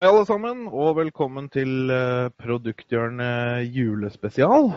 Hei, 0.00 0.08
alle 0.08 0.24
sammen, 0.24 0.62
og 0.72 0.94
velkommen 0.96 1.50
til 1.52 1.90
eh, 1.92 2.30
Produkthjørnet 2.40 3.66
julespesial. 3.68 4.70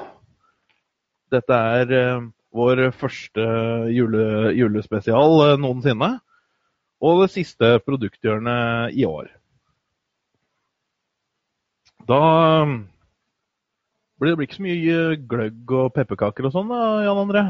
Dette 1.32 1.60
er 1.78 1.94
eh, 1.96 2.26
vår 2.52 2.82
første 2.92 3.46
jule, 3.96 4.26
julespesial 4.52 5.38
eh, 5.46 5.54
noensinne, 5.64 6.12
og 7.00 7.24
det 7.24 7.30
siste 7.38 7.72
Produkthjørnet 7.88 9.00
i 9.00 9.08
år. 9.08 9.32
Da 12.12 12.22
blir 14.20 14.36
det 14.36 14.50
ikke 14.50 14.60
så 14.60 14.68
mye 14.68 15.02
gløgg 15.24 15.78
og 15.80 15.92
pepperkaker 15.96 16.52
og 16.52 16.58
sånn, 16.60 16.76
da, 16.76 16.86
Jan 17.08 17.26
André? 17.30 17.50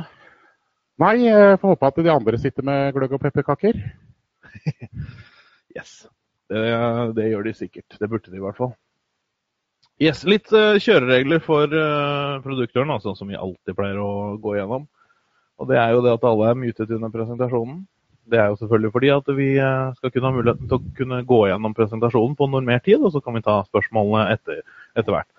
Nei, 1.02 1.16
jeg 1.26 1.58
får 1.58 1.74
håpe 1.74 1.96
at 1.96 2.04
de 2.06 2.18
andre 2.22 2.46
sitter 2.46 2.70
med 2.70 2.92
gløgg 2.94 3.18
og 3.18 3.30
pepperkaker. 3.32 3.88
yes. 5.80 6.04
Det, 6.52 6.64
det, 7.18 7.30
gjør 7.32 7.48
de 7.48 7.54
sikkert. 7.58 7.96
Det 8.00 8.10
burde 8.10 8.32
de 8.32 8.40
i 8.40 8.44
hvert 8.44 8.60
fall. 8.60 8.74
Yes, 10.02 10.24
Litt 10.28 10.50
uh, 10.56 10.76
kjøreregler 10.82 11.42
for 11.44 11.70
uh, 11.70 12.42
produktøren, 12.44 12.92
sånn 13.02 13.18
som 13.18 13.30
vi 13.30 13.40
alltid 13.40 13.78
pleier 13.78 14.00
å 14.02 14.36
gå 14.42 14.58
gjennom. 14.58 14.88
Og 15.62 15.70
Det 15.70 15.78
er 15.80 15.94
jo 15.94 16.02
det 16.04 16.16
at 16.18 16.26
alle 16.28 16.50
er 16.50 16.60
mutet 16.60 16.92
under 16.92 17.14
presentasjonen. 17.14 17.84
Det 18.30 18.40
er 18.40 18.50
jo 18.50 18.58
selvfølgelig 18.58 18.92
fordi 18.96 19.12
at 19.14 19.30
vi 19.38 19.48
uh, 19.60 19.94
skal 20.00 20.12
kunne 20.12 20.30
ha 20.30 20.36
muligheten 20.36 20.72
til 20.72 20.80
å 20.80 20.96
kunne 20.98 21.22
gå 21.30 21.40
gjennom 21.52 21.78
presentasjonen 21.78 22.36
på 22.40 22.50
normert 22.52 22.86
tid, 22.88 23.04
og 23.04 23.14
så 23.14 23.22
kan 23.24 23.38
vi 23.38 23.46
ta 23.46 23.60
spørsmålene 23.68 24.26
etter, 24.34 24.64
etter 24.98 25.16
hvert. 25.16 25.30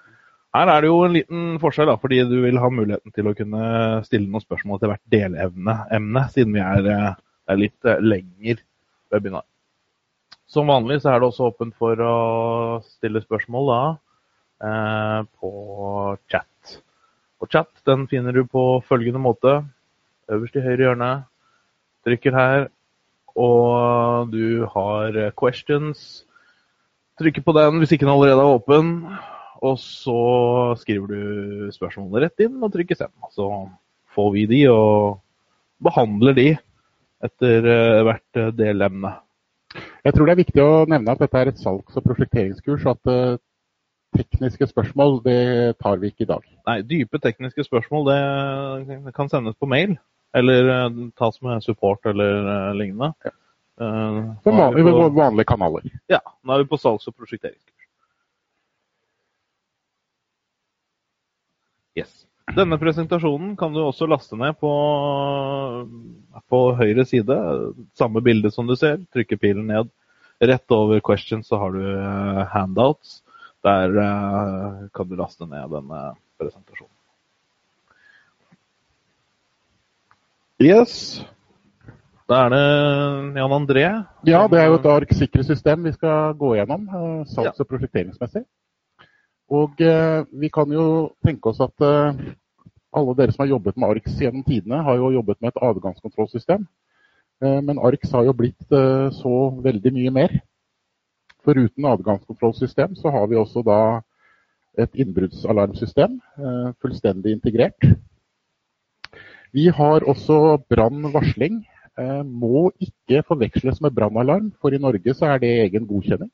Her 0.54 0.70
er 0.70 0.84
det 0.84 0.90
jo 0.92 1.00
en 1.02 1.16
liten 1.16 1.46
forskjell, 1.58 1.90
da, 1.90 1.96
fordi 1.98 2.20
du 2.30 2.36
vil 2.44 2.60
ha 2.62 2.70
muligheten 2.70 3.14
til 3.16 3.26
å 3.26 3.34
kunne 3.34 3.64
stille 4.06 4.30
noen 4.30 4.44
spørsmål 4.44 4.78
til 4.78 4.92
hvert 4.92 5.02
delemne, 5.10 6.28
siden 6.30 6.54
vi 6.54 6.62
er, 6.62 6.86
er 7.50 7.58
litt 7.58 7.90
lenger 8.06 8.62
webinar. 9.10 9.48
Som 10.54 10.70
vanlig 10.70 11.00
så 11.02 11.10
er 11.10 11.18
det 11.18 11.26
også 11.26 11.48
åpent 11.50 11.74
for 11.74 11.98
å 11.98 12.16
stille 12.86 13.22
spørsmål 13.24 13.70
da, 13.72 13.78
eh, 14.62 15.20
på 15.40 15.50
chat. 16.30 16.76
Og 17.42 17.50
chat 17.50 17.72
den 17.88 18.06
finner 18.06 18.32
du 18.32 18.44
på 18.46 18.78
følgende 18.86 19.18
måte. 19.18 19.64
Øverst 20.30 20.54
i 20.54 20.62
høyre 20.62 20.86
hjørne. 20.86 21.10
Trykker 22.06 22.36
her, 22.36 22.68
og 23.34 24.30
du 24.30 24.64
har 24.70 25.18
questions. 25.34 26.22
Trykker 27.18 27.42
på 27.42 27.56
den 27.58 27.80
hvis 27.80 27.96
ikke 27.96 28.06
den 28.06 28.14
allerede 28.14 28.44
er 28.44 28.54
åpen. 28.54 28.94
Og 29.64 29.78
så 29.80 30.76
skriver 30.78 31.10
du 31.10 31.74
spørsmålene 31.74 32.28
rett 32.28 32.46
inn 32.46 32.62
og 32.62 32.70
trykker 32.72 33.00
send. 33.00 33.14
Så 33.34 33.50
får 34.14 34.32
vi 34.36 34.46
de 34.46 34.62
og 34.70 35.18
behandler 35.82 36.38
de 36.38 36.48
etter 37.24 37.70
eh, 37.74 38.02
hvert 38.06 38.44
delemne. 38.54 39.16
Jeg 40.04 40.14
tror 40.14 40.28
det 40.28 40.32
er 40.34 40.42
viktig 40.42 40.60
å 40.62 40.84
nevne 40.90 41.12
at 41.14 41.20
dette 41.22 41.40
er 41.40 41.50
et 41.50 41.60
salgs- 41.60 41.96
og 41.96 42.04
prosjekteringskurs. 42.04 42.84
At 42.92 43.10
uh, 43.10 43.38
tekniske 44.16 44.68
spørsmål 44.70 45.22
det 45.24 45.38
tar 45.80 46.00
vi 46.02 46.10
ikke 46.12 46.26
i 46.26 46.30
dag. 46.30 46.44
Nei, 46.68 46.80
dype 46.86 47.20
tekniske 47.22 47.64
spørsmål 47.66 48.10
det 48.10 49.14
kan 49.16 49.32
sendes 49.32 49.56
på 49.56 49.70
mail. 49.70 49.96
Eller 50.36 50.68
uh, 50.68 51.00
tas 51.18 51.40
med 51.46 51.64
support 51.64 52.04
eller 52.10 52.44
uh, 52.44 52.74
lignende. 52.76 53.14
Ja. 53.24 53.38
Som 53.74 54.54
vanlig, 54.54 54.84
på, 54.86 55.08
vanlige 55.16 55.48
kanaler. 55.50 55.86
Ja. 56.06 56.20
Nå 56.46 56.54
er 56.54 56.62
vi 56.62 56.68
på 56.70 56.78
salgs- 56.78 57.08
og 57.10 57.16
prosjekteringskurs. 57.16 57.88
Yes. 61.98 62.24
Denne 62.52 62.76
presentasjonen 62.78 63.54
kan 63.56 63.72
du 63.72 63.80
også 63.80 64.06
laste 64.06 64.36
ned 64.38 64.54
på, 64.60 64.70
på 66.52 66.58
høyre 66.78 67.06
side. 67.08 67.36
Samme 67.98 68.20
bilde 68.22 68.52
som 68.52 68.68
du 68.68 68.76
ser. 68.76 69.00
Trykker 69.14 69.40
pilen 69.40 69.66
ned. 69.72 69.88
Rett 70.44 70.74
over 70.74 71.00
questions 71.00 71.48
så 71.48 71.58
har 71.58 71.72
du 71.72 71.80
uh, 71.82 72.44
handouts. 72.52 73.22
Der 73.64 73.96
uh, 73.96 74.84
kan 74.94 75.08
du 75.08 75.16
laste 75.16 75.48
ned 75.48 75.72
denne 75.72 76.02
presentasjonen. 76.38 76.92
Yes. 80.62 81.24
Da 82.30 82.44
er 82.44 82.54
det 82.54 82.62
Jan 83.40 83.56
André. 83.56 83.86
Ja, 84.28 84.44
det 84.48 84.60
er 84.60 84.68
jo 84.68 84.78
et 84.78 84.86
ARK 84.92 85.16
system 85.16 85.88
vi 85.88 85.96
skal 85.96 86.36
gå 86.38 86.54
gjennom. 86.60 86.86
Uh, 86.92 87.24
salgs- 87.34 87.64
og 87.64 87.72
prosjekteringsmessig. 87.72 88.44
Og 89.54 89.76
vi 89.76 90.48
kan 90.48 90.70
jo 90.72 90.84
tenke 91.22 91.50
oss 91.50 91.60
at 91.60 91.82
alle 92.94 93.14
dere 93.18 93.34
som 93.34 93.44
har 93.44 93.52
jobbet 93.52 93.76
med 93.76 93.90
ARX 93.90 94.16
gjennom 94.20 94.44
tidene, 94.46 94.82
har 94.86 94.98
jo 95.00 95.12
jobbet 95.16 95.40
med 95.42 95.52
et 95.52 95.62
adgangskontrollsystem. 95.68 96.66
Eh, 97.42 97.60
men 97.66 97.78
ARX 97.78 98.12
har 98.14 98.26
jo 98.28 98.34
blitt 98.36 98.72
eh, 98.72 99.10
så 99.18 99.34
veldig 99.64 99.92
mye 99.96 100.14
mer. 100.14 100.34
Foruten 101.44 101.88
adgangskontrollsystem 101.90 102.94
så 102.96 103.12
har 103.12 103.26
vi 103.28 103.40
også 103.40 103.64
da 103.66 103.80
et 104.80 104.94
innbruddsalarmsystem, 104.98 106.16
eh, 106.38 106.70
fullstendig 106.82 107.36
integrert. 107.36 107.90
Vi 109.54 109.68
har 109.70 110.06
også 110.10 110.58
brannvarsling. 110.70 111.62
Må 112.26 112.72
ikke 112.82 113.20
forveksles 113.22 113.76
med 113.78 113.92
brannalarm, 113.94 114.48
for 114.58 114.74
i 114.74 114.80
Norge 114.82 115.12
så 115.14 115.28
er 115.30 115.38
det 115.38 115.50
egen 115.62 115.84
godkjenning. 115.86 116.26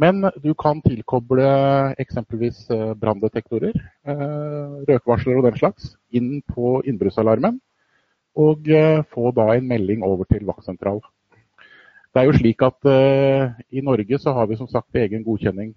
Men 0.00 0.26
du 0.42 0.50
kan 0.58 0.80
tilkoble 0.82 1.46
eksempelvis 2.02 2.64
eh, 2.74 2.92
branndetektorer, 2.98 3.76
eh, 4.10 4.72
røkvarsler 4.88 5.38
og 5.38 5.46
den 5.46 5.58
slags, 5.60 5.92
inn 6.10 6.40
på 6.50 6.80
innbruddsalarmen. 6.82 7.60
Og 8.34 8.66
eh, 8.66 9.04
få 9.14 9.30
da 9.36 9.52
en 9.54 9.68
melding 9.70 10.02
over 10.02 10.26
til 10.26 10.42
vaktsentral. 10.48 10.98
Det 12.14 12.22
er 12.22 12.28
jo 12.28 12.34
slik 12.38 12.62
at 12.62 12.86
I 13.74 13.80
Norge 13.82 14.18
så 14.22 14.30
har 14.36 14.46
vi 14.46 14.54
som 14.54 14.68
sagt 14.70 14.94
egen 14.94 15.24
godkjenning 15.26 15.72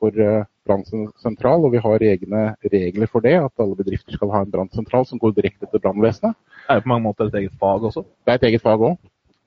for 0.00 0.16
brannsentral. 0.64 1.66
Og 1.66 1.74
vi 1.74 1.82
har 1.84 2.04
egne 2.06 2.44
regler 2.72 3.10
for 3.12 3.20
det, 3.20 3.34
at 3.36 3.60
alle 3.60 3.76
bedrifter 3.76 4.16
skal 4.16 4.32
ha 4.32 4.40
en 4.40 4.54
brannsentral 4.54 5.04
som 5.04 5.20
går 5.20 5.34
direkte 5.36 5.68
til 5.68 5.82
brannvesenet. 5.84 6.32
Det 6.32 6.72
er 6.72 6.80
jo 6.80 6.86
på 6.86 6.92
mange 6.94 7.04
måter 7.10 7.28
et 7.28 7.36
eget 7.42 7.60
fag 7.60 7.84
også? 7.90 8.06
Det 8.24 8.32
er 8.32 8.40
et 8.40 8.48
eget 8.48 8.64
fag 8.64 8.86
òg. 8.88 8.96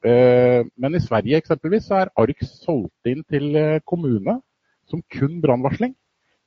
Eh, 0.06 0.62
men 0.78 0.96
i 0.96 1.02
Sverige 1.02 1.40
eksempelvis 1.42 1.88
så 1.90 2.04
er 2.04 2.12
ARK 2.22 2.44
solgt 2.46 3.10
inn 3.10 3.24
til 3.26 3.56
eh, 3.58 3.82
kommune 3.90 4.38
som 4.86 5.02
kun 5.10 5.40
brannvarsling. 5.42 5.96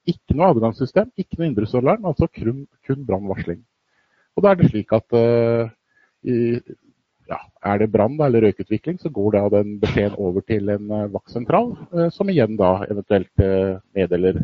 Ikke 0.09 0.37
noe 0.39 0.53
avgangssystem, 0.53 1.11
ikke 1.19 1.41
noe 1.41 1.49
innbruddsalarm, 1.49 2.07
altså 2.07 2.29
kun, 2.31 2.63
kun 2.87 3.03
brannvarsling. 3.09 3.65
Og 4.39 4.45
da 4.45 4.53
er 4.53 4.61
det 4.61 4.69
slik 4.71 4.95
at 4.95 5.17
i, 6.23 6.37
ja, 7.27 7.39
er 7.67 7.81
det 7.83 7.89
brann 7.91 8.15
eller 8.23 8.47
røykutvikling, 8.47 9.01
så 9.03 9.11
går 9.11 9.35
da 9.35 9.43
den 9.57 9.75
beskjeden 9.83 10.15
over 10.23 10.45
til 10.47 10.71
en 10.71 10.95
vaktsentral, 11.11 11.73
som 12.15 12.31
igjen 12.31 12.55
da 12.57 12.87
eventuelt 12.87 13.43
meddeler 13.99 14.39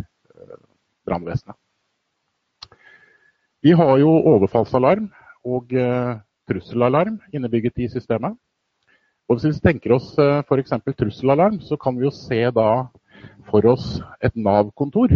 brannvesenet. 1.07 1.57
Vi 3.63 3.73
har 3.79 3.95
jo 4.03 4.11
overfallsalarm 4.35 5.07
og 5.47 5.71
trusselalarm 6.51 7.23
innebygget 7.33 7.87
i 7.87 7.89
systemet. 7.95 8.35
Og 9.25 9.39
Hvis 9.41 9.57
vi 9.57 9.65
tenker 9.65 9.95
oss 9.97 10.11
eh, 10.21 10.43
f.eks. 10.45 10.75
trusselalarm, 10.99 11.57
så 11.65 11.79
kan 11.81 11.97
vi 11.97 12.05
jo 12.05 12.13
se 12.13 12.43
da 12.53 12.85
for 13.49 13.65
oss 13.71 13.87
et 14.21 14.35
Nav-kontor. 14.37 15.15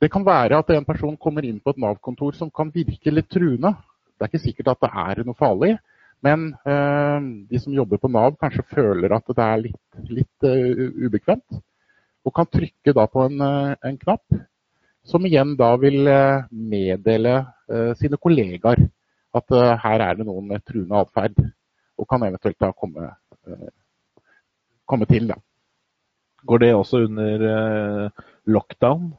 Det 0.00 0.08
kan 0.08 0.24
være 0.24 0.62
at 0.62 0.72
en 0.72 0.86
person 0.88 1.18
kommer 1.20 1.44
inn 1.44 1.58
på 1.60 1.74
et 1.74 1.82
Nav-kontor 1.82 2.38
som 2.38 2.48
kan 2.48 2.72
virke 2.72 3.12
litt 3.12 3.28
truende. 3.28 3.74
Det 4.16 4.24
er 4.24 4.32
ikke 4.32 4.46
sikkert 4.46 4.72
at 4.72 4.86
det 4.86 4.90
er 5.04 5.22
noe 5.28 5.36
farlig, 5.36 5.74
men 6.24 6.48
eh, 6.64 7.28
de 7.52 7.60
som 7.60 7.76
jobber 7.76 8.00
på 8.00 8.08
Nav 8.08 8.32
kanskje 8.40 8.64
føler 8.72 9.18
at 9.18 9.36
det 9.36 9.44
er 9.50 9.62
litt, 9.66 10.00
litt 10.08 10.48
uh, 10.48 11.04
ubekvemt. 11.04 11.60
Og 12.24 12.36
kan 12.36 12.48
trykke 12.48 12.96
da 12.96 13.06
på 13.12 13.28
en, 13.28 13.44
uh, 13.44 13.76
en, 13.84 14.00
knapp 14.00 14.40
som 15.04 15.24
igjen 15.28 15.52
da 15.56 15.74
vil 15.80 16.04
meddele 16.50 17.38
sine 17.96 18.18
kollegaer 18.20 18.82
at 19.32 19.54
her 19.80 20.02
er 20.04 20.18
det 20.18 20.26
noen 20.28 20.44
med 20.50 20.60
truende 20.68 21.00
atferd 21.00 21.38
og 22.00 22.08
kan 22.08 22.24
eventuelt 22.26 22.58
da 22.60 22.72
komme, 22.72 23.12
eh, 23.46 23.68
komme 24.88 25.08
til. 25.10 25.28
Da. 25.28 25.38
Går 26.46 26.58
det 26.64 26.74
også 26.74 27.04
under 27.06 27.46
eh, 27.50 28.26
lockdown 28.46 29.12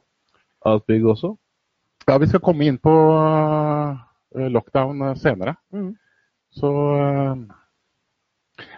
av 0.66 0.80
et 0.80 0.86
bygg 0.90 1.08
også? 1.14 1.34
Ja, 2.08 2.18
vi 2.18 2.28
skal 2.30 2.42
komme 2.42 2.66
inn 2.66 2.80
på 2.82 2.92
eh, 4.34 4.48
lockdown 4.50 5.12
senere. 5.16 5.56
Mm. 5.72 5.92
Så 6.52 6.70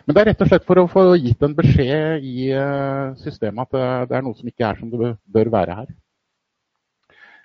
men 0.04 0.14
det 0.14 0.20
er 0.20 0.28
rett 0.30 0.42
og 0.44 0.48
slett 0.48 0.64
for 0.68 0.78
å 0.78 0.88
få 0.88 1.02
gitt 1.16 1.42
en 1.42 1.56
beskjed 1.56 2.22
i 2.22 2.46
systemet 3.18 3.74
at 3.74 4.06
det 4.08 4.16
er 4.16 4.22
noe 4.22 4.36
som 4.38 4.48
ikke 4.48 4.68
er 4.68 4.78
som 4.78 4.92
det 4.92 5.10
bør 5.34 5.50
være 5.50 5.76
her. 5.80 5.88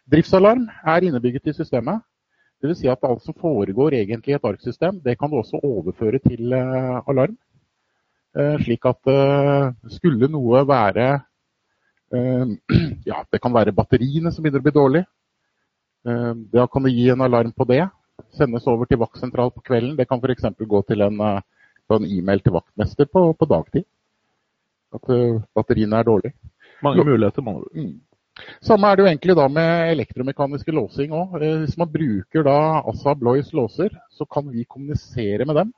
Driftsalarm 0.09 0.67
er 0.85 1.07
innebygget 1.07 1.49
i 1.49 1.55
systemet. 1.57 2.03
Dvs. 2.59 2.81
Si 2.81 2.89
at 2.91 3.05
alt 3.07 3.23
som 3.23 3.35
foregår 3.39 3.95
egentlig 4.01 4.33
i 4.33 4.37
et 4.37 4.45
ARK-system, 4.45 4.99
det 5.03 5.15
kan 5.19 5.31
du 5.31 5.37
også 5.39 5.61
overføre 5.63 6.19
til 6.19 6.51
uh, 6.51 6.99
alarm. 7.07 7.37
Uh, 8.35 8.57
slik 8.63 8.85
at 8.85 9.09
uh, 9.09 9.71
skulle 9.89 10.29
noe 10.31 10.65
være 10.67 11.09
Ja, 13.09 13.19
det 13.29 13.37
kan 13.37 13.53
være 13.53 13.75
batteriene 13.77 14.31
som 14.33 14.41
begynner 14.41 14.63
å 14.63 14.65
bli 14.65 14.71
dårlige. 14.73 15.05
Da 16.49 16.63
kan 16.73 16.81
du 16.81 16.89
gi 16.89 17.03
en 17.13 17.21
alarm 17.21 17.51
på 17.53 17.67
det. 17.69 17.83
Sendes 18.33 18.65
over 18.65 18.89
til 18.89 18.97
vaktsentral 18.97 19.51
på 19.53 19.61
kvelden. 19.67 19.93
Det 19.93 20.07
kan 20.09 20.17
f.eks. 20.17 20.47
gå 20.57 20.81
til 20.89 21.05
en, 21.05 21.21
en 21.21 22.07
e-mail 22.09 22.41
til 22.41 22.55
vaktmester 22.55 23.05
på, 23.13 23.27
på 23.37 23.49
dagtid. 23.51 23.85
At 24.97 25.05
batteriene 25.53 26.01
er 26.01 26.09
dårlige. 26.09 26.33
Mange 26.81 27.05
muligheter, 27.05 27.45
mange 27.45 27.69
mm. 27.77 27.93
Samme 28.65 28.89
er 28.89 28.97
det 28.97 29.03
jo 29.03 29.09
egentlig 29.09 29.35
da 29.39 29.45
med 29.51 29.91
elektromekaniske 29.93 30.73
låsing 30.75 31.13
òg. 31.15 31.37
Hvis 31.63 31.77
man 31.79 31.91
bruker 31.91 32.45
da 32.47 32.57
Assa 32.89 33.15
Bloys 33.17 33.53
låser, 33.53 33.93
så 34.11 34.25
kan 34.25 34.49
vi 34.51 34.67
kommunisere 34.67 35.45
med 35.45 35.55
dem. 35.61 35.71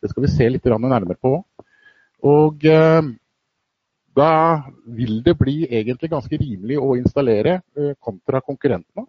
Det 0.00 0.10
skal 0.10 0.24
vi 0.24 0.32
se 0.32 0.48
litt 0.48 0.64
nærmere 0.64 1.16
på. 1.20 1.38
Og 2.26 2.64
eh, 2.68 3.02
da 4.16 4.32
vil 4.84 5.22
det 5.24 5.36
bli 5.38 5.64
egentlig 5.68 6.10
ganske 6.10 6.36
rimelig 6.36 6.78
å 6.80 6.96
installere 6.98 7.60
eh, 7.76 7.92
kontra 8.00 8.40
konkurrentene. 8.44 9.06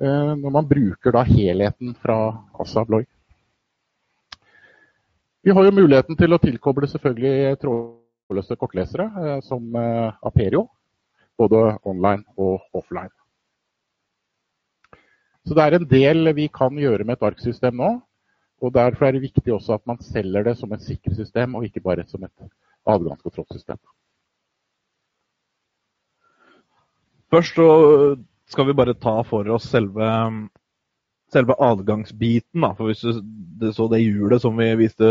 Eh, 0.00 0.34
når 0.40 0.50
man 0.50 0.68
bruker 0.68 1.12
da 1.12 1.24
helheten 1.28 1.94
fra 2.00 2.18
Assa 2.58 2.84
Bloy. 2.88 3.04
Vi 5.44 5.52
har 5.56 5.64
jo 5.64 5.72
muligheten 5.72 6.16
til 6.16 6.36
å 6.36 6.40
tilkoble 6.40 6.88
selvfølgelig 6.88 7.58
trådløse 7.60 8.56
kortlesere, 8.60 9.08
eh, 9.20 9.38
som 9.44 9.76
eh, 9.76 10.12
Aperio. 10.24 10.66
Både 11.40 11.78
online 11.88 12.24
og 12.36 12.60
offline. 12.76 13.12
Så 15.48 15.56
det 15.56 15.64
er 15.64 15.78
en 15.78 15.88
del 15.88 16.34
vi 16.36 16.50
kan 16.52 16.76
gjøre 16.76 17.06
med 17.08 17.16
et 17.16 17.28
arksystem 17.30 17.78
nå. 17.80 17.94
Og 18.60 18.74
Derfor 18.74 19.06
er 19.06 19.16
det 19.16 19.24
viktig 19.24 19.54
også 19.54 19.78
at 19.78 19.86
man 19.88 20.02
selger 20.04 20.44
det 20.44 20.58
som 20.58 20.72
et 20.76 20.84
sikkerhetssystem, 20.84 21.54
og 21.56 21.64
ikke 21.64 21.80
bare 21.80 22.04
som 22.06 22.24
et 22.24 22.50
adgangskontrollsystem. 22.86 23.80
Først 27.32 27.56
så 27.56 27.68
skal 28.50 28.66
vi 28.66 28.76
bare 28.76 28.94
ta 28.98 29.20
for 29.24 29.48
oss 29.54 29.70
selve 29.70 30.10
selve 31.30 31.54
adgangsbiten, 31.62 32.60
da. 32.64 32.72
For 32.74 32.90
hvis 32.90 33.04
du 33.04 33.70
så 33.72 33.86
det 33.92 34.02
hjulet 34.02 34.42
som 34.42 34.56
vi 34.58 34.66
viste, 34.80 35.06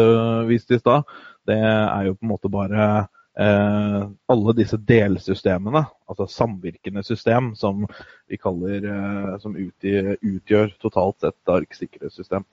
viste 0.50 0.76
i 0.76 0.82
stad, 0.82 1.08
det 1.48 1.58
er 1.64 2.10
jo 2.10 2.18
på 2.18 2.26
en 2.26 2.34
måte 2.34 2.52
bare 2.52 3.08
eh, 3.40 4.06
alle 4.34 4.56
disse 4.58 4.78
delsystemene, 4.78 5.86
altså 6.10 6.28
samvirkende 6.30 7.04
system, 7.08 7.54
som 7.56 7.86
vi 8.28 8.40
kaller 8.42 8.88
eh, 8.94 9.36
som 9.44 9.58
utgjør, 9.58 10.16
utgjør, 10.22 10.74
totalt 10.84 11.20
sett 11.24 11.54
ARK-sikkerhetssystem. 11.56 12.48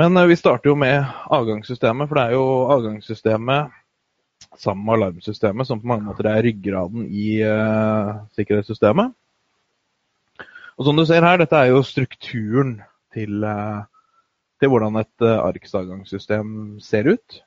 Men 0.00 0.16
eh, 0.16 0.28
vi 0.30 0.36
starter 0.40 0.72
jo 0.72 0.76
med 0.78 1.00
avgangssystemet, 1.32 2.10
for 2.10 2.20
det 2.20 2.26
er 2.28 2.36
jo 2.36 2.46
avgangssystemet 2.76 3.80
sammen 4.58 4.84
med 4.84 4.94
alarmsystemet 4.94 5.66
som 5.66 5.80
på 5.80 5.88
mange 5.88 6.06
måter 6.08 6.28
er 6.30 6.42
ryggraden 6.44 7.06
i 7.08 7.40
eh, 7.42 8.12
sikkerhetssystemet. 8.36 9.14
Og 10.74 10.88
som 10.88 10.98
du 10.98 11.04
ser 11.06 11.22
her, 11.22 11.38
dette 11.38 11.58
er 11.58 11.70
jo 11.70 11.82
strukturen 11.86 12.76
til, 13.14 13.44
eh, 13.46 13.82
til 14.60 14.72
hvordan 14.72 14.98
et 15.02 15.26
eh, 15.26 15.42
ARKS-avgangssystem 15.48 16.80
ser 16.82 17.14
ut. 17.14 17.42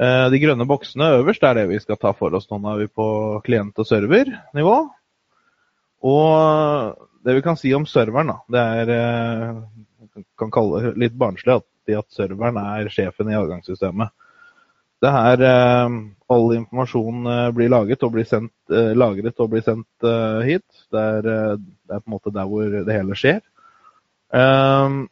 Eh, 0.00 0.26
de 0.32 0.40
grønne 0.42 0.66
boksene 0.66 1.12
øverst 1.20 1.44
er 1.46 1.58
det 1.58 1.68
vi 1.70 1.80
skal 1.82 1.98
ta 2.00 2.12
for 2.16 2.34
oss. 2.34 2.48
Nå 2.50 2.58
er 2.72 2.84
vi 2.84 2.90
på 2.90 3.06
klient- 3.46 3.78
og 3.78 3.86
servernivå. 3.88 4.76
Og 6.04 7.08
det 7.24 7.38
vi 7.38 7.44
kan 7.44 7.56
si 7.56 7.72
om 7.74 7.86
serveren, 7.88 8.34
da, 8.34 8.38
det 8.52 8.64
er 8.82 9.54
kan 10.38 10.50
kalle 10.54 10.82
det 10.82 10.92
litt 11.00 11.16
barnslig 11.18 11.56
at, 11.56 11.66
at 11.98 12.14
serveren 12.14 12.58
er 12.60 12.90
sjefen 12.92 13.30
i 13.30 13.38
avgangssystemet. 13.38 14.12
Det 15.02 15.10
er 15.10 15.16
her 15.16 15.42
eh, 15.44 15.96
all 16.32 16.46
informasjon 16.56 17.26
eh, 17.28 17.48
blir 17.56 17.72
laget 17.72 18.04
og 18.06 18.14
blir 18.14 18.28
sendt, 18.28 18.54
eh, 18.72 18.92
lagret 18.96 19.40
og 19.42 19.50
blir 19.52 19.64
sendt 19.66 20.06
hit. 20.46 20.66
Det 20.92 21.02
er, 21.02 21.26
det 21.26 21.96
er, 21.96 22.00
på 22.00 22.06
en 22.06 22.14
måte 22.14 22.32
der 22.34 22.48
hvor 22.48 22.70
det 22.72 22.94
hele 22.94 23.18
skjer. 23.18 23.42
Um, 24.34 25.04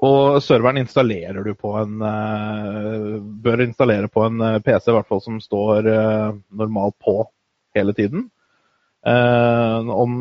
og 0.00 0.40
serveren 0.40 0.80
installerer 0.80 1.44
du 1.44 1.54
på 1.58 1.74
en 1.76 1.98
Bør 3.44 3.64
installere 3.66 4.08
på 4.08 4.24
en 4.24 4.40
PC 4.64 4.88
i 4.88 4.94
hvert 4.96 5.08
fall 5.08 5.20
som 5.24 5.40
står 5.44 5.88
normalt 6.48 6.96
på 7.04 7.18
hele 7.76 7.92
tiden. 7.96 8.30
Om 9.04 10.16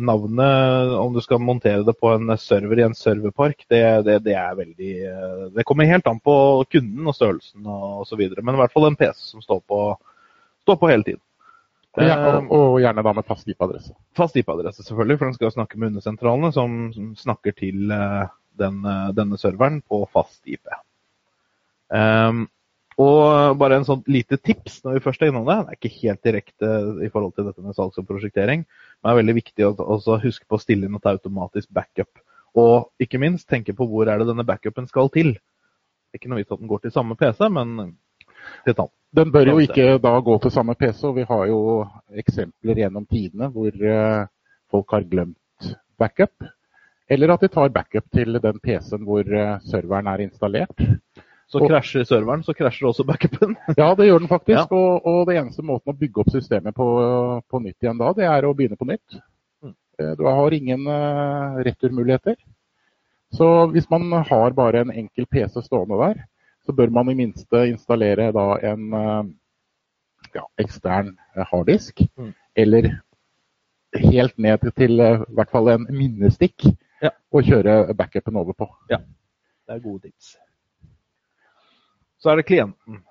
navnet, 0.00 0.94
om 1.00 1.12
du 1.12 1.20
skal 1.24 1.44
montere 1.44 1.84
det 1.84 1.94
på 2.00 2.14
en 2.14 2.32
server 2.40 2.80
i 2.80 2.86
en 2.86 2.96
serverpark, 2.96 3.66
det, 3.68 3.84
det, 4.08 4.18
det 4.24 4.34
er 4.36 4.56
veldig 4.56 4.92
Det 5.56 5.64
kommer 5.68 5.88
helt 5.88 6.08
an 6.08 6.20
på 6.24 6.64
kunden 6.72 7.08
og 7.08 7.16
størrelsen 7.16 7.68
og 7.68 8.02
osv. 8.06 8.24
Men 8.40 8.56
i 8.56 8.62
hvert 8.62 8.72
fall 8.72 8.88
en 8.88 8.96
PC 9.00 9.32
som 9.32 9.44
står 9.44 9.60
på, 9.68 9.82
står 10.64 10.80
på 10.80 10.92
hele 10.92 11.04
tiden. 11.04 11.24
Ja, 11.98 12.18
og, 12.30 12.50
og, 12.52 12.80
gjerne 12.82 13.02
da 13.02 13.12
med 13.16 13.26
fast 13.26 13.48
IP-adresse. 13.48 13.94
Fast 14.16 14.36
IP-adresse, 14.38 14.84
selvfølgelig, 14.86 15.18
for 15.18 15.28
den 15.28 15.38
skal 15.38 15.54
snakke 15.54 15.78
med 15.78 15.92
undersentralene, 15.92 16.52
som, 16.54 16.76
som 16.94 17.14
snakker 17.18 17.56
til 17.58 17.90
den, 18.58 18.82
denne 19.16 19.38
serveren 19.40 19.80
på 19.86 20.02
fast 20.12 20.40
IP. 20.46 20.66
Um, 21.88 22.46
og 22.98 23.54
bare 23.60 23.78
en 23.78 23.86
sånn 23.86 24.00
lite 24.10 24.40
tips 24.42 24.80
når 24.82 24.96
vi 24.96 25.02
først 25.04 25.22
er 25.22 25.30
innom 25.30 25.46
det. 25.46 25.58
Det 25.62 25.74
er 25.74 25.78
ikke 25.78 26.00
helt 26.00 26.24
direkte 26.26 26.70
i 27.06 27.10
forhold 27.12 27.36
til 27.36 27.46
dette 27.46 27.62
med 27.62 27.76
salgs 27.76 28.00
og 28.00 28.08
prosjektering, 28.08 28.64
men 28.66 29.06
det 29.06 29.12
er 29.12 29.20
veldig 29.20 29.36
viktig 29.36 29.68
å 29.68 30.16
huske 30.24 30.48
på 30.48 30.58
å 30.58 30.62
stille 30.62 30.88
inn 30.88 30.98
et 30.98 31.06
automatisk 31.12 31.70
backup. 31.74 32.10
Og 32.58 32.90
ikke 33.02 33.20
minst 33.22 33.46
tenke 33.50 33.74
på 33.76 33.86
hvor 33.86 34.10
er 34.10 34.18
det 34.18 34.26
denne 34.32 34.46
backupen 34.46 34.90
skal 34.90 35.12
til. 35.14 35.36
Ikke 36.16 36.30
noe 36.30 36.40
vits 36.40 36.50
at 36.50 36.58
den 36.58 36.70
går 36.70 36.82
til 36.82 36.94
samme 36.94 37.14
PC, 37.20 37.44
men 37.54 37.94
til 38.64 38.74
et 38.74 38.82
annet. 38.82 38.94
Den 39.14 39.30
bør 39.32 39.52
jo 39.52 39.58
ikke 39.62 39.86
da 40.02 40.12
gå 40.20 40.34
til 40.42 40.52
samme 40.52 40.74
PC, 40.76 41.04
og 41.08 41.16
vi 41.16 41.28
har 41.28 41.46
jo 41.48 41.60
eksempler 42.18 42.82
gjennom 42.82 43.06
tidene 43.08 43.48
hvor 43.54 43.70
eh, 43.92 44.26
folk 44.68 44.96
har 44.96 45.06
glemt 45.08 45.70
backup. 46.00 46.34
Eller 47.08 47.32
at 47.32 47.40
de 47.40 47.48
tar 47.48 47.72
backup 47.72 48.04
til 48.12 48.36
den 48.42 48.60
PC-en 48.60 49.06
hvor 49.08 49.24
eh, 49.24 49.56
serveren 49.64 50.10
er 50.12 50.26
installert. 50.26 50.84
Så 51.48 51.62
krasjer 51.64 52.04
serveren, 52.04 52.42
så 52.44 52.52
krasjer 52.52 52.90
også 52.90 53.06
backupen. 53.08 53.54
ja, 53.80 53.88
det 53.96 54.10
gjør 54.10 54.20
den 54.20 54.28
faktisk. 54.28 54.68
Ja. 54.68 54.76
Og, 54.76 55.06
og, 55.08 55.22
det 55.30 55.38
eneste 55.40 55.64
måten 55.64 55.94
å 55.94 55.96
bygge 55.96 56.20
opp 56.20 56.32
systemet 56.34 56.76
på, 56.76 56.88
på, 57.48 57.60
nytt 57.64 57.84
igjen 57.86 58.00
da, 58.00 58.12
det 58.16 58.26
er 58.28 58.44
å 58.44 58.52
begynne 58.56 58.76
på 58.76 58.88
nytt. 58.90 59.16
Mm. 59.64 59.72
Eh, 59.72 60.12
du 60.20 60.26
har 60.28 60.56
ingen 60.56 60.84
uh, 60.84 61.56
returmuligheter. 61.64 62.36
Så 63.32 63.48
hvis 63.72 63.88
man 63.88 64.12
har 64.28 64.56
bare 64.56 64.84
en 64.84 64.92
enkel 64.92 65.24
PC 65.28 65.62
stående 65.64 65.96
der, 66.02 66.20
så 66.68 66.74
bør 66.76 66.92
man 66.92 67.08
i 67.08 67.16
minste 67.16 67.64
installere 67.70 68.28
da 68.36 68.44
en 68.70 68.92
ja, 70.34 70.44
ekstern 70.60 71.14
harddisk. 71.50 72.00
Mm. 72.16 72.34
Eller 72.56 72.88
helt 73.96 74.36
ned 74.40 74.64
til 74.76 75.00
i 75.00 75.10
hvert 75.36 75.52
fall 75.52 75.68
en 75.72 75.86
minnestikk 75.92 76.64
ja. 77.02 77.12
og 77.32 77.46
kjøre 77.46 77.94
backupen 77.98 78.38
over 78.40 78.56
på. 78.58 78.68
Ja, 78.90 79.00
det 79.66 79.76
er 79.76 79.84
gode 79.84 80.08
tips. 80.08 80.36
Så 82.18 82.32
er 82.32 82.40
det 82.40 82.48
klienten. 82.48 83.02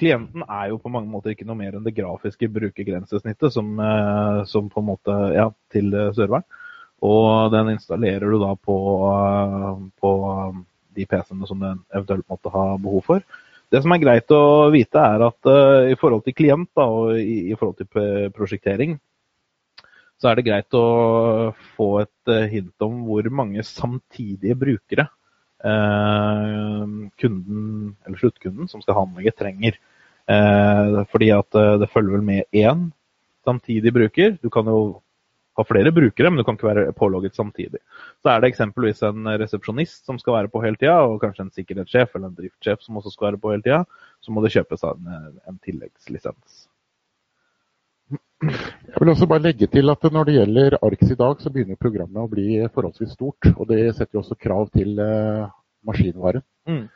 Klienten 0.00 0.42
er 0.48 0.70
jo 0.70 0.78
på 0.80 0.90
mange 0.92 1.10
måter 1.12 1.34
ikke 1.34 1.46
noe 1.46 1.58
mer 1.58 1.76
enn 1.76 1.84
det 1.84 1.92
grafiske 1.98 2.48
brukergrensesnittet 2.50 3.52
som, 3.52 3.74
eh, 3.84 4.40
som 4.48 4.70
på 4.72 4.80
en 4.80 4.88
måte, 4.88 5.16
ja, 5.36 5.50
til 5.72 5.92
eh, 5.92 6.10
serveren. 6.16 6.46
Og 7.04 7.52
den 7.52 7.74
installerer 7.74 8.32
du 8.32 8.40
da 8.40 8.54
på, 8.56 8.78
eh, 9.10 9.84
på 10.00 10.12
de 10.96 11.06
PC-ene 11.06 11.48
som 11.48 11.60
du 11.60 11.68
eventuelt 11.68 12.26
måtte 12.32 12.52
ha 12.54 12.64
behov 12.80 13.04
for. 13.06 13.24
Det 13.70 13.84
som 13.84 13.92
er 13.94 14.02
greit 14.02 14.32
å 14.34 14.70
vite, 14.74 14.98
er 14.98 15.22
at 15.22 15.46
uh, 15.46 15.86
i 15.86 15.94
forhold 15.94 16.24
til 16.26 16.34
klient 16.34 16.66
da, 16.74 16.88
og 16.90 17.20
i, 17.20 17.52
i, 17.52 17.54
forhold 17.54 17.76
til 17.78 18.32
prosjektering, 18.34 18.96
så 20.20 20.30
er 20.30 20.38
det 20.38 20.46
greit 20.46 20.76
å 20.76 20.84
få 21.76 21.88
et 22.02 22.32
uh, 22.32 22.44
hint 22.50 22.84
om 22.84 23.02
hvor 23.08 23.26
mange 23.32 23.64
samtidige 23.66 24.58
brukere 24.60 25.08
Eh, 25.64 26.86
kunden, 27.16 27.96
eller 28.06 28.16
sluttkunden 28.16 28.68
som 28.68 28.82
skal 28.82 28.94
ha 28.96 29.04
anlegget, 29.04 29.36
trenger. 29.36 29.76
Eh, 30.30 30.96
fordi 31.12 31.30
at 31.36 31.54
eh, 31.58 31.76
det 31.82 31.90
følger 31.92 32.16
vel 32.16 32.24
med 32.24 32.56
én 32.56 32.88
samtidig 33.44 33.92
bruker. 33.92 34.38
Du 34.42 34.48
kan 34.50 34.68
jo 34.70 35.02
ha 35.58 35.64
flere 35.66 35.92
brukere, 35.92 36.30
men 36.30 36.40
du 36.40 36.46
kan 36.46 36.56
ikke 36.56 36.70
være 36.70 36.92
pålogget 36.96 37.36
samtidig. 37.36 37.82
Så 38.22 38.32
er 38.32 38.40
det 38.40 38.52
eksempelvis 38.52 39.02
en 39.04 39.28
resepsjonist 39.42 40.06
som 40.06 40.18
skal 40.18 40.38
være 40.38 40.52
på 40.52 40.62
hele 40.64 40.80
tida, 40.80 41.00
og 41.04 41.20
kanskje 41.20 41.48
en 41.48 41.54
sikkerhetssjef 41.56 42.14
eller 42.14 42.30
en 42.30 42.38
driftssjef 42.38 42.80
som 42.86 42.96
også 42.96 43.12
skal 43.12 43.32
være 43.32 43.42
på 43.42 43.52
hele 43.52 43.66
tida. 43.66 43.84
Så 44.24 44.32
må 44.32 44.44
det 44.44 44.54
kjøpes 44.54 44.86
en, 44.88 45.12
en 45.50 45.60
tilleggslisens. 45.66 46.69
Jeg 48.40 48.96
vil 48.96 49.10
også 49.12 49.26
bare 49.28 49.44
legge 49.44 49.66
til 49.68 49.92
at 49.92 50.06
Når 50.12 50.24
det 50.24 50.34
gjelder 50.34 50.76
ARKS 50.82 51.10
i 51.12 51.18
dag, 51.18 51.40
så 51.40 51.50
begynner 51.52 51.76
programmet 51.76 52.22
å 52.22 52.30
bli 52.30 52.56
forholdsvis 52.72 53.12
stort. 53.12 53.50
og 53.56 53.68
Det 53.68 53.94
setter 53.94 54.16
jo 54.16 54.22
også 54.22 54.38
krav 54.40 54.70
til 54.72 54.96
uh, 54.96 55.50
maskinvaren. 55.84 56.44
Mm. 56.66 56.86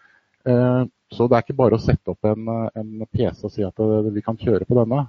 Uh, 0.48 0.84
så 1.12 1.28
det 1.28 1.36
er 1.36 1.44
ikke 1.44 1.60
bare 1.60 1.76
å 1.76 1.84
sette 1.84 2.10
opp 2.10 2.24
en, 2.28 2.48
en 2.48 3.04
PC 3.12 3.44
og 3.44 3.52
si 3.52 3.64
at 3.64 3.80
uh, 3.80 4.08
vi 4.08 4.24
kan 4.24 4.40
kjøre 4.40 4.64
på 4.64 4.78
denne. 4.80 5.04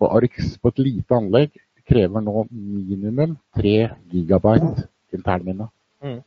For 0.00 0.16
ARKS 0.16 0.56
på 0.58 0.72
et 0.72 0.84
lite 0.86 1.18
anlegg 1.20 1.52
krever 1.84 2.24
nå 2.24 2.46
minimum 2.48 3.36
3 3.60 3.76
gigabyte 4.12 4.88
internminne. 5.12 5.68
Mm. 6.00 6.22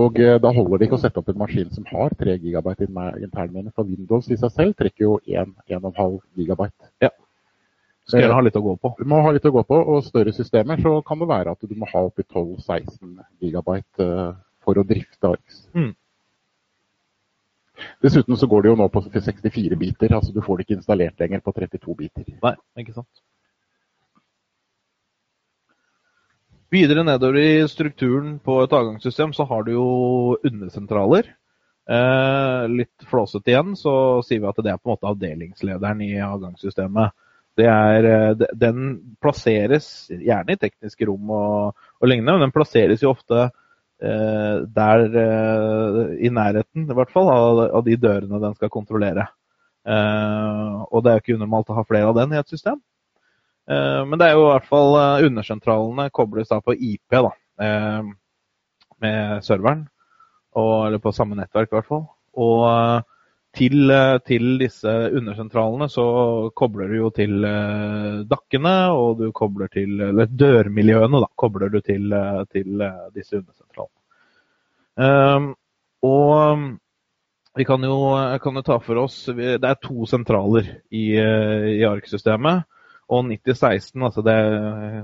Og 0.00 0.16
da 0.16 0.48
holder 0.56 0.80
det 0.80 0.86
ikke 0.86 0.96
å 0.96 1.02
sette 1.02 1.20
opp 1.20 1.28
en 1.28 1.42
maskin 1.42 1.68
som 1.76 1.84
har 1.90 2.14
3 2.16 2.38
gigabyte 2.40 2.88
internminne. 2.88 3.74
For 3.76 3.84
Windows 3.84 4.30
i 4.32 4.38
seg 4.40 4.54
selv 4.54 4.78
trekker 4.80 5.04
jo 5.04 5.18
1,5 5.28 6.16
gigabyte. 6.40 6.88
Ja. 7.04 7.12
Skal 8.12 8.26
gjerne 8.26 8.36
ha 8.36 8.44
litt 8.44 8.56
å 8.60 8.60
gå 8.60 8.76
på. 8.76 8.92
Du 8.98 9.08
må 9.08 9.22
ha 9.24 9.32
litt 9.32 9.46
å 9.48 9.54
gå 9.54 9.62
på, 9.64 9.76
og 9.88 10.04
større 10.04 10.34
systemer 10.36 10.80
så 10.84 10.98
kan 11.06 11.22
det 11.22 11.28
være 11.30 11.54
at 11.56 11.64
du 11.64 11.74
må 11.80 11.88
ha 11.88 12.04
oppi 12.10 12.26
12-16 12.26 13.14
gigabyte 13.40 14.04
eh, 14.04 14.34
for 14.60 14.76
å 14.76 14.84
drifte 14.84 15.30
ARX. 15.30 15.62
Mm. 15.72 15.94
Dessuten 18.04 18.36
så 18.36 18.46
går 18.46 18.62
det 18.62 18.72
jo 18.72 18.78
nå 18.78 18.88
på 18.92 19.00
64 19.08 19.78
biter, 19.80 20.12
altså 20.12 20.34
du 20.34 20.42
får 20.44 20.60
det 20.60 20.66
ikke 20.66 20.78
installert 20.82 21.24
lenger 21.24 21.40
på 21.40 21.54
32 21.56 21.96
biter. 22.02 22.28
Nei, 22.44 22.54
ikke 22.84 22.98
sant. 22.98 23.24
Videre 26.72 27.04
nedover 27.08 27.40
i 27.40 27.64
strukturen 27.68 28.36
på 28.44 28.60
et 28.62 28.76
avgangssystem 28.76 29.32
så 29.36 29.48
har 29.48 29.64
du 29.64 29.72
jo 29.74 29.88
undersentraler. 30.44 31.32
Eh, 31.88 32.68
litt 32.76 33.08
flåsete 33.08 33.52
igjen, 33.52 33.74
så 33.76 33.94
sier 34.24 34.44
vi 34.44 34.52
at 34.52 34.60
det 34.60 34.76
er 34.76 34.80
på 34.80 34.88
en 34.88 34.94
måte 34.94 35.10
avdelingslederen 35.10 36.04
i 36.04 36.14
avgangssystemet. 36.28 37.16
Er, 37.60 38.04
eh, 38.08 38.46
den 38.56 39.16
plasseres 39.20 40.08
gjerne 40.08 40.54
i 40.54 40.60
tekniske 40.60 41.04
rom 41.04 41.32
og, 41.36 41.82
og 42.00 42.08
lignende, 42.08 42.38
men 42.38 42.46
den 42.46 42.54
plasseres 42.54 43.02
jo 43.04 43.10
ofte 43.12 43.42
eh, 43.44 44.62
der 44.72 45.04
eh, 45.20 45.98
i 46.24 46.30
nærheten 46.32 46.88
i 46.88 46.96
hvert 46.96 47.12
fall, 47.12 47.28
av, 47.28 47.60
av, 47.68 47.84
de 47.84 47.98
dørene 48.00 48.40
den 48.40 48.56
skal 48.56 48.72
kontrollere. 48.72 49.28
Eh, 49.84 50.80
og 50.88 51.04
det 51.04 51.12
er 51.12 51.18
jo 51.18 51.24
ikke 51.26 51.36
unormalt 51.36 51.74
å 51.74 51.76
ha 51.76 51.84
flere 51.84 52.08
av 52.08 52.16
den 52.16 52.32
i 52.32 52.40
et 52.40 52.48
system. 52.48 52.80
Eh, 53.68 54.00
men 54.08 54.16
det 54.16 54.30
er 54.30 54.38
jo 54.38 54.46
i 54.46 54.50
hvert 54.54 54.72
fall 54.72 54.96
eh, 54.96 55.28
undersentralene 55.28 56.08
kobles 56.14 56.50
da 56.50 56.62
på 56.64 56.72
IP 56.78 57.20
da, 57.20 57.34
med 59.02 59.44
serveren. 59.44 59.86
Og, 60.56 60.86
eller 60.86 61.00
på 61.00 61.12
samme 61.16 61.36
nettverk, 61.36 61.70
i 61.70 61.76
hvert 61.78 61.88
fall. 61.88 62.06
Og 62.40 62.64
til, 63.52 63.92
til, 64.26 64.46
disse 64.60 64.92
undersentralene 65.12 65.88
så 65.92 66.04
kobler 66.56 66.88
du 66.88 66.96
jo 66.96 67.10
til 67.14 67.44
dakkene, 68.28 68.74
og 68.96 69.18
du 69.20 69.26
kobler 69.36 69.68
til 69.72 70.00
Eller 70.08 70.30
dørmiljøene, 70.30 71.20
da, 71.20 71.28
kobler 71.36 71.72
du 71.72 71.80
til, 71.84 72.14
til 72.52 72.86
disse 73.14 73.42
undersentralene. 73.42 73.98
Um, 74.96 75.52
og 76.04 76.64
vi 77.56 77.64
kan 77.64 77.84
jo, 77.84 77.96
kan 78.42 78.56
jo, 78.56 78.62
ta 78.66 78.76
for 78.80 78.98
oss 79.00 79.22
Det 79.32 79.64
er 79.64 79.78
to 79.80 80.04
sentraler 80.08 80.66
i, 80.92 81.12
i 81.16 81.84
ARK-systemet 81.88 82.68
og 83.12 83.26
9016, 83.28 84.02
altså 84.02 84.22
det, 84.24 84.36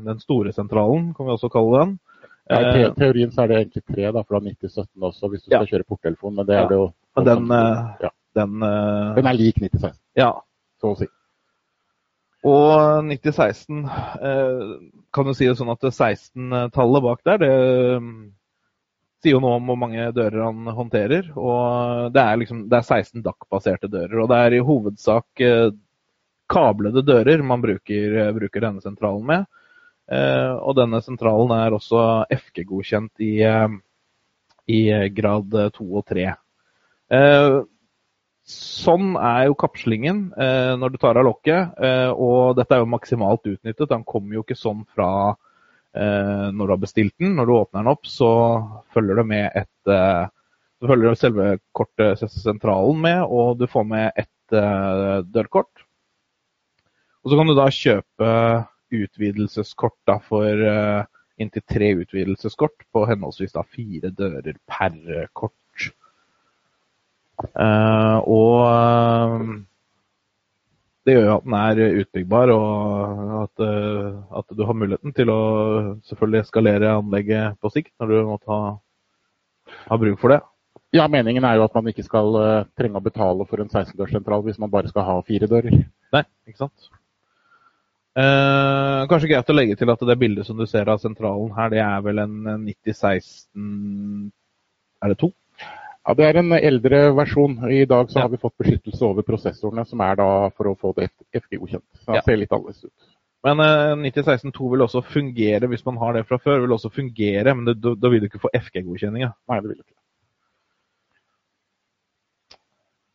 den 0.07 0.21
store 0.23 0.53
sentralen, 0.57 1.11
kan 1.15 1.27
vi 1.27 1.35
også 1.35 1.51
kalle 1.53 1.81
den. 1.83 1.91
Ja, 2.49 2.61
I 2.61 2.71
te 2.73 2.85
teorien 2.97 3.33
så 3.35 3.43
er 3.43 3.51
det 3.51 3.59
egentlig 3.59 3.83
tre, 3.85 4.07
da, 4.17 4.23
for 4.23 4.39
da 4.39 4.47
9017 4.47 5.09
også, 5.11 5.29
hvis 5.29 5.43
du 5.43 5.51
skal 5.51 5.67
ja. 5.67 5.71
kjøre 5.73 5.89
porttelefon. 5.89 6.37
Men 6.39 6.49
det 6.49 6.57
er 6.57 6.71
det 6.71 6.79
jo 6.79 6.87
den, 7.27 7.51
ja. 8.01 8.13
Den, 8.39 8.63
uh, 8.65 9.15
den, 9.19 9.29
er 9.29 9.39
lik 9.39 9.61
9016, 9.61 9.99
ja. 10.19 10.33
så 10.81 10.95
å 10.95 10.99
si. 10.99 11.11
Og 12.49 13.05
9016 13.05 13.85
uh, 13.85 14.75
kan 15.15 15.27
du 15.27 15.35
si 15.35 15.49
det 15.49 15.59
sånn 15.59 15.75
at 15.75 15.85
16-tallet 15.91 17.05
bak 17.05 17.25
der, 17.27 17.43
det 17.43 17.55
um, 17.99 18.13
sier 19.23 19.35
jo 19.35 19.43
noe 19.43 19.59
om 19.59 19.69
hvor 19.71 19.79
mange 19.81 20.09
dører 20.15 20.45
han 20.47 20.71
håndterer. 20.75 21.33
Og 21.35 22.15
det 22.15 22.23
er, 22.23 22.41
liksom, 22.41 22.65
det 22.71 22.79
er 22.79 22.87
16 22.87 23.25
DAC-baserte 23.25 23.91
dører. 23.91 24.17
Og 24.23 24.31
det 24.31 24.41
er 24.45 24.57
i 24.57 24.65
hovedsak 24.65 25.45
uh, 25.45 25.71
kablede 26.49 27.03
dører 27.05 27.43
man 27.45 27.61
bruker, 27.61 28.19
eh, 28.23 28.33
bruker 28.33 28.65
denne 28.65 28.81
sentralen 28.85 29.27
med. 29.29 29.49
Uh, 30.09 30.57
og 30.65 30.73
denne 30.79 31.03
sentralen 31.05 31.51
er 31.53 31.75
også 31.77 31.99
FG-godkjent 32.33 33.21
i, 33.21 33.33
uh, 33.45 33.75
i, 34.65 34.79
grad 35.13 35.53
2 35.75 35.85
og 35.85 36.07
3. 36.09 36.31
Sånn 38.49 39.13
er 39.21 39.49
jo 39.49 39.57
kapslingen 39.61 40.31
når 40.81 40.95
du 40.95 40.99
tar 41.01 41.19
av 41.21 41.27
lokket, 41.27 41.75
og 42.17 42.55
dette 42.57 42.73
er 42.73 42.81
jo 42.81 42.89
maksimalt 42.89 43.45
utnyttet. 43.45 43.91
Den 43.91 44.07
kommer 44.09 44.39
jo 44.39 44.45
ikke 44.47 44.57
sånn 44.57 44.87
fra 44.97 45.11
når 45.93 46.63
du 46.63 46.73
har 46.73 46.81
bestilt 46.81 47.13
den. 47.21 47.35
Når 47.37 47.51
du 47.51 47.53
åpner 47.59 47.83
den 47.83 47.91
opp, 47.93 48.09
så 48.09 48.31
følger 48.97 49.21
det 49.21 49.27
med 49.29 49.51
et 49.53 49.93
Du 50.81 50.89
følger 50.89 51.21
selve 51.21 51.51
kortet 51.77 52.25
sentralen 52.33 53.05
med, 53.05 53.21
og 53.27 53.61
du 53.61 53.67
får 53.69 53.85
med 53.85 54.17
ett 54.17 54.57
dørkort. 55.29 55.85
Og 57.21 57.33
så 57.33 57.37
kan 57.37 57.51
du 57.51 57.57
da 57.59 57.69
kjøpe 57.69 58.33
utvidelseskort 58.95 59.99
da, 60.09 60.19
for 60.25 60.65
uh, 60.65 61.05
inntil 61.37 61.65
tre 61.69 61.91
utvidelseskort 62.01 62.87
på 62.93 63.05
henholdsvis 63.11 63.53
da 63.57 63.65
fire 63.69 64.11
dører 64.17 64.57
per 64.71 65.29
kort. 65.37 65.55
Uh, 67.39 68.19
og 68.27 68.55
uh, 68.67 69.43
det 71.07 71.15
gjør 71.15 71.27
jo 71.29 71.37
at 71.37 71.47
den 71.47 71.57
er 71.57 72.01
utbyggbar, 72.03 72.53
og 72.53 73.37
at, 73.45 73.63
at, 74.41 74.51
du 74.59 74.65
har 74.69 74.77
muligheten 74.77 75.15
til 75.17 75.31
å 75.33 75.39
selvfølgelig 76.05 76.43
eskalere 76.43 76.91
anlegget 76.99 77.57
på 77.63 77.71
sikt 77.73 77.95
når 77.97 78.13
du 78.13 78.19
måtte 78.29 78.53
ha, 78.53 78.75
ha 79.87 79.99
bruk 80.03 80.21
for 80.21 80.35
det. 80.35 80.43
Ja, 80.93 81.07
Meningen 81.09 81.47
er 81.49 81.57
jo 81.57 81.65
at 81.65 81.79
man 81.79 81.89
ikke 81.89 82.05
skal 82.05 82.37
trenge 82.77 83.01
å 83.01 83.07
betale 83.07 83.49
for 83.49 83.65
en 83.65 83.73
16-dørssentral 83.73 84.45
hvis 84.45 84.61
man 84.61 84.73
bare 84.75 84.93
skal 84.93 85.07
ha 85.09 85.17
fire 85.25 85.49
dører. 85.49 85.81
Nei, 86.13 86.25
ikke 86.45 86.67
sant. 86.67 86.93
Eh, 88.19 89.01
kanskje 89.07 89.29
greit 89.31 89.51
å 89.53 89.55
legge 89.55 89.77
til 89.79 89.91
at 89.93 90.01
det 90.09 90.17
bildet 90.19 90.47
som 90.49 90.59
du 90.59 90.65
ser 90.67 90.89
av 90.91 90.99
sentralen 91.03 91.53
her, 91.55 91.69
det 91.71 91.83
er 91.85 92.01
vel 92.03 92.19
en 92.25 92.65
9016 92.65 94.33
Er 95.05 95.13
det 95.13 95.19
to? 95.21 95.29
Ja, 96.09 96.15
Det 96.17 96.25
er 96.25 96.39
en 96.41 96.55
eldre 96.57 96.99
versjon. 97.13 97.59
I 97.69 97.85
dag 97.85 98.09
så 98.09 98.23
har 98.23 98.31
vi 98.33 98.41
fått 98.41 98.57
beskyttelse 98.57 99.05
over 99.05 99.27
prosessorene, 99.27 99.85
som 99.85 100.01
er 100.01 100.17
da 100.17 100.29
for 100.57 100.71
å 100.71 100.77
få 100.81 100.95
det 100.97 101.11
FG-godkjent. 101.37 101.85
Så 102.01 102.15
det 102.15 102.23
ser 102.25 102.39
litt 102.41 102.55
annerledes 102.55 102.87
ut. 102.89 103.09
Men 103.45 103.61
eh, 103.61 103.93
9016-2 104.09 104.71
vil 104.73 104.85
også 104.87 105.03
fungere, 105.05 105.69
hvis 105.69 105.85
man 105.85 106.01
har 106.01 106.17
det 106.17 106.25
fra 106.31 106.41
før, 106.41 106.63
vil 106.65 106.73
også 106.79 106.91
fungere, 106.95 107.53
men 107.55 107.69
det, 107.69 107.77
da 107.85 108.11
vil 108.11 108.25
du 108.25 108.31
ikke 108.31 108.41
få 108.41 108.51
FG-godkjenning. 108.57 109.29
Nei, 109.29 109.61
det 109.61 109.69
vil 109.69 109.77
du 109.77 109.85
ikke. 109.85 109.99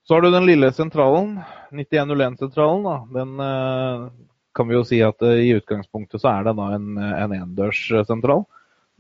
Så 0.06 0.14
har 0.14 0.22
du 0.22 0.30
den 0.30 0.46
lille 0.46 0.70
sentralen, 0.76 1.40
9101-sentralen. 1.74 3.10
Den 3.18 3.46
eh, 3.50 4.08
kan 4.54 4.70
vi 4.70 4.78
jo 4.78 4.86
si 4.86 5.02
at 5.02 5.26
eh, 5.26 5.48
i 5.48 5.54
utgangspunktet 5.58 6.22
så 6.22 6.30
er 6.36 6.46
det 6.46 6.60
da 6.62 6.70
en, 6.78 6.94
en 7.02 7.40
endørssentral. 7.42 8.46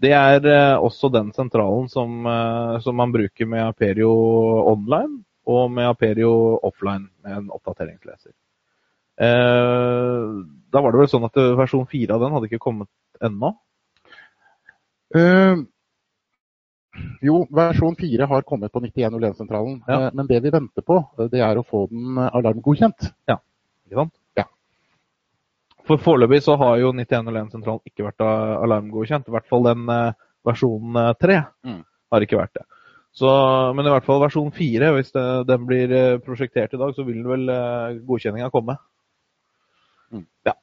Det 0.03 0.12
er 0.12 0.48
eh, 0.51 0.77
også 0.83 1.10
den 1.13 1.31
sentralen 1.36 1.89
som, 1.91 2.25
eh, 2.27 2.77
som, 2.83 2.95
man 3.00 3.13
bruker 3.13 3.48
med 3.50 3.63
Aperio 3.63 4.12
online 4.72 5.24
og 5.48 5.72
med 5.72 5.88
Aperio 5.88 6.31
offline 6.63 7.07
med 7.24 7.38
en 7.38 7.51
oppdateringsleser. 7.51 8.31
da 10.74 10.81
var 10.81 10.91
det 10.91 11.00
vel 11.00 11.10
sånn 11.12 11.27
at 11.27 11.36
versjon 11.60 11.86
4 11.86 12.15
av 12.15 12.24
den 12.24 12.33
hadde 12.33 12.48
ikke 12.48 12.63
kommet 12.63 12.89
ennå? 13.22 13.51
Uh, 15.13 15.67
jo, 17.22 17.43
versjon 17.53 17.95
4 18.00 18.25
har 18.29 18.48
kommet 18.48 18.74
på 18.74 18.81
9101-sentralen. 18.81 19.79
Ja. 19.88 20.10
Men 20.13 20.29
det 20.29 20.39
vi 20.43 20.51
venter 20.53 20.86
på, 20.86 21.00
det 21.31 21.41
er 21.41 21.60
å 21.60 21.65
få 21.65 21.86
den 21.91 22.19
alarmgodkjent. 22.24 23.12
Ja, 23.29 23.39
ikke 23.86 24.01
sant? 24.01 24.15
For 25.87 25.99
foreløpig 25.99 26.39
så 26.45 26.55
har 26.59 26.77
jo 26.79 26.93
9101-sentralen 26.95 27.89
ikke 27.89 28.05
vært 28.05 28.23
alarmgodkjent. 28.23 29.27
I 29.27 29.35
hvert 29.35 29.49
fall 29.51 29.67
den 29.67 29.89
uh, 29.91 30.15
versjonen 30.47 30.99
3 31.19 31.39
uh, 31.39 31.49
mm. 31.67 31.81
har 32.15 32.25
ikke 32.25 32.39
vært 32.39 32.55
det. 32.59 32.65
Så, 33.13 33.29
men 33.77 33.85
i 33.85 33.91
hvert 33.93 34.07
fall 34.07 34.23
versjon 34.23 34.49
4, 34.55 34.91
hvis 34.95 35.11
det, 35.13 35.25
den 35.49 35.67
blir 35.69 35.91
uh, 35.93 36.21
prosjektert 36.23 36.73
i 36.73 36.79
dag, 36.81 36.95
så 36.95 37.05
vil 37.07 37.19
vel 37.27 37.51
uh, 37.51 37.99
godkjenninga 38.07 38.49
komme. 38.53 38.77
Mm. 40.13 40.25
Ja. 40.47 40.55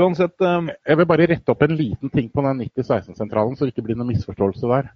uansett 0.00 0.40
Jeg 0.40 0.96
vil 0.96 1.06
bare 1.10 1.26
rette 1.28 1.52
opp 1.52 1.62
en 1.66 1.74
liten 1.76 2.10
ting 2.10 2.30
på 2.32 2.42
den 2.46 2.62
9016-sentralen, 2.64 3.56
så 3.56 3.66
det 3.66 3.74
ikke 3.74 3.84
blir 3.88 3.98
noen 3.98 4.12
misforståelse 4.14 4.70
der. 4.70 4.92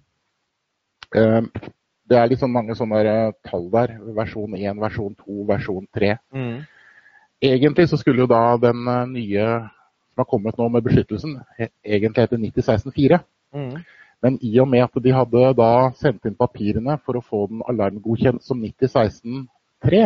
det 2.09 2.17
er 2.17 2.31
liksom 2.31 2.51
mange 2.55 2.75
sånne 2.75 3.17
tall 3.45 3.67
der. 3.71 3.97
Versjon 4.17 4.55
1, 4.57 4.79
versjon 4.81 5.13
2, 5.21 5.43
versjon 5.51 5.85
3. 5.93 6.15
Mm. 6.33 6.63
Egentlig 7.43 7.89
så 7.89 7.97
skulle 7.99 8.23
jo 8.23 8.29
da 8.31 8.57
den 8.61 8.87
eh, 8.87 9.07
nye 9.11 9.47
som 10.15 10.23
har 10.23 10.29
kommet 10.31 10.57
nå 10.57 10.69
med 10.71 10.83
beskyttelsen, 10.85 11.33
egentlig 11.83 12.23
hete 12.23 12.37
9016-4. 12.39 13.19
Mm. 13.55 13.73
Men 14.23 14.37
i 14.41 14.53
og 14.63 14.69
med 14.71 14.85
at 14.85 15.03
de 15.03 15.11
hadde 15.11 15.49
da 15.59 15.71
sendt 15.99 16.23
inn 16.25 16.37
papirene 16.39 16.95
for 17.03 17.19
å 17.19 17.23
få 17.23 17.41
den 17.51 17.65
alarmgodkjent 17.67 18.43
som 18.45 18.61
9016-3, 18.63 20.05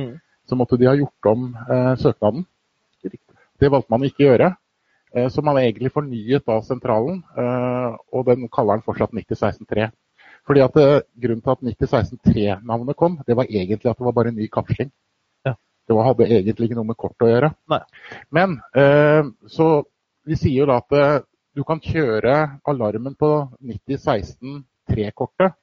mm. 0.00 0.14
så 0.48 0.56
måtte 0.56 0.78
de 0.80 0.88
ha 0.88 0.96
gjort 0.96 1.28
om 1.28 1.50
eh, 1.60 1.92
søknaden. 2.00 2.46
Det 3.60 3.68
valgte 3.68 3.92
man 3.92 4.08
ikke 4.08 4.24
å 4.24 4.30
gjøre. 4.30 4.50
Eh, 5.14 5.28
så 5.28 5.44
man 5.44 5.60
egentlig 5.60 5.92
fornyet 5.92 6.46
da 6.48 6.60
sentralen, 6.64 7.20
eh, 7.36 7.98
og 8.14 8.26
den 8.30 8.48
kaller 8.48 8.80
den 8.80 8.86
fortsatt 8.86 9.12
9016-3. 9.12 9.90
Fordi 10.48 10.64
at 10.64 10.76
eh, 10.80 11.00
Grunnen 11.20 11.44
til 11.44 11.52
at 11.52 11.64
9016-3-navnet 11.68 12.96
kom, 12.96 13.20
det 13.26 13.36
var 13.36 13.50
egentlig 13.50 13.90
at 13.90 13.98
det 13.98 14.06
var 14.08 14.16
bare 14.16 14.32
en 14.32 14.40
ny 14.40 14.48
kapsling. 14.48 14.90
Det 15.90 16.04
hadde 16.06 16.26
egentlig 16.30 16.68
ikke 16.68 16.78
noe 16.78 16.90
med 16.92 16.98
kort 17.00 17.24
å 17.24 17.28
gjøre. 17.28 17.50
Nei. 17.72 17.80
Men 18.30 18.60
eh, 18.78 19.26
så 19.50 19.70
vi 20.30 20.36
sier 20.38 20.62
jo 20.62 20.68
da 20.70 20.80
at 20.80 20.96
eh, 20.96 21.22
du 21.56 21.64
kan 21.66 21.80
kjøre 21.82 22.36
alarmen 22.70 23.16
på 23.18 23.30
9016 23.58 24.62
3-kortet, 24.90 25.56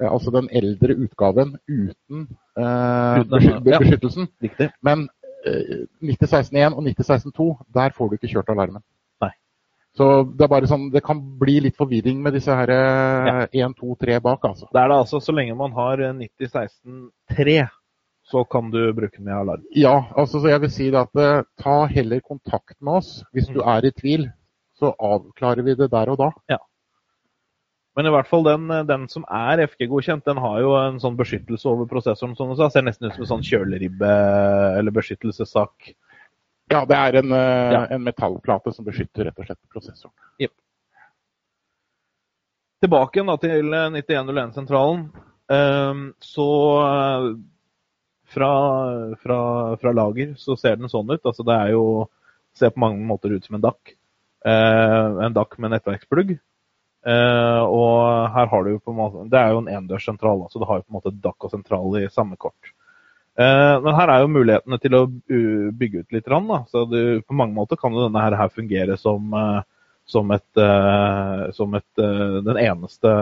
eh, 0.00 0.08
altså 0.08 0.32
den 0.34 0.50
eldre 0.52 0.96
utgaven 1.04 1.56
uten 1.68 2.28
eh, 2.56 3.24
beskyttelsen. 3.66 4.30
Ja, 4.46 4.70
Men 4.80 5.08
9016-1 5.40 6.74
og 6.76 6.84
9016-2, 6.84 7.44
der 7.72 7.94
får 7.96 8.08
du 8.08 8.16
ikke 8.18 8.28
kjørt 8.28 8.50
alarmen. 8.52 8.82
Nei. 9.24 9.30
Så 9.96 10.08
det 10.36 10.44
er 10.44 10.50
bare 10.52 10.68
sånn, 10.68 10.90
det 10.92 11.00
kan 11.04 11.22
bli 11.40 11.54
litt 11.64 11.78
forvirring 11.80 12.20
med 12.20 12.36
disse 12.36 12.52
her 12.52 12.72
1, 13.48 13.76
2, 13.78 13.94
3 14.04 14.18
bak, 14.20 14.44
altså. 14.50 14.68
Det 14.68 14.82
er 14.82 14.92
det 14.92 14.98
altså 15.00 15.20
så 15.24 15.32
lenge 15.32 15.56
man 15.56 15.72
har 15.78 16.04
9016-3, 16.18 17.56
så 18.30 18.44
kan 18.46 18.70
du 18.70 18.92
bruke 18.94 19.18
den 19.18 19.28
i 19.28 19.34
alarm. 19.34 19.62
Ja, 19.74 20.06
altså 20.16 20.40
så 20.40 20.48
jeg 20.52 20.60
vil 20.62 20.70
si 20.70 20.90
det 20.90 21.00
at 21.00 21.14
uh, 21.18 21.42
ta 21.58 21.84
heller 21.90 22.20
kontakt 22.20 22.76
med 22.80 23.00
oss 23.02 23.24
hvis 23.34 23.48
du 23.50 23.58
Mm. 23.60 23.68
er 23.76 23.86
i 23.88 23.90
tvil. 23.90 24.28
Så 24.78 24.94
avklarer 24.96 25.62
vi 25.66 25.74
det 25.74 25.90
der 25.92 26.08
og 26.08 26.18
da. 26.18 26.30
Men 27.96 28.06
i 28.06 28.10
hvert 28.14 28.28
fall 28.30 28.44
den, 28.46 28.68
den 28.86 29.08
som 29.08 29.24
er 29.28 29.60
FG-godkjent, 29.66 30.24
den 30.24 30.38
har 30.38 30.60
jo 30.62 30.70
en 30.78 31.00
sånn 31.02 31.16
beskyttelse 31.18 31.66
over 31.68 31.86
prosessoren. 31.90 32.32
du 32.38 32.54
sa. 32.56 32.68
Ser 32.70 32.82
nesten 32.86 33.08
ut 33.10 33.14
som 33.14 33.22
en 33.26 33.32
sånn 33.32 33.42
kjøleribbe 33.44 34.10
eller 34.78 34.90
beskyttelsessak. 34.94 35.90
Ja, 36.70 36.84
det 36.86 36.96
er 36.96 37.18
en, 37.18 37.32
uh, 37.32 37.72
Ja. 37.74 37.86
en 37.90 38.04
metallplate 38.04 38.72
som 38.72 38.84
beskytter 38.86 39.24
rett 39.26 39.38
og 39.38 39.44
slett 39.46 39.58
prosessoren. 39.74 40.14
Tilbake 42.80 43.26
da 43.26 43.36
til 43.36 43.74
9101-sentralen. 43.74 45.02
Ehm, 45.52 46.14
så 46.22 46.46
eh, 46.80 47.26
fra, 48.30 48.50
fra, 49.22 49.40
fra 49.80 49.92
lager 49.96 50.34
så 50.38 50.56
ser 50.58 50.78
den 50.80 50.90
sånn 50.92 51.10
ut. 51.10 51.22
Altså 51.24 51.46
det 51.46 51.56
er 51.56 51.76
jo 51.76 51.84
Ser 52.58 52.72
på 52.74 52.80
mange 52.82 53.04
måter 53.06 53.30
ut 53.30 53.44
som 53.46 53.54
en 53.54 53.62
DAC. 53.62 53.92
Eh, 54.42 55.18
en 55.22 55.34
DAC 55.36 55.52
med 55.62 55.70
nettverksplugg. 55.70 56.32
Eh, 57.06 57.60
og 57.62 58.32
her 58.34 58.48
har 58.50 58.64
du 58.66 58.72
på 58.76 58.90
en 58.90 58.98
måte 58.98 59.22
Det 59.32 59.38
er 59.38 59.54
jo 59.54 59.60
en 59.62 59.70
endørssentral, 59.70 60.42
så 60.50 60.58
du 60.58 60.66
har 60.66 60.80
jo 60.80 60.84
på 60.84 60.90
en 60.90 60.98
måte 60.98 61.12
DAC 61.14 61.46
og 61.46 61.54
sentral 61.54 61.94
i 62.00 62.08
samme 62.10 62.34
kort. 62.42 62.72
Eh, 63.38 63.76
men 63.84 63.96
her 63.96 64.12
er 64.12 64.24
jo 64.24 64.32
mulighetene 64.34 64.80
til 64.82 64.96
å 64.98 65.04
bygge 65.06 66.02
ut 66.02 66.16
litt. 66.16 66.28
Rann. 66.28 66.50
Så 66.68 66.84
du, 66.90 67.22
på 67.22 67.36
mange 67.38 67.56
måter 67.56 67.78
kan 67.80 67.94
jo 67.94 68.08
denne 68.08 68.24
her 68.26 68.52
fungere 68.52 68.98
som, 69.00 69.30
eh, 69.32 69.62
som, 70.10 70.34
et, 70.34 70.50
eh, 70.58 71.46
som 71.56 71.78
et, 71.78 71.88
eh, 72.02 72.36
den 72.50 72.60
eneste 72.66 73.14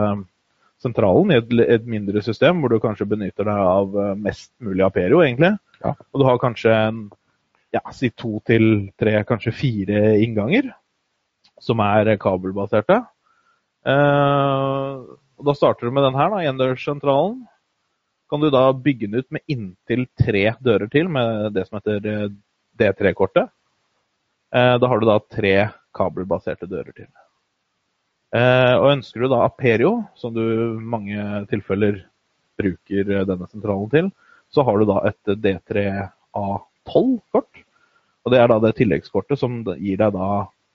sentralen 0.82 1.32
i 1.32 1.38
et, 1.40 1.54
et 1.76 1.86
mindre 1.90 2.22
system, 2.24 2.60
hvor 2.60 2.72
du 2.72 2.80
kanskje 2.82 3.08
benytter 3.10 3.48
deg 3.48 3.62
av 3.74 3.96
eh, 3.98 4.16
mest 4.28 4.52
mulig 4.64 4.84
Aperio, 4.86 5.22
egentlig. 5.24 5.54
Ja. 5.82 5.94
Og 6.12 6.22
du 6.22 6.26
har 6.28 6.40
kanskje 6.42 6.74
en, 6.74 7.04
ja, 7.74 7.82
si 7.94 8.10
to 8.14 8.38
til 8.46 8.88
tre, 9.00 9.18
kanskje 9.28 9.54
fire 9.54 10.02
innganger 10.22 10.70
som 11.62 11.82
er 11.82 12.14
kabelbaserte. 12.22 13.00
Eh, 13.88 14.98
og 15.38 15.46
da 15.46 15.54
starter 15.54 15.88
du 15.88 15.94
med 15.94 16.06
den 16.06 16.18
her, 16.18 16.32
da, 16.34 16.42
endørssentralen. 16.50 17.40
Kan 18.28 18.42
du 18.42 18.50
da 18.52 18.66
bygge 18.76 19.08
den 19.08 19.22
ut 19.22 19.30
med 19.32 19.44
inntil 19.48 20.04
tre 20.20 20.50
dører 20.60 20.90
til, 20.92 21.08
med 21.08 21.54
det 21.56 21.64
som 21.68 21.78
heter 21.78 22.08
eh, 22.12 22.26
D3-kortet. 22.78 23.50
Eh, 24.54 24.74
da 24.80 24.90
har 24.90 25.00
du 25.00 25.08
da 25.08 25.18
tre 25.22 25.56
kabelbaserte 25.96 26.68
dører 26.68 26.92
til. 26.94 27.08
Eh, 28.36 28.74
og 28.76 28.90
ønsker 28.92 29.24
du 29.24 29.30
da 29.32 29.40
Aperio, 29.46 30.02
som 30.18 30.34
du 30.36 30.42
i 30.42 30.80
mange 30.80 31.46
tilfeller 31.48 32.02
bruker 32.58 33.24
denne 33.28 33.46
sentralen 33.48 33.90
til, 33.92 34.10
så 34.52 34.64
har 34.66 34.78
du 34.78 34.84
da 34.88 34.98
et 35.08 35.24
D3A12-kort. 35.44 37.52
Og 38.24 38.32
det 38.32 38.38
er 38.42 38.48
da 38.50 38.58
det 38.60 38.76
tilleggskortet 38.76 39.40
som 39.40 39.62
gir 39.78 39.98
deg 40.00 40.10
da 40.16 40.28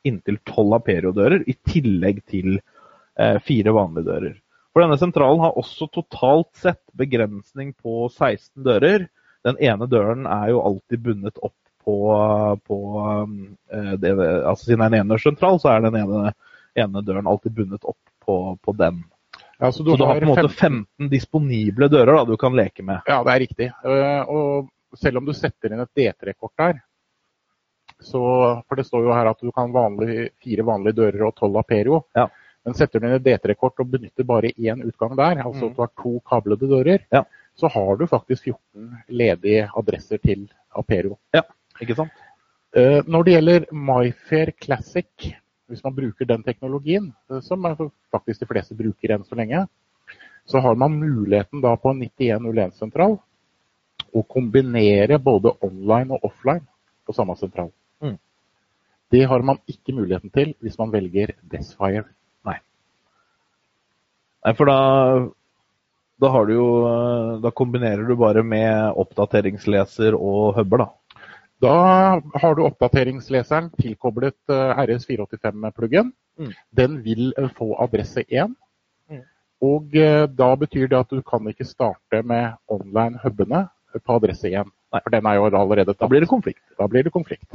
inntil 0.08 0.38
tolv 0.48 0.74
Aperio-dører, 0.80 1.42
i 1.48 1.54
tillegg 1.70 2.18
til 2.30 2.50
eh, 2.58 3.38
fire 3.44 3.72
vanlige 3.76 4.10
dører. 4.10 4.36
For 4.74 4.82
denne 4.82 4.98
sentralen 4.98 5.44
har 5.44 5.60
også 5.60 5.86
totalt 5.94 6.50
sett 6.58 6.82
begrensning 6.98 7.76
på 7.78 8.08
16 8.10 8.64
dører. 8.66 9.06
Den 9.46 9.60
ene 9.62 9.86
døren 9.90 10.26
er 10.26 10.50
jo 10.50 10.64
alltid 10.66 11.00
bundet 11.06 11.38
opp 11.46 11.54
på, 11.84 11.98
på 12.66 12.80
eh, 13.70 13.94
det, 14.02 14.16
altså 14.18 14.66
Siden 14.66 14.82
det 14.82 14.88
er 14.88 14.90
en 14.90 15.06
enersentral, 15.06 15.60
så 15.62 15.68
er 15.76 15.86
den 15.86 16.00
ene, 16.00 16.34
ene 16.76 17.02
døren 17.06 17.28
alltid 17.28 17.52
bundet 17.56 17.84
opp 17.84 18.00
på, 18.26 18.58
på 18.62 18.76
den. 18.78 19.04
Ja, 19.60 19.72
så 19.72 19.84
du, 19.84 19.92
Så 19.92 19.98
du 19.98 20.06
har 20.06 20.20
på 20.20 20.26
en 20.26 20.32
måte 20.34 20.50
15 20.50 20.86
15 20.98 21.10
disponible 21.10 21.88
dører 21.90 22.18
da, 22.18 22.24
du 22.26 22.38
kan 22.38 22.56
leke 22.56 22.84
med. 22.84 23.02
Ja, 23.08 23.22
det 23.24 23.32
er 23.36 23.40
riktig. 23.40 23.68
Eh, 23.86 24.24
Og 24.30 24.70
selv 24.98 25.18
om 25.18 25.26
du 25.26 25.34
setter 25.34 25.74
inn 25.74 25.80
et 25.82 25.90
D3-kort 25.98 26.54
der, 26.58 26.82
så 28.04 28.20
For 28.68 28.76
det 28.76 28.86
står 28.88 29.06
jo 29.06 29.14
her 29.16 29.30
at 29.32 29.40
du 29.42 29.52
kan 29.56 29.72
vanlig, 29.74 30.30
fire 30.44 30.66
vanlige 30.68 30.98
dører 30.98 31.22
og 31.28 31.36
tolv 31.40 31.56
Aperio. 31.62 32.02
Ja. 32.18 32.28
Men 32.66 32.74
setter 32.76 33.00
du 33.00 33.08
inn 33.08 33.16
et 33.16 33.24
D3-kort 33.24 33.80
og 33.80 33.90
benytter 33.92 34.24
bare 34.28 34.52
én 34.58 34.84
utgang 34.84 35.16
der, 35.16 35.40
altså 35.44 35.66
Mhm. 35.66 35.72
at 35.72 35.76
du 35.76 35.82
har 35.82 35.92
to 36.02 36.20
kablede 36.30 36.68
dører, 36.70 37.00
Ja. 37.12 37.24
så 37.56 37.68
har 37.72 37.96
du 37.98 38.06
faktisk 38.08 38.44
14 38.44 38.98
ledige 39.10 39.70
adresser 39.78 40.18
til 40.18 40.50
Aperio. 40.76 41.18
Ja, 41.34 41.42
Ikke 41.82 41.96
sant? 41.96 42.12
Eh, 42.76 43.02
Når 43.08 43.24
det 43.24 43.34
gjelder 43.34 43.66
MyFair 43.72 44.52
Classic, 44.62 45.34
hvis 45.74 45.84
man 45.84 45.96
bruker 45.98 46.30
den 46.30 46.46
teknologien, 46.46 47.12
eh, 47.30 47.42
som 47.46 47.66
faktisk 48.14 48.46
de 48.46 48.50
fleste 48.50 48.78
bruker 48.78 49.16
enn 49.16 49.28
så 49.28 49.38
lenge, 49.40 49.66
så 50.46 50.62
har 50.64 50.76
man 50.76 51.00
muligheten 51.00 51.62
da 51.64 51.76
på 51.80 51.94
en 51.94 52.04
9101-sentral 52.04 53.18
å 54.14 54.26
kombinere 54.30 55.18
både 55.20 55.56
online 55.64 56.14
og 56.14 56.30
offline 56.30 56.66
på 57.08 57.16
samme 57.16 57.36
sentral. 57.40 57.72
Mm. 58.04 58.18
Det 59.12 59.24
har 59.30 59.46
man 59.46 59.62
ikke 59.68 59.96
muligheten 59.96 60.34
til 60.34 60.54
hvis 60.62 60.78
man 60.80 60.92
velger 60.94 61.34
Desfire. 61.50 62.06
Nei, 64.44 64.52
for 64.60 64.68
da, 64.68 64.80
da 66.20 66.32
har 66.34 66.48
du 66.48 66.54
jo 66.56 66.68
eh, 66.90 67.30
Da 67.44 67.52
kombinerer 67.56 68.04
du 68.08 68.16
bare 68.20 68.44
med 68.44 69.00
oppdateringsleser 69.00 70.18
og 70.18 70.58
hubber, 70.58 70.84
da. 70.84 70.90
Da 71.64 72.20
har 72.42 72.56
du 72.56 72.66
oppdateringsleseren 72.66 73.70
tilkoblet 73.80 74.36
eh, 74.52 74.80
RS485-pluggen. 74.84 76.12
Mm. 76.40 76.52
Den 76.76 76.98
vil 77.06 77.34
eh, 77.38 77.50
få 77.58 77.70
adresse 77.80 78.26
1. 78.28 78.56
Mm. 79.12 79.22
Og 79.64 79.96
eh, 79.96 80.26
da 80.28 80.50
betyr 80.60 80.90
det 80.92 81.00
at 81.00 81.14
du 81.14 81.22
kan 81.24 81.48
ikke 81.48 81.68
starte 81.68 82.20
med 82.24 82.58
online-hubene 82.68 83.68
på 83.96 84.18
adresse 84.18 84.52
1. 84.52 84.74
Nei. 84.94 85.02
For 85.06 85.16
den 85.16 85.30
er 85.30 85.40
jo 85.40 85.46
allerede 85.48 85.96
Da 85.96 86.10
blir 86.12 86.26
det 86.26 86.30
konflikt. 86.30 86.64
Da 86.80 86.88
blir 86.88 87.04
det 87.04 87.14
konflikt. 87.16 87.48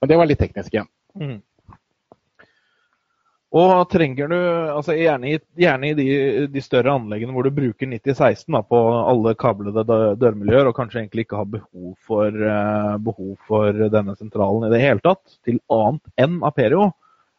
Men 0.00 0.08
det 0.08 0.18
var 0.18 0.26
litt 0.26 0.40
teknisk 0.40 0.72
igjen. 0.72 0.88
Mm. 1.20 1.42
Og 3.54 3.84
trenger 3.86 4.32
du, 4.32 4.36
altså 4.74 4.96
gjerne 4.98 5.28
i, 5.30 5.36
gjerne 5.62 5.92
i 5.92 5.94
de, 5.94 6.06
de 6.50 6.62
større 6.62 6.96
anleggene 6.98 7.30
hvor 7.36 7.46
du 7.46 7.54
bruker 7.54 7.86
9016 7.86 8.48
da, 8.50 8.64
på 8.66 8.80
alle 8.98 9.34
kablede 9.38 9.84
dørmiljøer, 10.18 10.66
og 10.66 10.74
kanskje 10.74 11.04
egentlig 11.04 11.28
ikke 11.28 11.38
har 11.38 11.52
behov 11.52 11.92
for, 12.02 12.34
eh, 12.34 12.96
behov 13.06 13.36
for 13.46 13.78
denne 13.94 14.16
sentralen 14.18 14.66
i 14.66 14.72
det 14.74 14.80
hele 14.82 15.04
tatt, 15.04 15.36
til 15.46 15.60
annet 15.70 16.24
enn 16.24 16.40
Aperio, 16.48 16.88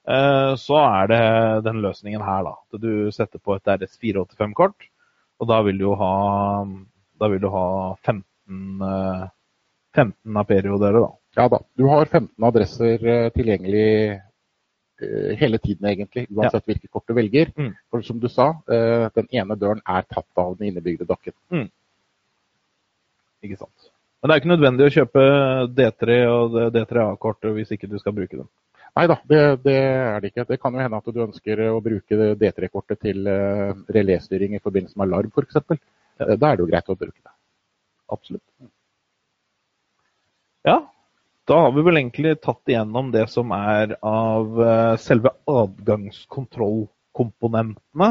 eh, 0.08 0.54
så 0.62 0.80
er 0.86 1.12
det 1.12 1.22
den 1.68 1.82
løsningen 1.84 2.24
her, 2.24 2.48
da. 2.48 2.56
At 2.64 2.86
du 2.86 3.12
setter 3.12 3.42
på 3.44 3.58
et 3.58 3.74
RS485-kort, 3.76 4.88
og 5.44 5.50
da 5.52 5.60
vil 5.68 5.84
du 5.84 5.90
ha, 6.00 6.14
vil 7.26 7.44
du 7.44 7.50
ha 7.52 7.66
15, 8.06 8.24
eh, 8.88 9.28
15 10.00 10.40
Aperio-dører, 10.46 11.10
da. 11.10 11.12
Ja 11.36 11.50
da. 11.52 11.60
Du 11.76 11.90
har 11.92 12.08
15 12.08 12.48
adresser 12.48 13.04
eh, 13.04 13.30
tilgjengelig 13.36 14.22
hele 15.40 15.60
tiden, 15.60 15.88
egentlig, 15.90 16.26
uansett 16.32 16.66
hvilket 16.66 16.92
kort 16.92 17.08
du 17.08 17.16
velger. 17.18 17.52
Mm. 17.58 17.74
For 17.92 18.06
som 18.06 18.20
du 18.20 18.30
sa, 18.32 18.52
eh, 18.72 19.08
den 19.16 19.28
ene 19.32 19.58
døren 19.60 19.82
er 19.84 20.06
tatt 20.08 20.30
av 20.40 20.56
den 20.58 20.70
innebygde 20.70 21.08
dokken. 21.10 21.36
Ikke 23.44 23.58
sant. 23.60 23.92
Men 24.22 24.30
det 24.30 24.36
er 24.36 24.42
ikke 24.42 24.54
nødvendig 24.54 24.86
å 24.88 24.94
kjøpe 24.96 25.24
D3 25.78 26.14
og 26.32 26.56
D3A-kort 26.74 27.50
hvis 27.58 27.76
ikke 27.76 27.90
du 27.92 28.00
skal 28.02 28.16
bruke 28.16 28.40
dem. 28.40 28.48
Nei 28.96 29.04
da, 29.12 29.18
det, 29.28 29.42
det 29.66 29.76
er 29.76 30.22
det 30.24 30.32
ikke. 30.32 30.48
Det 30.50 30.58
kan 30.62 30.74
jo 30.74 30.82
hende 30.82 30.98
at 30.98 31.12
du 31.12 31.20
ønsker 31.26 31.62
å 31.68 31.82
bruke 31.84 32.32
D3-kortet 32.40 33.02
til 33.04 33.28
uh, 33.28 33.76
reléstyring 33.92 34.56
i 34.56 34.62
forbindelse 34.64 34.96
med 34.98 35.10
alarm 35.10 35.34
f.eks. 35.36 35.60
Ja. 36.16 36.38
da 36.40 36.48
er 36.48 36.56
det 36.56 36.64
jo 36.64 36.70
greit 36.72 36.90
å 36.90 36.96
bruke 36.96 37.20
det. 37.20 37.34
Absolutt. 38.16 38.46
Ja, 40.66 40.80
da 41.48 41.56
har 41.62 41.72
vi 41.76 41.82
vel 41.86 41.98
egentlig 42.00 42.32
tatt 42.42 42.68
igjennom 42.72 43.12
det 43.14 43.28
som 43.30 43.52
er 43.54 43.92
av 44.02 44.62
eh, 44.66 44.96
selve 45.02 45.30
adgangskontrollkomponentene. 45.46 48.10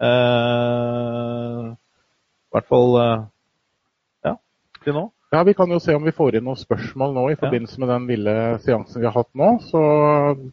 Eh, 0.00 1.66
I 1.68 2.50
hvert 2.54 2.68
fall 2.68 2.96
eh, 3.02 3.22
ja, 4.28 4.34
til 4.84 4.94
nå. 4.98 5.04
Ja, 5.32 5.42
Vi 5.44 5.52
kan 5.56 5.68
jo 5.72 5.78
se 5.80 5.92
om 5.96 6.04
vi 6.08 6.12
får 6.16 6.36
inn 6.38 6.44
noen 6.48 6.56
spørsmål 6.56 7.10
nå 7.12 7.24
i 7.32 7.36
forbindelse 7.40 7.80
med 7.82 7.88
den 7.92 8.06
lille 8.08 8.34
seansen 8.64 9.00
vi 9.02 9.06
har 9.08 9.16
hatt 9.18 9.32
nå. 9.36 9.48
Så 9.64 9.80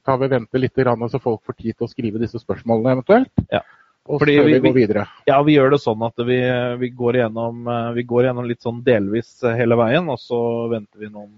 kan 0.04 0.20
vi 0.20 0.28
vente 0.34 0.60
litt, 0.60 0.76
grann, 0.76 1.06
så 1.12 1.20
folk 1.24 1.42
får 1.48 1.56
tid 1.62 1.74
til 1.78 1.86
å 1.88 1.92
skrive 1.92 2.20
disse 2.20 2.40
spørsmålene 2.44 2.92
eventuelt. 2.98 3.32
Ja. 3.54 3.62
Og 4.06 4.20
før 4.22 4.28
vi, 4.30 4.36
vi- 4.54 4.60
går 4.68 4.76
videre. 4.76 5.04
Ja, 5.26 5.40
vi 5.48 5.56
gjør 5.56 5.70
det 5.74 5.80
sånn 5.82 6.04
at 6.06 6.18
vi, 6.28 6.36
vi, 6.82 6.88
går 6.94 7.14
igjennom, 7.22 7.64
eh, 7.72 7.92
vi 7.96 8.04
går 8.08 8.22
igjennom 8.28 8.46
litt 8.50 8.62
sånn 8.68 8.84
delvis 8.86 9.32
hele 9.48 9.76
veien, 9.80 10.06
og 10.12 10.20
så 10.22 10.40
venter 10.74 11.00
vi 11.02 11.08
noen, 11.10 11.32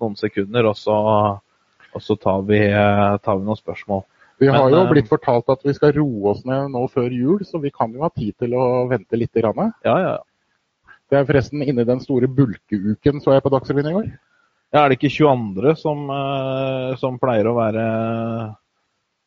noen 0.00 0.16
sekunder, 0.18 0.70
og 0.70 0.78
så, 0.78 0.96
og 1.94 2.04
så 2.04 2.16
tar, 2.20 2.42
vi, 2.48 2.62
eh, 2.68 3.18
tar 3.24 3.38
vi 3.38 3.46
noen 3.46 3.58
spørsmål. 3.58 4.02
Vi 4.40 4.48
har 4.48 4.64
Men, 4.64 4.72
jo 4.72 4.80
eh, 4.86 4.90
blitt 4.94 5.10
fortalt 5.10 5.52
at 5.52 5.66
vi 5.66 5.74
skal 5.76 5.92
roe 5.98 6.32
oss 6.32 6.46
ned 6.48 6.72
nå 6.72 6.86
før 6.88 7.12
jul, 7.12 7.44
så 7.44 7.60
vi 7.60 7.72
kan 7.74 7.92
jo 7.92 8.06
ha 8.06 8.08
tid 8.14 8.32
til 8.40 8.56
å 8.56 8.86
vente 8.88 9.18
litt. 9.20 9.34
Grann. 9.36 9.74
Ja, 9.84 9.96
ja. 10.00 10.16
Det 11.10 11.18
er 11.18 11.26
forresten 11.28 11.62
inne 11.64 11.84
i 11.84 11.88
den 11.88 12.00
store 12.00 12.28
bulkeuken, 12.30 13.20
så 13.20 13.34
jeg 13.34 13.44
på 13.44 13.52
Dagsrevyen 13.52 13.90
i 13.90 13.94
går. 13.98 14.10
Ja, 14.70 14.84
Er 14.84 14.88
det 14.88 15.00
ikke 15.00 15.10
22. 15.10 15.74
som, 15.76 16.08
eh, 16.14 16.96
som 16.96 17.18
pleier 17.18 17.50
å 17.50 17.56
være 17.56 17.84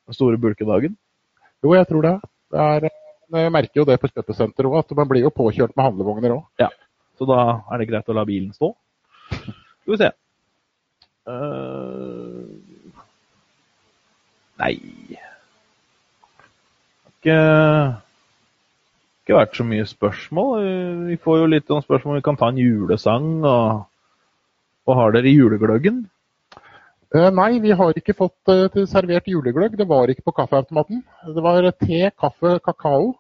den 0.08 0.18
store 0.18 0.40
bulkedagen? 0.40 0.96
Jo, 1.64 1.76
jeg 1.76 1.88
tror 1.88 2.02
det. 2.02 2.16
det 2.52 2.60
er, 2.60 2.90
jeg 3.44 3.52
merker 3.52 3.82
jo 3.82 3.86
det 3.86 4.00
på 4.00 4.10
kjøpesenteret 4.10 4.70
òg, 4.70 4.80
at 4.80 4.98
man 4.98 5.08
blir 5.08 5.22
jo 5.22 5.30
påkjørt 5.36 5.76
med 5.76 5.86
handlevogner 5.86 6.38
òg. 6.38 6.44
Ja, 6.60 6.70
så 7.20 7.28
da 7.30 7.62
er 7.72 7.82
det 7.82 7.90
greit 7.92 8.10
å 8.10 8.16
la 8.18 8.26
bilen 8.26 8.54
stå. 8.56 8.74
Skal 9.84 9.94
vi 9.94 10.00
se. 10.02 10.10
Uh, 11.24 12.44
nei 14.60 14.74
ikke, 17.24 17.36
ikke 19.24 19.38
vært 19.38 19.56
så 19.56 19.64
mye 19.64 19.86
spørsmål. 19.88 20.66
Vi 21.08 21.16
får 21.24 21.38
jo 21.40 21.46
litt 21.48 21.72
om 21.72 21.84
spørsmål. 21.84 22.20
Vi 22.20 22.26
kan 22.26 22.40
ta 22.40 22.50
en 22.52 22.60
julesang. 22.60 23.30
Og, 23.48 23.86
og 24.84 25.00
har 25.00 25.16
dere 25.16 25.32
julegløggen? 25.32 26.04
Uh, 27.14 27.30
nei, 27.32 27.62
vi 27.64 27.72
har 27.72 27.96
ikke 27.96 28.18
fått 28.18 28.52
uh, 28.52 28.84
servert 28.90 29.30
julegløgg. 29.32 29.78
Det 29.80 29.88
var 29.88 30.12
ikke 30.12 30.28
på 30.28 30.36
kaffeautomaten. 30.42 31.04
Det 31.24 31.46
var 31.46 31.70
te, 31.80 32.10
kaffe, 32.20 32.58
kakao. 32.66 33.14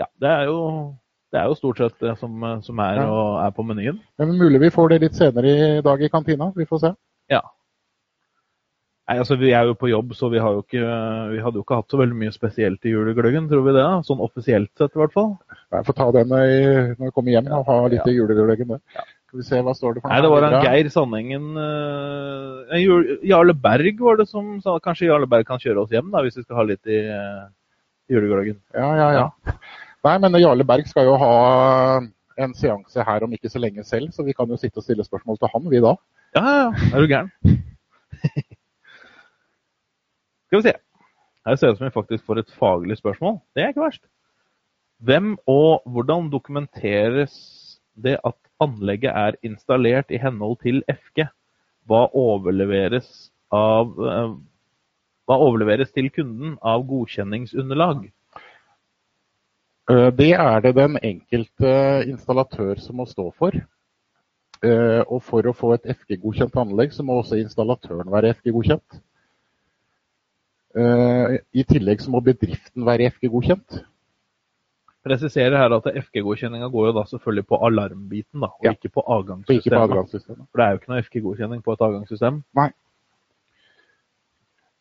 Ja, 0.00 0.10
det 0.18 0.30
er 0.34 0.50
jo 0.50 0.58
det 1.32 1.40
er 1.40 1.48
jo 1.48 1.56
stort 1.56 1.80
sett 1.80 1.96
det 2.04 2.12
som, 2.20 2.44
som 2.60 2.80
er, 2.84 3.00
ja. 3.00 3.24
er, 3.46 3.52
på 3.56 3.64
menyen. 3.64 3.98
Er 4.20 4.28
mulig 4.28 4.60
vi 4.66 4.70
får 4.74 4.92
det 4.92 5.02
litt 5.06 5.16
senere 5.16 5.52
i 5.78 5.82
dag 5.84 6.02
i 6.04 6.10
kantina. 6.12 6.50
Vi 6.56 6.68
får 6.68 6.82
se. 6.82 6.90
Ja. 7.32 7.40
Nei, 9.08 9.16
altså 9.18 9.38
Vi 9.40 9.50
er 9.56 9.66
jo 9.66 9.74
på 9.76 9.88
jobb, 9.90 10.12
så 10.14 10.28
vi, 10.30 10.38
ikke, 10.38 10.82
vi 11.32 11.40
hadde 11.42 11.58
jo 11.58 11.64
ikke 11.64 11.78
hatt 11.80 11.90
så 11.90 11.98
veldig 11.98 12.18
mye 12.20 12.34
spesielt 12.34 12.84
i 12.86 12.92
julegløggen, 12.92 13.48
tror 13.50 13.64
vi 13.66 13.74
det? 13.74 13.82
da? 13.82 13.96
Sånn 14.06 14.22
offisielt 14.22 14.70
sett, 14.78 14.92
i 14.94 15.00
hvert 15.00 15.16
fall. 15.16 15.32
Jeg 15.74 15.88
får 15.88 15.98
ta 15.98 16.06
den 16.18 16.30
når 16.30 16.52
vi 17.00 17.10
kommer 17.16 17.34
hjem 17.34 17.50
og 17.50 17.66
ha 17.66 17.80
litt 17.88 18.04
ja. 18.04 18.12
i 18.12 18.16
julegløggen 18.20 18.76
der. 18.76 18.82
Ja. 18.94 19.08
Skal 19.32 19.40
vi 19.40 19.48
se, 19.48 19.62
hva 19.64 19.72
står 19.72 19.96
det 19.96 20.04
for 20.04 20.12
noe? 20.12 20.14
Nei, 20.14 20.22
Det 20.22 20.30
var 20.34 20.46
en 20.46 20.58
Geir 20.60 20.88
Sandengen 20.92 21.46
uh, 21.56 23.16
Jarle 23.24 23.56
Berg 23.56 24.02
var 24.04 24.20
det 24.20 24.28
som 24.28 24.58
sa 24.60 24.76
kanskje 24.84 25.08
Jarle 25.08 25.28
Berg 25.32 25.48
kan 25.48 25.60
kjøre 25.62 25.86
oss 25.86 25.94
hjem 25.94 26.12
da, 26.12 26.20
hvis 26.20 26.36
vi 26.36 26.44
skal 26.44 26.60
ha 26.60 26.66
litt 26.68 26.92
i 26.92 27.00
uh, 27.08 27.48
julegløggen. 28.12 28.60
Ja, 28.76 28.90
ja, 29.00 29.08
ja. 29.16 29.56
Nei, 30.02 30.16
men 30.18 30.34
Jarle 30.42 30.64
Berg 30.66 30.88
skal 30.90 31.06
jo 31.06 31.14
ha 31.20 31.34
en 32.42 32.54
seanse 32.58 33.04
her 33.06 33.22
om 33.22 33.34
ikke 33.36 33.50
så 33.52 33.60
lenge 33.62 33.84
selv, 33.86 34.10
så 34.10 34.24
vi 34.26 34.34
kan 34.34 34.50
jo 34.50 34.56
sitte 34.58 34.80
og 34.80 34.86
stille 34.86 35.04
spørsmål 35.06 35.38
til 35.38 35.52
han, 35.52 35.68
vi 35.70 35.82
da. 35.84 35.92
Ja, 36.34 36.42
ja, 36.42 36.56
ja. 36.64 36.70
er 36.90 36.98
du 37.04 37.06
gæren? 37.10 37.30
Skal 40.48 40.58
vi 40.58 40.64
se. 40.66 40.72
Her 41.46 41.56
ser 41.56 41.66
det 41.66 41.74
ut 41.74 41.78
som 41.78 41.86
vi 41.86 41.94
faktisk 41.94 42.26
får 42.26 42.38
et 42.42 42.50
faglig 42.58 42.96
spørsmål. 42.98 43.38
Det 43.54 43.62
er 43.62 43.68
ikke 43.72 43.84
verst. 43.84 44.04
Hvem 45.02 45.36
og 45.50 45.82
hvordan 45.86 46.30
dokumenteres 46.32 47.34
det 47.94 48.16
at 48.24 48.38
anlegget 48.62 49.10
er 49.10 49.38
installert 49.42 50.10
i 50.10 50.20
henhold 50.22 50.58
til 50.62 50.82
FG? 50.90 51.26
Hva 51.86 52.06
overleveres, 52.14 53.30
av, 53.50 53.90
eh, 53.98 54.34
hva 55.26 55.38
overleveres 55.46 55.90
til 55.90 56.10
kunden 56.10 56.58
av 56.62 56.86
godkjenningsunderlag? 56.86 58.12
Eh, 59.90 60.08
det 60.14 60.32
er 60.38 60.60
det 60.62 60.74
den 60.78 60.98
enkelte 61.02 61.70
installatør 62.06 62.80
som 62.80 63.00
må 63.02 63.06
stå 63.10 63.30
for. 63.38 63.56
Eh, 64.62 65.00
og 65.08 65.22
for 65.26 65.46
å 65.48 65.54
få 65.56 65.72
et 65.74 65.88
FG-godkjent 65.90 66.58
anlegg, 66.62 66.92
så 66.94 67.02
må 67.02 67.18
også 67.18 67.40
installatøren 67.40 68.12
være 68.12 68.36
FG-godkjent. 68.36 69.00
Eh, 70.78 71.40
I 71.52 71.64
tillegg 71.68 72.04
så 72.04 72.12
må 72.14 72.22
bedriften 72.24 72.86
være 72.86 73.10
FG-godkjent. 73.10 73.82
Presiserer 75.02 75.58
her 75.58 75.74
at 75.74 75.88
FG-godkjenninga 75.90 76.68
går 76.70 76.92
jo 76.92 76.94
da 77.00 77.02
selvfølgelig 77.10 77.48
på 77.50 77.58
alarmbiten, 77.66 78.38
da, 78.44 78.52
og 78.54 78.68
ja. 78.68 78.76
ikke 78.76 78.92
på 78.94 79.02
avgangssystemet. 79.02 79.66
Ikke 79.66 79.74
på 79.74 79.82
avgangssystemet. 79.88 80.46
For 80.46 80.60
det 80.60 80.66
er 80.66 80.70
jo 80.70 80.80
ikke 80.80 80.92
noe 80.92 81.02
FG-godkjenning 81.08 81.64
på 81.66 81.74
et 81.74 81.84
avgangssystem. 81.88 82.38
Nei. 82.60 82.68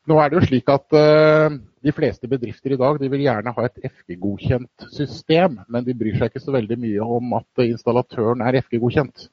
Nå 0.10 0.18
er 0.18 0.32
det 0.32 0.40
jo 0.40 0.48
slik 0.48 0.70
at 0.74 0.96
uh, 0.98 1.58
de 1.86 1.92
fleste 1.94 2.30
bedrifter 2.30 2.74
i 2.74 2.80
dag 2.80 2.98
de 3.02 3.10
vil 3.12 3.22
gjerne 3.22 3.54
ha 3.54 3.66
et 3.68 3.84
FG-godkjent 3.86 4.88
system, 4.96 5.60
men 5.70 5.86
de 5.86 5.94
bryr 5.98 6.18
seg 6.18 6.32
ikke 6.32 6.42
så 6.42 6.56
veldig 6.56 6.78
mye 6.82 7.10
om 7.18 7.36
at 7.38 7.64
installatøren 7.68 8.42
er 8.46 8.58
FG-godkjent. 8.64 9.28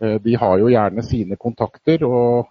Uh, 0.00 0.16
de 0.24 0.38
har 0.40 0.56
jo 0.62 0.72
gjerne 0.72 1.04
sine 1.04 1.36
kontakter, 1.36 2.06
og 2.08 2.48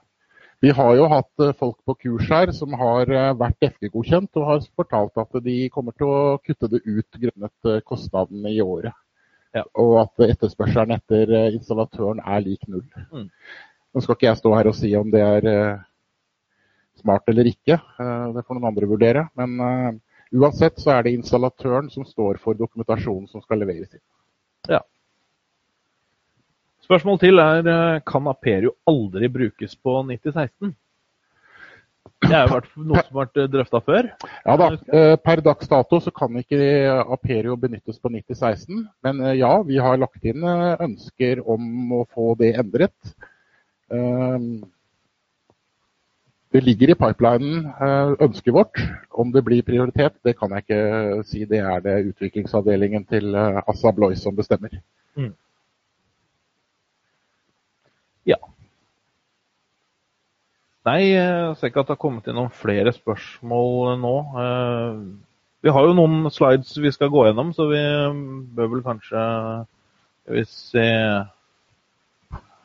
vi 0.62 0.70
har 0.76 0.94
jo 1.00 1.10
hatt 1.10 1.42
uh, 1.42 1.56
folk 1.58 1.80
på 1.89 1.98
kurs 2.06 2.30
her 2.30 2.54
som 2.54 2.78
har 2.78 3.10
vært 3.39 3.72
FG-godkjent 3.72 4.38
og 4.38 4.50
har 4.52 4.70
fortalt 4.78 5.18
at 5.26 5.42
de 5.42 5.58
kommer 5.74 5.98
til 5.98 6.13
å 6.13 6.22
kutte 6.46 6.70
det 6.70 6.84
ut 6.86 7.22
grunnet 7.26 7.74
kostnadene 7.89 8.54
i 8.54 8.62
året. 8.62 8.94
Ja. 9.58 9.65
Og 9.82 9.96
at 10.04 10.30
etterspørselen 10.30 10.94
etter 10.94 11.32
installatøren 11.56 12.22
er 12.22 12.46
lik 12.46 12.70
null. 12.70 12.86
Mm. 13.10 13.32
Nå 13.89 14.02
skal 14.06 14.13
ikke 14.13 14.28
jeg 14.28 14.38
stå 14.44 14.52
her 14.54 14.68
og 14.70 14.76
si 14.78 14.92
om 14.94 15.10
det 15.10 15.26
er 15.26 15.48
smart 17.00 17.28
eller 17.32 17.50
ikke. 17.50 17.80
Eh, 17.80 18.28
det 18.36 18.46
får 18.46 18.58
noen 18.58 18.70
andre 18.72 18.90
vurdere. 18.90 19.26
Men 19.40 19.56
uh, 19.60 19.92
uansett 20.36 20.80
så 20.82 20.98
er 20.98 21.06
det 21.06 21.16
installatøren 21.18 21.90
som 21.94 22.06
står 22.08 22.42
for 22.44 22.58
dokumentasjonen 22.58 23.30
som 23.32 23.44
skal 23.44 23.64
leveres 23.64 23.92
inn. 23.96 24.04
Ja. 24.70 24.84
Spørsmål 26.86 27.20
til 27.22 27.42
er 27.42 27.66
eh, 27.70 28.04
kan 28.08 28.30
Aperio 28.32 28.76
aldri 28.90 29.30
brukes 29.32 29.76
på 29.78 30.00
9016? 30.10 30.76
Det 32.20 32.36
er 32.36 32.50
jo 32.52 32.60
noe 32.84 33.00
som 33.06 33.16
har 33.16 33.28
vært 33.30 33.38
drøfta 33.54 33.80
før. 33.86 34.08
Ja 34.44 34.56
da. 34.60 34.66
Per 35.24 35.42
dags 35.46 35.70
dato 35.72 36.02
så 36.04 36.12
kan 36.12 36.36
ikke 36.42 36.58
Aperio 37.16 37.56
benyttes 37.56 37.96
på 38.02 38.12
9016. 38.12 38.82
Men 39.06 39.22
ja, 39.40 39.54
vi 39.64 39.80
har 39.80 40.02
lagt 40.02 40.28
inn 40.28 40.44
ønsker 40.44 41.40
om 41.48 41.94
å 41.96 42.02
få 42.12 42.34
det 42.42 42.52
endret. 42.60 43.14
Det 46.50 46.64
ligger 46.64 46.90
i 46.90 46.98
pipelinen 46.98 47.66
eh, 47.66 48.16
ønsket 48.26 48.54
vårt. 48.54 48.80
Om 49.14 49.32
det 49.32 49.44
blir 49.46 49.66
prioritet, 49.66 50.16
det 50.26 50.34
kan 50.38 50.50
jeg 50.56 50.66
ikke 50.66 51.24
si. 51.30 51.44
Det 51.46 51.60
er 51.62 51.84
det 51.86 51.98
utviklingsavdelingen 52.10 53.06
til 53.06 53.36
eh, 53.38 53.62
Assa 53.70 53.92
Bloy 53.94 54.16
som 54.18 54.36
bestemmer. 54.36 54.74
Mm. 55.16 55.36
Ja. 58.26 58.40
Nei, 60.90 61.12
jeg 61.12 61.54
ser 61.60 61.70
ikke 61.70 61.84
at 61.84 61.92
det 61.92 61.98
har 62.00 62.02
kommet 62.02 62.30
inn 62.32 62.40
noen 62.40 62.50
flere 62.64 62.96
spørsmål 62.98 63.94
nå. 64.02 64.16
Eh, 64.42 65.04
vi 65.62 65.76
har 65.76 65.86
jo 65.86 65.94
noen 65.94 66.32
slides 66.34 66.74
vi 66.82 66.96
skal 66.96 67.14
gå 67.14 67.28
gjennom, 67.28 67.54
så 67.54 67.70
vi 67.70 67.84
bør 68.58 68.74
vel 68.74 68.84
kanskje 68.86 69.22
Skal 70.24 70.38
vi 70.40 70.44
se 70.50 70.90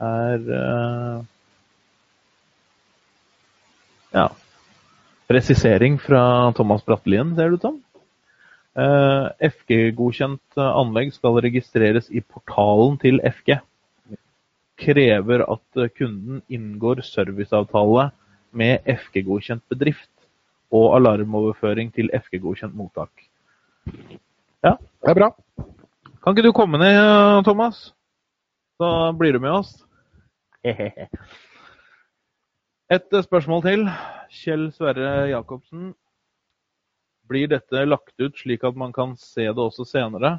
Her 0.01 0.51
ja. 4.15 4.29
Presisering 5.29 5.99
fra 5.99 6.53
Thomas 6.57 6.85
Brattelien, 6.85 7.35
ser 7.37 7.55
du, 7.55 7.59
Tom. 7.61 7.79
Uh, 8.75 9.31
FG-godkjent 9.39 10.59
anlegg 10.59 11.13
skal 11.15 11.39
registreres 11.45 12.11
i 12.11 12.21
portalen 12.21 12.99
til 13.03 13.21
FG. 13.23 13.57
Krever 14.81 15.45
at 15.47 15.85
kunden 15.95 16.43
inngår 16.51 17.05
serviceavtale 17.07 18.09
med 18.55 18.83
FG-godkjent 18.91 19.63
bedrift 19.71 20.11
og 20.75 20.97
alarmoverføring 20.99 21.93
til 21.95 22.11
FG-godkjent 22.15 22.75
mottak. 22.75 23.11
Ja, 24.65 24.75
det 24.75 25.13
er 25.13 25.19
bra. 25.19 25.31
Kan 26.25 26.35
ikke 26.35 26.49
du 26.49 26.53
komme 26.57 26.79
ned, 26.81 27.45
Thomas? 27.45 27.93
Så 28.81 29.13
blir 29.19 29.33
du 29.33 29.39
med 29.39 29.51
oss. 29.51 29.77
Et 32.93 33.15
spørsmål 33.25 33.63
til. 33.65 33.87
Kjell 34.29 34.67
Sverre 34.75 35.31
Jacobsen. 35.31 35.95
Blir 37.25 37.49
dette 37.49 37.85
lagt 37.89 38.13
ut 38.21 38.37
slik 38.37 38.67
at 38.69 38.77
man 38.77 38.93
kan 38.93 39.15
se 39.17 39.47
det 39.49 39.63
også 39.63 39.87
senere? 39.89 40.35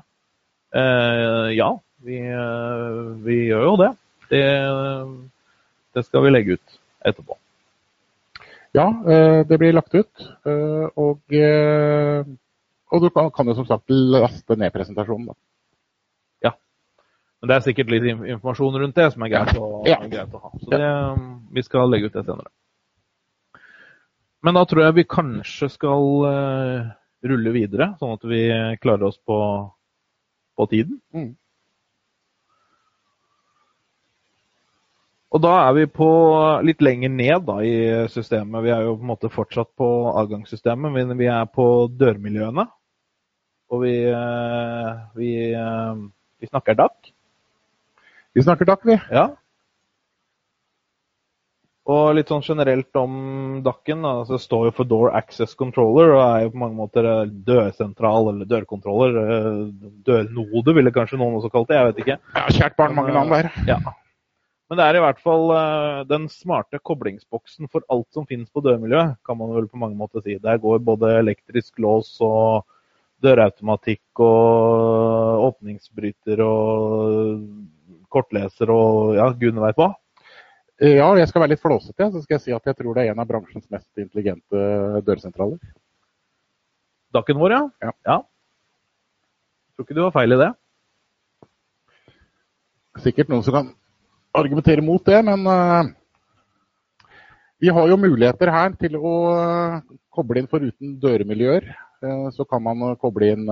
Eh, 0.69 1.55
ja, 1.57 1.71
vi, 2.05 2.19
eh, 2.21 2.99
vi, 3.25 3.39
gjør 3.47 3.65
jo 3.65 3.73
det. 3.81 3.89
det. 4.29 4.43
det. 5.95 6.05
skal 6.05 6.21
vi 6.21 6.35
legge 6.35 6.59
ut 6.59 6.77
etterpå. 7.01 7.39
Ja, 8.77 8.91
eh, 8.93 9.41
det 9.49 9.57
blir 9.57 9.73
lagt 9.73 9.97
ut. 9.97 10.29
Eh, 10.45 10.85
og, 11.01 11.35
og 12.93 13.01
du 13.01 13.09
kan 13.09 13.49
jo 13.49 13.57
som 13.57 13.65
sagt 13.65 13.89
laste 13.89 14.53
ned 14.53 14.69
presentasjonen. 14.75 15.33
da. 15.33 15.39
Men 17.41 17.51
det 17.51 17.55
er 17.55 17.65
sikkert 17.65 17.91
litt 17.93 18.05
informasjon 18.09 18.77
rundt 18.81 18.97
det 18.97 19.07
som 19.13 19.25
er 19.25 19.31
greit 19.33 19.57
å, 19.59 19.69
ja. 19.85 19.99
greit 20.09 20.33
å 20.33 20.41
ha. 20.41 20.51
Så 20.61 20.71
det, 20.71 20.91
vi 21.57 21.63
skal 21.65 21.91
legge 21.91 22.09
ut 22.09 22.15
det 22.15 22.23
senere. 22.25 22.51
Men 24.45 24.57
da 24.57 24.61
tror 24.69 24.85
jeg 24.85 24.95
vi 24.99 25.07
kanskje 25.09 25.69
skal 25.73 26.11
uh, 26.25 26.91
rulle 27.25 27.53
videre, 27.55 27.91
sånn 27.99 28.13
at 28.17 28.27
vi 28.29 28.41
klarer 28.81 29.09
oss 29.09 29.17
på, 29.25 29.39
på 30.55 30.67
tiden. 30.71 30.99
Mm. 31.15 31.33
Og 35.35 35.41
da 35.43 35.55
er 35.65 35.73
vi 35.75 35.87
på 35.91 36.09
litt 36.63 36.83
lenger 36.85 37.11
ned 37.11 37.47
da, 37.47 37.57
i 37.65 38.05
systemet. 38.13 38.63
Vi 38.63 38.71
er 38.71 38.85
jo 38.85 38.93
på 38.95 39.03
en 39.03 39.09
måte 39.09 39.33
fortsatt 39.33 39.73
på 39.75 39.89
avgangssystemet, 40.13 40.93
men 40.93 41.17
vi 41.19 41.27
er 41.27 41.49
på 41.51 41.65
dørmiljøene. 41.91 42.69
Og 43.73 43.81
vi, 43.81 43.95
uh, 44.13 45.09
vi, 45.17 45.33
uh, 45.57 46.05
vi 46.39 46.51
snakker 46.53 46.77
DAC. 46.79 47.11
Vi 48.35 48.43
snakker 48.43 48.67
dakk, 48.67 48.83
vi. 48.83 48.99
Ja. 49.15 49.29
Og 51.85 52.15
litt 52.17 52.31
sånn 52.33 52.41
generelt 52.41 52.97
om 52.97 53.13
DAC-en. 53.63 54.01
Altså, 54.09 54.35
det 54.35 54.43
står 54.43 54.63
jo 54.67 54.71
for 54.79 54.89
Door 54.89 55.11
Access 55.15 55.53
Controller 55.55 56.15
og 56.15 56.21
er 56.23 56.39
jo 56.47 56.53
på 56.55 56.61
mange 56.63 56.79
måter 56.79 57.07
dørsentral 57.45 58.31
eller 58.31 58.49
dørkontroller. 58.49 59.19
Dørnode 60.07 60.73
ville 60.75 60.93
kanskje 60.95 61.19
noen 61.21 61.37
også 61.37 61.51
kalt 61.53 61.69
det, 61.69 61.77
jeg 61.77 61.91
vet 61.91 62.01
ikke. 62.03 62.17
Ja, 62.33 62.47
Kjært 62.57 62.75
barn, 62.79 62.97
mange 62.97 63.13
navn 63.15 63.31
der. 63.35 63.51
Ja. 63.69 63.77
Men 64.65 64.81
det 64.81 64.87
er 64.87 64.97
i 64.97 65.03
hvert 65.05 65.21
fall 65.21 65.53
den 66.09 66.25
smarte 66.33 66.81
koblingsboksen 66.81 67.69
for 67.69 67.85
alt 67.93 68.09
som 68.17 68.25
finnes 68.25 68.49
på 68.49 68.65
dørmiljøet, 68.65 69.19
kan 69.21 69.37
man 69.37 69.53
vel 69.53 69.69
på 69.69 69.77
mange 69.77 69.95
måter 69.99 70.25
si. 70.25 70.39
Der 70.41 70.57
går 70.57 70.81
både 70.83 71.19
elektrisk 71.19 71.77
lås 71.85 72.15
og 72.25 72.65
dørautomatikk 73.21 74.25
og 74.25 75.45
åpningsbryter 75.51 76.41
og 76.43 77.45
kortleser 78.11 78.71
og 78.73 79.15
ja, 79.17 79.29
gudene 79.33 79.63
veit 79.63 79.79
hva. 79.79 79.93
Ja, 80.83 81.07
jeg 81.15 81.29
skal 81.29 81.45
være 81.45 81.53
litt 81.53 81.63
flåsete, 81.63 82.09
så 82.11 82.21
skal 82.21 82.35
jeg 82.35 82.43
si 82.43 82.53
at 82.55 82.65
jeg 82.67 82.75
tror 82.75 82.97
det 82.97 83.05
er 83.05 83.13
en 83.13 83.21
av 83.23 83.27
bransjens 83.29 83.67
mest 83.71 83.87
intelligente 84.01 84.63
dørsentraler. 85.07 85.59
Dakken 87.15 87.39
vår, 87.39 87.55
ja? 87.55 87.61
Ja. 87.85 87.93
ja. 88.09 88.17
Tror 89.75 89.87
ikke 89.87 89.95
du 89.95 90.03
har 90.03 90.15
feil 90.15 90.35
i 90.35 90.39
det. 90.41 90.49
Sikkert 93.05 93.31
noen 93.31 93.43
som 93.45 93.55
kan 93.55 93.71
argumentere 94.35 94.83
mot 94.83 95.03
det, 95.07 95.21
men 95.23 95.47
uh, 95.47 95.87
vi 97.63 97.71
har 97.71 97.87
jo 97.87 97.99
muligheter 97.99 98.51
her 98.51 98.75
til 98.79 98.99
å 98.99 99.13
uh, 99.31 99.79
koble 100.15 100.43
inn 100.43 100.51
foruten 100.51 100.97
dørmiljøer. 100.99 101.71
Uh, 102.03 102.27
så 102.35 102.43
kan 102.47 102.63
man 102.67 102.83
koble 102.99 103.31
inn 103.35 103.47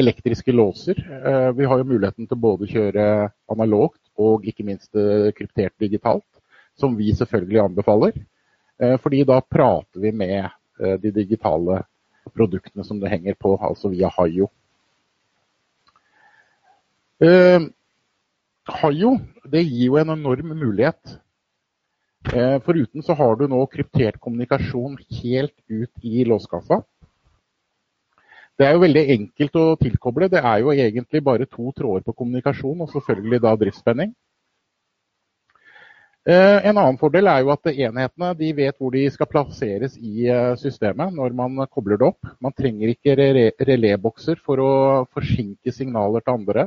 elektriske 0.00 0.52
låser. 0.52 0.98
vi 1.56 1.64
har 1.64 1.78
jo 1.78 1.88
muligheten 1.88 2.26
til 2.26 2.40
både 2.40 2.66
å 2.66 2.70
kjøre 2.70 3.04
analogt 3.52 4.00
og 4.20 4.46
ikke 4.48 4.66
minst 4.66 4.90
kryptert 5.36 5.74
digitalt, 5.80 6.26
som 6.78 6.96
vi 6.96 7.12
selvfølgelig 7.16 7.60
anbefaler. 7.64 8.12
fordi 9.02 9.24
da 9.24 9.40
prater 9.40 10.00
vi 10.00 10.12
med 10.12 10.48
de 11.02 11.10
digitale 11.12 11.82
produktene 12.34 12.84
som 12.84 13.00
det 13.00 13.10
henger 13.12 13.34
på, 13.34 13.56
altså 13.56 13.88
via 13.92 14.08
Hayo. 14.16 14.48
Hayo 18.70 19.16
det 19.50 19.64
gir 19.64 19.90
jo 19.90 19.98
en 20.00 20.14
enorm 20.14 20.54
mulighet. 20.58 21.18
Eh, 22.28 22.58
foruten 22.60 23.02
så 23.02 23.16
har 23.16 23.36
du 23.36 23.46
nå 23.48 23.60
kryptert 23.72 24.20
kommunikasjon 24.20 24.98
helt 25.22 25.54
ut 25.68 26.04
i 26.04 26.24
låskassa. 26.28 26.82
Det 28.60 28.66
er 28.68 28.74
jo 28.76 28.82
veldig 28.82 29.02
enkelt 29.14 29.54
å 29.56 29.68
tilkoble. 29.80 30.26
Det 30.28 30.40
er 30.44 30.58
jo 30.60 30.72
egentlig 30.74 31.22
bare 31.24 31.46
to 31.48 31.70
tråder 31.72 32.02
på 32.04 32.12
kommunikasjon, 32.12 32.82
og 32.84 32.90
selvfølgelig 32.92 33.38
da 33.40 33.54
driftsspenning. 33.56 34.10
Eh, 36.28 36.58
en 36.68 36.76
annen 36.76 36.98
fordel 37.00 37.30
er 37.32 37.40
jo 37.40 37.54
at 37.54 37.70
enhetene 37.70 38.34
de 38.36 38.50
vet 38.58 38.76
hvor 38.76 38.92
de 38.92 39.06
skal 39.08 39.30
plasseres 39.30 39.94
i 39.96 40.26
eh, 40.28 40.50
systemet 40.60 41.14
når 41.16 41.32
man 41.38 41.56
kobler 41.72 41.96
det 41.96 42.10
opp. 42.10 42.34
Man 42.44 42.52
trenger 42.52 42.92
ikke 42.92 43.16
relébokser 43.64 44.42
for 44.44 44.60
å 44.60 44.74
forsinke 45.08 45.72
signaler 45.72 46.20
til 46.20 46.36
andre. 46.36 46.66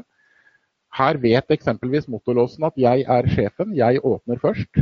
Her 0.97 1.21
vet 1.21 1.53
eksempelvis 1.53 2.09
motorlåsen 2.09 2.65
at 2.65 2.81
jeg 2.81 3.05
er 3.05 3.29
sjefen, 3.29 3.77
jeg 3.77 4.01
åpner 4.01 4.41
først. 4.41 4.81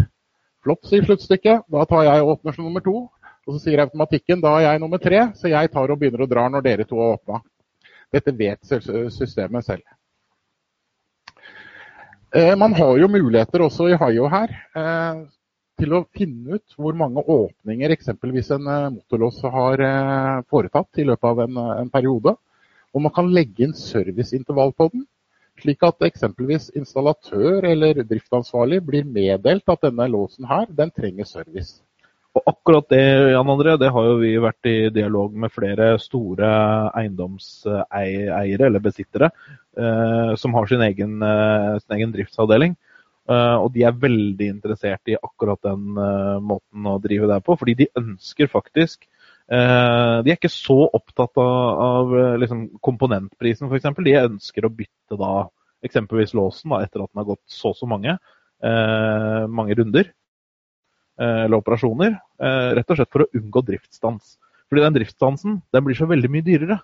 Flott, 0.64 0.88
sier 0.88 1.04
sluttstykket. 1.04 1.68
Da 1.76 1.84
tar 1.92 2.08
jeg 2.08 2.24
og 2.24 2.38
åpner 2.38 2.56
som 2.56 2.72
nummer 2.72 2.88
to. 2.88 3.10
Og 3.48 3.56
så 3.56 3.64
sier 3.64 3.82
automatikken 3.84 4.42
da 4.44 4.54
er 4.58 4.68
jeg 4.68 4.82
nummer 4.84 5.02
tre, 5.02 5.24
så 5.38 5.50
jeg 5.50 5.72
tar 5.74 5.92
og 5.92 6.00
begynner 6.00 6.26
å 6.26 6.30
dra 6.30 6.46
når 6.52 6.66
dere 6.66 6.86
to 6.88 7.00
har 7.02 7.16
åpna. 7.16 7.42
Dette 8.14 8.34
vet 8.38 8.74
systemet 9.16 9.66
selv. 9.66 9.86
Eh, 12.36 12.56
man 12.56 12.76
har 12.78 12.98
jo 13.00 13.12
muligheter 13.12 13.64
også 13.66 13.90
i 13.92 13.98
Haio 14.00 14.28
her 14.32 14.52
eh, 14.80 15.24
til 15.82 15.96
å 15.98 16.06
finne 16.16 16.60
ut 16.60 16.76
hvor 16.80 16.96
mange 16.96 17.24
åpninger 17.26 17.92
eksempelvis 17.92 18.54
en 18.56 18.70
eh, 18.72 18.92
motorlås 18.94 19.42
har 19.56 19.84
foretatt 20.48 21.02
i 21.02 21.08
løpet 21.10 21.28
av 21.28 21.42
en, 21.48 21.60
en 21.82 21.92
periode. 21.92 22.38
Og 22.92 23.04
man 23.04 23.16
kan 23.16 23.32
legge 23.32 23.66
inn 23.66 23.76
serviceintervall 23.76 24.72
på 24.76 24.92
den 24.94 25.08
slik 25.62 25.84
at 25.86 26.08
eksempelvis 26.08 26.70
installatør 26.78 27.66
eller 27.70 28.02
driftsansvarlig 28.08 28.82
blir 28.86 29.06
meddelt 29.06 29.70
at 29.70 29.84
denne 29.86 30.08
låsen 30.10 30.48
her, 30.50 30.66
den 30.70 30.92
trenger 30.96 31.28
service. 31.30 31.82
Og 32.32 32.46
akkurat 32.48 32.86
det, 32.94 33.02
Jan 33.34 33.50
André, 33.52 33.74
det 33.80 33.90
har 33.92 34.06
jo 34.08 34.20
vi 34.22 34.32
vært 34.40 34.68
i 34.70 34.76
dialog 34.96 35.34
med 35.36 35.52
flere 35.52 35.98
store 36.00 36.52
eiendomseiere 36.96 38.70
eller 38.70 38.84
besittere 38.84 39.28
eh, 39.76 40.32
som 40.40 40.56
har 40.56 40.70
sin 40.70 40.84
egen, 40.86 41.18
eh, 41.28 41.74
sin 41.84 41.98
egen 41.98 42.14
driftsavdeling. 42.16 42.78
Eh, 43.28 43.58
og 43.60 43.74
de 43.76 43.84
er 43.84 44.00
veldig 44.00 44.48
interessert 44.48 45.12
i 45.12 45.18
akkurat 45.20 45.60
den 45.68 46.00
eh, 46.00 46.38
måten 46.54 46.88
å 46.88 46.96
drive 47.04 47.28
der 47.34 47.44
på, 47.44 47.58
fordi 47.60 47.76
de 47.84 47.90
ønsker 48.00 48.48
faktisk 48.54 49.04
eh, 49.04 50.24
de 50.24 50.32
er 50.32 50.40
ikke 50.40 50.54
så 50.56 50.80
opptatt 50.88 51.36
av, 51.36 51.84
av 51.84 52.16
eh, 52.16 52.38
liksom, 52.46 52.64
komponentprisen, 52.80 53.68
f.eks. 53.68 53.92
De 54.00 54.16
ønsker 54.24 54.70
å 54.70 54.72
bytte 54.72 55.20
da 55.20 55.34
eksempelvis 55.84 56.32
låsen 56.38 56.72
da, 56.72 56.80
etter 56.86 57.04
at 57.04 57.12
den 57.12 57.26
har 57.26 57.30
gått 57.34 57.44
så 57.50 57.74
og 57.74 57.80
så 57.80 57.88
mange, 57.90 58.14
mange 58.62 59.74
runder 59.74 60.12
eller 61.22 61.62
operasjoner. 61.62 62.16
Eh, 62.42 62.70
rett 62.78 62.94
og 62.94 63.00
slett 63.00 63.12
for 63.14 63.26
å 63.26 63.30
unngå 63.38 63.64
driftsstans. 63.68 64.38
Fordi 64.72 64.86
den 64.86 64.96
driftsstansen 64.96 65.62
den 65.74 65.86
blir 65.86 65.98
så 65.98 66.08
veldig 66.10 66.32
mye 66.32 66.46
dyrere. 66.48 66.80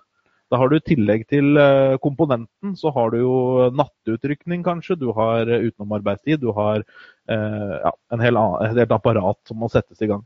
Da 0.48 0.56
har 0.56 0.70
du 0.70 0.78
i 0.78 0.84
tillegg 0.84 1.26
til 1.28 1.58
eh, 1.60 1.98
komponenten, 2.00 2.72
så 2.76 2.92
har 2.96 3.12
du 3.12 3.18
jo 3.20 3.34
nattutrykning 3.76 4.64
kanskje. 4.64 4.96
Du 5.00 5.10
har 5.16 5.48
utenom 5.48 5.92
arbeidstid. 5.98 6.40
Du 6.40 6.52
har 6.56 6.80
eh, 6.80 7.76
ja, 7.84 7.92
en 8.14 8.24
hel, 8.24 8.40
et 8.64 8.82
helt 8.82 8.96
apparat 8.96 9.40
som 9.48 9.60
må 9.60 9.68
settes 9.72 10.00
i 10.04 10.10
gang. 10.10 10.24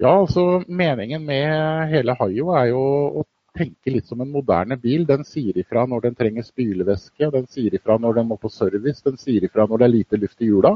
Ja, 0.00 0.10
altså 0.10 0.64
meningen 0.66 1.22
med 1.26 1.92
hele 1.92 2.16
Hayo 2.18 2.50
er 2.58 2.72
jo 2.72 2.82
å 3.20 3.26
tenke 3.54 3.92
litt 3.94 4.08
som 4.10 4.20
en 4.24 4.32
moderne 4.32 4.76
bil. 4.80 5.04
Den 5.06 5.22
sier 5.28 5.56
ifra 5.60 5.84
når 5.86 6.08
den 6.08 6.16
trenger 6.18 6.46
spylevæske, 6.46 7.30
den 7.30 7.46
sier 7.50 7.76
ifra 7.76 7.98
når 8.00 8.18
den 8.18 8.28
må 8.30 8.38
på 8.40 8.50
service, 8.50 9.04
den 9.06 9.20
sier 9.20 9.46
ifra 9.46 9.68
når 9.68 9.82
det 9.82 9.86
er 9.86 9.94
lite 9.94 10.20
luft 10.24 10.42
i 10.42 10.50
hjula. 10.50 10.74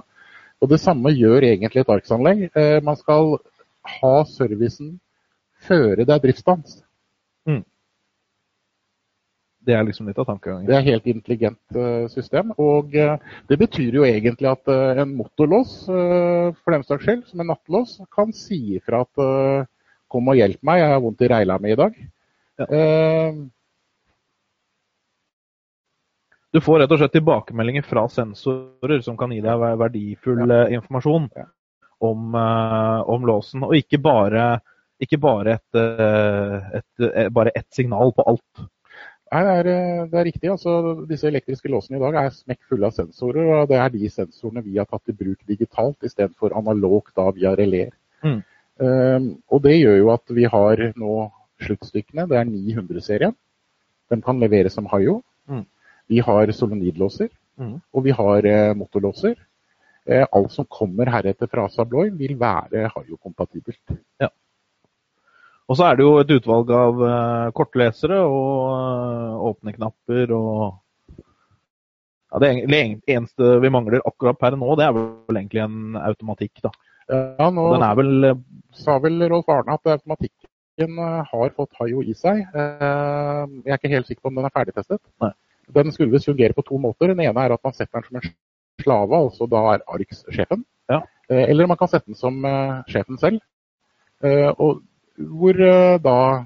Og 0.58 0.70
det 0.72 0.80
samme 0.82 1.12
gjør 1.14 1.46
egentlig 1.46 1.84
et 1.84 1.92
arksanlegg. 1.94 2.48
Eh, 2.56 2.78
man 2.84 2.98
skal 2.98 3.36
ha 3.98 4.14
servicen 4.28 4.96
føre 5.66 6.06
det 6.06 6.14
er 6.14 6.22
driftsstans. 6.22 6.78
Mm. 7.48 7.62
Det 9.68 9.74
er 9.74 9.84
liksom 9.84 10.08
litt 10.08 10.18
av 10.18 10.28
tankegangen. 10.28 10.66
Det 10.68 10.76
er 10.76 10.80
et 10.80 10.90
helt 10.94 11.08
intelligent 11.10 11.76
uh, 11.76 12.06
system. 12.12 12.54
Og 12.62 12.94
uh, 12.96 13.18
det 13.50 13.58
betyr 13.60 13.98
jo 13.98 14.06
egentlig 14.06 14.48
at 14.50 14.70
uh, 14.70 15.02
en 15.02 15.16
motorlås, 15.18 15.74
for 15.88 16.74
den 16.74 16.86
saks 16.86 17.04
skyld, 17.04 17.26
som 17.28 17.42
en 17.42 17.50
nattlås, 17.52 17.98
kan 18.14 18.32
si 18.36 18.78
ifra 18.78 19.02
at 19.04 19.68
kom 20.08 20.30
og 20.32 20.38
hjelp 20.38 20.62
meg, 20.64 20.80
jeg 20.80 20.92
har 20.94 21.02
vondt 21.04 21.26
i 21.26 21.28
reila 21.28 21.58
mi 21.60 21.74
i 21.74 21.78
dag. 21.78 21.96
Ja. 22.58 23.32
Du 26.52 26.60
får 26.64 26.80
rett 26.80 26.92
og 26.94 27.00
slett 27.02 27.12
tilbakemeldinger 27.12 27.84
fra 27.84 28.06
sensorer 28.08 29.02
som 29.04 29.18
kan 29.20 29.32
gi 29.34 29.42
deg 29.44 29.62
verdifull 29.80 30.46
ja. 30.48 30.62
informasjon 30.78 31.28
ja. 31.36 31.44
om, 32.00 32.34
om, 32.34 33.28
låsen. 33.28 33.66
Og 33.68 33.76
ikke 33.76 34.00
bare, 34.00 34.46
ikke 35.02 35.20
bare 35.20 35.58
et, 35.58 35.78
et, 35.78 37.06
et, 37.10 37.28
bare 37.36 37.52
ett 37.52 37.68
signal 37.76 38.14
på 38.16 38.24
alt. 38.32 38.68
Nei, 39.28 39.42
det 39.44 39.54
er, 39.58 39.66
det 40.08 40.16
er, 40.16 40.24
riktig. 40.24 40.50
Altså, 40.54 40.74
disse 41.08 41.28
elektriske 41.28 41.68
låsene 41.68 41.98
i 41.98 42.02
dag 42.02 42.16
er 42.16 42.30
smekk 42.32 42.62
fulle 42.70 42.88
av 42.88 42.96
sensorer. 42.96 43.50
og 43.52 43.68
Det 43.68 43.76
er 43.76 43.92
de 43.92 44.12
sensorene 44.12 44.64
vi 44.64 44.78
har 44.80 44.88
tatt 44.88 45.12
i 45.12 45.16
bruk 45.16 45.42
digitalt 45.48 46.06
istedenfor 46.06 46.56
analogt 46.56 47.12
da 47.18 47.28
via 47.36 47.52
reler. 47.58 47.92
Mm. 48.24 48.40
Um, 48.78 49.26
og 49.50 49.60
det 49.66 49.74
gjør 49.76 49.98
jo 49.98 50.12
at 50.14 50.32
vi 50.32 50.46
har 50.48 50.84
nå 50.96 51.16
sluttstykkene. 51.66 52.28
Det 52.30 52.38
er 52.40 52.48
900-serien. 52.48 53.36
Den 54.08 54.24
kan 54.24 54.40
leveres 54.40 54.78
som 54.78 54.88
Hayo. 54.88 55.20
Mm. 55.50 55.66
Vi 56.08 56.22
har 56.24 56.52
solonidlåser, 56.56 57.28
mm. 57.60 57.76
og 57.92 58.04
vi 58.04 58.14
har 58.16 58.48
eh, 58.48 58.74
motorlåser. 58.76 59.36
Eh, 60.08 60.24
alt 60.32 60.52
som 60.52 60.64
kommer 60.72 61.10
heretter 61.12 61.50
fra 61.52 61.66
Sabloy, 61.68 62.08
vil 62.16 62.38
være 62.40 62.88
Hayo-kompatibelt. 62.94 63.98
Ja. 64.22 64.30
Og 65.68 65.76
så 65.76 65.84
er 65.84 65.98
det 65.98 66.06
jo 66.06 66.14
et 66.22 66.30
utvalg 66.32 66.70
av 66.72 67.02
eh, 67.04 67.48
kortlesere 67.56 68.22
og 68.24 68.52
uh, 68.72 69.48
åpne 69.50 69.74
knapper 69.76 70.32
og 70.32 70.78
ja, 71.18 72.40
Det 72.40 72.48
eneste 73.08 73.50
vi 73.60 73.72
mangler 73.72 74.00
akkurat 74.00 74.38
per 74.40 74.56
nå, 74.56 74.68
det 74.80 74.86
er 74.86 74.94
vel 74.96 75.36
egentlig 75.42 75.60
en 75.64 75.98
automatikk, 76.00 76.62
da. 76.64 76.72
Ja, 77.08 77.50
nå 77.52 77.66
vel, 78.00 78.30
uh, 78.32 78.40
sa 78.76 78.96
vel 79.04 79.20
Rolf 79.28 79.48
Arne 79.52 79.76
at 79.76 79.92
automatikken 79.92 80.96
har 81.32 81.52
fått 81.56 81.76
Hayo 81.82 82.00
i 82.00 82.16
seg. 82.16 82.44
Jeg 82.54 83.64
er 83.66 83.76
ikke 83.76 83.92
helt 83.92 84.08
sikker 84.08 84.22
på 84.24 84.32
om 84.32 84.40
den 84.40 84.48
er 84.48 84.56
ferdigtestet. 84.56 85.02
Nei. 85.20 85.32
Den 85.74 85.92
skulle 85.92 86.20
fungere 86.24 86.56
på 86.56 86.64
to 86.66 86.78
måter. 86.80 87.12
Den 87.12 87.20
ene 87.24 87.44
er 87.44 87.54
at 87.54 87.64
man 87.64 87.76
setter 87.76 88.00
den 88.00 88.08
som 88.08 88.20
en 88.20 88.30
slave, 88.82 89.18
altså 89.18 89.48
da 89.50 89.64
er 89.74 89.84
ARX 89.90 90.22
sjefen. 90.32 90.64
Ja. 90.88 91.02
Eller 91.28 91.68
man 91.68 91.76
kan 91.76 91.90
sette 91.90 92.08
den 92.08 92.16
som 92.16 92.40
sjefen 92.88 93.18
selv. 93.20 93.42
Og 94.56 94.80
hvor 95.18 95.60
eh, 95.60 95.98
da 96.02 96.44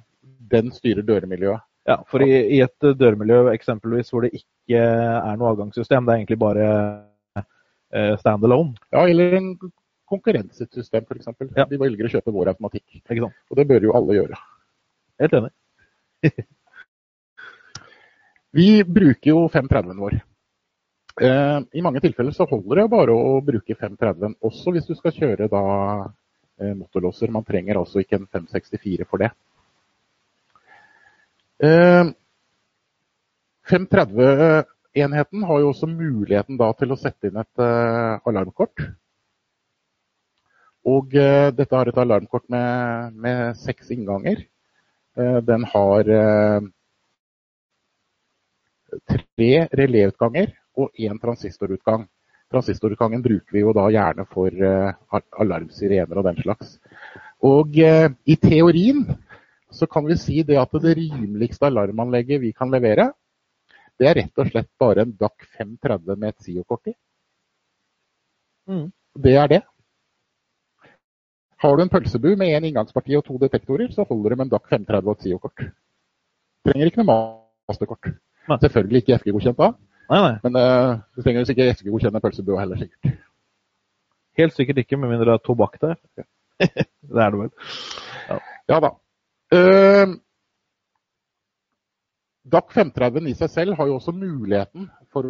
den 0.53 0.73
styrer 0.73 1.05
døremiljøet. 1.07 1.65
Ja, 1.89 1.99
for 2.07 2.23
i, 2.23 2.31
i 2.57 2.61
et 2.63 2.89
dørmiljø 2.99 3.49
eksempelvis 3.51 4.13
hvor 4.13 4.23
det 4.23 4.37
ikke 4.39 4.79
er 4.79 5.39
noe 5.39 5.51
avgangssystem, 5.51 6.07
det 6.07 6.13
er 6.13 6.21
egentlig 6.21 6.39
bare 6.39 6.67
eh, 7.41 8.15
stand 8.21 8.47
alone. 8.47 8.77
Ja, 8.95 9.03
eller 9.09 9.39
en 9.41 9.51
konkurrensesystem 10.13 11.09
f.eks. 11.09 11.33
Ja. 11.57 11.67
De 11.69 11.81
velger 11.81 12.07
å 12.07 12.13
kjøpe 12.13 12.35
vår 12.35 12.53
automatikk. 12.55 13.03
Og 13.11 13.59
det 13.59 13.67
bør 13.71 13.89
jo 13.89 13.97
alle 13.99 14.21
gjøre. 14.21 14.41
Helt 15.23 15.39
enig. 15.41 15.55
Vi 18.53 18.85
bruker 18.85 19.31
jo 19.31 19.47
530-en 19.49 20.01
vår. 20.01 20.19
Eh, 21.21 21.59
I 21.73 21.85
mange 21.85 22.01
tilfeller 22.05 22.35
så 22.37 22.45
holder 22.49 22.83
det 22.83 22.91
bare 22.93 23.15
å 23.17 23.39
bruke 23.45 23.77
530-en, 23.77 24.37
også 24.45 24.75
hvis 24.75 24.89
du 24.89 24.95
skal 24.99 25.15
kjøre 25.17 25.49
da 25.53 25.63
eh, 26.61 26.75
motorlåser. 26.77 27.33
Man 27.33 27.47
trenger 27.49 27.81
altså 27.81 28.03
ikke 28.03 28.19
en 28.21 28.29
564 28.29 29.09
for 29.09 29.25
det. 29.25 29.31
Eh, 31.65 32.13
530-enheten 33.73 35.49
har 35.49 35.63
jo 35.63 35.71
også 35.73 35.89
muligheten 35.89 36.61
da 36.61 36.73
til 36.77 36.93
å 36.93 37.01
sette 37.01 37.31
inn 37.31 37.41
et 37.41 37.65
eh, 37.65 38.21
alarmkort. 38.29 38.85
Og 40.93 41.17
eh, 41.17 41.49
dette 41.55 41.79
har 41.79 41.89
et 41.89 42.05
alarmkort 42.05 42.49
med, 42.53 43.17
med 43.17 43.57
seks 43.65 43.93
innganger. 43.95 44.45
Eh, 45.17 45.39
den 45.47 45.65
har 45.73 46.09
eh, 46.21 46.71
tre 49.09 49.53
reléutganger 49.73 50.53
og 50.79 50.91
én 50.99 51.21
transistorutgang. 51.21 52.07
Transistorutgangen 52.53 53.23
bruker 53.25 53.57
vi 53.57 53.65
jo 53.65 53.73
da 53.77 53.87
gjerne 53.93 54.27
for 54.29 54.53
uh, 54.53 55.21
alarmsirener 55.41 56.21
og 56.21 56.27
den 56.29 56.41
slags. 56.43 56.77
Og 57.43 57.79
uh, 57.81 58.09
i 58.29 58.37
teorien 58.37 59.07
så 59.73 59.89
kan 59.89 60.05
vi 60.07 60.19
si 60.21 60.43
det 60.45 60.59
at 60.61 60.73
det 60.85 60.97
rimeligste 60.99 61.67
alarmanlegget 61.67 62.43
vi 62.43 62.53
kan 62.53 62.71
levere, 62.71 63.13
det 63.99 64.09
er 64.09 64.19
rett 64.19 64.41
og 64.41 64.49
slett 64.51 64.71
bare 64.81 65.05
en 65.05 65.13
DAC 65.17 65.45
530 65.59 66.17
med 66.19 66.33
et 66.33 66.45
SIO-kort 66.45 66.91
i. 66.91 66.95
Mm. 68.69 68.89
Det 69.25 69.35
er 69.37 69.49
det. 69.53 69.61
Har 71.63 71.77
du 71.77 71.83
en 71.85 71.93
pølsebu 71.93 72.33
med 72.37 72.51
én 72.57 72.67
inngangsparti 72.67 73.15
og 73.17 73.25
to 73.25 73.39
detektorer, 73.39 73.93
så 73.95 74.05
holder 74.09 74.33
det 74.33 74.39
med 74.39 74.49
en 74.49 74.55
DAC 74.57 74.69
530 74.71 75.09
og 75.09 75.17
et 75.17 75.27
SIO-kort. 75.27 75.65
Trenger 76.67 76.91
ikke 76.91 77.03
noe 77.03 77.17
masterkort. 77.71 78.11
Selvfølgelig 78.49 79.03
ikke 79.03 79.19
FG-godkjent 79.23 79.59
da, 79.59 79.69
Nei, 80.11 80.21
nei. 80.21 80.33
men 80.45 80.59
uh, 80.59 80.97
du 81.15 81.23
trenger 81.23 81.47
ikke 81.47 81.69
FG-godkjenne 81.79 82.21
pølsebua 82.25 82.65
heller, 82.65 82.83
sikkert. 82.83 83.21
Helt 84.41 84.57
sikkert 84.57 84.83
ikke, 84.83 84.99
med 84.99 85.13
mindre 85.13 85.29
det 85.31 85.37
er 85.37 85.47
tobakk 85.47 85.79
der. 85.81 85.97
det 86.61 87.23
er 87.25 87.35
det 87.35 87.41
vel. 87.41 87.53
Ja 88.71 88.81
da. 88.83 88.93
Uh, 89.53 90.17
DAC 92.53 92.75
530 92.75 93.31
i 93.31 93.37
seg 93.39 93.53
selv 93.53 93.79
har 93.79 93.89
jo 93.89 93.97
også 94.01 94.15
muligheten 94.17 94.89
for 95.13 95.29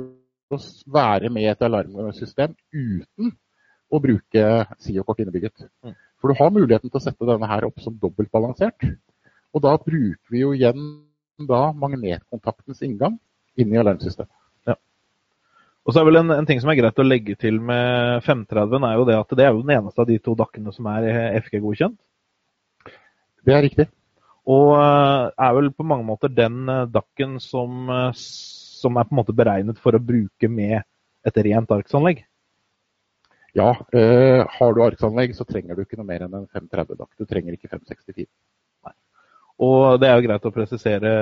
å 0.53 0.59
være 0.95 1.31
med 1.33 1.45
i 1.45 1.51
et 1.53 1.65
alarmsystem 1.67 2.55
uten 2.73 3.33
å 3.93 4.01
bruke 4.01 4.45
SIO-kort 4.81 5.21
innebygget. 5.23 5.67
Mm. 5.85 5.95
For 6.21 6.31
du 6.31 6.39
har 6.39 6.55
muligheten 6.55 6.89
til 6.89 7.01
å 7.01 7.03
sette 7.03 7.29
denne 7.29 7.49
her 7.51 7.67
opp 7.69 7.83
som 7.83 7.97
dobbeltbalansert. 8.01 8.87
Og 9.53 9.65
da 9.65 9.75
bruker 9.77 10.33
vi 10.33 10.45
jo 10.45 10.53
igjen 10.57 10.87
da 11.49 11.65
magnetkontaktens 11.77 12.83
inngang 12.87 13.19
inn 13.59 13.75
i 13.75 13.81
alarmsystemet. 13.81 14.31
Og 15.83 15.91
så 15.91 15.99
er 15.99 16.07
vel 16.07 16.21
en, 16.21 16.31
en 16.31 16.47
ting 16.47 16.61
som 16.63 16.71
er 16.71 16.79
greit 16.79 17.01
å 17.03 17.05
legge 17.07 17.35
til 17.35 17.57
med 17.59 18.23
530, 18.23 18.85
er 18.87 18.99
jo 19.01 19.07
det 19.09 19.17
at 19.19 19.33
det 19.39 19.47
er 19.47 19.51
jo 19.51 19.65
den 19.65 19.75
eneste 19.75 19.99
av 19.99 20.07
de 20.07 20.19
to 20.23 20.37
dakkene 20.39 20.75
som 20.75 20.87
er 20.93 21.09
FG-godkjent. 21.43 21.97
Det 23.43 23.57
er 23.57 23.65
riktig. 23.67 23.89
Og 24.51 24.73
eh, 24.75 25.25
er 25.47 25.57
vel 25.57 25.71
på 25.75 25.87
mange 25.87 26.07
måter 26.07 26.31
den 26.31 26.67
eh, 26.71 26.87
dakken 26.91 27.39
som, 27.43 27.91
eh, 27.91 28.11
som 28.15 28.99
er 28.99 29.07
på 29.07 29.15
en 29.15 29.21
måte 29.21 29.35
beregnet 29.39 29.79
for 29.83 29.95
å 29.95 30.03
bruke 30.03 30.51
med 30.51 30.81
et 31.27 31.43
rent 31.47 31.75
arksanlegg. 31.75 32.25
Ja, 33.59 33.75
øh, 33.75 34.43
har 34.49 34.75
du 34.75 34.83
arksanlegg, 34.83 35.35
så 35.37 35.47
trenger 35.47 35.77
du 35.77 35.85
ikke 35.85 35.99
noe 36.01 36.09
mer 36.09 36.25
enn 36.27 36.39
en 36.39 36.49
530-dakk. 36.49 37.11
Du 37.21 37.27
trenger 37.29 37.55
ikke 37.55 37.71
564. 37.71 38.31
Og 39.61 40.01
det 40.01 40.09
er 40.09 40.17
jo 40.17 40.27
greit 40.27 40.47
å 40.49 40.55
presisere 40.55 41.13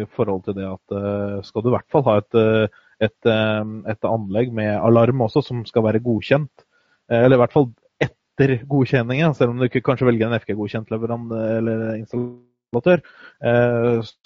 i 0.00 0.04
forhold 0.16 0.44
til 0.46 0.56
det 0.58 0.66
at 0.68 0.96
eh, 0.96 1.36
skal 1.46 1.62
du 1.62 1.70
i 1.70 1.74
hvert 1.76 1.88
fall 1.92 2.04
ha 2.08 2.16
et, 2.20 2.38
eh, 2.40 2.80
et, 3.06 3.28
eh, 3.30 3.62
et 3.92 4.08
anlegg 4.10 4.52
med 4.56 4.72
alarm 4.74 5.22
også, 5.28 5.44
som 5.46 5.62
skal 5.68 5.86
være 5.86 6.02
godkjent, 6.04 6.66
eller 7.06 7.38
i 7.38 7.40
hvert 7.40 7.54
fall 7.54 7.70
etter 8.02 8.56
godkjenningen, 8.68 9.36
selv 9.38 9.54
om 9.54 9.60
du 9.60 9.68
ikke 9.68 9.84
kanskje 9.86 10.08
velger 10.08 10.26
en 10.26 10.40
FG-godkjent 10.40 10.90
leverandør 10.90 11.60
eller 11.60 11.84
installatør, 12.00 13.04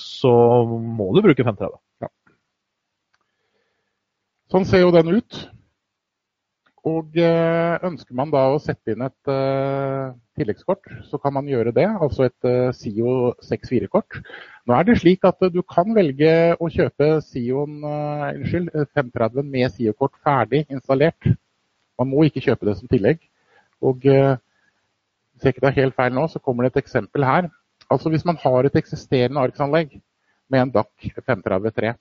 så 0.00 0.32
må 0.64 1.10
du 1.12 1.20
bruke 1.26 1.44
530. 1.44 1.76
Sånn 4.50 4.66
ser 4.66 4.82
jo 4.82 4.94
den 4.96 5.12
ut. 5.20 5.44
Og 6.88 7.16
eh, 7.20 7.74
ønsker 7.84 8.16
man 8.16 8.30
da 8.32 8.46
å 8.48 8.60
sette 8.62 8.94
inn 8.94 9.02
et 9.04 9.28
eh, 9.28 10.12
tilleggskort, 10.38 10.86
så 11.10 11.18
kan 11.20 11.34
man 11.36 11.48
gjøre 11.50 11.74
det. 11.76 11.84
Altså 12.00 12.24
et 12.24 12.48
eh, 12.48 12.70
SIO 12.72 13.34
64-kort. 13.44 14.16
Nå 14.64 14.76
er 14.76 14.86
det 14.88 14.96
slik 15.02 15.26
at 15.28 15.44
du 15.52 15.60
kan 15.60 15.92
velge 15.96 16.32
å 16.56 16.70
kjøpe 16.72 17.10
SIO-en, 17.26 17.84
unnskyld, 17.84 18.72
eh, 18.72 18.88
530 18.96 19.52
med 19.52 19.76
SIO-kort 19.76 20.16
ferdig 20.24 20.64
installert. 20.72 21.28
Man 22.00 22.08
må 22.14 22.24
ikke 22.24 22.46
kjøpe 22.46 22.70
det 22.70 22.78
som 22.80 22.88
tillegg. 22.88 23.20
Og 23.84 24.00
hvis 24.04 25.44
jeg 25.44 25.52
ikke 25.52 25.66
tar 25.66 25.76
helt 25.76 25.96
feil 25.96 26.16
nå, 26.16 26.26
så 26.32 26.40
kommer 26.40 26.64
det 26.64 26.72
et 26.72 26.82
eksempel 26.86 27.24
her. 27.28 27.50
Altså 27.92 28.12
hvis 28.12 28.24
man 28.28 28.40
har 28.40 28.64
et 28.64 28.76
eksisterende 28.76 29.40
arksanlegg 29.40 29.98
med 30.52 30.64
en 30.64 30.72
DAC 30.72 31.12
533, 31.26 31.92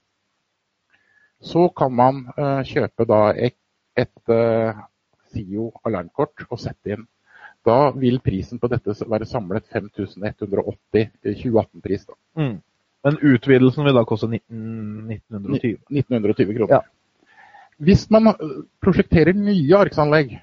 så 1.51 1.67
kan 1.75 1.95
man 1.95 2.25
kjøpe 2.67 3.07
da 3.07 3.21
et, 3.35 3.58
et 4.03 4.33
eh, 4.33 4.81
SIO 5.29 5.69
alarmkort 5.85 6.45
og 6.49 6.59
sette 6.61 6.95
inn. 6.95 7.05
Da 7.67 7.91
vil 7.91 8.21
prisen 8.23 8.59
på 8.59 8.69
dette 8.71 8.95
være 9.03 9.27
samlet 9.27 9.67
5180 9.73 11.09
2018-pris. 11.25 12.05
da. 12.07 12.17
Mm. 12.39 12.57
Men 13.05 13.19
utvidelsen 13.33 13.87
vil 13.87 13.95
da 13.95 14.05
koste 14.07 14.27
19, 14.27 15.11
1920. 15.15 15.77
1920 15.91 16.55
kroner. 16.57 16.79
Ja. 16.79 16.81
Hvis 17.79 18.05
man 18.11 18.31
eh, 18.33 18.55
prosjekterer 18.83 19.35
nye 19.35 19.77
arksanlegg, 19.79 20.35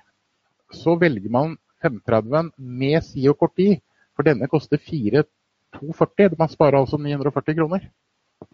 så 0.73 0.97
velger 1.01 1.33
man 1.33 1.57
530 1.85 2.53
med 2.57 3.03
SIO-kort 3.05 3.61
i, 3.62 3.77
for 4.16 4.27
denne 4.27 4.49
koster 4.49 4.81
4240. 4.81 6.37
Man 6.38 6.53
sparer 6.53 6.81
altså 6.81 6.99
940 7.01 7.59
kroner. 7.59 7.88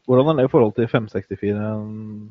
Hvordan 0.07 0.29
er 0.33 0.43
det 0.43 0.49
i 0.49 0.53
forhold 0.53 0.75
til 0.77 0.89
564 0.91 1.39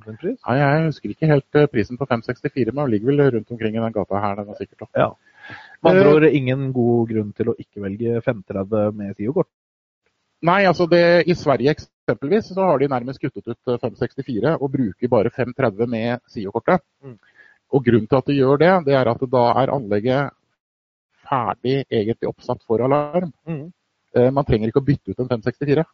sin 0.05 0.17
pris? 0.21 0.37
Nei, 0.47 0.55
jeg 0.59 0.85
husker 0.87 1.13
ikke 1.13 1.29
helt 1.31 1.57
eh, 1.59 1.67
prisen 1.71 1.99
på 1.99 2.07
564, 2.07 2.71
men 2.71 2.83
den 2.83 2.91
ligger 2.93 3.11
vel 3.11 3.23
rundt 3.35 3.51
omkring 3.55 3.75
i 3.75 3.83
den 3.83 3.95
gata 3.95 4.21
her. 4.23 4.35
den 4.39 4.51
er 4.53 4.59
sikkert. 4.59 4.85
opp. 4.87 4.91
Ja. 4.95 5.09
Med 5.83 5.91
andre 5.91 6.13
ord 6.15 6.27
ingen 6.29 6.69
god 6.75 7.09
grunn 7.09 7.33
til 7.35 7.51
å 7.51 7.57
ikke 7.59 7.83
velge 7.83 8.21
530 8.27 8.95
med 8.99 9.15
SIO-kort. 9.17 9.49
Nei, 10.47 10.61
altså 10.65 10.87
det, 10.89 11.01
I 11.29 11.35
Sverige 11.37 11.75
eksempelvis 11.75 12.47
så 12.55 12.65
har 12.65 12.79
de 12.81 12.89
nærmest 12.89 13.21
kuttet 13.21 13.45
ut 13.45 13.71
eh, 13.73 13.81
564 13.83 14.55
og 14.57 14.71
bruker 14.73 15.11
bare 15.11 15.33
530 15.35 15.91
med 15.91 16.23
SIO-kortet. 16.31 16.83
Mm. 17.03 17.17
Og 17.71 17.85
Grunnen 17.85 18.07
til 18.07 18.19
at 18.19 18.27
de 18.31 18.37
gjør 18.39 18.57
det, 18.59 18.71
det 18.87 18.95
er 18.99 19.11
at 19.11 19.27
da 19.31 19.43
er 19.61 19.71
anlegget 19.75 20.33
ferdig 21.27 21.77
egentlig 21.87 22.27
oppsatt 22.31 22.63
for 22.67 22.83
alarm. 22.83 23.31
Mm. 23.47 23.67
Eh, 24.15 24.31
Man 24.31 24.47
trenger 24.47 24.71
ikke 24.71 24.81
å 24.83 24.87
bytte 24.87 25.13
ut 25.13 25.21
en 25.23 25.29
564. 25.29 25.85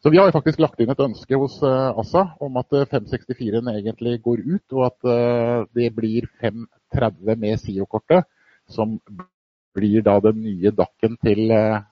Så 0.00 0.10
vi 0.12 0.16
har 0.16 0.30
jo 0.30 0.32
faktisk 0.32 0.62
lagt 0.62 0.80
inn 0.80 0.90
et 0.92 1.02
ønske 1.04 1.36
hos 1.36 1.58
eh, 1.66 1.98
ASSA 2.00 2.22
om 2.40 2.56
at 2.56 2.72
eh, 2.72 2.86
564-en 2.88 3.68
egentlig 3.74 4.16
går 4.24 4.40
ut, 4.46 4.64
og 4.72 4.86
at 4.86 5.10
eh, 5.12 5.58
det 5.76 5.90
blir 5.96 6.28
530 6.40 7.36
med 7.42 7.60
SIO-kortet, 7.60 8.24
som 8.70 8.96
blir 9.76 10.00
da 10.06 10.16
den 10.24 10.40
nye 10.46 10.72
dakken 10.72 11.18
til 11.20 11.52
eh, 11.52 11.82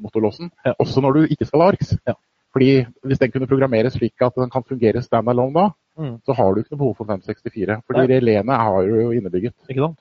motorlåsen. 0.00 0.48
Også 0.78 1.04
når 1.04 1.18
du 1.18 1.20
ikke 1.28 1.48
skal 1.48 1.66
ha 1.66 1.68
ARX. 1.74 1.94
Ja. 2.08 2.16
Fordi 2.50 2.86
Hvis 3.06 3.20
den 3.20 3.30
kunne 3.30 3.46
programmeres 3.46 3.94
slik 3.94 4.24
at 4.24 4.34
den 4.40 4.50
kan 4.50 4.64
fungere 4.66 5.02
standalone 5.04 5.54
da, 5.54 5.68
Mm. 6.00 6.20
så 6.24 6.32
har 6.32 6.54
du 6.54 6.60
ikke 6.60 6.72
noe 6.74 6.80
behov 6.80 6.94
for 6.96 7.08
564. 7.08 7.80
Fordi 7.86 8.06
relene 8.08 8.56
har 8.56 8.86
jo 8.88 9.10
innebygget. 9.12 9.54
Ikke 9.68 9.82
sant? 9.84 9.98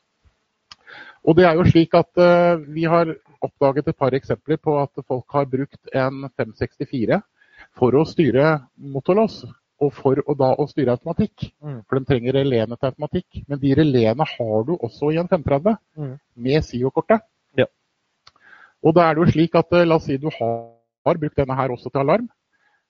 Og 1.27 1.35
det 1.35 1.45
er 1.45 1.57
jo 1.57 1.65
slik 1.67 1.95
at 1.97 2.21
eh, 2.23 2.61
vi 2.71 2.85
har 2.87 3.11
oppdaget 3.43 3.89
et 3.91 3.97
par 3.97 4.15
eksempler 4.15 4.59
på 4.63 4.77
at 4.79 5.03
folk 5.07 5.25
har 5.35 5.49
brukt 5.49 5.91
en 5.93 6.29
564 6.37 7.19
for 7.77 7.95
å 7.95 8.05
styre 8.07 8.59
motorlås. 8.77 9.43
Og 9.79 9.93
for 9.95 10.19
å 10.27 10.33
da 10.35 10.49
å 10.59 10.65
styre 10.67 10.91
automatikk. 10.97 11.53
Mm. 11.63 11.77
For 11.87 11.99
de 11.99 12.05
trenger 12.09 12.35
reléene 12.35 12.75
til 12.75 12.89
automatikk. 12.89 13.43
Men 13.47 13.59
de 13.61 13.69
reléene 13.79 14.25
har 14.27 14.65
du 14.67 14.73
også 14.75 15.13
i 15.13 15.19
en 15.21 15.27
530 15.31 15.77
Mm. 15.95 16.17
med 16.35 16.63
SIO-kortet. 16.63 17.21
Ja. 17.55 17.65
Og 18.83 18.93
da 18.95 19.05
er 19.09 19.15
det 19.15 19.23
jo 19.23 19.31
slik 19.31 19.55
at 19.55 19.71
eh, 19.71 19.85
la 19.85 19.95
oss 19.95 20.03
si 20.05 20.17
du 20.17 20.27
har, 20.27 21.15
brukt 21.17 21.37
denne 21.37 21.55
her 21.55 21.69
også 21.71 21.89
til 21.89 22.01
alarm. 22.01 22.27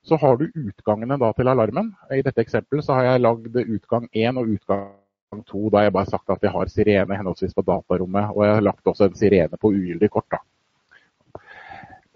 Så 0.04 0.18
har 0.18 0.38
du 0.38 0.48
utgangene 0.56 1.20
da 1.20 1.32
til 1.34 1.48
alarmen. 1.48 1.94
I 2.12 2.24
dette 2.26 2.42
eksempelet 2.42 2.86
så 2.86 2.94
har 2.94 3.04
jeg 3.04 3.22
lagd 3.22 3.56
utgang 3.56 4.10
1 4.12 4.38
og 4.38 4.48
utgang 4.48 5.44
2. 5.46 5.70
Da 5.70 5.78
har 5.78 5.84
jeg 5.84 5.94
bare 5.94 6.10
sagt 6.10 6.30
at 6.30 6.42
jeg 6.42 6.52
har 6.52 6.66
sirene 6.74 7.18
henholdsvis 7.18 7.54
på 7.54 7.62
datarommet, 7.62 8.32
og 8.36 8.46
jeg 8.46 8.54
har 8.56 8.62
lagt 8.66 8.88
også 8.88 9.06
en 9.06 9.16
sirene 9.16 9.58
på 9.62 9.70
ugyldig 9.76 10.10
kort. 10.10 10.26
da. 10.32 10.38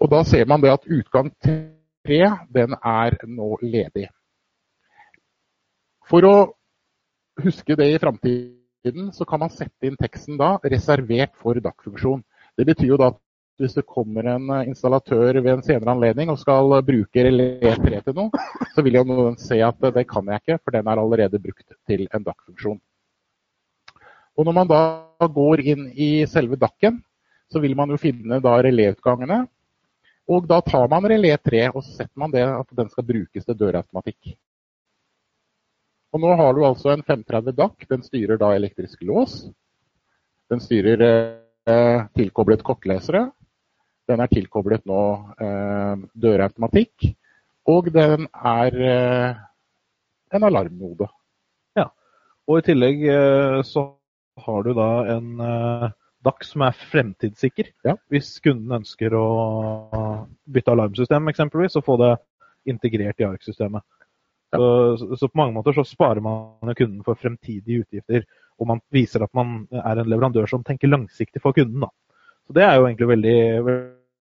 Og 0.00 0.10
da 0.10 0.22
ser 0.24 0.46
man 0.46 0.60
det 0.60 0.72
at 0.72 0.86
utgang 0.90 1.30
3 2.06 2.20
den 2.52 2.76
er 2.78 3.16
nå 3.26 3.54
ledig. 3.62 4.08
For 6.08 6.26
å 6.28 6.36
huske 7.40 7.76
det 7.76 7.88
i 7.92 8.00
framtiden, 8.00 9.10
så 9.16 9.24
kan 9.28 9.40
man 9.40 9.52
sette 9.52 9.88
inn 9.88 9.96
teksten 9.96 10.36
da 10.38 10.58
'reservert 10.62 11.34
for 11.40 11.54
DAC-funksjon'. 11.54 12.22
Det 12.56 12.66
betyr 12.66 12.92
jo 12.92 13.00
da 13.00 13.08
at 13.12 13.20
hvis 13.58 13.74
det 13.74 13.86
kommer 13.86 14.26
en 14.26 14.50
installatør 14.66 15.40
ved 15.40 15.52
en 15.52 15.62
senere 15.62 15.92
anledning 15.94 16.30
og 16.30 16.38
skal 16.38 16.82
bruke 16.82 17.22
relé 17.22 17.60
3 17.60 18.00
til 18.02 18.14
noe, 18.14 18.30
så 18.74 18.82
vil 18.82 18.98
jo 18.98 19.04
noen 19.04 19.38
se 19.38 19.60
at 19.62 19.78
det 19.94 20.08
kan 20.10 20.26
jeg 20.26 20.42
ikke, 20.42 20.58
for 20.64 20.74
den 20.74 20.86
er 20.86 20.98
allerede 20.98 21.38
brukt 21.38 21.76
til 21.86 22.08
en 22.12 22.24
DAC-funksjon. 22.24 22.80
Og 24.36 24.44
Når 24.44 24.52
man 24.52 24.66
da 24.66 24.82
går 25.30 25.60
inn 25.60 25.92
i 25.94 26.26
selve 26.26 26.58
DAC-en, 26.58 26.98
så 27.50 27.60
vil 27.62 27.76
man 27.76 27.90
jo 27.90 27.96
finne 27.96 28.40
da 28.42 28.56
reléutgangene. 28.58 29.46
Og 30.30 30.46
da 30.48 30.60
tar 30.64 30.88
man 30.88 31.04
relé 31.04 31.34
3 31.36 31.66
og 31.74 31.84
setter 31.84 32.16
man 32.20 32.32
det 32.32 32.44
at 32.46 32.76
den 32.78 32.88
skal 32.92 33.04
brukes 33.04 33.44
til 33.44 33.58
dørautomatikk. 33.60 34.34
Og 36.14 36.22
nå 36.22 36.30
har 36.38 36.54
du 36.54 36.62
altså 36.64 36.92
en 36.94 37.02
530 37.02 37.56
DAC. 37.58 37.88
Den 37.90 38.04
styrer 38.06 38.38
da 38.40 38.52
elektrisk 38.54 39.02
lås. 39.04 39.48
Den 40.48 40.62
styrer 40.62 41.02
eh, 41.04 42.06
tilkoblet 42.16 42.62
kortlesere. 42.64 43.26
Den 44.08 44.22
er 44.22 44.30
tilkoblet 44.30 44.84
nå 44.88 45.02
eh, 45.42 46.06
dørautomatikk. 46.14 47.10
Og 47.68 47.90
den 47.92 48.28
er 48.30 48.78
eh, 48.92 49.42
en 50.36 50.48
alarmnode. 50.48 51.10
Ja. 51.76 51.88
Og 52.48 52.62
i 52.62 52.66
tillegg 52.70 53.04
eh, 53.10 53.60
så 53.66 53.88
har 54.46 54.64
du 54.64 54.72
da 54.76 54.88
en 55.16 55.28
eh, 56.24 56.46
som 56.46 56.64
er 56.66 56.78
fremtidssikker. 56.92 57.72
Ja. 57.86 57.96
Hvis 58.12 58.36
kunden 58.44 58.78
ønsker 58.80 59.16
å 59.18 59.26
bytte 60.44 60.72
alarmsystem 60.74 61.28
eksempelvis, 61.32 61.76
og 61.80 61.86
få 61.86 61.98
det 62.00 62.14
integrert 62.70 63.20
i 63.20 63.28
ARK-systemet. 63.28 63.84
Så, 64.54 64.66
så, 65.18 65.26
på 65.26 65.38
mange 65.40 65.56
måter 65.56 65.74
så 65.74 65.82
sparer 65.86 66.22
man 66.22 66.74
kunden 66.78 67.02
for 67.06 67.18
fremtidige 67.18 67.82
utgifter. 67.82 68.24
Og 68.62 68.70
man 68.70 68.80
viser 68.94 69.24
at 69.24 69.32
man 69.34 69.64
er 69.74 69.98
en 69.98 70.10
leverandør 70.10 70.46
som 70.50 70.62
tenker 70.66 70.92
langsiktig 70.92 71.42
for 71.42 71.56
kunden. 71.56 71.82
Da. 71.82 71.90
Så 72.46 72.56
det 72.56 72.66
er 72.66 72.76
jo 72.78 72.86
egentlig 72.86 73.08
veldig, 73.10 73.38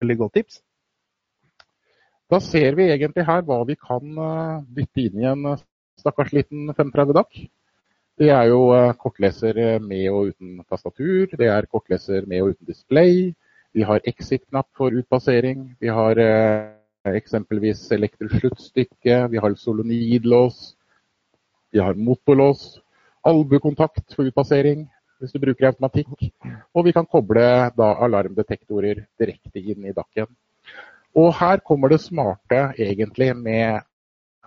veldig 0.01 0.17
godt 0.21 0.37
tips. 0.39 0.61
Da 2.31 2.39
ser 2.39 2.77
vi 2.79 2.87
egentlig 2.93 3.27
her 3.27 3.43
hva 3.43 3.59
vi 3.67 3.75
kan 3.75 4.13
dytte 4.15 4.75
bytte 4.77 5.03
inn 5.03 5.19
i 5.19 5.27
en 5.27 5.49
eh, 5.51 5.63
stakkars 5.99 6.31
liten 6.35 6.71
530 6.71 7.17
DAC. 7.17 7.41
Det 8.21 8.29
er 8.29 8.51
jo 8.51 8.67
eh, 8.75 8.91
kortleser 9.01 9.57
med 9.81 10.03
og 10.11 10.33
uten 10.33 10.59
tastatur. 10.69 11.31
Det 11.39 11.47
er 11.49 11.69
kortleser 11.71 12.27
med 12.29 12.43
og 12.43 12.53
uten 12.53 12.69
display. 12.69 13.31
Vi 13.73 13.81
har 13.87 14.03
exit-knapp 14.05 14.69
for 14.77 14.93
utpassering. 14.93 15.71
Vi 15.81 15.89
har 15.89 16.19
eksempelvis 17.09 17.87
elektrisk 17.91 18.39
sluttstykke, 18.39 19.27
vi 19.31 19.37
har 19.41 19.55
solonidlås, 19.57 20.75
vi 21.71 21.79
har 21.79 21.93
motorlås, 21.97 22.81
albuekontakt 23.25 24.13
for 24.15 24.29
utpassering 24.29 24.85
hvis 25.21 25.35
du 25.35 25.41
bruker 25.41 25.67
automatikk, 25.69 26.31
og 26.73 26.87
vi 26.87 26.93
kan 26.95 27.05
koble 27.05 27.43
da 27.77 27.89
alarmdetektorer 28.05 29.03
direkte 29.21 29.61
inn 29.61 29.85
i 29.85 29.93
dakken. 29.93 30.25
Og 31.13 31.29
her 31.37 31.61
kommer 31.61 31.91
det 31.91 31.99
smarte 32.01 32.71
egentlig 32.73 33.35
med, 33.37 33.85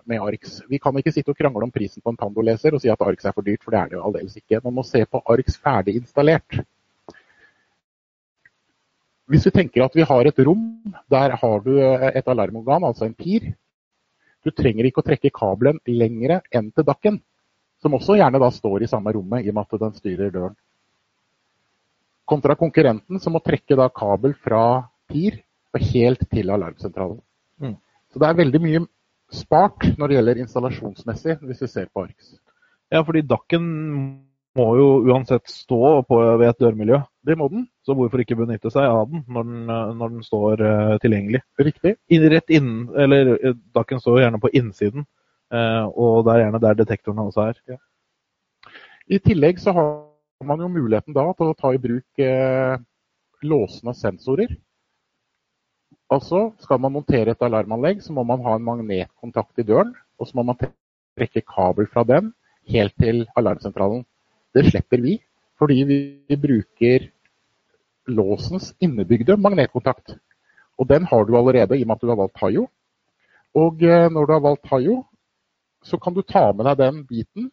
med 0.09 0.21
ARX. 0.21 0.61
Vi 0.69 0.79
kan 0.81 0.95
ikke 0.99 1.13
sitte 1.13 1.33
og 1.33 1.39
krangle 1.39 1.65
om 1.65 1.73
prisen 1.73 2.03
på 2.03 2.13
en 2.13 2.19
Pando-leser 2.19 2.75
og 2.75 2.81
si 2.83 2.91
at 2.91 3.01
ARX 3.01 3.25
er 3.25 3.35
for 3.35 3.45
dyrt, 3.45 3.63
for 3.63 3.73
det 3.73 3.81
er 3.81 3.91
det 3.91 3.97
jo 3.97 4.05
aldeles 4.07 4.37
ikke. 4.39 4.61
Man 4.63 4.77
må 4.77 4.85
se 4.85 5.01
på 5.05 5.21
ARX 5.25 5.57
ferdig 5.61 5.97
installert. 5.99 6.59
Hvis 9.25 9.47
vi 9.47 9.53
tenker 9.55 9.85
at 9.85 9.95
vi 9.97 10.05
har 10.05 10.27
et 10.29 10.41
rom, 10.45 10.65
der 11.09 11.33
har 11.41 11.63
du 11.65 11.71
et 11.81 12.27
alarmorgan, 12.29 12.85
altså 12.85 13.07
en 13.07 13.15
PIR. 13.17 13.47
Du 14.45 14.51
trenger 14.53 14.85
ikke 14.85 15.01
å 15.01 15.07
trekke 15.07 15.33
kabelen 15.33 15.79
lengre 15.89 16.43
enn 16.53 16.69
til 16.69 16.85
dakken, 16.85 17.17
som 17.81 17.97
også 17.97 18.19
gjerne 18.19 18.41
da 18.41 18.51
står 18.53 18.85
i 18.85 18.89
samme 18.91 19.15
rommet 19.15 19.45
i 19.45 19.49
og 19.49 19.57
med 19.57 19.65
at 19.65 19.81
den 19.81 19.97
styrer 19.97 20.29
døren. 20.33 20.57
Kontra 22.29 22.55
konkurrenten 22.57 23.21
som 23.21 23.33
må 23.33 23.41
trekke 23.45 23.77
da 23.77 23.89
kabel 23.93 24.33
fra 24.37 24.85
PIR 25.09 25.41
og 25.73 25.87
helt 25.91 26.21
til 26.29 26.53
alarmsentralen. 26.53 27.17
Mm. 27.61 27.75
Så 28.13 28.21
det 28.21 28.29
er 28.29 28.39
veldig 28.39 28.61
mye 28.61 28.85
spart 29.33 29.87
når 29.97 30.07
det 30.07 30.17
gjelder 30.17 30.41
installasjonsmessig, 30.43 31.37
hvis 31.41 31.63
vi 31.65 31.71
ser 31.71 31.89
på 31.93 32.05
ARX. 32.05 32.35
Ja, 32.93 33.01
fordi 33.01 33.23
dakken 33.25 33.65
må 34.55 34.67
jo 34.79 34.87
uansett 35.09 35.49
stå 35.51 35.81
på, 36.07 36.19
ved 36.39 36.47
et 36.47 36.61
dørmiljø. 36.63 37.01
Det 37.27 37.35
må 37.37 37.49
den. 37.51 37.65
Så 37.85 37.95
hvorfor 37.97 38.21
ikke 38.21 38.37
benytte 38.39 38.71
seg 38.71 38.87
av 38.87 39.09
den 39.11 39.25
når 39.27 39.47
den, 39.49 39.73
når 39.99 40.13
den 40.13 40.23
står 40.25 40.63
uh, 40.63 40.95
tilgjengelig? 41.03 41.41
Riktig. 41.59 41.95
In, 42.13 42.27
rett 42.31 42.53
innen, 42.53 42.85
eller 42.95 43.33
eh, 43.35 43.57
Dakken 43.75 44.01
står 44.01 44.21
gjerne 44.23 44.39
på 44.41 44.53
innsiden, 44.55 45.07
uh, 45.53 45.85
og 45.91 46.23
det 46.25 46.35
er 46.35 46.43
gjerne 46.45 46.63
der 46.63 46.79
detektorene 46.83 47.27
også 47.27 47.49
er. 47.49 47.61
Ja. 47.73 47.81
I 49.11 49.19
tillegg 49.21 49.59
så 49.61 49.75
har 49.75 49.89
man 50.47 50.63
jo 50.63 50.71
muligheten 50.71 51.15
da 51.15 51.27
til 51.35 51.51
å 51.51 51.57
ta 51.57 51.73
i 51.75 51.81
bruk 51.81 52.23
uh, 52.23 52.77
låsende 53.45 53.95
sensorer. 53.97 54.55
Altså, 56.13 56.51
skal 56.61 56.79
man 56.79 56.93
montere 56.93 57.33
et 57.33 57.41
alarmanlegg, 57.41 58.03
så 58.03 58.13
må 58.13 58.23
man 58.23 58.43
ha 58.45 58.55
en 58.55 58.65
magnetkontakt 58.65 59.61
i 59.61 59.65
døren. 59.65 59.95
Og 60.19 60.29
så 60.29 60.37
må 60.37 60.45
man 60.45 60.59
trekke 61.17 61.41
kabel 61.41 61.87
fra 61.91 62.03
den 62.07 62.33
helt 62.69 62.93
til 63.01 63.25
alarmsentralen. 63.37 64.05
Det 64.55 64.67
slipper 64.69 65.01
vi, 65.01 65.17
fordi 65.59 65.81
vi 65.89 66.37
bruker 66.39 67.09
låsens 68.07 68.73
innebygde 68.79 69.37
magnetkontakt. 69.41 70.15
Og 70.77 70.87
den 70.89 71.05
har 71.09 71.25
du 71.25 71.35
allerede 71.37 71.77
i 71.77 71.83
og 71.83 71.87
med 71.87 71.95
at 71.95 72.01
du 72.01 72.11
har 72.11 72.19
valgt 72.19 72.41
Hayo. 72.41 72.67
Og 73.55 73.83
eh, 73.83 74.09
når 74.11 74.25
du 74.25 74.33
har 74.33 74.43
valgt 74.43 74.67
Hayo, 74.71 75.03
så 75.83 75.97
kan 75.97 76.13
du 76.13 76.21
ta 76.21 76.51
med 76.51 76.65
deg 76.65 76.77
den 76.81 77.03
biten 77.07 77.49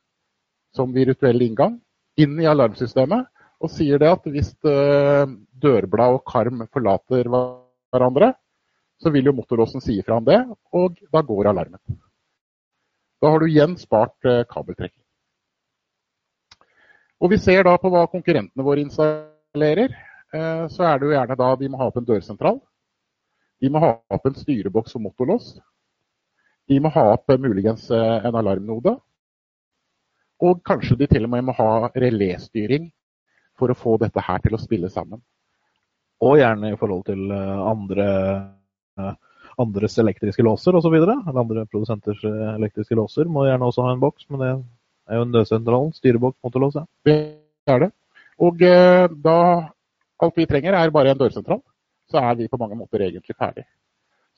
som 0.74 0.94
virtuell 0.94 1.42
inngang 1.44 1.78
inn 2.20 2.38
i 2.40 2.48
alarmsystemet 2.48 3.28
og 3.62 3.70
sier 3.70 4.00
det 4.00 4.11
at 4.11 4.24
hvis 4.26 4.53
eh, 4.66 5.24
dørblad 5.62 6.18
og 6.18 6.24
karm 6.26 6.64
forlater 6.72 7.28
hverandre, 7.30 8.32
så 9.03 9.11
vil 9.11 9.26
jo 9.26 9.34
motorlåsen 9.34 9.82
si 9.82 9.98
ifra 9.98 10.20
om 10.20 10.26
det, 10.26 10.38
og 10.70 10.98
da 11.12 11.22
går 11.26 11.50
alarmen. 11.50 11.80
Da 13.22 13.30
har 13.30 13.38
du 13.38 13.46
igjen 13.46 13.76
spart 13.78 14.26
eh, 14.26 14.44
kabeltrekking. 14.50 14.98
Og 17.22 17.30
vi 17.30 17.38
ser 17.38 17.62
da 17.66 17.76
på 17.78 17.90
hva 17.90 18.09
konkurrentene 18.11 18.66
våre 18.66 18.82
installerer. 18.82 19.94
Eh, 20.34 20.64
så 20.74 20.88
er 20.88 20.98
det 20.98 21.07
jo 21.07 21.14
gjerne 21.14 21.36
da 21.38 21.50
de 21.59 21.68
må 21.70 21.78
ha 21.78 21.86
opp 21.90 22.00
en 22.00 22.09
dørsentral. 22.09 22.59
De 23.62 23.70
må 23.70 23.82
ha 23.82 23.92
opp 24.11 24.26
en 24.26 24.38
styreboks 24.38 24.96
og 24.98 25.05
motorlås. 25.05 25.53
De 26.66 26.80
må 26.82 26.90
ha 26.94 27.05
opp 27.12 27.30
eh, 27.30 27.38
muligens 27.42 27.88
en 27.94 28.38
alarmnode. 28.38 28.96
Og 30.42 30.64
kanskje 30.66 30.98
de 30.98 31.11
til 31.11 31.28
og 31.28 31.34
med 31.34 31.46
må 31.46 31.55
ha 31.55 31.92
reléstyring 31.94 32.90
for 33.59 33.70
å 33.70 33.78
få 33.78 33.94
dette 34.03 34.22
her 34.26 34.42
til 34.42 34.59
å 34.59 34.62
spille 34.62 34.90
sammen. 34.90 35.22
Og 36.22 36.40
gjerne 36.40 36.74
i 36.74 36.78
forhold 36.78 37.07
til 37.07 37.30
andre, 37.30 38.09
andres 39.61 39.99
elektriske 39.99 40.45
låser 40.45 40.76
osv. 40.76 40.95
Eller 40.95 41.38
andre 41.40 41.66
produsenters 41.66 42.22
elektriske 42.24 42.97
låser 42.99 43.30
må 43.30 43.47
gjerne 43.47 43.68
også 43.68 43.86
ha 43.86 43.93
en 43.95 44.03
boks, 44.03 44.28
men 44.30 44.43
det 44.43 44.51
er 44.53 45.20
jo 45.20 45.26
en 45.26 45.34
nødsentral, 45.34 45.90
styrebokk, 45.97 46.36
motorlås. 46.45 46.78
Ja. 46.80 46.86
Det 47.09 47.18
er 47.70 47.86
det. 47.86 47.90
Og 48.43 48.62
eh, 48.66 49.07
da 49.24 49.38
alt 50.22 50.38
vi 50.38 50.47
trenger 50.49 50.76
er 50.78 50.95
bare 50.95 51.12
en 51.12 51.20
dørsentral, 51.20 51.62
så 52.11 52.20
er 52.22 52.36
vi 52.38 52.51
på 52.51 52.61
mange 52.61 52.76
måter 52.78 53.05
egentlig 53.07 53.36
ferdig. 53.38 53.64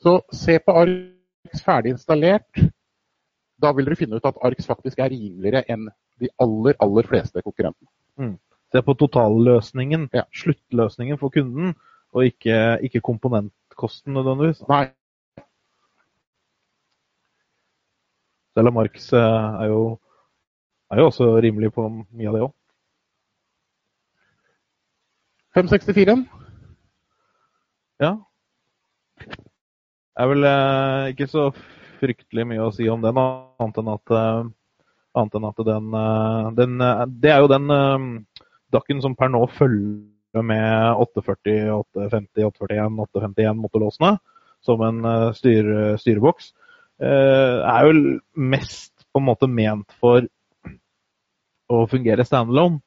Så 0.01 0.19
se 0.33 0.57
på 0.59 0.75
ARX 0.81 1.63
ferdig 1.65 1.95
installert. 1.95 2.63
Da 3.61 3.71
vil 3.71 3.87
dere 3.87 3.99
finne 3.99 4.19
ut 4.19 4.27
at 4.27 4.39
ARX 4.43 4.67
faktisk 4.67 4.99
er 4.99 5.13
rimeligere 5.13 5.63
enn 5.71 5.87
de 6.21 6.29
aller, 6.41 6.75
aller 6.83 7.07
fleste 7.07 7.43
konkurrentene. 7.43 7.89
Mm. 8.19 8.35
Se 8.73 8.81
på 8.83 8.95
totalløsningen, 8.99 10.09
ja. 10.15 10.25
sluttløsningen 10.35 11.19
for 11.21 11.31
kunden, 11.31 11.75
og 12.15 12.27
ikke, 12.27 12.57
ikke 12.87 13.03
komponentkosten 13.75 14.13
nødvendigvis. 14.13 14.61
Nei. 14.69 14.89
Della 18.55 18.71
Marx 18.71 19.13
eh, 19.13 19.19
er 19.61 19.67
jo 19.67 19.99
er 20.91 20.99
jo 20.99 21.05
også 21.05 21.41
rimelig 21.41 21.73
på 21.73 21.87
mye 21.89 22.27
av 22.29 22.33
det 22.35 22.43
òg. 22.45 22.53
564. 25.55 26.25
Ja. 27.99 28.15
Det 29.19 30.23
er 30.23 30.27
vel 30.31 30.43
eh, 30.43 31.11
ikke 31.11 31.27
så 31.27 31.49
fryktelig 31.99 32.45
mye 32.47 32.63
å 32.63 32.71
si 32.71 32.87
om 32.89 33.01
den, 33.03 33.17
annet 33.17 33.79
enn 33.81 33.91
at, 33.91 34.11
eh, 34.11 34.43
annet 35.15 35.35
enn 35.35 35.47
at 35.49 35.63
den, 35.67 35.93
eh, 35.99 36.51
den, 36.59 36.77
Det 37.19 37.31
er 37.31 37.39
jo 37.39 37.51
den 37.51 38.25
dakken 38.71 39.01
som 39.01 39.15
per 39.15 39.31
nå 39.31 39.45
følger 39.47 40.14
med 40.43 40.99
840, 41.05 41.71
850, 41.95 42.47
841, 42.49 42.99
851 43.07 43.61
motorlåsene 43.61 44.15
som 44.65 44.81
en 44.81 45.03
uh, 45.05 45.31
styre, 45.37 45.95
styreboks. 46.01 46.51
Uh, 47.01 47.61
er 47.61 47.85
jo 47.85 48.15
mest 48.39 49.05
på 49.13 49.21
en 49.21 49.27
måte 49.27 49.49
ment 49.51 49.93
for 50.01 50.25
å 51.69 51.83
fungere 51.91 52.25
standalone. 52.27 52.81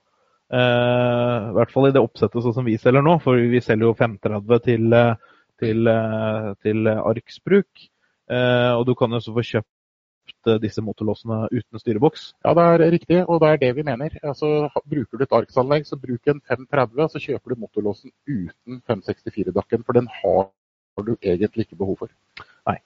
Uh, 0.49 1.53
I 1.53 1.55
hvert 1.59 1.73
fall 1.75 1.91
i 1.91 1.95
det 1.95 2.03
oppsettet 2.03 2.43
sånn 2.43 2.57
som 2.57 2.67
vi 2.67 2.79
selger 2.81 3.05
nå, 3.05 3.19
for 3.23 3.39
vi 3.39 3.61
selger 3.63 3.91
jo 3.91 3.97
530 3.99 4.65
til, 4.65 4.99
til, 5.61 5.93
til 6.65 6.93
arksbruk. 6.97 7.89
Eh, 8.29 8.73
og 8.77 8.85
du 8.87 8.95
kan 8.95 9.13
jo 9.13 9.21
også 9.23 9.33
få 9.33 9.45
kjøpt 9.51 9.71
eh, 10.47 10.59
disse 10.63 10.83
motorlåsene 10.85 11.49
uten 11.53 11.81
styreboks. 11.83 12.33
Ja, 12.45 12.55
det 12.55 12.67
er 12.67 12.91
riktig, 12.93 13.19
og 13.29 13.41
det 13.43 13.49
er 13.55 13.63
det 13.63 13.73
vi 13.77 13.83
mener. 13.87 14.15
Altså, 14.23 14.69
bruker 14.89 15.19
du 15.19 15.25
et 15.25 15.33
ARX-anlegg, 15.33 15.87
så 15.89 15.99
bruk 16.01 16.27
en 16.31 16.41
530, 16.49 17.03
og 17.05 17.11
så 17.15 17.23
kjøper 17.23 17.55
du 17.55 17.61
motorlåsen 17.65 18.13
uten 18.29 18.83
564-dakken, 18.89 19.85
for 19.85 19.93
den 19.99 20.09
har 20.21 20.49
du 21.07 21.15
egentlig 21.23 21.67
ikke 21.69 21.79
behov 21.79 21.97
for. 22.05 22.15
Nei. 22.67 22.79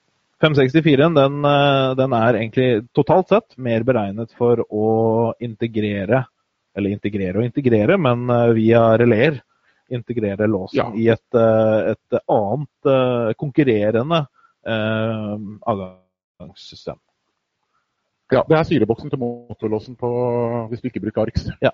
564 0.43 1.13
den, 1.15 1.45
eh, 1.47 1.95
den 1.95 2.13
er 2.17 2.35
egentlig 2.35 2.67
totalt 2.93 3.29
sett 3.31 3.57
mer 3.57 3.83
beregnet 3.87 4.33
for 4.37 4.59
å 4.69 5.33
integrere, 5.39 6.25
eller 6.75 6.89
integrere 6.89 7.37
og 7.39 7.45
integrere, 7.47 7.97
men 7.97 8.29
eh, 8.29 8.51
via 8.57 8.83
releer 8.99 9.39
integrere 9.93 10.47
låsen 10.49 10.79
Ja. 10.79 10.91
i 10.95 11.07
et, 11.13 11.35
eh, 11.37 11.91
et 11.93 12.19
annet 12.27 13.37
konkurrerende 13.37 14.25
eh, 14.65 15.37
avgangssystem. 15.69 16.97
Ja, 18.33 18.43
Det 18.49 18.57
er 18.57 18.67
syreboksen 18.67 19.09
til 19.11 19.19
motorlåsen 19.21 19.95
på, 19.99 20.09
hvis 20.71 20.81
du 20.81 20.89
ikke 20.89 21.03
bruker 21.05 21.21
ARX. 21.27 21.47
Ja, 21.61 21.71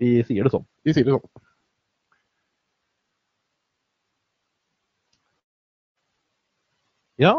De 0.00 0.10
sier 0.28 0.44
det 0.44 0.52
sånn. 0.52 0.66
De 0.84 0.92
sier 0.92 1.06
det 1.06 1.14
sånn. 1.14 1.44
Ja, 7.16 7.32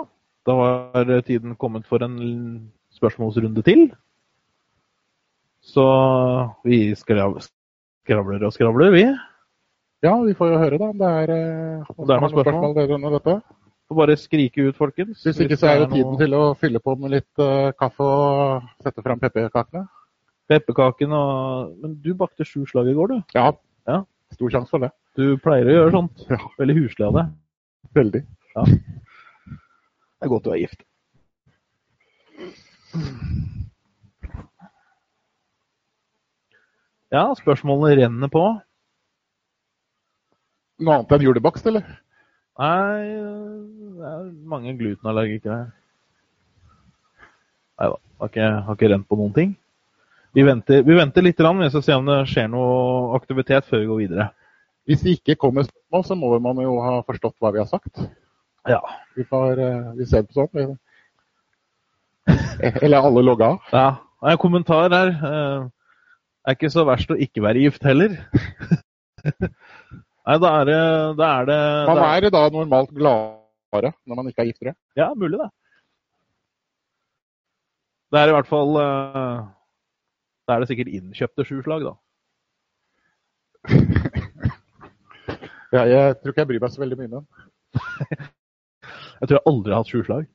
da 0.47 0.53
var 0.57 1.21
tiden 1.27 1.55
kommet 1.55 1.85
for 1.85 2.01
en 2.01 2.71
spørsmålsrunde 2.97 3.61
til. 3.61 3.91
Så 5.61 5.83
vi 6.65 6.95
skravler 6.97 8.47
og 8.47 8.53
skravler, 8.55 8.89
vi. 8.95 9.03
Ja, 10.05 10.13
vi 10.23 10.33
får 10.37 10.53
jo 10.53 10.57
høre 10.61 10.79
da 10.79 10.89
om 10.93 10.97
det 10.97 11.07
er, 11.21 11.31
eh, 11.33 11.85
om 11.97 12.07
det 12.07 12.15
er 12.15 12.21
noen 12.21 12.33
spørsmål. 12.33 12.75
vedrørende 12.77 13.13
dette. 13.17 13.35
Får 13.87 13.95
bare 13.95 14.15
skrike 14.19 14.65
ut, 14.67 14.75
folkens. 14.75 15.21
Hvis 15.23 15.37
ikke 15.39 15.55
det 15.55 15.59
så 15.61 15.69
er 15.71 15.77
jo 15.79 15.85
noe- 15.87 15.95
tiden 15.95 16.17
til 16.19 16.33
å 16.35 16.41
fylle 16.59 16.79
på 16.83 16.95
med 16.99 17.13
litt 17.13 17.39
uh, 17.39 17.71
kaffe 17.79 18.03
og 18.03 18.65
sette 18.83 19.03
fram 19.05 19.19
pepperkakene. 19.21 19.85
Pepperkakene 20.51 21.15
og 21.15 21.77
Men 21.83 21.93
du 22.03 22.13
bakte 22.19 22.43
sju 22.47 22.65
slag 22.67 22.89
i 22.91 22.95
går, 22.97 23.13
du. 23.13 23.21
Ja. 23.37 23.51
Ja. 23.87 24.01
Stor 24.35 24.51
sjanse 24.51 24.69
for 24.73 24.83
det. 24.83 24.91
Du 25.15 25.37
pleier 25.43 25.69
å 25.71 25.77
gjøre 25.77 25.95
sånt. 25.95 26.25
Ja. 26.35 26.41
Veldig 26.59 26.75
huslig 26.81 27.07
av 27.07 27.15
deg. 27.21 27.31
Veldig. 27.95 28.23
Det 28.57 30.25
er 30.25 30.31
godt 30.33 30.43
du 30.47 30.51
er 30.51 30.59
gift. 30.65 30.83
Ja, 37.13 37.23
spørsmålene 37.39 37.95
renner 38.01 38.31
på. 38.31 38.43
Noe 40.83 40.97
annet 40.99 41.13
enn 41.15 41.23
julebakst, 41.25 41.67
eller? 41.69 41.85
Nei, 42.57 43.05
det 43.97 44.09
er 44.09 44.23
mange 44.49 44.73
glutenallergikere 44.79 45.57
her. 45.59 45.69
Nei 47.77 47.89
da, 47.91 47.99
har 48.17 48.31
ikke, 48.31 48.47
har 48.65 48.77
ikke 48.77 48.89
rent 48.93 49.07
på 49.09 49.17
noen 49.19 49.35
ting. 49.35 49.51
Vi 50.37 50.45
venter, 50.45 50.81
vi 50.85 50.95
venter 50.97 51.25
litt 51.25 51.37
vi 51.37 51.69
skal 51.69 51.83
se 51.85 51.97
om 51.97 52.09
det 52.09 52.17
skjer 52.29 52.49
noe 52.49 53.15
aktivitet 53.17 53.65
før 53.65 53.83
vi 53.83 53.89
går 53.91 54.01
videre. 54.01 54.27
Hvis 54.89 55.03
det 55.03 55.17
ikke 55.17 55.35
kommer 55.35 55.67
spørsmål, 55.67 56.03
så 56.05 56.15
må 56.15 56.39
man 56.39 56.63
jo 56.63 56.79
ha 56.81 57.01
forstått 57.05 57.37
hva 57.39 57.51
vi 57.53 57.61
har 57.61 57.69
sagt. 57.69 58.01
Ja. 58.67 58.81
Vi, 59.15 59.23
får, 59.23 59.59
eh, 59.59 59.93
vi 59.97 60.05
ser 60.05 60.25
på 60.25 60.33
sånn. 60.37 60.77
Eller 62.81 62.99
alle 62.99 63.23
logga 63.23 63.53
av. 63.53 63.71
ja. 63.71 63.89
Det 64.17 64.31
er 64.31 64.33
en 64.33 64.41
kommentar 64.41 64.89
her. 64.89 65.09
Det 65.13 66.49
er 66.49 66.55
ikke 66.57 66.71
så 66.73 66.87
verst 66.87 67.11
å 67.13 67.17
ikke 67.21 67.43
være 67.45 67.61
gift 67.67 67.83
heller. 67.85 68.15
Nei, 70.27 70.35
da 70.43 70.49
er 70.59 70.65
det, 70.67 70.79
da 71.15 71.27
er 71.39 71.45
det 71.47 71.59
Man 71.87 72.01
er 72.03 72.25
da 72.35 72.41
normalt 72.51 72.89
gladere 72.91 73.93
når 74.03 74.17
man 74.19 74.27
ikke 74.27 74.43
er 74.43 74.49
giftere? 74.49 74.73
Ja, 74.99 75.13
mulig 75.15 75.39
det. 75.39 75.47
Det 78.11 78.19
er 78.19 78.31
i 78.31 78.35
hvert 78.35 78.49
fall 78.49 78.75
eh, 78.81 79.37
Da 80.47 80.55
er 80.55 80.63
det 80.63 80.69
sikkert 80.71 80.91
innkjøpte 80.91 81.47
sju 81.47 81.61
slag, 81.63 81.87
da. 81.87 81.93
Ja, 85.75 85.81
jeg 85.83 86.15
tror 86.21 86.31
ikke 86.31 86.43
jeg 86.45 86.47
bryr 86.47 86.61
meg 86.63 86.71
så 86.71 86.79
veldig 86.79 86.97
mye 86.97 87.07
om 87.09 87.15
den. 87.17 87.25
Jeg 89.17 89.27
tror 89.27 89.35
jeg 89.35 89.49
aldri 89.49 89.73
har 89.73 89.81
hatt 89.81 89.89
sju 89.91 90.03
slag. 90.07 90.27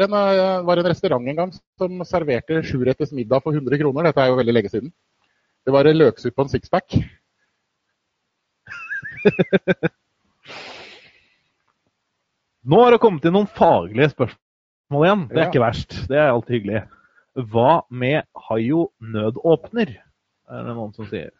Det 0.00 0.06
var 0.08 0.80
en 0.80 0.88
restaurant 0.88 1.26
en 1.28 1.36
gang 1.36 1.50
som 1.52 2.04
serverte 2.08 2.62
sjuretters 2.64 3.12
middag 3.12 3.42
for 3.44 3.52
100 3.52 3.76
kroner. 3.82 4.06
Dette 4.08 4.22
er 4.22 4.30
jo 4.30 4.38
veldig 4.38 4.54
lenge 4.54 4.70
siden. 4.72 4.92
Det 5.66 5.74
var 5.74 5.84
en 5.84 5.98
løksuppe 5.98 6.40
og 6.40 6.46
en 6.46 6.52
sixpack. 6.54 6.96
Nå 12.70 12.76
har 12.84 12.90
det 12.94 13.00
kommet 13.02 13.24
inn 13.24 13.34
noen 13.34 13.48
faglige 13.56 14.10
spørsmål 14.12 15.06
igjen. 15.06 15.22
Det 15.30 15.38
er 15.38 15.44
Ja. 15.46 15.48
ikke 15.48 15.64
verst. 15.64 15.90
Det 16.10 16.18
er 16.18 16.28
alltid 16.30 16.54
hyggelig. 16.58 16.82
Hva 17.50 17.82
med 17.90 18.22
Hayo 18.48 18.90
nødåpner? 19.00 19.88
Er 20.50 20.64
det 20.66 20.74
noen 20.74 20.92
som 20.92 21.06
sier. 21.06 21.30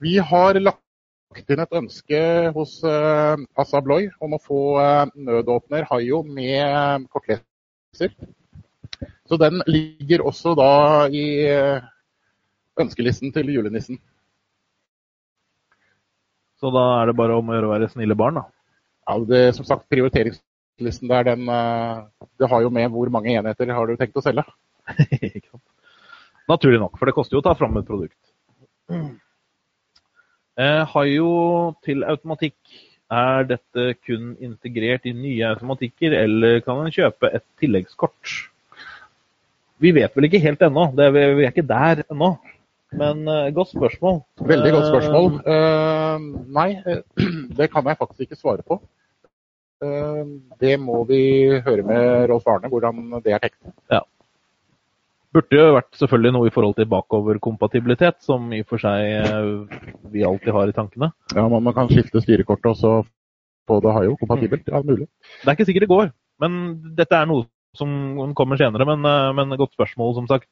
Vi 0.00 0.18
har 0.18 0.54
lagt 0.60 1.48
inn 1.48 1.62
et 1.62 1.72
ønske 1.72 2.20
hos 2.54 2.82
uh, 2.84 3.36
Assa 3.58 3.78
Abloy 3.80 4.10
om 4.20 4.34
å 4.36 4.42
få 4.42 4.60
uh, 4.78 5.06
nødåpner 5.16 5.86
Hayo 5.90 6.22
med 6.22 7.06
kortleser. 7.10 8.12
Så 9.26 9.38
den 9.40 9.62
ligger 9.66 10.26
også 10.26 10.54
da 10.58 11.06
i 11.08 11.24
uh, 11.48 11.80
ønskelisten 12.80 13.32
til 13.32 13.48
julenissen. 13.54 13.98
Så 16.60 16.70
da 16.74 16.84
er 17.00 17.08
det 17.08 17.16
bare 17.16 17.36
om 17.40 17.48
å 17.48 17.56
gjøre 17.56 17.70
å 17.70 17.72
være 17.72 17.90
snille 17.92 18.16
barn, 18.18 18.40
da. 18.40 18.44
Ja, 19.08 19.16
det, 19.26 19.40
som 19.56 19.66
sagt, 19.66 19.88
prioriteringslisten 19.90 21.08
der, 21.10 21.24
den 21.32 21.48
eh, 21.48 22.02
Det 22.38 22.50
har 22.50 22.62
jo 22.62 22.72
med 22.74 22.92
hvor 22.92 23.10
mange 23.12 23.32
enheter 23.32 23.72
har 23.74 23.88
du 23.88 23.96
tenkt 23.96 24.20
å 24.20 24.24
selge. 24.24 24.44
Naturlig 26.50 26.82
nok, 26.82 26.98
for 26.98 27.08
det 27.08 27.16
koster 27.16 27.38
jo 27.38 27.42
å 27.42 27.46
ta 27.48 27.56
fram 27.56 27.78
et 27.80 27.88
produkt. 27.88 28.18
Eh, 30.60 31.02
jo 31.14 31.32
til 31.86 32.04
automatikk. 32.04 32.58
Er 33.10 33.42
dette 33.42 33.96
kun 34.06 34.36
integrert 34.38 35.08
i 35.10 35.12
nye 35.16 35.48
automatikker, 35.48 36.12
eller 36.14 36.60
kan 36.62 36.78
en 36.78 36.94
kjøpe 36.94 37.32
et 37.34 37.42
tilleggskort? 37.58 38.34
Vi 39.82 39.90
vet 39.96 40.14
vel 40.14 40.28
ikke 40.28 40.42
helt 40.44 40.62
ennå. 40.62 40.84
Det 40.94 41.08
er, 41.08 41.14
vi 41.16 41.24
vi 41.40 41.46
er 41.48 41.50
ikke 41.50 41.66
der 41.66 42.04
ennå. 42.04 42.36
Men 42.98 43.22
uh, 43.28 43.50
godt 43.54 43.70
spørsmål. 43.70 44.22
Veldig 44.50 44.72
godt 44.74 44.88
spørsmål. 44.90 45.26
Uh, 45.46 46.00
Eh, 46.10 46.22
nei, 46.50 46.70
det 47.58 47.68
kan 47.72 47.86
jeg 47.86 47.98
faktisk 47.98 48.26
ikke 48.26 48.38
svare 48.38 48.64
på. 48.66 48.80
Uh, 49.80 50.38
det 50.60 50.76
må 50.80 51.04
vi 51.08 51.22
høre 51.64 51.84
med 51.86 52.30
Rolf 52.30 52.48
Arne, 52.50 52.68
hvordan 52.68 53.20
det 53.24 53.36
er 53.36 53.44
tenkt. 53.44 53.60
burde 55.32 55.56
jo 55.56 55.76
vært 55.76 55.94
selvfølgelig 55.94 56.32
noe 56.34 56.48
i 56.48 56.52
forhold 56.54 56.74
til 56.74 56.88
bakoverkompatibilitet, 56.90 58.18
som 58.26 58.50
i 58.52 58.64
og 58.64 58.72
for 58.72 58.82
seg 58.82 59.70
vi 60.10 60.24
alltid 60.26 60.50
har 60.56 60.68
i 60.68 60.74
tankene. 60.74 61.12
Ja, 61.36 61.46
men 61.46 61.62
Man 61.62 61.76
kan 61.76 61.88
skifte 61.92 62.22
styrekortet 62.24 62.72
og 62.72 62.76
så 62.76 62.94
få 63.70 63.78
det 63.84 63.94
jo 64.08 64.16
kompatibelt. 64.18 64.66
Ja, 64.66 64.82
mulig. 64.82 65.06
Det 65.38 65.46
er 65.46 65.54
ikke 65.54 65.68
sikkert 65.68 65.86
det 65.86 65.94
går, 65.94 66.10
men 66.42 66.56
dette 66.98 67.14
er 67.14 67.30
noe 67.30 67.46
som 67.78 68.34
kommer 68.34 68.58
senere. 68.58 68.82
Men, 68.84 69.06
men 69.38 69.54
godt 69.56 69.78
spørsmål, 69.78 70.16
som 70.18 70.26
sagt. 70.26 70.50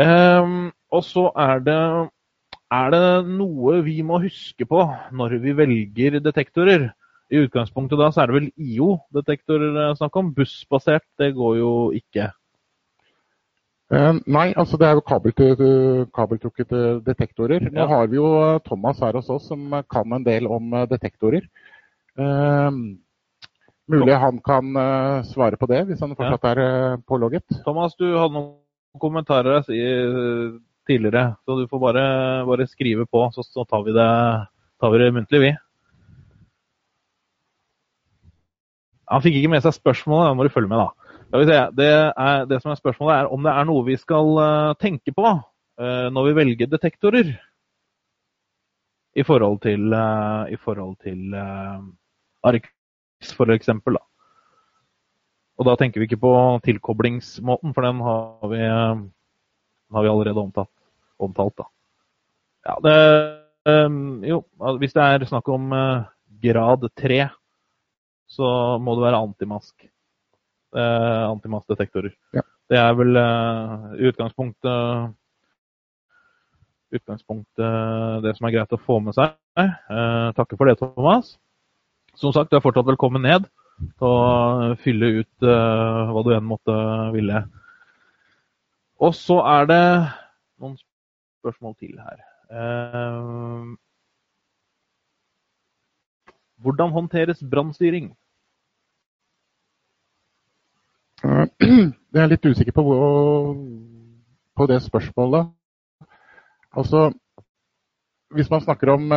Ehm, 0.00 0.72
og 0.90 1.04
så 1.06 1.28
er 1.38 1.60
det 1.62 2.10
Er 2.74 2.90
det 2.90 3.26
noe 3.28 3.82
vi 3.86 4.00
må 4.02 4.16
huske 4.18 4.66
på 4.66 4.80
når 5.14 5.36
vi 5.42 5.52
velger 5.54 6.16
detektorer? 6.20 6.88
I 7.30 7.44
utgangspunktet 7.44 7.98
da 8.00 8.08
så 8.10 8.22
er 8.22 8.26
det 8.32 8.34
vel 8.34 8.48
IO-detektorer 8.58 9.70
det 9.76 9.84
er 9.84 9.94
snakk 9.98 10.16
om. 10.16 10.32
Bussbasert, 10.34 11.04
det 11.18 11.34
går 11.36 11.56
jo 11.60 11.70
ikke. 11.94 12.30
Eh, 13.94 14.18
nei, 14.26 14.48
altså 14.56 14.76
det 14.80 14.88
er 14.88 14.94
jo 14.98 15.04
kabeltrukket 15.06 16.10
kabeltrukkede 16.16 16.82
detektorer. 17.06 17.60
Nå 17.70 17.80
Ja. 17.84 17.86
har 17.86 18.06
vi 18.08 18.16
jo 18.16 18.26
eh, 18.42 18.58
Thomas 18.66 18.98
her 19.00 19.12
hos 19.12 19.30
oss 19.30 19.46
som 19.48 19.70
kan 19.90 20.12
en 20.12 20.24
del 20.24 20.46
om 20.46 20.72
eh, 20.74 20.86
detektorer. 20.90 21.46
Eh, 22.18 22.70
mulig 23.88 24.18
han 24.18 24.38
kan 24.40 24.74
eh, 24.76 25.22
svare 25.30 25.56
på 25.56 25.66
det, 25.70 25.86
hvis 25.86 26.00
han 26.00 26.16
fortsatt 26.16 26.44
er 26.56 26.58
eh, 26.64 26.96
pålogget. 27.06 27.44
Thomas, 27.64 27.94
du 27.94 28.16
hadde 28.18 28.34
noen 28.34 28.54
kommentarer 29.02 29.58
jeg 29.58 29.66
si 29.68 29.78
eh, 29.82 30.56
tidligere, 30.88 31.34
så 31.44 31.58
du 31.58 31.68
får 31.70 31.80
bare, 31.82 32.04
bare 32.48 32.66
skrive 32.68 33.06
på, 33.10 33.22
så, 33.34 33.44
så 33.46 33.64
tar, 33.64 33.84
vi 33.86 33.94
det, 33.96 34.10
tar 34.80 34.92
vi 34.92 35.00
det 35.00 35.12
muntlig, 35.16 35.40
vi. 35.42 35.52
Han 39.12 39.24
fikk 39.24 39.40
ikke 39.40 39.52
med 39.52 39.64
seg 39.64 39.76
spørsmålet, 39.76 40.30
da 40.30 40.36
må 40.36 40.46
du 40.46 40.52
følge 40.52 40.70
med, 40.70 40.80
da. 40.84 40.90
Det, 41.34 41.88
er, 41.88 42.44
det 42.46 42.60
som 42.62 42.70
er 42.70 42.78
spørsmålet, 42.78 43.16
er 43.16 43.32
om 43.34 43.42
det 43.42 43.52
er 43.52 43.66
noe 43.68 43.86
vi 43.88 43.98
skal 43.98 44.38
eh, 44.44 44.76
tenke 44.80 45.14
på 45.16 45.26
eh, 45.32 46.06
når 46.14 46.30
vi 46.30 46.38
velger 46.42 46.70
detektorer. 46.70 47.34
I 49.14 49.22
forhold 49.22 49.60
til, 49.62 49.92
i 50.50 50.56
forhold 50.58 50.96
til 51.06 51.36
ARX, 51.38 52.64
for 53.36 53.52
eksempel. 53.54 53.94
Da. 53.94 54.13
Og 55.54 55.68
da 55.68 55.76
tenker 55.78 56.02
vi 56.02 56.08
ikke 56.08 56.22
på 56.22 56.32
tilkoblingsmåten, 56.66 57.74
for 57.74 57.86
den 57.86 58.00
har 58.02 58.50
vi, 58.50 58.58
eh, 58.58 58.94
den 58.98 59.98
har 59.98 60.02
vi 60.02 60.12
allerede 60.12 60.40
omtalt. 60.40 60.70
omtalt. 61.18 61.60
Ja, 62.66 62.74
det, 62.82 62.96
eh, 63.66 63.88
jo, 64.28 64.44
hvis 64.78 64.92
det 64.92 65.02
er 65.02 65.24
snakk 65.24 65.48
om 65.48 65.72
eh, 65.72 66.04
grad 66.42 66.88
3 66.96 67.30
så 68.26 68.78
må 68.80 68.94
det 68.96 69.04
være 69.04 69.22
antimask. 69.22 69.74
Antimaskdetektorer. 70.74 72.10
Ja. 72.34 72.42
Det 72.68 72.78
er 72.80 72.94
vel 72.98 73.16
eh, 73.20 74.08
utgangspunktet 74.08 75.14
utgangspunktet 76.94 78.22
det 78.24 78.32
som 78.36 78.46
er 78.48 78.54
greit 78.54 78.74
å 78.74 78.80
få 78.80 79.00
med 79.02 79.16
seg. 79.16 79.34
Eh, 79.58 80.28
takker 80.38 80.58
for 80.58 80.70
det, 80.70 80.78
Thomas. 80.80 81.36
Som 82.18 82.32
sagt, 82.34 82.50
du 82.50 82.56
er 82.56 82.62
fortsatt 82.64 82.86
velkommen 82.86 83.22
ned 83.22 83.46
til 83.78 84.06
å 84.08 84.74
fylle 84.82 85.10
ut 85.20 85.46
uh, 85.46 86.10
hva 86.12 86.22
du 86.24 86.32
enn 86.34 86.46
måtte 86.46 86.74
ville. 87.14 87.44
Og 89.02 89.14
så 89.18 89.40
er 89.42 89.70
det 89.70 89.84
noen 90.62 90.76
spørsmål 91.40 91.74
til 91.82 91.98
her. 91.98 92.20
Uh, 92.48 93.74
hvordan 96.64 96.94
håndteres 96.94 97.42
brannstyring? 97.50 98.12
Jeg 101.24 102.20
er 102.20 102.30
litt 102.30 102.46
usikker 102.46 102.74
på, 102.76 102.82
hvor, 102.84 103.54
på 104.56 104.66
det 104.70 104.82
spørsmålet. 104.84 105.50
Altså, 106.76 107.10
hvis 108.34 108.50
man 108.52 108.60
snakker 108.64 108.92
om 108.94 109.12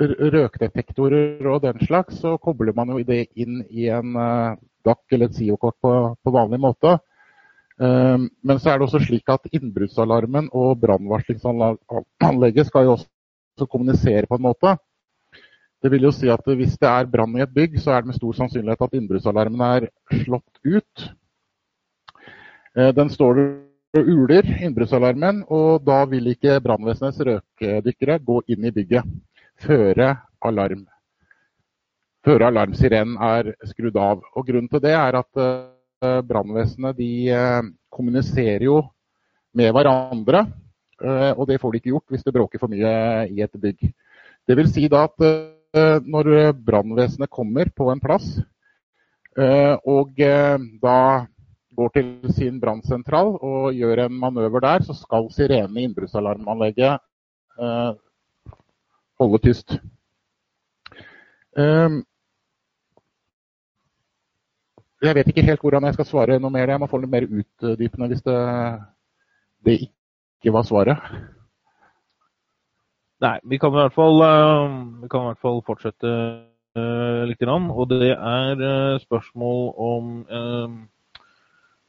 røkdetektorer 0.00 1.46
og 1.46 1.62
den 1.62 1.78
slags, 1.86 2.18
så 2.18 2.36
kobler 2.42 2.74
man 2.74 2.90
jo 2.90 3.02
det 3.06 3.28
inn 3.38 3.62
i 3.70 3.88
en 3.94 4.16
uh, 4.18 4.56
DAC 4.84 5.02
eller 5.12 5.30
et 5.30 5.36
SIO-kort 5.36 5.76
på, 5.82 5.92
på, 6.18 6.32
vanlig 6.34 6.60
måte. 6.60 6.98
Uh, 7.78 8.26
men 8.42 8.58
så 8.58 8.72
er 8.72 8.78
det 8.78 8.88
også 8.88 9.02
slik 9.06 9.30
at 9.30 9.46
innbruddsalarmen 9.52 10.50
og 10.52 10.80
brannvarslingsanlegget 10.82 12.66
skal 12.70 12.88
jo 12.88 12.96
også 12.96 13.68
kommunisere 13.70 14.26
på 14.26 14.38
en 14.38 14.48
måte. 14.48 14.76
Det 15.82 15.92
vil 15.92 16.06
jo 16.08 16.14
si 16.16 16.30
at 16.32 16.40
Hvis 16.46 16.78
det 16.80 16.88
er 16.88 17.06
brann 17.06 17.36
i 17.36 17.42
et 17.44 17.52
bygg, 17.54 17.76
så 17.78 17.92
er 17.92 18.00
det 18.00 18.06
med 18.06 18.16
stor 18.16 18.32
sannsynlighet 18.32 18.82
at 18.82 18.94
innbruddsalarmen 18.96 19.60
er 19.60 19.86
slått 20.24 20.58
ut. 20.64 21.10
Den 22.74 23.10
står 23.10 23.38
og 23.94 24.08
uler 24.08 24.48
innbruddsalarmen, 24.64 25.44
og 25.52 25.84
da 25.86 26.00
vil 26.08 26.32
ikke 26.32 26.56
brannvesenets 26.64 27.20
røkdykkere 27.20 28.16
gå 28.24 28.40
inn 28.48 28.64
i 28.64 28.72
bygget 28.72 29.04
før 29.64 30.00
alarm. 30.44 30.84
Føre 32.24 32.48
alarmsirenen 32.48 33.16
er 33.20 33.52
skrudd 33.68 33.96
av. 34.00 34.22
Og 34.36 34.46
Grunnen 34.48 34.70
til 34.72 34.82
det 34.84 34.94
er 34.96 35.18
at 35.18 35.40
uh, 35.40 36.20
brannvesenet 36.24 37.00
uh, 37.32 37.66
kommuniserer 37.92 38.64
jo 38.68 38.78
med 39.56 39.72
hverandre. 39.76 40.46
Uh, 41.02 41.32
og 41.34 41.48
det 41.50 41.60
får 41.60 41.72
de 41.72 41.82
ikke 41.82 41.92
gjort 41.92 42.14
hvis 42.14 42.24
det 42.24 42.34
bråker 42.36 42.62
for 42.62 42.72
mye 42.72 42.94
i 43.28 43.44
et 43.44 43.60
bygg. 43.60 43.90
Det 44.44 44.56
vil 44.56 44.70
si 44.72 44.88
da 44.92 45.06
at 45.08 45.30
når 46.06 46.52
brannvesenet 46.62 47.26
kommer 47.34 47.66
på 47.74 47.88
en 47.90 47.98
plass, 47.98 48.36
og 49.34 50.20
da 50.78 50.98
går 51.76 51.90
til 51.94 52.34
sin 52.36 52.60
brannsentral 52.62 53.34
og 53.42 53.74
gjør 53.74 54.04
en 54.04 54.18
manøver 54.20 54.62
der, 54.62 54.84
så 54.86 54.94
skal 54.96 55.30
sirenen 55.34 55.76
i 55.78 55.86
innbruddsalarmanlegget 55.88 57.02
eh, 57.58 57.90
holde 59.24 59.40
tyst. 59.44 59.76
Um, 61.54 62.02
jeg 65.04 65.14
vet 65.18 65.28
ikke 65.30 65.44
helt 65.46 65.62
hvordan 65.62 65.84
jeg 65.88 65.98
skal 65.98 66.08
svare 66.08 66.38
noe 66.40 66.52
mer. 66.54 66.70
Jeg 66.70 66.80
må 66.80 66.88
få 66.90 67.02
litt 67.02 67.12
mer 67.12 67.26
utdypende 67.28 68.10
hvis 68.12 68.24
det, 68.26 68.38
det 69.66 69.76
ikke 69.88 70.54
var 70.54 70.66
svaret. 70.68 71.12
Nei, 73.24 73.36
vi 73.48 73.58
kan 73.60 73.72
i 73.72 73.78
hvert 73.78 73.94
fall, 73.94 74.18
kan 75.08 75.22
i 75.22 75.28
hvert 75.30 75.44
fall 75.44 75.62
fortsette 75.64 76.10
uh, 76.76 77.20
litt. 77.28 77.44
Og 77.44 77.86
det 77.92 78.10
er 78.14 78.64
uh, 78.64 79.02
spørsmål 79.04 79.70
om 79.76 80.10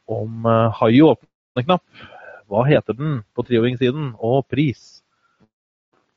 om 0.05 0.45
uh, 0.45 0.69
hai 0.81 1.01
åpne-knapp. 1.01 2.05
Hva 2.45 2.61
heter 2.67 2.93
den 2.93 3.21
på 3.33 3.45
Trioving-siden? 3.45 4.13
Og 4.21 4.45
pris. 4.49 4.94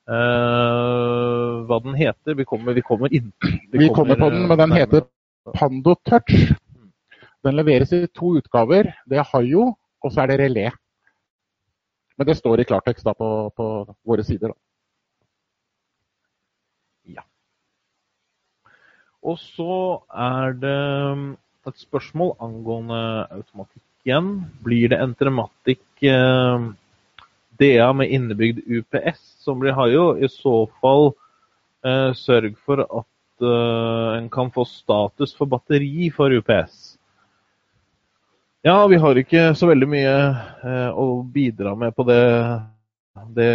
Uh, 0.09 1.67
hva 1.69 1.77
den 1.85 1.93
heter 1.99 2.33
Vi 2.39 2.47
kommer, 2.49 2.73
vi 2.73 2.81
kommer 2.81 3.13
inn 3.13 3.27
Vi, 3.43 3.77
vi 3.77 3.89
kommer, 3.93 4.17
på 4.17 4.31
den, 4.33 4.47
men 4.49 4.57
den 4.57 4.73
heter 4.73 5.05
Pando 5.53 5.95
Touch. 6.09 6.55
Den 7.45 7.57
leveres 7.57 7.93
i 7.93 8.07
to 8.13 8.35
utgaver. 8.41 8.91
Det 9.09 9.21
er 9.21 9.29
Hayo, 9.33 9.75
og 10.05 10.13
så 10.13 10.23
er 10.25 10.33
det 10.33 10.39
Relé. 10.41 10.65
Men 12.19 12.27
det 12.27 12.37
står 12.37 12.61
i 12.61 12.67
klartekst 12.69 13.07
da 13.07 13.15
på, 13.17 13.29
på 13.57 13.67
våre 14.09 14.25
sider. 14.27 14.53
Da. 14.53 14.59
Ja. 17.19 17.25
Og 19.23 19.39
så 19.41 20.03
er 20.11 20.59
det 20.59 20.79
et 21.69 21.85
spørsmål 21.85 22.35
angående 22.43 23.01
automatikk 23.39 23.85
igjen. 24.09 24.33
Blir 24.65 24.93
det 24.93 25.01
Entrematic 25.05 25.85
eh, 26.03 26.69
DA 27.59 27.93
med 27.93 28.13
innebygd 28.15 28.63
UPS 28.67 29.23
som 29.45 29.61
de 29.65 29.73
har 29.75 29.91
jo 29.93 30.05
I 30.17 30.29
så 30.31 30.67
fall 30.83 31.11
eh, 31.87 32.13
sørg 32.19 32.57
for 32.65 32.85
at 32.87 33.45
eh, 33.45 34.19
en 34.19 34.31
kan 34.33 34.53
få 34.55 34.67
status 34.69 35.35
for 35.37 35.51
batteri 35.51 36.11
for 36.15 36.33
UPS. 36.35 36.97
Ja, 38.67 38.81
vi 38.91 38.99
har 38.99 39.19
ikke 39.21 39.53
så 39.57 39.69
veldig 39.71 39.89
mye 39.89 40.17
eh, 40.67 40.91
å 40.91 41.23
bidra 41.23 41.77
med 41.79 41.95
på 41.97 42.07
det 42.09 42.25
det 43.35 43.53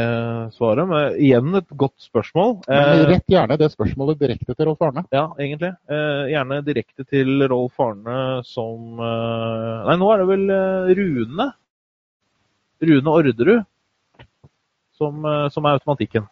svaret. 0.53 0.87
Men 0.87 1.17
igjen 1.21 1.55
et 1.55 1.69
godt 1.79 1.95
spørsmål. 2.03 2.55
Men 2.67 2.99
eh, 2.99 3.03
rett 3.13 3.31
gjerne 3.31 3.57
det 3.59 3.69
spørsmålet 3.73 4.21
direkte 4.21 4.55
til 4.55 4.69
Rolf 4.69 4.81
Arne. 4.85 5.05
Ja, 5.13 5.27
egentlig. 5.39 5.73
Eh, 5.87 6.23
gjerne 6.33 6.61
direkte 6.65 7.05
til 7.07 7.45
Rolf 7.49 7.79
Arne 7.83 8.17
som 8.47 8.99
eh, 8.99 9.85
Nei, 9.87 9.97
nå 9.99 10.09
er 10.11 10.23
det 10.23 10.29
vel 10.31 10.55
Rune. 10.99 11.51
Rune 12.83 13.13
Orderud 13.13 13.63
som, 15.03 15.27
som 15.53 15.67
er 15.67 15.79
automatikken. 15.79 16.25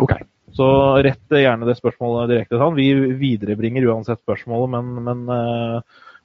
Ok. 0.00 0.16
Så 0.54 0.66
rett 1.02 1.34
gjerne 1.34 1.66
det 1.66 1.76
spørsmålet 1.80 2.30
direkte 2.30 2.54
til 2.54 2.62
han. 2.62 2.76
Vi 2.78 2.88
viderebringer 3.18 3.88
uansett 3.90 4.20
spørsmålet, 4.22 4.70
men, 4.76 4.90
men, 5.06 5.22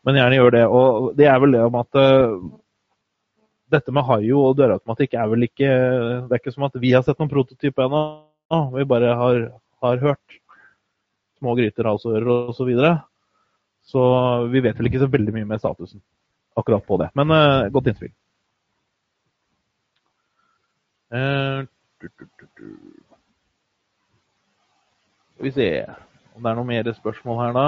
men 0.05 0.19
gjerne 0.19 0.37
gjør 0.37 0.53
det. 0.53 0.65
Og 0.69 1.07
det 1.17 1.29
er 1.31 1.39
vel 1.41 1.55
det 1.55 1.63
om 1.65 1.79
at 1.79 1.99
dette 3.73 3.93
med 3.93 4.05
Hayo 4.05 4.43
og 4.47 4.57
dørautomatikk 4.57 5.15
er 5.17 5.29
vel 5.29 5.45
ikke 5.45 5.69
Det 5.69 6.33
er 6.33 6.41
ikke 6.41 6.53
som 6.53 6.65
at 6.65 6.77
vi 6.81 6.93
har 6.95 7.05
sett 7.05 7.19
noen 7.21 7.31
prototype 7.31 7.85
ennå. 7.85 8.03
Vi 8.75 8.85
bare 8.89 9.17
har, 9.17 9.41
har 9.85 10.05
hørt 10.05 10.39
små 11.39 11.55
gryter, 11.57 11.89
halsører 11.89 12.29
osv. 12.29 12.55
Så, 12.57 12.69
videre. 12.69 12.95
så 13.85 14.01
vi 14.49 14.61
vet 14.65 14.77
vel 14.77 14.89
ikke 14.89 15.03
så 15.03 15.09
veldig 15.09 15.35
mye 15.37 15.49
med 15.53 15.61
statusen 15.61 16.01
akkurat 16.59 16.85
på 16.85 16.97
det. 17.01 17.09
Men 17.17 17.33
godt 17.73 17.91
innspill. 17.91 18.13
Uh, 21.09 21.65
Skal 25.33 25.47
vi 25.47 25.51
se 25.51 25.69
om 26.35 26.43
det 26.43 26.51
er 26.51 26.59
noe 26.59 26.67
mer 26.67 26.87
spørsmål 26.95 27.39
her, 27.41 27.55
da. 27.57 27.65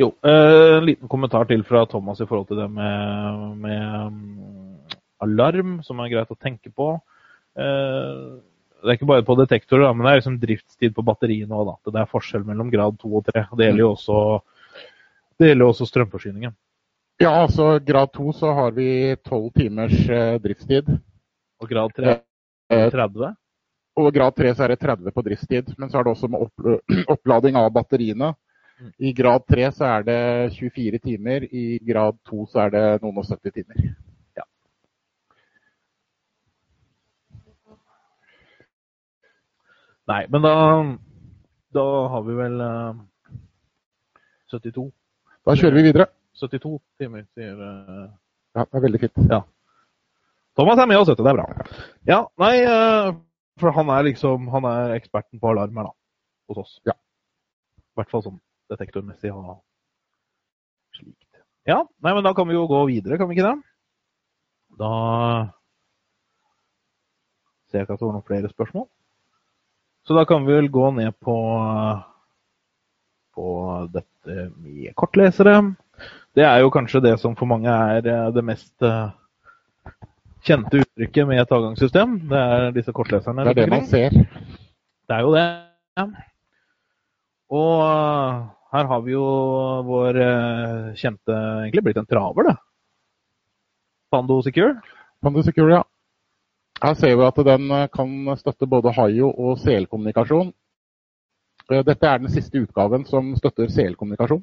Jo, 0.00 0.08
eh, 0.24 0.78
en 0.78 0.86
liten 0.88 1.08
kommentar 1.12 1.44
til 1.50 1.62
fra 1.66 1.84
Thomas 1.86 2.22
i 2.22 2.26
forhold 2.26 2.48
til 2.48 2.62
det 2.62 2.68
med, 2.72 3.40
med 3.60 4.14
mm, 4.14 4.94
alarm, 5.26 5.74
som 5.84 6.00
er 6.00 6.12
greit 6.14 6.32
å 6.32 6.38
tenke 6.40 6.72
på. 6.72 6.94
Eh, 7.60 8.22
det 8.80 8.88
er 8.88 8.96
ikke 8.96 9.10
bare 9.10 9.26
på 9.26 9.36
detektorer, 9.42 9.92
men 9.92 10.06
det 10.06 10.12
er 10.12 10.22
liksom 10.22 10.38
driftstid 10.40 10.94
på 10.96 11.04
batteri 11.04 11.42
nå. 11.44 11.66
Da. 11.68 11.76
Det 11.90 12.00
er 12.00 12.08
forskjell 12.08 12.46
mellom 12.48 12.72
grad 12.72 12.96
2 13.02 13.12
og 13.20 13.28
3. 13.28 13.44
Det 13.58 13.68
gjelder 13.68 13.84
jo 13.84 13.90
også, 13.92 14.16
det 15.40 15.48
gjelder 15.48 15.70
også 15.72 15.88
strømforsyningen. 15.88 16.52
Ja, 17.20 17.30
altså 17.42 17.78
grad 17.84 18.12
2 18.16 18.32
så 18.32 18.52
har 18.56 18.72
vi 18.76 19.16
12 19.24 19.50
timers 19.56 19.96
eh, 20.08 20.36
driftstid. 20.40 20.88
Og 21.60 21.68
grad 21.68 21.92
3 21.96 22.20
30? 22.70 23.32
Og 24.00 24.12
grad 24.14 24.36
3 24.36 24.52
så 24.54 24.64
er 24.64 24.72
det 24.72 24.80
30 24.80 25.12
på 25.12 25.24
driftstid. 25.26 25.72
Men 25.78 25.90
så 25.90 25.98
er 25.98 26.06
det 26.06 26.14
også 26.14 26.30
med 26.32 27.04
opplading 27.14 27.58
av 27.60 27.72
batteriene. 27.74 28.32
I 28.96 29.12
grad 29.12 29.44
3 29.48 29.72
så 29.76 29.84
er 29.84 30.06
det 30.06 30.20
24 30.56 30.98
timer, 30.98 31.44
i 31.44 31.78
grad 31.84 32.16
2 32.30 32.46
så 32.48 32.62
er 32.64 32.70
det 32.72 32.84
noen 33.02 33.18
og 33.20 33.26
70 33.28 33.52
timer. 33.58 33.82
Ja. 34.38 34.46
Nei, 40.08 40.22
men 40.32 40.48
da, 40.48 40.54
da 41.76 41.84
har 42.14 42.24
vi 42.24 42.38
vel 42.40 42.56
uh, 42.64 42.96
eh, 43.28 43.36
72. 44.56 44.88
Da 45.46 45.56
kjører 45.56 45.78
vi 45.78 45.86
videre. 45.88 46.06
72 46.40 46.76
timer, 47.00 47.24
sier 47.36 47.56
uh... 47.56 48.06
Ja, 48.56 48.64
det 48.66 48.78
er 48.78 48.84
veldig 48.84 49.00
fint. 49.02 49.18
Ja. 49.30 49.40
Thomas 50.58 50.80
er 50.82 50.88
med 50.90 51.00
oss, 51.00 51.08
vet 51.10 51.20
du. 51.20 51.24
Det 51.24 51.32
er 51.32 51.38
bra. 51.38 51.66
Ja, 52.08 52.20
nei, 52.42 52.54
uh, 52.66 53.14
for 53.60 53.74
han 53.76 53.92
er 53.94 54.06
liksom 54.08 54.48
han 54.52 54.66
er 54.68 54.96
eksperten 54.96 55.40
på 55.40 55.52
alarmer 55.52 55.90
da, 55.90 55.94
hos 56.50 56.62
oss. 56.64 56.76
Ja. 56.88 56.96
I 56.96 58.00
hvert 58.00 58.12
fall 58.12 58.24
sånn 58.26 58.38
detektormessig 58.70 59.32
og 59.34 59.60
slikt. 60.96 61.26
Ja, 61.68 61.82
nei, 62.02 62.14
men 62.16 62.24
da 62.26 62.34
kan 62.36 62.48
vi 62.48 62.56
jo 62.56 62.68
gå 62.70 62.84
videre, 62.90 63.18
kan 63.20 63.30
vi 63.30 63.38
ikke 63.38 63.50
det? 63.50 63.56
Da 64.80 64.92
ser 67.70 67.82
jeg 67.82 67.86
ikke 67.86 67.96
at 67.98 68.02
det 68.02 68.08
var 68.08 68.16
noen 68.16 68.26
flere 68.26 68.50
spørsmål. 68.50 68.86
Så 70.08 70.16
da 70.16 70.24
kan 70.26 70.46
vi 70.46 70.56
vel 70.56 70.70
gå 70.72 70.86
ned 70.96 71.14
på, 71.22 71.36
på 73.34 73.50
dette 73.92 74.50
med 74.60 74.94
kortlesere. 74.98 75.60
Det 76.36 76.44
er 76.46 76.60
jo 76.62 76.70
kanskje 76.70 77.02
det 77.02 77.16
som 77.18 77.34
for 77.38 77.50
mange 77.50 77.70
er 77.70 78.06
eh, 78.06 78.28
det 78.34 78.44
mest 78.46 78.86
eh, 78.86 79.10
kjente 80.46 80.84
uttrykket 80.84 81.26
med 81.28 81.42
et 81.42 81.54
avgangssystem. 81.56 82.16
Det 82.30 82.42
er 82.54 82.70
disse 82.76 82.94
kortleserne. 82.94 83.44
Det 83.48 83.56
er 83.56 83.60
det 83.64 83.70
man 83.72 83.86
ser. 83.90 84.14
Det 84.14 85.16
er 85.16 85.26
jo 85.26 85.34
det. 85.34 85.46
Og 87.50 87.74
eh, 87.82 88.40
her 88.70 88.90
har 88.92 89.00
vi 89.02 89.16
jo 89.16 89.26
vår 89.88 90.20
kjente 90.94 91.34
Egentlig 91.34 91.82
blitt 91.88 91.98
en 91.98 92.06
traver, 92.06 92.52
det. 92.52 92.56
Pando 94.14 94.38
Secure. 94.46 94.76
Pando 95.22 95.42
Secure, 95.42 95.80
ja. 95.80 95.82
Her 96.80 96.94
ser 96.96 97.18
vi 97.18 97.26
at 97.26 97.40
den 97.44 97.66
kan 97.92 98.36
støtte 98.38 98.70
både 98.70 98.94
Hayo 98.94 99.28
og 99.34 99.58
CL-kommunikasjon. 99.60 100.54
Dette 101.70 102.06
er 102.06 102.18
den 102.18 102.32
siste 102.34 102.58
utgaven 102.58 103.04
som 103.06 103.34
støtter 103.38 103.70
CL-kommunikasjon. 103.70 104.42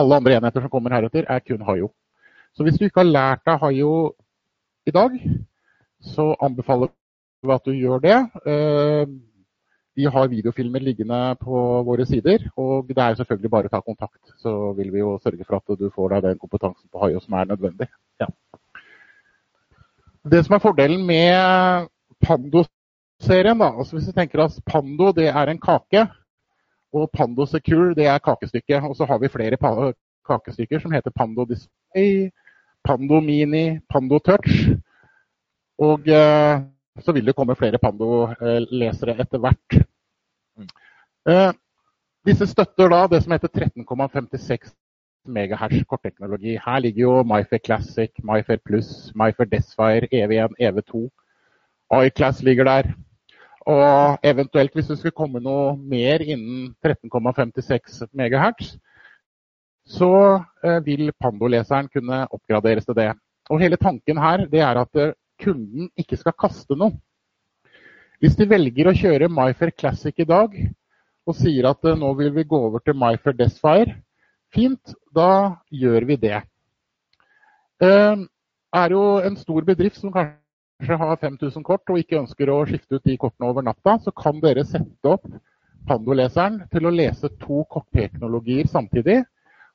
Alle 0.00 0.16
andre 0.16 0.38
enheter 0.38 0.64
som 0.64 0.72
kommer 0.72 0.94
heretter, 0.96 1.26
er 1.28 1.42
kun 1.44 1.64
Hayo. 1.68 1.90
Så 2.56 2.64
hvis 2.64 2.78
du 2.78 2.86
ikke 2.86 3.02
har 3.02 3.10
lært 3.10 3.44
deg 3.44 3.60
Hayo 3.60 3.90
i 4.88 4.94
dag, 4.96 5.18
så 6.00 6.30
anbefaler 6.40 6.88
vi 7.42 7.52
at 7.52 7.66
du 7.68 7.72
gjør 7.76 8.00
det. 8.00 8.16
Eh, 8.48 9.04
vi 9.96 10.04
har 10.04 10.28
videofilmer 10.28 10.80
liggende 10.80 11.20
på 11.40 11.60
våre 11.84 12.06
sider, 12.08 12.48
og 12.56 12.88
det 12.88 12.98
er 12.98 13.14
selvfølgelig 13.20 13.50
bare 13.52 13.68
å 13.68 13.74
ta 13.74 13.80
kontakt. 13.84 14.20
Så 14.40 14.72
vil 14.76 14.92
vi 14.92 15.00
jo 15.00 15.18
sørge 15.20 15.44
for 15.44 15.60
at 15.60 15.78
du 15.80 15.90
får 15.92 16.14
deg 16.14 16.30
den 16.30 16.40
kompetansen 16.40 16.88
på 16.92 17.04
Hayo 17.04 17.20
som 17.20 17.36
er 17.36 17.52
nødvendig. 17.52 17.88
Ja. 18.20 18.28
Det 20.24 20.44
som 20.44 20.56
er 20.56 20.64
fordelen 20.64 21.04
med 21.06 21.88
Pando-serien, 23.16 23.58
da, 23.58 23.72
altså 23.78 23.96
hvis 23.96 24.06
du 24.06 24.12
tenker 24.12 24.44
at 24.44 24.62
Pando 24.66 25.12
det 25.12 25.28
er 25.28 25.48
en 25.48 25.60
kake, 25.60 26.06
og 26.92 27.10
Pando 27.12 27.46
Secure 27.46 27.94
det 27.94 28.06
er 28.06 28.18
kakestykket. 28.18 28.82
Og 28.82 28.96
så 28.96 29.04
har 29.04 29.18
vi 29.18 29.28
flere 29.28 29.56
kakestykker 30.26 30.80
som 30.80 30.92
heter 30.92 31.10
Pando 31.10 31.44
Display, 31.44 32.30
Pando 32.84 33.20
Mini, 33.20 33.80
Pando 33.90 34.18
Touch. 34.18 34.70
Og 35.78 36.08
eh, 36.08 36.60
så 37.00 37.12
vil 37.12 37.26
det 37.26 37.34
komme 37.36 37.56
flere 37.56 37.78
Pando-lesere 37.78 39.16
etter 39.20 39.38
hvert. 39.38 39.86
Eh, 41.28 41.52
disse 42.26 42.46
støtter 42.46 42.88
da 42.88 43.06
det 43.06 43.22
som 43.22 43.32
heter 43.32 43.48
13,56 43.48 44.72
MHz 45.26 45.84
kortteknologi. 45.88 46.56
Her 46.56 46.78
ligger 46.78 47.02
jo 47.02 47.22
MyFair 47.22 47.60
Classic, 47.64 48.10
MyFair 48.22 48.60
Plus, 48.64 49.12
MyFair 49.14 49.48
Desfire, 49.50 50.08
EV1, 50.12 50.54
EV2. 50.60 51.08
iClass 52.06 52.42
ligger 52.42 52.64
der. 52.64 52.94
Og 53.66 54.18
eventuelt 54.22 54.74
hvis 54.76 54.86
det 54.92 54.98
skulle 55.00 55.16
komme 55.16 55.42
noe 55.42 55.74
mer 55.76 56.22
innen 56.22 56.68
13,56 56.86 58.04
MHz, 58.14 58.76
så 59.86 60.10
eh, 60.62 60.78
vil 60.86 61.10
Pando-leseren 61.18 61.88
kunne 61.90 62.24
oppgraderes 62.30 62.86
til 62.86 62.98
det. 62.98 63.10
Og 63.50 63.62
hele 63.62 63.78
tanken 63.78 64.18
her 64.22 64.46
er 64.46 64.80
at 64.82 65.02
eh, 65.02 65.14
kunden 65.42 65.90
ikke 65.98 66.18
skal 66.18 66.34
kaste 66.38 66.78
noe. 66.78 66.94
Hvis 68.22 68.38
de 68.38 68.48
velger 68.48 68.88
å 68.88 68.96
kjøre 68.96 69.30
MyFair 69.30 69.74
Classic 69.76 70.14
i 70.22 70.26
dag 70.26 70.54
og 71.26 71.36
sier 71.36 71.68
at 71.70 71.86
eh, 71.86 71.98
nå 71.98 72.12
vil 72.18 72.32
vi 72.34 72.46
gå 72.46 72.62
over 72.70 72.82
til 72.82 72.98
MyFair 72.98 73.34
Desfire, 73.38 73.98
fint, 74.54 74.94
da 75.14 75.58
gjør 75.70 76.06
vi 76.06 76.16
det. 76.22 76.40
Det 77.82 77.94
er 78.72 78.94
jo 78.94 79.04
en 79.26 79.36
stor 79.36 79.66
bedrift 79.66 79.98
som 80.00 80.14
kanskje 80.14 80.45
kanskje 80.78 80.96
har 80.96 81.16
5000 81.16 81.64
kort 81.64 81.90
og 81.90 81.98
ikke 81.98 82.20
ønsker 82.20 82.50
å 82.50 82.64
skifte 82.68 82.98
ut 82.98 83.04
de 83.04 83.16
kortene 83.16 83.48
over 83.48 83.62
natta, 83.64 83.98
så 83.98 84.12
kan 84.12 84.40
dere 84.40 84.64
sette 84.64 85.08
opp 85.08 85.26
Pando-leseren 85.86 86.64
til 86.72 86.86
å 86.86 86.90
lese 86.90 87.28
to 87.38 87.62
kortteknologier 87.70 88.66
samtidig. 88.66 89.20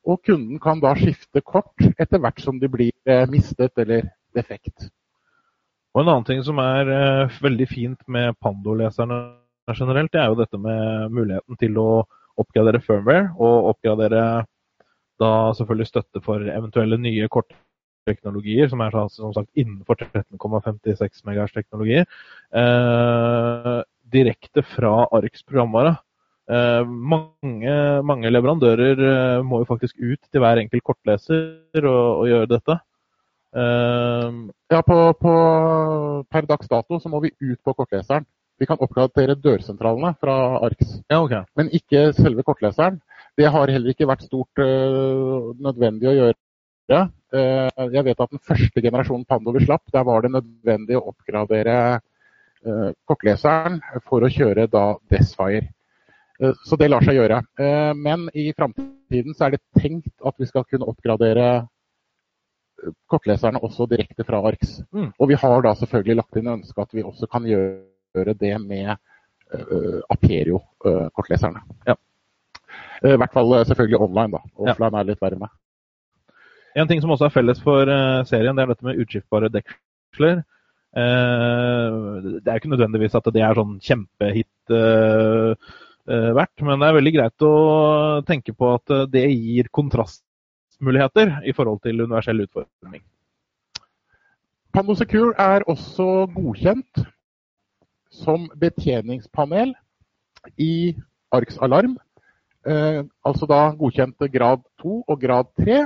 Og 0.04 0.20
kunden 0.26 0.60
kan 0.60 0.82
da 0.82 0.91
skifte 0.97 1.39
kort 1.41 1.72
etter 1.97 2.20
hvert 2.20 2.41
som 2.41 2.60
de 2.60 2.68
blir 2.68 2.91
eh, 3.08 3.24
mistet 3.32 3.72
eller 3.80 4.10
defekt. 4.36 4.89
Og 5.93 6.02
En 6.02 6.10
annen 6.10 6.28
ting 6.28 6.43
som 6.43 6.60
er 6.60 6.91
eh, 6.91 7.38
veldig 7.41 7.68
fint 7.70 8.02
med 8.08 8.36
Pando-leserne 8.43 9.22
generelt, 9.72 10.12
det 10.12 10.20
er 10.20 10.28
jo 10.28 10.39
dette 10.41 10.60
med 10.60 11.16
muligheten 11.16 11.56
til 11.62 11.80
å 11.80 12.04
oppgradere 12.41 12.82
firmware 12.84 13.32
og 13.39 13.72
oppgradere 13.72 14.43
da 15.22 15.32
selvfølgelig 15.56 15.88
støtte 15.88 16.24
for 16.26 16.43
eventuelle 16.43 16.97
nye 16.99 17.30
kort 17.32 17.54
teknologier, 18.08 18.70
som 18.72 18.82
er 18.84 18.95
som 19.14 19.34
sagt 19.36 19.49
innenfor 19.58 19.99
13,56 20.02 21.24
MHz-teknologier, 21.28 22.08
eh, 22.62 23.82
direkte 24.12 24.64
fra 24.76 24.93
ARKs 25.12 25.45
programvare. 25.47 25.95
Eh, 26.52 26.84
mange, 26.86 27.76
mange, 28.04 28.32
leverandører 28.34 29.04
eh, 29.08 29.43
må 29.45 29.62
jo 29.62 29.70
faktisk 29.70 29.95
ut 30.02 30.20
til 30.32 30.43
hver 30.43 30.60
enkelt 30.60 30.84
kortleser 30.84 31.86
og, 31.86 32.24
og 32.24 32.28
gjøre 32.28 32.52
dette. 32.52 32.78
Eh, 33.56 34.28
ja, 34.74 34.82
på, 34.82 34.99
på, 35.22 35.34
per 36.32 36.49
dags 36.49 36.72
dato 36.72 36.99
så 36.99 37.12
må 37.12 37.22
vi 37.24 37.36
ut 37.39 37.60
på 37.64 37.76
kortleseren. 37.78 38.28
Vi 38.62 38.68
kan 38.70 38.78
oppgradere 38.84 39.39
dørsentralene 39.41 40.14
fra 40.22 40.36
ARKS, 40.68 40.99
ja, 41.10 41.18
okay. 41.24 41.47
men 41.58 41.72
ikke 41.74 42.12
selve 42.14 42.43
kortleseren. 42.45 42.99
Det 43.39 43.47
har 43.49 43.72
heller 43.72 43.93
ikke 43.93 44.06
vært 44.06 44.26
stort 44.28 44.60
uh, 44.60 45.56
nødvendig 45.64 46.10
å 46.12 46.14
gjøre 46.14 46.36
Eh, 46.91 47.08
jeg 47.32 48.04
vet 48.06 48.20
at 48.20 48.32
den 48.32 48.42
første 48.44 48.82
generasjonen 48.84 49.26
Pando 49.26 49.54
vi 49.56 49.64
slapp, 49.66 49.86
der 49.94 50.04
var 50.08 50.24
det 50.24 50.34
nødvendig 50.34 50.98
å 51.00 51.06
oppgradere 51.14 51.76
eh, 52.66 52.90
kortleseren 53.08 53.80
for 54.08 54.26
å 54.26 54.32
kjøre 54.32 54.68
da 54.72 54.86
Desfire. 55.12 55.70
Eh, 56.42 56.58
så 56.68 56.80
det 56.80 56.90
lar 56.92 57.06
seg 57.08 57.20
gjøre. 57.20 57.42
Men 57.96 58.28
i 58.36 58.50
framtiden 58.58 59.38
så 59.38 59.48
er 59.48 59.56
det 59.56 59.64
tenkt 59.80 60.12
at 60.26 60.36
vi 60.42 60.50
skal 60.50 60.68
kunne 60.68 60.90
oppgradere 60.92 61.48
kortleserne 63.12 63.62
også 63.62 63.86
direkte 63.88 64.26
fra 64.26 64.42
ARKS. 64.50 64.82
Mm. 64.92 65.12
Og 65.16 65.30
vi 65.30 65.38
har 65.38 65.64
da 65.64 65.76
selvfølgelig 65.78 66.18
lagt 66.18 66.42
inn 66.42 66.54
ønske 66.58 66.82
at 66.82 66.96
vi 66.98 67.06
også 67.06 67.30
kan 67.32 67.46
gjøre 67.48 68.34
det 68.34 68.56
med 68.64 68.96
Aperio-kortleserne. 70.10 71.62
Ja. 71.88 71.96
I 73.04 73.18
hvert 73.20 73.34
fall 73.34 73.54
selvfølgelig 73.66 74.00
online, 74.00 74.38
da. 74.38 74.42
Offline 74.64 75.00
er 75.00 75.10
litt 75.10 75.22
verre 75.22 75.40
med. 75.42 75.52
En 76.76 76.88
ting 76.88 77.02
som 77.04 77.12
også 77.12 77.28
er 77.28 77.36
felles 77.36 77.62
for 77.64 77.90
uh, 77.90 78.24
serien, 78.28 78.56
det 78.56 78.64
er 78.64 78.72
dette 78.72 78.88
med 78.88 79.00
utskiftbare 79.04 79.52
deksler. 79.52 80.42
Uh, 80.92 82.40
det 82.40 82.48
er 82.48 82.60
ikke 82.60 82.72
nødvendigvis 82.72 83.16
at 83.16 83.30
det 83.32 83.44
er 83.44 83.58
sånn 83.58 83.78
kjempehit 83.84 84.76
uh, 84.76 85.72
verdt, 86.08 86.64
men 86.66 86.82
det 86.82 86.90
er 86.90 86.98
veldig 86.98 87.14
greit 87.16 87.46
å 87.46 87.54
tenke 88.28 88.56
på 88.58 88.74
at 88.74 88.94
det 89.14 89.28
gir 89.30 89.70
kontrastmuligheter 89.72 91.38
i 91.48 91.54
forhold 91.56 91.80
til 91.86 92.04
universell 92.04 92.44
utforming. 92.44 93.04
Pando 94.72 94.96
Secure 94.98 95.36
er 95.40 95.64
også 95.70 96.26
godkjent 96.34 97.04
som 98.12 98.48
betjeningspanel 98.60 99.76
i 100.60 100.96
ARKS 101.32 101.60
Alarm. 101.64 101.96
altså 102.66 103.48
da 103.48 103.62
godkjente 103.78 104.28
grad 104.34 104.66
2 104.82 105.04
og 105.08 105.22
grad 105.22 105.48
3. 105.60 105.86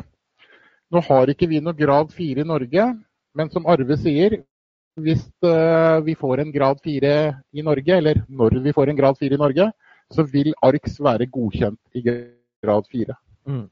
Nå 0.93 1.01
har 1.07 1.31
ikke 1.31 1.47
vi 1.49 1.61
noe 1.63 1.77
grad 1.77 2.11
4 2.13 2.43
i 2.43 2.47
Norge, 2.47 2.89
men 3.35 3.51
som 3.51 3.65
Arve 3.69 3.97
sier, 3.99 4.37
hvis 5.01 5.25
uh, 5.43 5.99
vi 6.05 6.15
får 6.15 6.43
en 6.43 6.51
grad 6.53 6.79
4 6.83 7.13
i 7.57 7.63
Norge, 7.65 7.97
eller 7.97 8.21
når 8.29 8.59
vi 8.63 8.73
får 8.75 8.91
en 8.91 8.99
grad 8.99 9.17
4 9.19 9.35
i 9.35 9.41
Norge, 9.41 9.69
så 10.13 10.23
vil 10.29 10.53
ARKS 10.63 10.99
være 11.03 11.27
godkjent 11.33 11.97
i 11.97 12.03
grad 12.05 12.87
4. 12.91 13.15
Mm. 13.49 13.65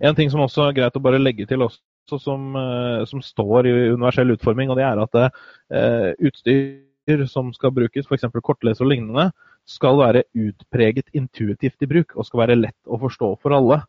En 0.00 0.16
ting 0.16 0.30
som 0.32 0.44
også 0.44 0.68
er 0.68 0.76
greit 0.76 0.96
å 0.96 1.02
bare 1.02 1.20
legge 1.20 1.48
til 1.48 1.64
også, 1.66 2.20
som, 2.20 2.52
uh, 2.54 3.02
som 3.08 3.24
står 3.24 3.66
i 3.66 3.74
universell 3.94 4.36
utforming, 4.36 4.70
og 4.70 4.78
det 4.78 4.86
er 4.86 5.00
at 5.02 5.18
eh, 5.20 6.10
utstyr 6.26 7.24
som 7.30 7.52
skal 7.54 7.72
brukes, 7.74 8.06
f.eks. 8.06 8.28
kortleser 8.42 8.86
og 8.86 8.92
lignende, 8.92 9.30
skal 9.68 9.98
være 9.98 10.24
utpreget 10.34 11.10
intuitivt 11.16 11.82
i 11.82 11.88
bruk 11.90 12.14
og 12.16 12.26
skal 12.26 12.44
være 12.44 12.58
lett 12.58 12.90
å 12.90 12.98
forstå 13.00 13.34
for 13.42 13.54
alle. 13.54 13.80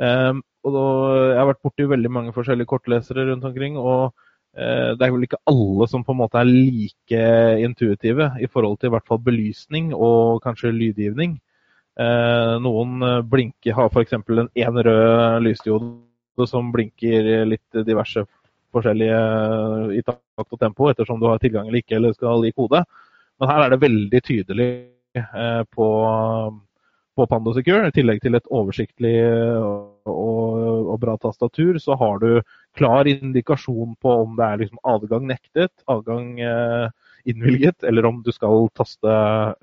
Um, 0.00 0.40
og 0.64 0.72
da, 0.72 0.82
jeg 1.28 1.38
har 1.38 1.48
vært 1.50 1.62
borti 1.66 1.86
veldig 1.88 2.10
mange 2.12 2.32
forskjellige 2.32 2.68
kortlesere 2.70 3.26
rundt 3.28 3.44
omkring. 3.44 3.76
og 3.76 4.12
uh, 4.56 4.90
det 4.96 5.04
er 5.04 5.12
vel 5.12 5.26
ikke 5.26 5.42
alle 5.50 5.88
som 5.92 6.04
på 6.04 6.14
en 6.14 6.20
måte 6.22 6.40
er 6.40 6.48
like 6.48 7.24
intuitive 7.60 8.30
i 8.40 8.48
forhold 8.48 8.78
til 8.78 8.90
i 8.90 8.94
hvert 8.96 9.08
fall 9.08 9.20
belysning 9.24 9.92
og 9.94 10.40
kanskje 10.44 10.72
lydgivning. 10.72 11.38
Uh, 12.00 12.56
noen 12.64 13.04
blinker, 13.28 13.76
har 13.76 13.90
f.eks. 13.90 14.16
en 14.16 14.48
én 14.48 14.82
rød 14.86 15.42
lysdiode 15.44 16.48
som 16.48 16.72
blinker 16.72 17.44
litt 17.44 17.82
diverse 17.84 18.24
forskjellige 18.72 19.20
i 19.98 20.00
takt 20.06 20.54
og 20.54 20.60
tempo, 20.60 20.88
ettersom 20.88 21.20
du 21.20 21.26
har 21.28 21.40
tilgang 21.42 21.68
eller 21.68 21.82
ikke, 21.82 21.98
eller 21.98 22.14
skal 22.16 22.46
gi 22.46 22.54
kode. 22.56 22.84
Men 23.40 23.50
her 23.50 23.66
er 23.66 23.74
det 23.74 23.82
veldig 23.82 24.20
tydelig 24.24 24.70
på 25.74 25.86
på 27.16 27.26
PandoSecure. 27.30 27.88
I 27.88 27.94
tillegg 27.94 28.22
til 28.22 28.38
et 28.38 28.48
oversiktlig 28.54 29.14
og, 29.60 30.10
og, 30.10 30.96
bra 31.00 31.16
tastatur, 31.20 31.78
så 31.82 31.96
har 31.98 32.20
du 32.22 32.40
klar 32.76 33.08
indikasjon 33.10 33.96
på 34.02 34.16
om 34.24 34.34
det 34.38 34.46
er 34.46 34.62
liksom 34.62 34.80
adgang 34.94 35.28
nektet, 35.30 35.72
adgang 35.90 36.34
eh, 36.44 36.88
innvilget, 37.28 37.82
eller 37.86 38.08
om 38.08 38.20
du 38.24 38.32
skal 38.34 38.68
taste, 38.76 39.14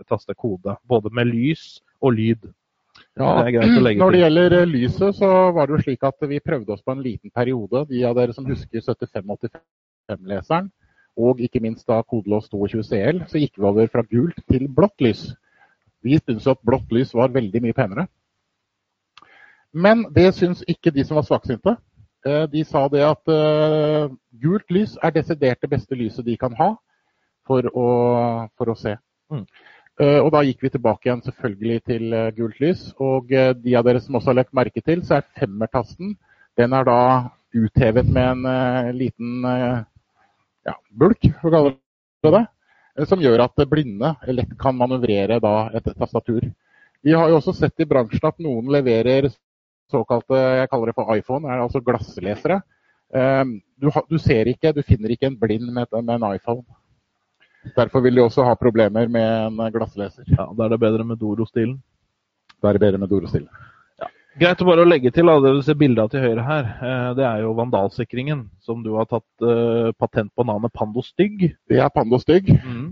taste, 0.09 0.37
kode. 0.37 0.77
Både 0.89 1.13
med 1.13 1.29
lys 1.31 1.77
og 2.01 2.17
lyd. 2.17 2.49
Ja, 3.17 3.43
det 3.45 3.97
Når 3.97 4.11
det 4.11 4.19
gjelder 4.23 4.57
eh, 4.61 4.69
lyset, 4.69 5.15
så 5.15 5.51
var 5.53 5.67
det 5.67 5.77
jo 5.77 5.85
slik 5.85 6.03
at 6.05 6.29
vi 6.29 6.41
prøvde 6.43 6.73
oss 6.73 6.85
på 6.85 6.93
en 6.93 7.05
liten 7.05 7.33
periode. 7.33 7.85
De 7.89 8.03
av 8.05 8.17
dere 8.17 8.33
som 8.33 8.45
husker 8.45 8.81
7585-leseren, 8.81 10.69
og 11.17 11.41
ikke 11.41 11.61
minst 11.61 11.87
da 11.89 12.01
kodelås 12.05 12.49
22 12.49 12.83
CL, 12.85 13.23
så 13.29 13.41
gikk 13.41 13.57
vi 13.57 13.65
over 13.65 13.89
fra 13.89 14.05
gult 14.05 14.37
til 14.49 14.67
blått 14.69 15.01
lys. 15.01 15.29
Vi 16.08 16.20
syntes 16.22 16.47
at 16.47 16.64
blått 16.66 16.91
lys 16.95 17.14
var 17.16 17.34
veldig 17.36 17.62
mye 17.66 17.76
penere. 17.76 18.08
Men 19.76 20.05
det 20.16 20.32
syns 20.38 20.64
ikke 20.68 20.93
de 20.95 21.03
som 21.05 21.20
var 21.20 21.28
svaksynte. 21.28 21.76
Eh, 22.26 22.43
de 22.51 22.64
sa 22.66 22.88
det 22.91 23.03
at 23.05 23.32
uh, 23.32 24.10
gult 24.41 24.72
lys 24.74 24.97
er 25.03 25.14
desidert 25.16 25.62
det 25.62 25.72
beste 25.72 25.95
lyset 25.95 26.26
de 26.26 26.38
kan 26.39 26.55
ha 26.58 26.74
for 27.47 27.68
å, 27.72 27.88
for 28.58 28.74
å 28.74 28.78
se. 28.78 28.95
Mm. 29.32 29.45
Uh, 29.97 30.20
og 30.22 30.32
da 30.34 30.43
gikk 30.45 30.66
vi 30.66 30.72
tilbake 30.74 31.08
igjen 31.10 31.24
selvfølgelig 31.26 31.78
til 31.89 32.18
gult 32.38 32.60
lys. 32.64 32.88
Og 33.03 33.32
de 33.32 33.78
av 33.78 33.86
dere 33.88 34.01
som 34.03 34.18
også 34.18 34.34
har 34.34 34.41
lagt 34.41 34.55
merke 34.58 34.84
til, 34.84 35.03
så 35.05 35.20
er 35.20 35.30
femmertasten 35.39 36.16
den 36.58 36.74
er 36.74 36.88
da 36.88 37.01
uthevet 37.53 38.08
med 38.10 38.47
en 38.47 38.95
liten 38.97 39.43
ja, 39.45 40.74
bulk, 40.89 41.28
for 41.38 41.51
å 41.51 41.53
kalle 41.53 41.74
det 42.26 42.32
det. 42.34 42.41
Som 43.05 43.21
gjør 43.21 43.43
at 43.43 43.67
blinde 43.69 44.15
lett 44.33 44.55
kan 44.57 44.77
manøvrere 44.77 45.37
et 45.77 45.91
tastatur. 45.99 46.47
Vi 47.05 47.13
har 47.13 47.29
jo 47.29 47.37
også 47.37 47.53
sett 47.53 47.83
i 47.83 47.85
bransjen 47.85 48.25
at 48.25 48.39
noen 48.41 48.71
leverer 48.73 49.29
såkalte 49.91 50.39
jeg 50.61 50.69
kaller 50.71 50.89
det 50.89 50.95
for 50.97 51.13
iPhone, 51.15 51.47
er 51.47 51.61
altså 51.63 51.81
glasslesere. 51.83 52.61
Ehm, 53.15 53.59
du, 53.79 53.91
du, 54.09 54.17
ser 54.19 54.49
ikke, 54.51 54.73
du 54.75 54.81
finner 54.83 55.13
ikke 55.13 55.29
en 55.29 55.37
blind 55.39 55.69
med, 55.71 55.87
med, 55.93 56.13
en 56.17 56.27
iPhone. 56.33 56.65
Derfor 57.75 58.03
vil 58.03 58.15
de 58.15 58.23
også 58.23 58.43
ha 58.47 58.55
problemer 58.59 59.07
med 59.11 59.47
en 59.51 59.71
glassleser. 59.73 60.25
Ja, 60.33 60.49
Da 60.57 60.65
er 60.65 60.75
det 60.75 60.79
bedre 60.79 61.05
med 61.07 61.19
Doro-stilen. 61.21 61.77
Da 62.61 62.69
er 62.69 62.77
det 62.77 62.83
bedre 62.83 62.97
med 62.97 63.11
Doro-stilen. 63.11 63.49
Greit 64.38 64.61
å 64.61 64.67
bare 64.67 64.85
legge 64.85 65.09
til 65.13 65.29
du 65.41 65.61
ser 65.65 65.77
bildene 65.79 66.11
til 66.13 66.21
høyre 66.21 66.43
her. 66.45 66.67
Eh, 66.77 67.09
det 67.17 67.25
er 67.25 67.41
jo 67.41 67.55
vandalsikringen, 67.57 68.45
som 68.61 68.83
du 68.85 68.91
har 68.93 69.07
tatt 69.09 69.25
uh, 69.41 69.89
patent 69.97 70.29
på 70.35 70.45
navnet 70.45 70.73
Pando 70.73 71.01
Stygg. 71.01 71.55
Det 71.69 71.79
er 71.81 71.89
Pando 71.89 72.19
Stygg. 72.21 72.51
Mm. 72.53 72.91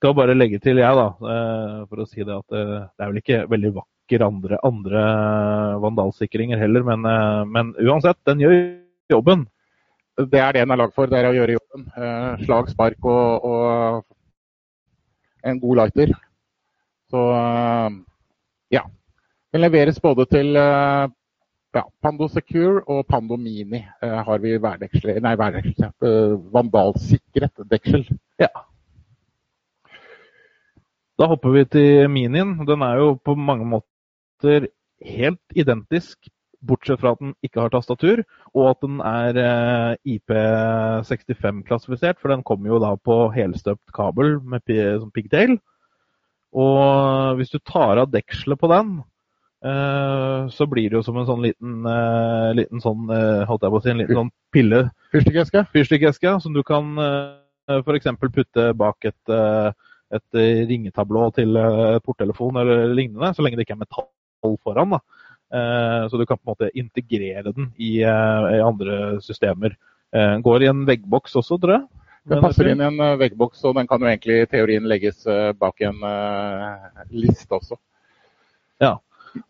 Skal 0.00 0.16
bare 0.16 0.36
legge 0.36 0.60
til, 0.64 0.80
jeg, 0.80 0.96
da, 0.96 1.10
uh, 1.20 1.84
for 1.90 2.00
å 2.00 2.08
si 2.08 2.24
det 2.24 2.32
at 2.32 2.56
uh, 2.56 2.88
det 2.88 3.04
er 3.04 3.12
vel 3.12 3.20
ikke 3.20 3.44
veldig 3.52 3.74
vakker 3.76 3.96
andre, 4.26 4.58
andre 4.62 5.02
vandalsikringer 5.82 6.58
heller. 6.58 6.82
Men, 6.82 7.04
eh, 7.04 7.44
men, 7.44 7.74
uansett, 7.80 8.16
den 8.26 8.40
gjør 8.40 8.78
jobben. 9.10 9.46
Det 10.16 10.40
er 10.40 10.52
det 10.52 10.60
den 10.62 10.70
er 10.70 10.76
lagd 10.76 10.94
for. 10.94 11.06
Det 11.06 11.18
er 11.18 11.28
å 11.28 11.34
gjøre 11.34 11.58
jobben. 11.58 11.90
Eh, 11.96 12.44
slag, 12.44 12.70
spark 12.70 13.04
og, 13.04 13.44
og 13.44 14.04
en 15.44 15.60
god 15.60 15.76
lighter. 15.76 16.14
Så 17.10 17.32
eh, 17.34 17.90
ja. 18.70 18.82
Den 19.56 19.62
leveres 19.64 19.96
både 20.04 20.26
til 20.28 20.50
ja, 20.52 21.80
Pando 22.04 22.26
Secure 22.28 22.82
og 22.92 23.06
Pando 23.08 23.38
Mini 23.40 23.78
har 24.04 24.42
vi 24.42 24.50
værdeksel, 24.60 25.14
nei, 25.24 25.32
værdeksel, 25.40 25.94
vandalsikret 26.52 27.62
deksel. 27.70 28.04
Ja. 28.36 28.50
Da 31.16 31.30
hopper 31.32 31.54
vi 31.54 31.62
til 31.72 32.10
Minien. 32.12 32.52
Den 32.68 32.84
er 32.84 33.00
jo 33.00 33.14
på 33.16 33.32
mange 33.32 33.64
måter 33.64 34.68
helt 35.00 35.56
identisk, 35.56 36.28
bortsett 36.60 37.00
fra 37.00 37.14
at 37.16 37.24
den 37.24 37.32
ikke 37.40 37.64
har 37.64 37.72
tastatur, 37.72 38.26
og 38.52 38.70
at 38.74 38.84
den 38.84 39.00
er 39.00 39.42
eh, 39.46 39.96
IP65-klassifisert, 40.18 42.20
for 42.20 42.28
den 42.28 42.44
kommer 42.44 42.74
jo 42.74 42.84
da 42.84 42.92
på 43.00 43.22
helstøpt 43.32 43.88
kabel 43.96 44.36
med 44.44 44.68
pigtail. 45.16 45.56
Og 46.52 47.40
hvis 47.40 47.56
du 47.56 47.62
tar 47.64 48.04
av 48.04 48.12
dekselet 48.12 48.60
på 48.60 48.74
den, 48.76 48.98
eh, 49.00 49.12
så 50.52 50.66
blir 50.70 50.90
det 50.92 50.98
jo 50.98 51.02
som 51.02 51.16
en 51.18 51.26
sånn 51.26 51.42
liten, 51.42 51.78
eh, 51.90 52.50
liten 52.54 52.82
sånn, 52.82 53.08
holdt 53.48 53.64
jeg 53.64 53.72
på 53.72 53.80
å 53.80 53.82
si, 53.82 53.90
en 53.90 54.02
liten 54.02 54.18
sånn 54.20 54.32
pille 54.54 54.82
Fyrstikkeske? 55.14 55.64
Fyrstikkeske, 55.72 56.34
som 56.44 56.54
du 56.54 56.62
kan 56.66 56.92
f.eks. 57.66 58.10
putte 58.22 58.68
bak 58.78 59.08
et, 59.08 59.34
et 60.14 60.40
ringetablå 60.70 61.30
til 61.38 61.58
porttelefon 62.04 62.60
eller 62.62 62.92
lignende, 62.94 63.32
så 63.34 63.42
lenge 63.42 63.58
det 63.58 63.66
ikke 63.66 63.78
er 63.78 63.82
metall 63.82 64.58
foran. 64.62 64.94
Da. 64.94 65.00
Eh, 65.54 66.08
så 66.08 66.16
du 66.16 66.26
kan 66.26 66.38
på 66.38 66.42
en 66.50 66.54
måte 66.54 66.70
integrere 66.74 67.52
den 67.52 67.72
i, 67.76 68.02
eh, 68.02 68.56
i 68.56 68.62
andre 68.62 69.20
systemer. 69.20 69.76
Eh, 70.12 70.38
går 70.38 70.62
i 70.62 70.66
en 70.66 70.84
veggboks 70.86 71.36
også, 71.36 71.60
tror 71.60 71.72
jeg. 71.72 71.86
Den 72.26 72.42
passer 72.42 72.66
inn 72.72 72.80
i 72.82 72.86
en 72.88 72.98
veggboks, 73.20 73.62
og 73.64 73.76
den 73.76 73.86
kan 73.86 74.02
jo 74.02 74.08
egentlig 74.10 74.40
i 74.42 74.46
teorien 74.50 74.88
legges 74.90 75.20
bak 75.60 75.80
en 75.86 76.00
liste 77.14 77.54
også. 77.54 77.76
Ja. 78.82 78.96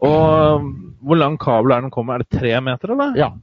Og 0.07 0.71
hvor 1.07 1.19
lang 1.19 1.37
kabel 1.41 1.75
er 1.75 1.85
den 1.85 1.93
kommer? 1.95 2.17
Er 2.17 2.25
det 2.25 2.41
tre 2.41 2.55
meter, 2.65 2.95
eller? 2.95 3.19
Ja. 3.19 3.35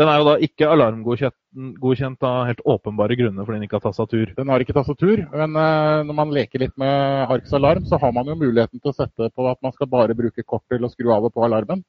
Den 0.00 0.08
er 0.08 0.20
jo 0.20 0.28
da 0.30 0.34
ikke 0.40 0.68
alarmgodkjent 0.72 2.22
av 2.24 2.46
helt 2.48 2.62
åpenbare 2.72 3.16
grunner 3.20 3.44
fordi 3.44 3.58
den 3.58 3.66
ikke 3.66 3.76
har 3.76 3.84
tastatur. 3.84 4.30
Den 4.36 4.48
har 4.48 4.62
ikke 4.62 4.76
tastatur, 4.76 5.26
men 5.34 5.58
uh, 5.58 6.00
når 6.08 6.16
man 6.16 6.32
leker 6.32 6.62
litt 6.62 6.76
med 6.80 7.26
Arks 7.26 7.52
alarm, 7.56 7.84
så 7.88 7.98
har 8.00 8.14
man 8.16 8.30
jo 8.30 8.38
muligheten 8.40 8.80
til 8.80 8.94
å 8.94 8.96
sette 8.96 9.28
på 9.28 9.48
at 9.50 9.60
man 9.60 9.74
skal 9.76 9.90
bare 9.92 10.16
bruke 10.16 10.46
kort 10.46 10.64
til 10.72 10.86
å 10.86 10.92
skru 10.92 11.12
av 11.12 11.28
og 11.28 11.34
på 11.34 11.44
alarmen. 11.44 11.84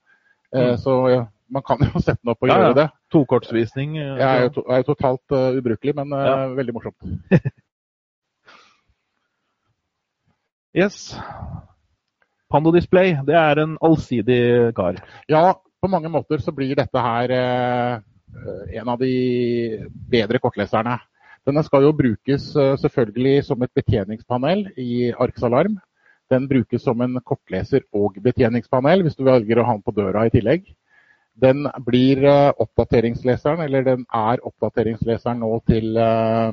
Uh, 0.51 0.73
mm. 0.73 0.81
Så 0.83 0.97
ja, 1.13 1.21
man 1.55 1.63
kan 1.67 1.87
jo 1.87 2.01
sette 2.03 2.19
den 2.19 2.33
opp 2.33 2.43
og 2.43 2.51
ja, 2.51 2.59
gjøre 2.59 2.73
ja. 2.73 2.79
det. 2.81 2.87
Tokortsvisning. 3.15 3.95
Uh, 4.01 4.15
det 4.19 4.27
er 4.27 4.43
jo, 4.43 4.53
to, 4.57 4.65
er 4.67 4.83
jo 4.83 4.89
totalt 4.91 5.37
ubrukelig, 5.61 5.95
men 6.01 6.17
veldig 6.59 6.75
morsomt. 6.75 6.99
yes. 10.83 11.13
Pando 12.51 12.73
Display, 12.75 13.15
det 13.27 13.35
er 13.37 13.61
en 13.63 13.77
allsidig 13.83 14.41
kar. 14.75 14.99
Ja, 15.31 15.53
på 15.81 15.89
mange 15.89 16.11
måter 16.11 16.41
så 16.43 16.53
blir 16.53 16.75
dette 16.77 17.01
her 17.01 17.31
eh, 17.35 18.01
en 18.79 18.91
av 18.91 18.99
de 19.01 19.87
bedre 20.11 20.41
kortleserne. 20.43 20.97
Denne 21.47 21.63
skal 21.65 21.87
jo 21.87 21.95
brukes 21.97 22.51
eh, 22.55 22.75
selvfølgelig 22.81 23.47
som 23.47 23.63
et 23.63 23.73
betjeningspanel 23.73 24.67
i 24.77 25.09
Arks 25.11 25.47
Alarm. 25.47 25.79
Den 26.31 26.47
brukes 26.47 26.83
som 26.85 27.01
en 27.01 27.17
kortleser 27.25 27.87
og 27.97 28.19
betjeningspanel 28.23 29.03
hvis 29.03 29.17
du 29.17 29.25
velger 29.27 29.59
å 29.59 29.65
ha 29.67 29.75
den 29.75 29.85
på 29.87 29.95
døra 29.95 30.27
i 30.27 30.33
tillegg. 30.33 30.69
Den 31.41 31.65
blir 31.87 32.21
eh, 32.27 32.51
oppdateringsleseren, 32.61 33.63
eller 33.65 33.87
den 33.87 34.05
er 34.13 34.43
oppdateringsleseren 34.45 35.41
nå 35.41 35.51
til 35.65 35.95
uh, 35.97 36.51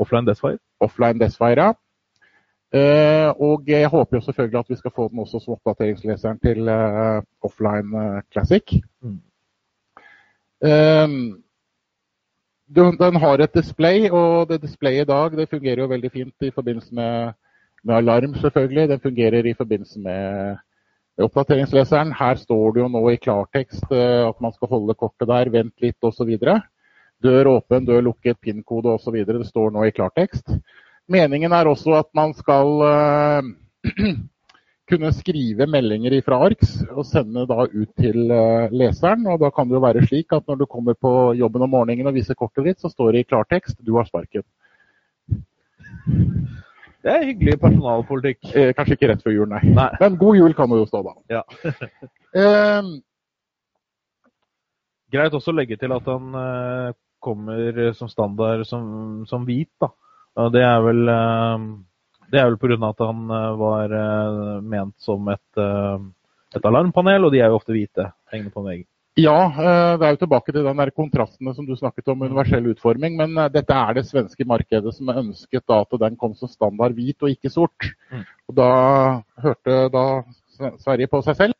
Offline 0.00 0.28
Desfire. 0.28 0.60
Offline 0.80 1.20
Desfire, 1.20 1.68
ja. 1.68 1.74
Uh, 2.70 3.34
og 3.42 3.66
jeg 3.66 3.88
håper 3.90 4.16
jo 4.16 4.20
selvfølgelig 4.22 4.58
at 4.58 4.68
vi 4.68 4.76
skal 4.78 4.92
få 4.94 5.08
den 5.10 5.18
også 5.18 5.40
som 5.42 5.56
oppdateringsleseren 5.56 6.38
til 6.38 6.68
uh, 6.70 7.18
Offline 7.42 7.90
uh, 7.98 8.20
Classic. 8.32 8.62
Mm. 9.02 9.20
den 13.00 13.16
har 13.16 13.42
et 13.42 13.54
display, 13.54 14.10
og 14.10 14.48
det 14.48 14.62
displayet 14.62 15.02
i 15.02 15.10
dag 15.10 15.30
det 15.30 15.48
fungerer 15.50 15.80
jo 15.80 15.86
veldig 15.86 16.10
fint 16.12 16.34
i 16.40 16.50
forbindelse 16.50 16.94
med, 16.94 17.32
med 17.84 17.94
alarm, 17.94 18.34
selvfølgelig. 18.34 18.88
Den 18.88 19.00
fungerer 19.00 19.46
i 19.46 19.54
forbindelse 19.54 20.00
med, 20.00 20.56
med 21.16 21.24
oppdateringsleseren. 21.24 22.12
Her 22.12 22.34
står 22.34 22.72
det 22.72 22.80
jo 22.80 22.88
nå 22.88 23.08
i 23.08 23.16
klartekst 23.16 23.92
at 23.92 24.40
man 24.40 24.52
skal 24.52 24.68
holde 24.68 24.94
kortet 24.94 25.28
der, 25.28 25.50
vent 25.50 25.74
litt 25.80 25.98
osv. 26.02 26.38
Dør 27.24 27.46
åpen, 27.56 27.84
dør 27.84 28.00
lukket, 28.00 28.38
PIN-kode 28.42 28.94
osv. 28.94 29.24
Det 29.26 29.46
står 29.46 29.70
nå 29.70 29.84
i 29.84 29.90
klartekst. 29.90 30.54
Meningen 31.10 31.52
er 31.52 31.66
også 31.66 31.96
at 31.98 32.10
man 32.14 32.34
skal 32.38 32.68
uh, 32.86 33.40
kunne 34.90 35.10
skrive 35.14 35.66
meldinger 35.70 36.14
fra 36.26 36.38
ARKS 36.46 36.76
og 36.90 37.04
sende 37.08 37.46
da 37.50 37.66
ut 37.66 37.90
til 37.98 38.30
uh, 38.30 38.70
leseren. 38.70 39.26
og 39.26 39.40
Da 39.42 39.50
kan 39.54 39.68
det 39.68 39.78
jo 39.78 39.84
være 39.84 40.06
slik 40.06 40.32
at 40.36 40.46
når 40.46 40.62
du 40.62 40.66
kommer 40.70 40.94
på 40.94 41.32
jobben 41.38 41.66
om 41.66 41.74
morgenen 41.74 42.10
og 42.10 42.14
viser 42.14 42.38
kortet 42.38 42.68
ditt, 42.68 42.80
så 42.80 42.92
står 42.92 43.12
det 43.12 43.24
i 43.24 43.30
klartekst 43.32 43.78
'du 43.82 43.96
har 43.98 44.06
sparken'. 44.06 44.46
Det 47.00 47.12
er 47.12 47.24
hyggelig 47.24 47.60
personalpolitikk. 47.60 48.50
Eh, 48.54 48.72
kanskje 48.76 48.96
ikke 48.96 49.08
rett 49.08 49.22
før 49.24 49.32
jul, 49.32 49.48
nei. 49.48 49.62
nei. 49.64 49.88
Men 50.02 50.18
god 50.20 50.36
jul 50.36 50.54
kan 50.56 50.68
det 50.68 50.82
jo 50.82 50.88
stå, 50.88 51.00
da. 51.06 51.14
Ja. 51.32 51.42
eh, 52.40 52.90
Greit 55.10 55.34
også 55.34 55.50
å 55.50 55.56
legge 55.56 55.78
til 55.80 55.94
at 55.96 56.06
han 56.06 56.36
eh, 56.38 56.92
kommer 57.24 57.80
som 57.96 58.10
standard 58.12 58.66
som, 58.68 58.84
som 59.26 59.48
hvit. 59.48 59.72
da. 59.80 59.88
Og 60.38 60.52
det 60.54 60.62
er 60.62 60.84
vel 60.84 61.10
eh, 61.10 61.66
det 62.30 62.38
er 62.38 62.46
vel 62.46 62.60
pga. 62.62 62.78
at 62.90 63.02
han 63.02 63.34
eh, 63.34 63.50
var 63.58 63.96
eh, 63.98 64.62
ment 64.62 64.94
som 65.02 65.26
et, 65.32 65.62
et, 66.54 66.64
alarmpanel, 66.64 67.26
og 67.26 67.34
de 67.34 67.42
er 67.42 67.50
jo 67.50 67.58
ofte 67.58 67.74
hvite 67.74 68.10
hengende 68.32 68.54
på 68.54 68.62
en 68.62 68.70
vegg. 68.70 68.86
Ja, 69.18 69.36
det 69.98 70.06
er 70.06 70.12
jo 70.14 70.20
tilbake 70.20 70.52
til 70.54 70.64
den 70.64 70.78
der 70.78 70.92
kontrastene 70.94 71.52
som 71.52 71.66
du 71.66 71.74
snakket 71.76 72.08
om, 72.08 72.22
universell 72.22 72.70
utforming. 72.70 73.18
Men 73.18 73.34
dette 73.52 73.74
er 73.74 73.98
det 73.98 74.04
svenske 74.06 74.46
markedet 74.48 74.94
som 74.96 75.10
ønsket 75.12 75.66
da 75.68 75.80
at 75.82 75.96
den 76.06 76.14
kom 76.16 76.36
som 76.38 76.48
standard 76.48 76.94
hvit 76.96 77.18
og 77.26 77.34
ikke 77.34 77.50
sort. 77.52 77.90
Mm. 78.14 78.22
Og 78.48 78.56
da 78.56 78.70
hørte 79.42 79.80
da 79.92 80.04
Sverige 80.78 81.10
på 81.10 81.20
seg 81.26 81.36
selv 81.38 81.58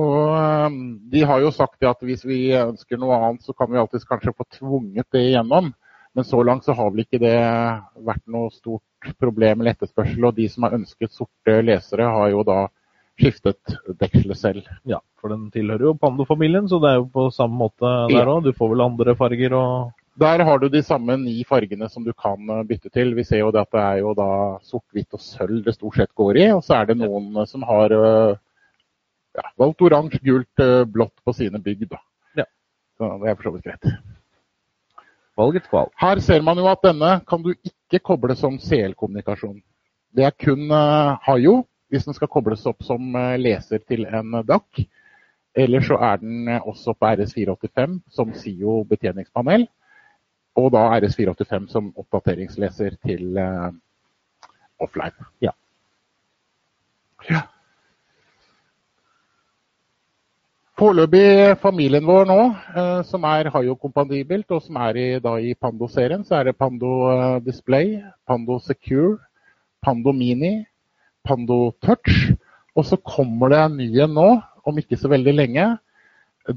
Og 0.00 0.76
de 1.12 1.22
har 1.30 1.40
jo 1.40 1.54
sagt 1.54 1.86
at 1.86 2.02
hvis 2.04 2.26
vi 2.26 2.50
ønsker 2.58 3.00
noe 3.00 3.16
annet, 3.16 3.46
så 3.46 3.54
kan 3.56 3.70
vi 3.70 3.80
alltid 3.80 4.04
kanskje 4.10 4.34
få 4.34 4.44
tvunget 4.58 5.06
det 5.14 5.22
igjennom. 5.30 5.70
Men 6.16 6.24
så 6.24 6.42
langt 6.42 6.64
så 6.64 6.72
har 6.72 6.88
vel 6.94 7.02
ikke 7.04 7.20
det 7.20 7.36
vært 8.08 8.22
noe 8.32 8.48
stort 8.54 9.10
problem 9.20 9.60
eller 9.60 9.74
etterspørsel. 9.76 10.24
Og 10.24 10.38
de 10.38 10.46
som 10.48 10.64
har 10.64 10.76
ønsket 10.78 11.12
sorte 11.12 11.58
lesere, 11.60 12.06
har 12.08 12.30
jo 12.32 12.44
da 12.48 12.62
skiftet 13.20 13.76
dekselet 14.00 14.40
selv. 14.40 14.70
Ja, 14.88 15.02
for 15.20 15.32
den 15.32 15.50
tilhører 15.52 15.90
jo 15.90 15.92
Pando-familien, 16.00 16.70
så 16.72 16.80
det 16.80 16.90
er 16.92 16.98
jo 17.02 17.10
på 17.12 17.28
samme 17.36 17.60
måte 17.60 17.92
der 18.12 18.32
òg. 18.32 18.48
Du 18.48 18.56
får 18.56 18.72
vel 18.72 18.86
andre 18.86 19.16
farger 19.18 19.56
og 19.60 19.92
Der 20.16 20.40
har 20.48 20.58
du 20.58 20.70
de 20.72 20.80
samme 20.80 21.18
ni 21.20 21.42
fargene 21.44 21.90
som 21.92 22.04
du 22.04 22.14
kan 22.16 22.40
eh, 22.48 22.64
bytte 22.64 22.88
til. 22.88 23.12
Vi 23.12 23.24
ser 23.28 23.42
jo 23.42 23.52
at 23.52 23.68
det 23.76 23.82
er 23.82 23.98
jo 24.00 24.14
da 24.16 24.30
sort, 24.64 24.86
hvitt 24.96 25.12
og 25.12 25.20
sølv 25.20 25.60
det 25.66 25.74
stort 25.76 26.00
sett 26.00 26.14
går 26.16 26.40
i. 26.40 26.46
Og 26.56 26.64
så 26.64 26.78
er 26.78 26.88
det 26.88 26.96
noen 27.02 27.34
ja. 27.36 27.44
som 27.44 27.66
har 27.68 27.92
eh, 27.92 28.38
ja, 29.36 29.48
valgt 29.60 29.84
oransje, 29.84 30.24
gult, 30.24 30.64
eh, 30.64 30.88
blått 30.88 31.20
på 31.20 31.36
sine 31.36 31.60
bygg. 31.60 31.84
Da. 31.92 32.00
Ja. 32.40 32.48
Så 32.96 33.12
det 33.20 33.28
er 33.28 33.36
for 33.36 33.50
så 33.50 33.58
vidt 33.58 33.68
greit. 33.68 34.15
Valgets 35.36 35.68
kval. 35.68 35.90
Her 36.00 36.20
ser 36.24 36.42
man 36.42 36.58
jo 36.58 36.68
at 36.70 36.84
denne 36.84 37.20
kan 37.28 37.42
du 37.44 37.52
ikke 37.52 38.02
koble 38.04 38.36
som 38.36 38.58
CL-kommunikasjon. 38.58 39.58
Det 40.16 40.24
er 40.24 40.36
kun 40.44 40.70
uh, 40.72 41.16
Hayo 41.26 41.64
hvis 41.92 42.06
den 42.08 42.16
skal 42.16 42.30
kobles 42.32 42.64
opp 42.66 42.82
som 42.82 43.14
leser 43.38 43.78
til 43.86 44.08
en 44.10 44.40
DAC. 44.42 44.86
Eller 45.56 45.84
så 45.86 45.94
er 46.02 46.16
den 46.18 46.48
også 46.48 46.96
på 46.98 47.12
RS485 47.14 48.00
som 48.10 48.32
SIO 48.34 48.80
betjeningspanel 48.90 49.68
og 50.58 50.72
da 50.74 50.82
RS485 50.98 51.68
som 51.70 51.92
oppdateringsleser 51.96 52.96
til 53.06 53.38
offline. 54.80 55.28
Ja. 55.40 55.54
ja. 57.30 57.46
Foreløpig 60.76 61.56
familien 61.62 62.04
vår 62.04 62.26
nå, 62.28 62.40
uh, 62.76 63.00
som 63.08 63.22
er 63.24 63.48
Hayo-kompatibelt, 63.48 64.50
og 64.52 64.60
som 64.60 64.76
er 64.84 64.98
i, 65.00 65.06
da, 65.24 65.32
i 65.40 65.54
Pando-serien, 65.56 66.20
så 66.20 66.36
er 66.36 66.50
det 66.50 66.58
Pando 66.60 66.90
uh, 67.08 67.38
Display, 67.40 67.94
Pando 68.28 68.58
Secure, 68.60 69.14
Pando 69.80 70.12
Mini, 70.12 70.66
Pando 71.24 71.72
Touch. 71.80 72.34
Og 72.76 72.84
så 72.84 73.00
kommer 73.00 73.54
det 73.54 73.62
en 73.62 73.80
ny 73.80 73.88
en 74.04 74.14
nå, 74.18 74.28
om 74.68 74.82
ikke 74.82 75.00
så 75.00 75.08
veldig 75.08 75.36
lenge, 75.38 75.66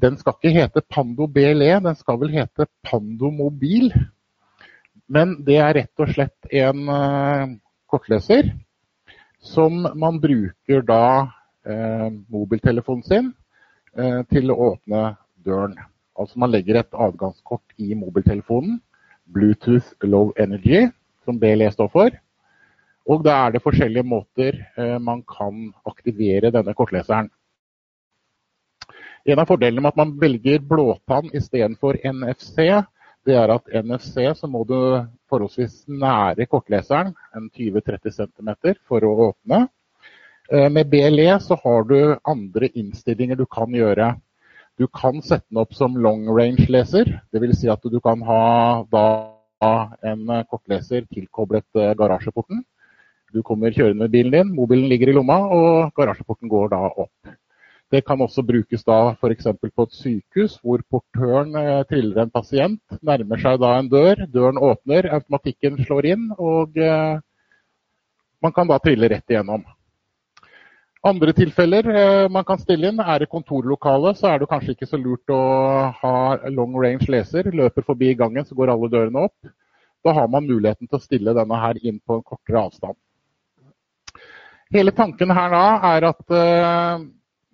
den 0.03 0.19
skal 0.19 0.35
ikke 0.35 0.55
hete 0.57 0.83
Pando 0.91 1.31
BLE, 1.31 1.71
den 1.87 1.95
skal 1.95 2.19
vel 2.19 2.35
hete 2.35 2.67
Pando 2.83 3.31
Mobil. 3.31 3.93
Men 5.07 5.37
det 5.47 5.61
er 5.63 5.75
rett 5.79 6.03
og 6.03 6.11
slett 6.11 6.51
en 6.59 6.91
uh, 6.91 7.57
kortleser 7.87 8.51
som 9.39 9.85
man 9.95 10.19
bruker 10.19 10.83
da 10.83 11.03
eh, 11.63 12.09
mobiltelefonen 12.27 13.05
sin 13.07 13.29
til 14.31 14.51
å 14.51 14.57
åpne 14.71 15.03
døren. 15.45 15.75
Altså 16.19 16.39
man 16.41 16.51
legger 16.53 16.81
et 16.81 16.95
adgangskort 16.95 17.75
i 17.77 17.95
mobiltelefonen. 17.97 18.79
Bluetooth 19.29 19.93
Low 20.03 20.33
Energy, 20.41 20.87
som 21.25 21.39
BLE 21.39 21.69
står 21.71 21.91
for. 21.93 22.15
Og 23.09 23.23
da 23.25 23.35
er 23.45 23.55
det 23.55 23.63
forskjellige 23.63 24.05
måter 24.05 24.57
man 25.01 25.21
kan 25.25 25.69
aktivere 25.89 26.51
denne 26.53 26.75
kortleseren. 26.77 27.29
En 29.29 29.41
av 29.41 29.49
fordelene 29.49 29.83
med 29.83 29.91
at 29.91 29.99
man 29.99 30.15
velger 30.21 30.61
blåtann 30.65 31.29
istedenfor 31.35 31.99
NFC, 32.07 32.69
det 33.27 33.35
er 33.35 33.51
at 33.51 33.67
NFC 33.83 34.23
så 34.37 34.47
må 34.47 34.63
du 34.67 34.77
forholdsvis 35.29 35.83
nære 35.91 36.47
kortleseren, 36.49 37.11
en 37.35 37.49
20-30 37.51 38.15
cm, 38.15 38.51
for 38.87 39.05
å 39.05 39.11
åpne. 39.29 39.67
Eh, 40.51 40.69
med 40.69 40.89
BLE 40.89 41.39
så 41.39 41.55
har 41.63 41.83
du 41.83 42.17
andre 42.25 42.67
innstillinger 42.73 43.37
du 43.37 43.45
kan 43.45 43.69
gjøre. 43.69 44.15
Du 44.81 44.87
kan 44.87 45.21
sette 45.21 45.45
den 45.51 45.61
opp 45.61 45.75
som 45.77 45.93
long 45.93 46.23
range-leser. 46.25 47.11
Dvs. 47.29 47.59
Si 47.61 47.69
at 47.69 47.85
du 47.85 47.99
kan 48.01 48.23
ha 48.25 48.41
en 50.09 50.25
kortleser 50.49 51.05
tilkoblet 51.13 51.67
eh, 51.77 51.93
garasjeporten. 51.93 52.63
Du 53.29 53.43
kommer 53.45 53.69
kjørende 53.69 54.07
med 54.07 54.11
bilen 54.15 54.33
din, 54.33 54.55
mobilen 54.57 54.89
ligger 54.89 55.11
i 55.11 55.17
lomma, 55.19 55.37
og 55.53 55.93
garasjeporten 55.93 56.49
går 56.49 56.71
da 56.73 56.81
opp. 56.87 57.35
Det 57.93 58.01
kan 58.05 58.21
også 58.21 58.41
brukes 58.41 58.81
da 58.87 59.13
f.eks. 59.13 59.51
på 59.61 59.85
et 59.85 59.97
sykehus, 60.01 60.57
hvor 60.63 60.81
portøren 60.89 61.53
eh, 61.61 61.83
triller 61.91 62.23
en 62.23 62.33
pasient, 62.33 62.81
nærmer 63.05 63.37
seg 63.37 63.61
da 63.61 63.75
en 63.77 63.91
dør, 63.91 64.25
døren 64.33 64.57
åpner, 64.57 65.13
automatikken 65.13 65.77
slår 65.85 66.09
inn, 66.15 66.31
og 66.39 66.73
man 68.41 68.55
kan 68.55 68.69
da 68.71 68.79
trille 68.81 69.11
rett 69.11 69.29
igjennom. 69.29 69.67
Andre 71.07 71.31
tilfeller 71.31 71.87
eh, 71.95 72.25
man 72.27 72.43
kan 72.43 72.59
stille 72.59 72.89
inn, 72.91 72.99
er 72.99 73.23
i 73.23 73.29
kontorlokalet, 73.31 74.17
så 74.19 74.33
er 74.33 74.41
det 74.41 74.49
kanskje 74.51 74.73
ikke 74.75 74.87
så 74.89 74.97
lurt 74.99 75.31
å 75.31 75.39
ha 76.01 76.15
long 76.51 76.75
range 76.75 77.07
leser. 77.07 77.47
Løper 77.55 77.85
forbi 77.87 78.11
gangen, 78.19 78.43
så 78.43 78.57
går 78.57 78.73
alle 78.73 78.89
dørene 78.91 79.23
opp. 79.29 79.53
Da 80.03 80.11
har 80.15 80.27
man 80.31 80.47
muligheten 80.47 80.89
til 80.89 80.99
å 80.99 81.03
stille 81.03 81.35
denne 81.35 81.61
her 81.61 81.79
inn 81.83 82.01
på 82.03 82.19
en 82.19 82.25
kortere 82.27 82.65
avstand. 82.67 82.99
Hele 84.75 84.91
tanken 84.95 85.31
her 85.33 85.55
da 85.55 85.63
er 85.95 86.05
at 86.11 86.35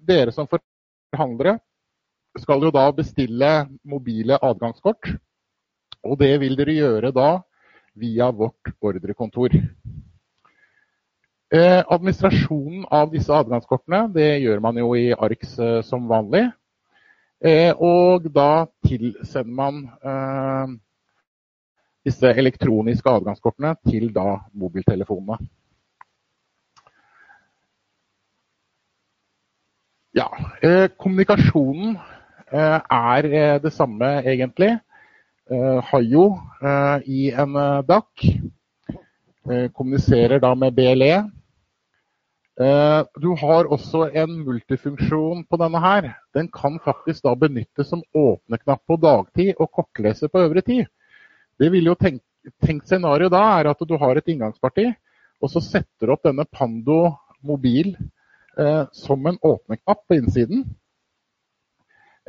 dere 0.10 0.34
som 0.36 0.50
forhandlere 0.50 1.56
skal 2.42 2.66
jo 2.66 2.74
da 2.74 2.90
bestille 2.94 3.52
mobile 3.88 4.38
adgangskort. 4.42 5.14
Og 6.06 6.18
det 6.22 6.34
vil 6.42 6.58
dere 6.58 6.76
gjøre 6.76 7.14
da 7.16 7.30
via 7.98 8.30
vårt 8.36 8.74
ordrekontor. 8.82 9.54
Eh, 11.54 11.84
administrasjonen 11.88 12.88
av 12.90 13.12
disse 13.14 13.30
adgangskortene 13.30 14.08
det 14.16 14.40
gjør 14.42 14.64
man 14.66 14.80
jo 14.82 14.96
i 14.98 15.12
ARKS 15.14 15.52
eh, 15.62 15.82
som 15.86 16.08
vanlig. 16.10 16.48
Eh, 17.46 17.70
og 17.78 18.26
da 18.34 18.66
tilsender 18.82 19.54
man 19.54 19.84
eh, 20.02 20.74
disse 22.10 22.32
elektroniske 22.34 23.14
adgangskortene 23.20 23.76
til 23.86 24.10
da 24.16 24.40
mobiltelefonene. 24.58 25.38
Ja, 30.18 30.32
eh, 30.66 30.90
kommunikasjonen 30.98 32.00
eh, 32.50 32.80
er 32.90 33.60
det 33.62 33.74
samme, 33.74 34.18
egentlig. 34.26 34.80
Hayo 35.46 36.40
i 37.06 37.28
en 37.30 37.52
DAC 37.86 38.24
kommuniserer 39.74 40.40
da 40.42 40.54
med 40.58 40.74
BLE. 40.74 41.16
Du 43.22 43.28
har 43.42 43.68
også 43.70 44.06
en 44.16 44.38
multifunksjon 44.46 45.44
på 45.50 45.60
denne 45.60 45.82
her. 45.84 46.08
Den 46.34 46.48
kan 46.50 46.80
faktisk 46.82 47.26
da 47.28 47.36
benyttes 47.36 47.92
som 47.92 48.04
åpneknapp 48.16 48.82
på 48.88 48.98
dagtid 49.04 49.54
og 49.60 49.72
kortleser 49.76 50.32
på 50.32 50.46
øvrig 50.48 50.64
tid. 50.66 50.86
Det 51.60 51.72
vil 51.72 51.92
jo 51.92 51.96
tenk, 52.00 52.22
tenkt 52.64 52.88
scenario 52.90 53.30
da 53.32 53.44
er 53.60 53.70
at 53.72 53.84
du 53.88 53.96
har 54.00 54.18
et 54.18 54.32
inngangsparti, 54.32 54.90
og 55.42 55.52
så 55.52 55.62
setter 55.64 56.08
du 56.08 56.16
opp 56.16 56.26
denne 56.26 56.46
Pando 56.52 57.16
mobil 57.46 57.94
eh, 58.60 58.84
som 58.94 59.26
en 59.28 59.40
åpneknapp 59.42 60.04
på 60.08 60.18
innsiden. 60.20 60.66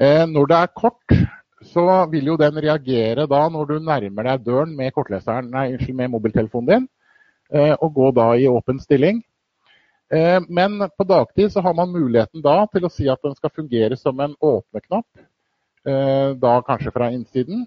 Eh, 0.01 0.25
når 0.29 0.51
det 0.51 0.59
er 0.61 0.75
kort, 0.77 1.17
så 1.65 2.05
vil 2.13 2.33
jo 2.33 2.37
den 2.41 2.61
reagere 2.63 3.27
da 3.31 3.47
når 3.51 3.71
du 3.71 3.77
nærmer 3.81 4.31
deg 4.31 4.45
døren 4.45 4.77
med, 4.77 4.93
nei, 5.51 5.73
unnskyld, 5.73 5.97
med 5.97 6.13
mobiltelefonen 6.13 6.69
din, 6.69 6.85
eh, 6.85 6.96
og 7.55 7.93
gå 7.95 8.11
da 8.17 8.31
i 8.35 8.49
åpen 8.51 8.81
stilling. 8.83 9.21
Eh, 10.13 10.41
men 10.49 10.91
på 10.99 11.05
dagtid 11.05 11.53
så 11.53 11.61
har 11.61 11.75
man 11.75 11.93
muligheten 11.93 12.43
da 12.43 12.61
til 12.71 12.87
å 12.87 12.91
si 12.93 13.09
at 13.11 13.23
den 13.23 13.35
skal 13.35 13.51
fungere 13.55 13.97
som 13.99 14.21
en 14.21 14.37
åpneknapp, 14.39 15.07
eh, 15.87 16.31
da 16.39 16.61
kanskje 16.67 16.93
fra 16.95 17.11
innsiden. 17.11 17.67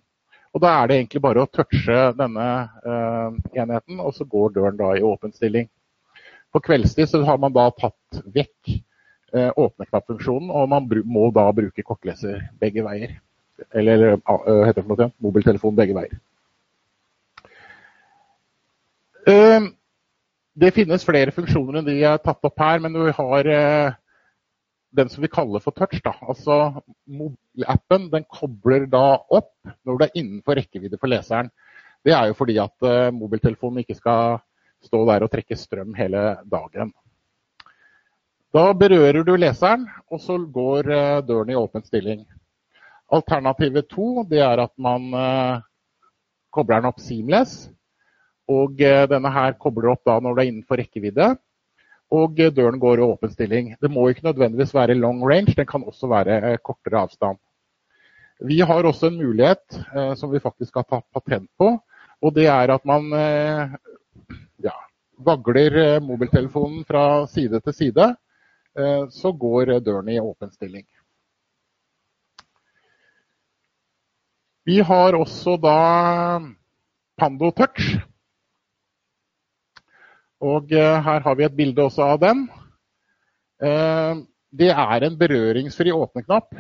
Og 0.54 0.64
da 0.64 0.72
er 0.80 0.88
det 0.88 0.96
egentlig 0.98 1.22
bare 1.22 1.44
å 1.44 1.50
touche 1.52 1.98
denne 2.18 2.48
eh, 2.86 3.40
enheten, 3.62 4.00
og 4.00 4.16
så 4.16 4.26
går 4.26 4.56
døren 4.56 4.80
da 4.80 4.94
i 4.96 5.04
åpen 5.06 5.36
stilling. 5.36 5.68
På 6.50 6.62
kveldstid 6.64 7.12
så 7.12 7.22
har 7.28 7.38
man 7.38 7.54
da 7.54 7.68
tatt 7.76 8.24
vekk 8.24 8.72
eh, 8.72 9.52
åpneknappfunksjonen, 9.52 10.50
og 10.50 10.72
man 10.72 10.88
må 11.06 11.28
da 11.36 11.52
bruke 11.54 11.86
kortleser 11.86 12.48
begge 12.60 12.88
veier. 12.88 13.20
Eller 13.76 14.16
hva 14.24 14.40
heter 14.64 14.80
det 14.80 14.88
for 14.88 14.96
noe, 14.96 15.12
mobiltelefon 15.20 15.78
begge 15.78 15.98
veier. 15.98 16.16
Uh, 19.28 19.72
det 20.60 20.74
finnes 20.76 21.06
flere 21.06 21.34
funksjoner 21.36 21.80
enn 21.80 21.88
de 21.88 21.98
jeg 22.00 22.10
har 22.10 22.22
tatt 22.24 22.46
opp 22.48 22.62
her, 22.62 22.80
men 22.84 22.96
vi 22.96 23.16
har 23.16 23.50
uh, 23.50 23.98
den 24.96 25.12
som 25.12 25.24
vi 25.24 25.32
kaller 25.32 25.64
for 25.64 25.76
touch. 25.76 26.00
Da. 26.06 26.16
Altså 26.22 26.82
Mobilappen 27.06 28.10
den 28.14 28.28
kobler 28.32 28.88
da 28.90 29.20
opp 29.28 29.54
når 29.88 30.00
du 30.00 30.06
er 30.06 30.16
innenfor 30.22 30.60
rekkevidde 30.60 31.00
for 31.02 31.12
leseren. 31.12 31.52
Det 32.06 32.16
er 32.16 32.30
jo 32.30 32.38
fordi 32.40 32.56
at 32.62 32.88
uh, 32.88 33.12
mobiltelefonen 33.16 33.84
ikke 33.84 34.00
skal 34.00 34.40
stå 34.86 35.04
der 35.10 35.26
og 35.26 35.32
trekke 35.32 35.58
strøm 35.60 35.94
hele 35.98 36.24
dagen. 36.48 36.94
Da 38.56 38.72
berører 38.74 39.22
du 39.24 39.36
leseren, 39.38 39.86
og 40.10 40.22
så 40.24 40.40
går 40.42 40.88
eh, 40.90 41.22
døren 41.22 41.52
i 41.54 41.58
åpen 41.58 41.84
stilling. 41.86 42.24
Alternativet 43.14 43.86
to 43.92 44.24
det 44.30 44.40
er 44.42 44.64
at 44.64 44.74
man 44.82 45.06
eh, 45.14 45.60
kobler 46.54 46.82
den 46.82 46.90
opp 46.90 47.02
seamless. 47.04 47.68
Og 48.50 48.82
eh, 48.82 49.06
denne 49.12 49.32
her 49.34 49.56
kobler 49.62 49.91
opp 49.93 50.02
da 50.08 50.18
når 50.24 50.36
det 50.36 50.43
er 50.43 50.52
innenfor 50.54 50.82
rekkevidde. 50.82 51.36
og 52.10 52.39
døren 52.56 52.80
går 52.82 52.97
i 52.97 53.06
åpen 53.06 53.30
stilling. 53.30 53.76
Det 53.78 53.89
må 53.91 54.08
ikke 54.10 54.26
nødvendigvis 54.26 54.74
være 54.74 54.95
long 54.97 55.22
range, 55.22 55.54
den 55.54 55.68
kan 55.70 55.84
også 55.86 56.08
være 56.10 56.58
kortere 56.58 57.04
avstand. 57.06 57.38
Vi 58.41 58.60
har 58.66 58.84
også 58.84 59.12
en 59.12 59.20
mulighet 59.20 59.78
som 60.18 60.32
vi 60.32 60.41
faktisk 60.41 60.76
har 60.76 60.88
tatt 60.89 61.06
patent 61.14 61.45
på, 61.60 61.68
og 62.22 62.34
det 62.34 62.47
er 62.50 62.74
at 62.74 62.86
man 62.86 63.14
ja, 64.58 64.74
vagler 65.22 66.00
mobiltelefonen 66.02 66.82
fra 66.88 67.28
side 67.28 67.62
til 67.62 67.74
side. 67.78 68.16
Så 69.14 69.32
går 69.32 69.78
døren 69.86 70.10
i 70.10 70.18
åpen 70.20 70.50
stilling. 70.50 70.88
Vi 74.66 74.80
har 74.82 75.14
også 75.14 75.60
da 75.62 75.78
Pando 77.18 77.52
Touch. 77.52 78.00
Og 80.40 80.72
eh, 80.72 80.98
her 81.04 81.24
har 81.26 81.36
vi 81.36 81.46
et 81.46 81.56
bilde 81.56 81.84
også 81.84 82.06
av 82.14 82.20
den. 82.24 82.46
Eh, 83.60 84.22
det 84.60 84.72
er 84.72 85.06
en 85.06 85.18
berøringsfri 85.20 85.92
åpneknapp. 85.92 86.56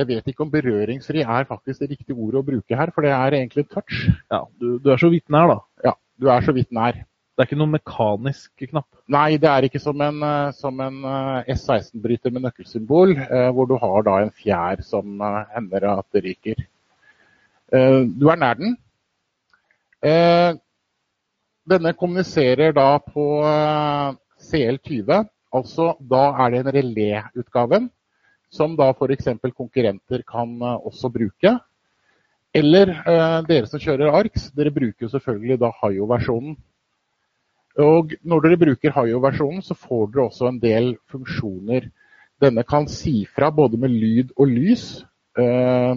Jeg 0.00 0.08
vet 0.08 0.28
ikke 0.30 0.46
om 0.46 0.52
berøringsfri 0.52 1.20
er 1.20 1.48
faktisk 1.48 1.82
det 1.82 1.90
riktige 1.90 2.16
ordet 2.16 2.40
å 2.40 2.46
bruke 2.46 2.76
her, 2.78 2.90
for 2.94 3.04
det 3.04 3.12
er 3.12 3.36
egentlig 3.36 3.66
touch. 3.68 4.06
Ja, 4.32 4.46
du, 4.56 4.78
du, 4.80 4.88
er 4.90 5.00
så 5.00 5.12
vidt 5.12 5.28
nær, 5.28 5.52
da. 5.52 5.58
Ja, 5.90 5.94
du 6.16 6.30
er 6.32 6.46
så 6.46 6.56
vidt 6.56 6.72
nær. 6.72 7.02
Det 7.32 7.44
er 7.44 7.48
ikke 7.48 7.60
noen 7.60 7.76
mekanisk 7.76 8.64
knapp? 8.70 8.88
Nei, 9.12 9.36
det 9.40 9.48
er 9.48 9.68
ikke 9.68 9.80
som 9.80 10.00
en, 10.04 10.24
eh, 10.24 10.64
en 10.72 11.06
S16-bryter 11.52 12.32
med 12.32 12.46
nøkkelsymbol, 12.48 13.14
hvor 13.52 13.68
du 13.68 13.76
har 13.80 14.08
da 14.08 14.18
en 14.24 14.32
fjær 14.40 14.80
som 14.88 15.20
hender 15.52 15.88
at 15.92 16.08
det 16.16 16.24
ryker. 16.30 16.68
Du 17.72 18.28
er 18.28 18.36
nær 18.40 18.58
den. 18.60 18.76
Denne 21.68 21.92
kommuniserer 21.94 22.72
da 22.74 22.96
på 22.98 23.24
eh, 23.46 24.14
CL20, 24.42 25.28
altså 25.54 25.92
da 26.10 26.22
er 26.42 26.50
det 26.50 26.62
en 26.62 26.72
relé-utgaven, 26.76 27.90
som 28.50 28.74
da 28.76 28.90
f.eks. 28.90 29.28
konkurrenter 29.54 30.24
kan 30.26 30.56
eh, 30.58 30.88
også 30.90 31.12
bruke. 31.14 31.54
Eller 32.52 32.90
eh, 32.92 33.38
dere 33.46 33.70
som 33.70 33.80
kjører 33.80 34.10
ARX, 34.10 34.50
dere 34.56 34.74
bruker 34.74 35.08
selvfølgelig 35.08 35.60
da 35.62 35.70
Hayo-versjonen. 35.78 36.56
Og 37.80 38.12
når 38.26 38.42
dere 38.44 38.60
bruker 38.60 38.92
Hayo-versjonen, 38.96 39.62
så 39.64 39.78
får 39.78 40.10
dere 40.12 40.26
også 40.26 40.50
en 40.50 40.58
del 40.60 40.96
funksjoner. 41.14 41.86
Denne 42.42 42.66
kan 42.66 42.90
si 42.90 43.22
fra 43.24 43.52
både 43.54 43.78
med 43.78 43.94
lyd 43.94 44.34
og 44.36 44.50
lys. 44.50 45.04
Eh, 45.38 45.94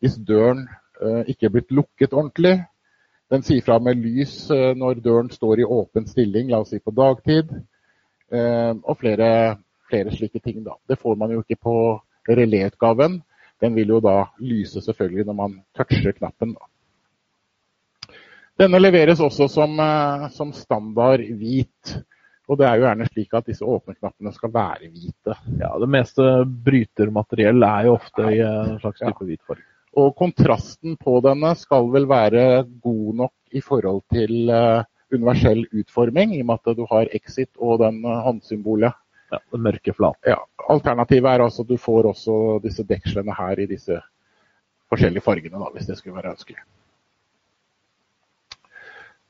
hvis 0.00 0.20
døren 0.28 0.66
eh, 1.00 1.24
ikke 1.32 1.48
er 1.48 1.56
blitt 1.56 1.72
lukket 1.74 2.12
ordentlig, 2.12 2.60
den 3.30 3.44
sier 3.46 3.62
fra 3.62 3.78
med 3.82 4.00
lys 4.02 4.34
eh, 4.50 4.72
når 4.78 5.02
døren 5.04 5.30
står 5.30 5.62
i 5.62 5.68
åpen 5.78 6.08
stilling, 6.10 6.50
la 6.50 6.64
oss 6.64 6.72
si 6.74 6.80
på 6.82 6.94
dagtid. 6.94 7.52
Eh, 8.30 8.72
og 8.74 8.98
flere, 8.98 9.30
flere 9.90 10.14
slike 10.14 10.42
ting. 10.42 10.64
Da. 10.66 10.74
Det 10.90 10.98
får 10.98 11.18
man 11.18 11.34
jo 11.34 11.44
ikke 11.44 11.60
på 11.62 11.76
reléutgaven. 12.30 13.20
Den 13.62 13.76
vil 13.76 13.94
jo 13.94 14.00
da 14.02 14.24
lyse 14.42 14.82
selvfølgelig 14.82 15.28
når 15.28 15.38
man 15.44 15.56
toucher 15.78 16.16
knappen. 16.16 16.56
Da. 16.58 18.16
Denne 18.60 18.82
leveres 18.82 19.22
også 19.22 19.46
som, 19.48 19.78
eh, 19.78 20.28
som, 20.34 20.52
standard 20.52 21.22
hvit. 21.22 21.96
Og 22.50 22.58
det 22.58 22.66
er 22.66 22.80
jo 22.80 22.88
gjerne 22.88 23.06
slik 23.12 23.34
at 23.38 23.46
disse 23.46 23.62
åpne-knappene 23.62 24.34
skal 24.34 24.50
være 24.50 24.90
hvite. 24.90 25.36
Ja, 25.60 25.70
Det 25.78 25.88
meste 25.88 26.24
brytermateriell 26.66 27.62
er 27.62 27.86
jo 27.86 27.94
ofte 27.94 28.26
i 28.26 28.40
en 28.42 28.80
slags 28.82 28.98
type 28.98 29.22
hvit 29.28 29.44
farge. 29.46 29.69
Og 29.98 30.14
kontrasten 30.18 30.94
på 31.00 31.16
denne 31.24 31.54
skal 31.58 31.88
vel 31.90 32.06
være 32.10 32.64
god 32.82 33.14
nok 33.24 33.56
i 33.56 33.62
forhold 33.64 34.04
til 34.14 34.50
uh, 34.54 34.86
universell 35.10 35.64
utforming, 35.74 36.36
i 36.36 36.42
og 36.44 36.50
med 36.52 36.60
at 36.62 36.78
du 36.78 36.84
har 36.90 37.10
exit 37.16 37.50
og 37.58 37.80
den 37.82 38.04
uh, 38.06 38.20
håndsymbolet. 38.26 38.94
Ja, 39.30 39.38
den 39.54 39.62
mørke 39.62 39.94
flaten. 39.94 40.32
Ja, 40.32 40.38
Alternativet 40.70 41.30
er 41.30 41.44
altså 41.44 41.62
at 41.62 41.70
du 41.70 41.78
får 41.78 42.08
også 42.10 42.34
disse 42.62 42.82
dekslene 42.86 43.34
her 43.34 43.62
i 43.62 43.66
disse 43.70 43.98
forskjellige 44.90 45.22
fargene, 45.22 45.58
da, 45.58 45.70
hvis 45.74 45.86
det 45.86 45.98
skulle 45.98 46.18
være 46.18 46.34
ønskelig. 46.34 46.62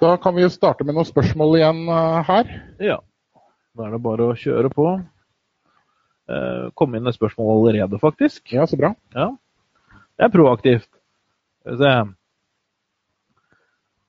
Da 0.01 0.15
kan 0.17 0.37
vi 0.37 0.45
jo 0.47 0.53
starte 0.53 0.85
med 0.89 0.97
noen 0.97 1.09
spørsmål 1.09 1.59
igjen 1.59 1.83
uh, 1.89 2.21
her. 2.29 2.53
Ja. 2.81 3.01
Da 3.77 3.87
er 3.87 3.97
det 3.97 4.05
bare 4.05 4.29
å 4.29 4.37
kjøre 4.37 4.73
på. 4.73 4.87
Eh, 6.31 6.67
kom 6.79 6.95
inn 6.95 7.09
et 7.11 7.17
spørsmål 7.17 7.53
allerede, 7.57 7.99
faktisk. 8.03 8.53
Ja, 8.55 8.67
så 8.67 8.79
bra. 8.79 8.93
Ja. 9.17 9.31
Det 10.21 10.27
er 10.27 10.33
proaktivt. 10.35 10.91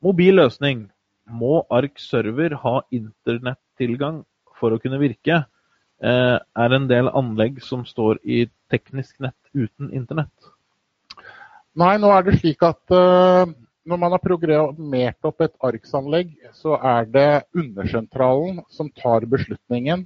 Mobil 0.03 0.35
løsning. 0.35 0.89
Må 1.31 1.61
ARK 1.71 2.01
server 2.03 2.51
ha 2.59 2.81
internettilgang 2.91 4.17
for 4.59 4.75
å 4.75 4.79
kunne 4.83 4.99
virke? 4.99 5.37
Eh, 6.03 6.35
er 6.35 6.75
en 6.75 6.89
del 6.89 7.07
anlegg 7.15 7.61
som 7.63 7.85
står 7.87 8.19
i 8.27 8.41
teknisk 8.73 9.21
nett 9.23 9.37
uten 9.55 9.93
internett? 9.95 10.49
Nei, 11.79 11.93
nå 11.95 12.11
er 12.11 12.27
det 12.27 12.41
slik 12.41 12.65
at 12.67 12.91
uh, 12.91 13.47
når 13.87 14.01
man 14.03 14.11
har 14.11 14.23
programmert 14.25 15.29
opp 15.29 15.45
et 15.45 15.55
ARKS-anlegg, 15.63 16.33
så 16.51 16.75
er 16.75 17.07
det 17.07 17.29
undersentralen 17.55 18.59
som 18.67 18.91
tar 18.99 19.29
beslutningen 19.31 20.03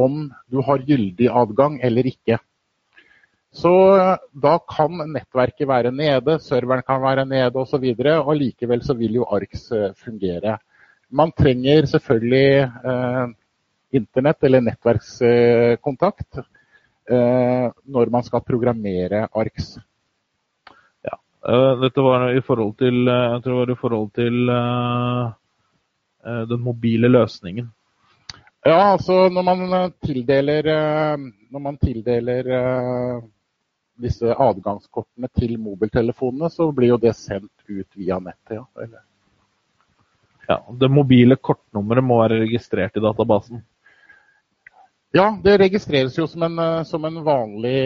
om 0.00 0.30
du 0.48 0.62
har 0.64 0.80
gyldig 0.88 1.28
adgang 1.28 1.76
eller 1.84 2.08
ikke. 2.08 2.40
Så 3.52 3.96
eh, 3.96 4.16
da 4.32 4.56
kan 4.64 5.02
nettverket 5.12 5.68
være 5.68 5.92
nede, 5.92 6.38
serveren 6.40 6.84
kan 6.86 7.02
være 7.02 7.26
nede 7.28 7.60
osv. 7.60 7.84
Og, 7.84 7.98
så 8.00 8.14
og 8.22 8.36
likevel 8.40 8.84
så 8.84 8.96
vil 8.96 9.18
jo 9.20 9.28
ARKS 9.28 9.66
eh, 9.76 9.90
fungere. 10.04 10.56
Man 11.12 11.32
trenger 11.36 11.86
selvfølgelig 11.86 12.62
eh, 12.64 13.26
internett 13.92 14.44
eller 14.48 14.64
nettverkskontakt 14.64 16.38
eh, 16.38 17.66
når 17.84 18.12
man 18.14 18.24
skal 18.24 18.40
programmere 18.46 19.26
ARKS. 19.28 19.76
Ja, 21.04 21.18
dette 21.82 22.00
var 22.00 22.30
i 22.32 22.40
forhold 22.40 22.72
til, 22.80 23.04
jeg 23.04 23.44
tror 23.44 23.52
det 23.52 23.60
var 23.60 23.74
i 23.74 23.80
forhold 23.82 24.10
til 24.16 24.48
eh, 24.56 26.42
den 26.48 26.64
mobile 26.64 27.12
løsningen. 27.12 27.68
Ja, 28.64 28.94
altså 28.94 29.28
når 29.28 29.42
man 29.42 29.92
tildeler, 30.06 30.70
når 31.50 31.60
man 31.60 31.76
tildeler 31.82 32.48
disse 34.02 34.34
adgangskortene 34.34 35.30
til 35.38 35.56
mobiltelefonene, 35.62 36.50
så 36.50 36.68
blir 36.74 36.94
jo 36.94 37.00
det 37.02 37.14
sendt 37.18 37.50
ut 37.68 37.98
via 37.98 38.18
nettet. 38.22 38.56
Ja, 38.58 38.66
Eller? 38.82 39.04
ja 40.48 40.58
Det 40.80 40.90
mobile 40.90 41.36
kortnummeret 41.36 42.04
må 42.04 42.20
være 42.22 42.42
registrert 42.44 42.96
i 42.98 43.04
databasen? 43.04 43.62
Ja, 45.12 45.28
det 45.44 45.58
registreres 45.60 46.16
jo 46.16 46.26
som, 46.26 46.42
en, 46.46 46.58
eh, 46.58 46.82
som, 46.88 47.04
en 47.04 47.20
vanlig, 47.24 47.78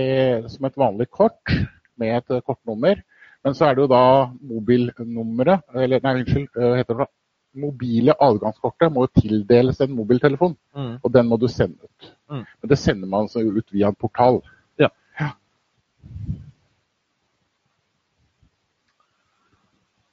som 0.52 0.68
et 0.68 0.78
vanlig 0.78 1.08
kort 1.10 1.54
med 1.98 2.20
et 2.20 2.34
eh, 2.36 2.42
kortnummer. 2.46 3.02
Men 3.42 3.54
så 3.54 3.66
er 3.66 3.74
det 3.74 3.84
jo 3.84 3.90
da 3.90 4.04
mobilnummeret, 4.42 5.64
eller 5.74 6.02
nei, 6.02 6.20
unnskyld, 6.20 6.48
eh, 6.54 6.76
heter 6.80 7.00
det 7.02 7.08
mobile 7.56 8.14
adgangskortet 8.20 8.92
må 8.92 9.06
jo 9.06 9.22
tildeles 9.22 9.80
en 9.80 9.94
mobiltelefon. 9.96 10.54
Mm. 10.76 10.92
Og 11.02 11.12
den 11.12 11.28
må 11.30 11.38
du 11.40 11.48
sende 11.48 11.78
ut. 11.82 12.12
Mm. 12.30 12.44
Men 12.44 12.72
det 12.72 12.78
sender 12.78 13.08
man 13.08 13.26
altså 13.26 13.42
ut 13.42 13.72
via 13.72 13.90
en 13.90 13.98
portal. 13.98 14.42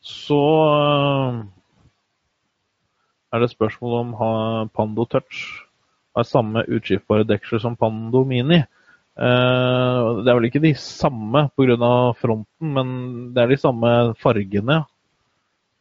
Så 0.04 0.40
eh, 0.70 1.44
er 3.34 3.44
det 3.44 3.52
spørsmål 3.54 4.00
om 4.00 4.16
Pando 4.76 5.06
Touch 5.06 5.64
har 6.16 6.28
samme 6.28 6.66
utskiftbare 6.68 7.26
deksler 7.28 7.62
som 7.64 7.76
Pando 7.76 8.24
Mini. 8.28 8.62
Eh, 9.14 10.00
det 10.24 10.30
er 10.30 10.38
vel 10.38 10.50
ikke 10.50 10.64
de 10.64 10.74
samme 10.80 11.48
pga. 11.58 12.14
fronten, 12.18 12.74
men 12.74 12.88
det 13.34 13.44
er 13.44 13.48
de 13.48 13.58
samme 13.58 14.16
fargene. 14.22 14.84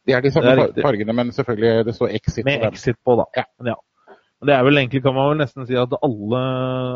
Det 0.05 0.15
er 0.15 0.21
de 0.21 0.31
samme 0.31 0.51
er 0.51 0.81
fargene, 0.81 1.13
men 1.13 1.31
selvfølgelig 1.31 1.85
det 1.85 1.95
står 1.95 2.07
Exit 2.07 2.45
Med 2.45 2.59
på 2.59 2.63
dem. 2.63 2.73
Exit 2.73 2.97
på, 3.05 3.15
da. 3.15 3.25
Ja. 3.37 3.43
ja. 3.65 3.75
Det 4.43 4.53
er 4.53 4.63
vel 4.63 4.77
egentlig, 4.77 5.03
kan 5.03 5.13
man 5.13 5.29
vel 5.29 5.37
nesten 5.37 5.67
si, 5.67 5.75
at 5.75 5.93
alle, 6.03 6.41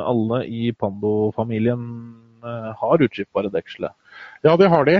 alle 0.03 0.45
i 0.47 0.71
Pando-familien 0.71 1.79
eh, 1.79 2.26
har 2.81 3.03
utskiftbare 3.05 3.51
deksler. 3.53 3.93
Ja, 4.45 4.55
det 4.59 4.69
har 4.73 4.87
de. 4.87 4.97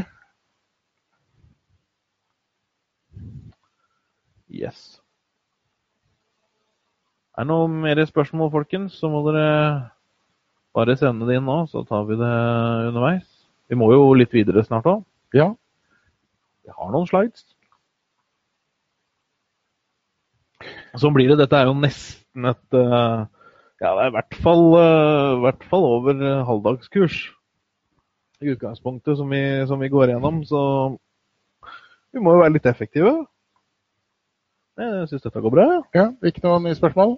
Yes. 4.47 5.01
Er 7.37 7.45
det 7.45 7.51
noe 7.51 7.67
mer 7.69 7.99
spørsmål, 8.09 8.49
folkens, 8.53 8.95
så 8.97 9.11
må 9.13 9.21
dere 9.27 9.47
bare 10.77 10.95
sende 10.97 11.27
det 11.27 11.37
inn 11.37 11.45
nå, 11.45 11.59
så 11.69 11.83
tar 11.85 12.07
vi 12.09 12.17
det 12.17 12.33
underveis. 12.89 13.27
Vi 13.69 13.77
må 13.77 13.91
jo 13.91 14.13
litt 14.17 14.33
videre 14.33 14.63
snart 14.65 14.87
òg. 14.89 15.03
Ja. 15.35 15.51
Vi 16.65 16.73
har 16.73 16.91
noen 16.93 17.07
slides. 17.09 17.45
Sånn 20.97 21.13
blir 21.13 21.29
det. 21.29 21.37
Dette 21.43 21.59
er 21.59 21.69
jo 21.69 21.77
nesten 21.77 22.49
et 22.49 22.77
eh, 22.77 23.25
Ja, 23.83 23.91
det 23.91 24.07
er 24.07 24.09
i 24.09 24.15
hvert 24.15 24.37
fall, 24.41 24.63
i 24.73 25.41
hvert 25.43 25.65
fall 25.69 25.83
over 25.85 26.23
halvdagskurs 26.47 27.19
i 28.41 28.51
utgangspunktet 28.53 29.17
som 29.17 29.29
vi, 29.29 29.41
som 29.67 29.79
vi 29.79 29.89
går 29.89 30.13
gjennom. 30.13 30.43
Så 30.45 30.59
vi 32.13 32.21
må 32.21 32.35
jo 32.35 32.43
være 32.43 32.55
litt 32.57 32.69
effektive. 32.69 33.13
Jeg 34.77 35.07
syns 35.09 35.25
dette 35.25 35.41
går 35.41 35.53
bra. 35.53 35.65
Ja, 35.97 36.11
Ikke 36.25 36.43
noen 36.45 36.67
nye 36.67 36.77
spørsmål? 36.77 37.17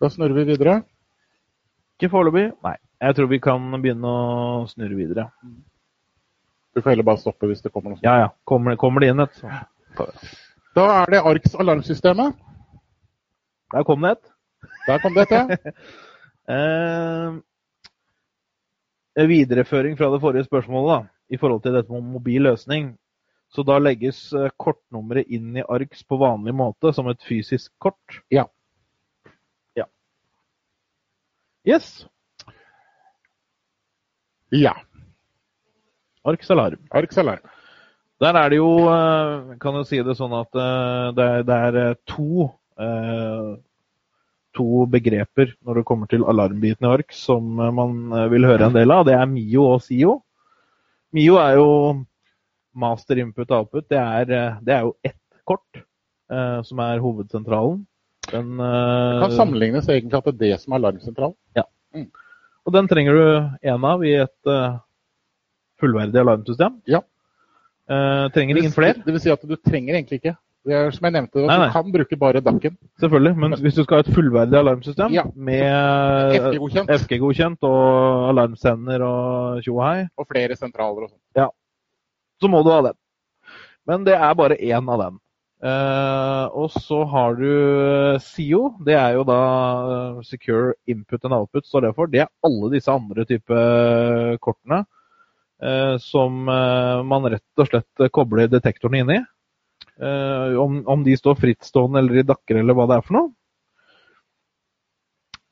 Da 0.00 0.08
snurrer 0.10 0.38
vi 0.40 0.46
videre. 0.54 0.78
Ikke 1.98 2.10
foreløpig. 2.12 2.48
Nei. 2.64 2.76
Jeg 3.04 3.16
tror 3.18 3.28
vi 3.28 3.40
kan 3.44 3.66
begynne 3.82 4.08
å 4.08 4.64
snurre 4.70 4.96
videre. 4.96 5.28
Du 6.74 6.80
får 6.80 6.94
heller 6.94 7.06
bare 7.06 7.20
stoppe 7.20 7.46
hvis 7.50 7.60
det 7.62 7.70
kommer 7.74 7.92
noe 7.92 7.98
sånt. 7.98 8.06
Ja 8.06 8.16
ja. 8.24 8.30
Kommer, 8.48 8.78
kommer 8.80 9.04
det 9.04 9.12
inn 9.12 9.22
et, 9.22 9.36
så 9.36 10.08
Da 10.74 10.86
er 11.02 11.12
det 11.12 11.20
ARKs 11.22 11.54
alarmsystemet. 11.60 12.40
Der 13.74 13.84
kom 13.86 14.02
det 14.02 14.16
et. 14.16 14.32
Der 14.88 15.02
kom 15.04 15.14
det 15.14 15.28
et, 15.28 15.36
ja. 15.38 15.44
Eh, 16.44 17.36
videreføring 19.14 19.96
fra 19.98 20.10
det 20.12 20.20
forrige 20.22 20.48
spørsmålet 20.48 20.90
da, 20.90 21.12
i 21.30 21.38
forhold 21.40 21.62
til 21.62 21.76
dette 21.76 21.92
med 21.92 22.12
mobil 22.16 22.42
løsning. 22.48 22.94
Så 23.54 23.62
da 23.62 23.78
legges 23.78 24.32
eh, 24.34 24.50
kortnummeret 24.58 25.30
inn 25.30 25.54
i 25.56 25.62
ARKS 25.62 26.02
på 26.10 26.18
vanlig 26.18 26.54
måte, 26.58 26.90
som 26.92 27.06
et 27.12 27.22
fysisk 27.22 27.70
kort? 27.78 28.18
Ja. 28.32 28.48
Ja. 29.78 29.86
Yes. 31.68 32.06
Ja. 34.50 34.74
ARKS 36.24 36.50
alarm. 36.50 36.82
ARKs 36.90 37.18
alarm. 37.18 37.46
Der 38.20 38.34
er 38.40 38.50
det 38.50 38.58
jo, 38.58 38.72
eh, 38.88 39.54
kan 39.60 39.78
du 39.78 39.84
si 39.86 40.02
det 40.02 40.16
sånn 40.18 40.34
at 40.38 40.58
eh, 40.58 41.06
det 41.14 41.24
er, 41.30 41.46
det 41.46 41.60
er 41.68 41.80
eh, 41.82 41.96
to, 42.10 42.48
eh, 42.80 43.54
to 44.54 44.84
begreper 44.90 45.52
når 45.64 45.80
det 45.80 45.86
kommer 45.88 46.10
til 46.10 46.24
alarmbiten 46.30 46.86
i 46.86 46.90
ARK 46.90 47.14
som 47.16 47.58
eh, 47.60 47.72
man 47.74 48.12
eh, 48.12 48.28
vil 48.32 48.46
høre 48.48 48.68
en 48.68 48.76
del 48.76 48.94
av. 48.94 49.04
Det 49.08 49.16
er 49.16 49.26
MIO 49.30 49.66
og 49.74 49.82
SIO. 49.84 50.18
MIO 51.14 51.38
er 51.42 51.58
jo 51.58 51.68
master 52.74 53.20
input 53.22 53.50
output. 53.54 53.86
Det 53.90 54.00
er, 54.00 54.30
eh, 54.30 54.60
det 54.64 54.76
er 54.76 54.86
jo 54.88 54.94
ett 55.06 55.20
kort 55.48 55.80
eh, 55.80 56.60
som 56.66 56.82
er 56.84 57.02
hovedsentralen. 57.02 57.84
Den, 58.30 58.56
Det 58.56 59.20
kan 59.20 59.30
eh, 59.30 59.36
sammenlignes 59.36 59.88
egentlig 59.88 60.18
at 60.18 60.30
det 60.30 60.34
er 60.34 60.42
det 60.44 60.60
som 60.62 60.72
er 60.72 60.82
alarmsentral. 60.82 61.34
og 62.64 62.72
den 62.72 62.88
trenger 62.88 63.12
du 63.12 63.68
én 63.68 63.84
av 63.84 64.04
i 64.04 64.14
et 64.22 64.50
eh, 64.50 64.78
fullverdig 65.80 66.20
alarmsystem. 66.22 66.80
Ja. 66.88 67.02
Eh, 67.90 68.30
trenger 68.32 68.56
ingen 68.58 68.72
flere. 68.72 69.02
Det 69.04 69.12
vil 69.12 69.20
si 69.20 69.32
at 69.32 69.42
du 69.44 69.56
trenger 69.56 69.98
egentlig 69.98 70.22
ikke. 70.22 70.36
Er, 70.64 70.90
som 70.96 71.04
jeg 71.04 71.12
nevnte, 71.12 71.42
Nei, 71.44 71.56
nei. 71.60 71.66
du 71.68 71.72
kan 71.74 71.90
bruke 71.92 72.16
bare 72.16 72.40
DAC-en. 72.40 72.76
Selvfølgelig, 73.02 73.34
men 73.36 73.52
hvis 73.60 73.74
du 73.76 73.82
skal 73.84 73.98
ha 73.98 74.04
et 74.06 74.14
fullverdig 74.14 74.56
alarmsystem 74.56 75.12
Ja. 75.12 75.24
med 75.36 76.38
FG-godkjent. 76.38 76.88
FG-godkjent 77.02 77.66
og 77.68 78.30
alarmsender 78.30 79.04
og 79.04 79.60
tjo 79.66 79.76
og 79.76 79.84
hei, 79.84 80.06
Og 80.16 80.26
flere 80.30 80.56
sentraler 80.56 81.04
og 81.04 81.10
sånn. 81.12 81.50
så 82.40 82.48
må 82.50 82.62
du 82.64 82.70
ha 82.72 82.80
den. 82.88 82.96
Men 83.86 84.04
det 84.04 84.14
er 84.16 84.34
bare 84.34 84.56
én 84.56 84.88
av 84.90 84.98
den. 85.04 85.20
Eh, 85.64 86.46
og 86.52 86.70
så 86.72 87.04
har 87.08 87.36
du 87.36 87.44
eh, 88.14 88.18
SIO. 88.20 88.74
Det 88.84 88.94
er 88.98 89.14
jo 89.14 89.22
da 89.24 89.38
eh, 90.16 90.22
Secure 90.22 90.74
Input 90.86 91.24
and 91.24 91.32
Output, 91.32 91.64
står 91.68 91.86
det 91.86 91.94
for. 91.96 92.06
Det 92.06 92.20
er 92.24 92.28
alle 92.44 92.70
disse 92.74 92.88
andre 92.92 93.24
type 93.24 93.60
kortene 94.44 94.82
eh, 95.62 95.96
som 96.04 96.48
eh, 96.48 97.02
man 97.08 97.28
rett 97.32 97.62
og 97.62 97.70
slett 97.70 98.10
kobler 98.12 98.48
detektorene 98.52 99.00
inn 99.04 99.14
i. 99.16 99.20
Eh, 100.00 100.56
om, 100.58 100.80
om 100.90 101.04
de 101.06 101.14
står 101.16 101.38
frittstående 101.38 102.00
eller 102.02 102.22
i 102.22 102.26
dakker 102.26 102.58
eller 102.58 102.74
hva 102.74 102.86
det 102.90 102.98
er 102.98 103.06
for 103.06 103.18
noe. 103.18 103.30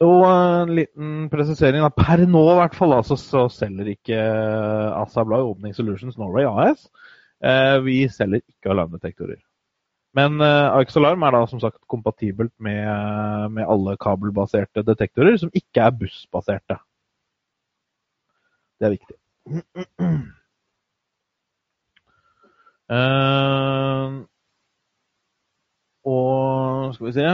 Og 0.03 0.25
en 0.27 0.73
liten 0.75 1.29
presisering. 1.31 1.85
da, 1.85 1.93
Per 1.95 2.25
nå 2.27 2.43
i 2.51 2.59
hvert 2.59 2.75
fall 2.75 2.97
altså, 2.97 3.15
så, 3.21 3.47
selger 3.53 3.93
ikke 3.93 4.19
eh, 4.19 4.99
ASA 4.99 5.23
Abloy 5.23 5.45
Opening 5.47 5.77
Solutions 5.77 6.19
Norway 6.19 6.49
AS. 6.49 6.89
Uh, 7.43 7.81
vi 7.83 8.05
selger 8.07 8.39
ikke 8.39 8.71
alarmdetektorer. 8.71 9.41
Men 10.15 10.37
uh, 10.39 10.77
Arx 10.77 10.95
Alarm 10.99 11.25
er 11.27 11.35
da 11.35 11.41
som 11.51 11.59
sagt 11.59 11.81
kompatibelt 11.91 12.53
med, 12.63 12.87
med 13.57 13.67
alle 13.67 13.97
kabelbaserte 13.99 14.85
detektorer 14.87 15.41
som 15.43 15.51
ikke 15.51 15.83
er 15.83 15.97
bussbaserte. 16.05 16.79
Det 18.79 18.87
er 18.87 18.95
viktig. 18.95 19.19
Eh, 22.93 24.15
og 26.05 26.95
skal 26.95 27.07
vi 27.07 27.13
se 27.17 27.27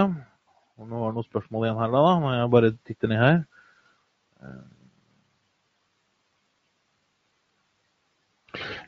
Om 0.78 0.90
det 0.90 0.98
var 1.00 1.14
noen 1.14 1.26
spørsmål 1.26 1.64
igjen 1.66 1.80
her, 1.80 1.94
da, 1.94 2.02
må 2.22 2.34
jeg 2.34 2.50
bare 2.52 2.74
titter 2.86 3.10
ned 3.10 3.22
her. 3.22 3.38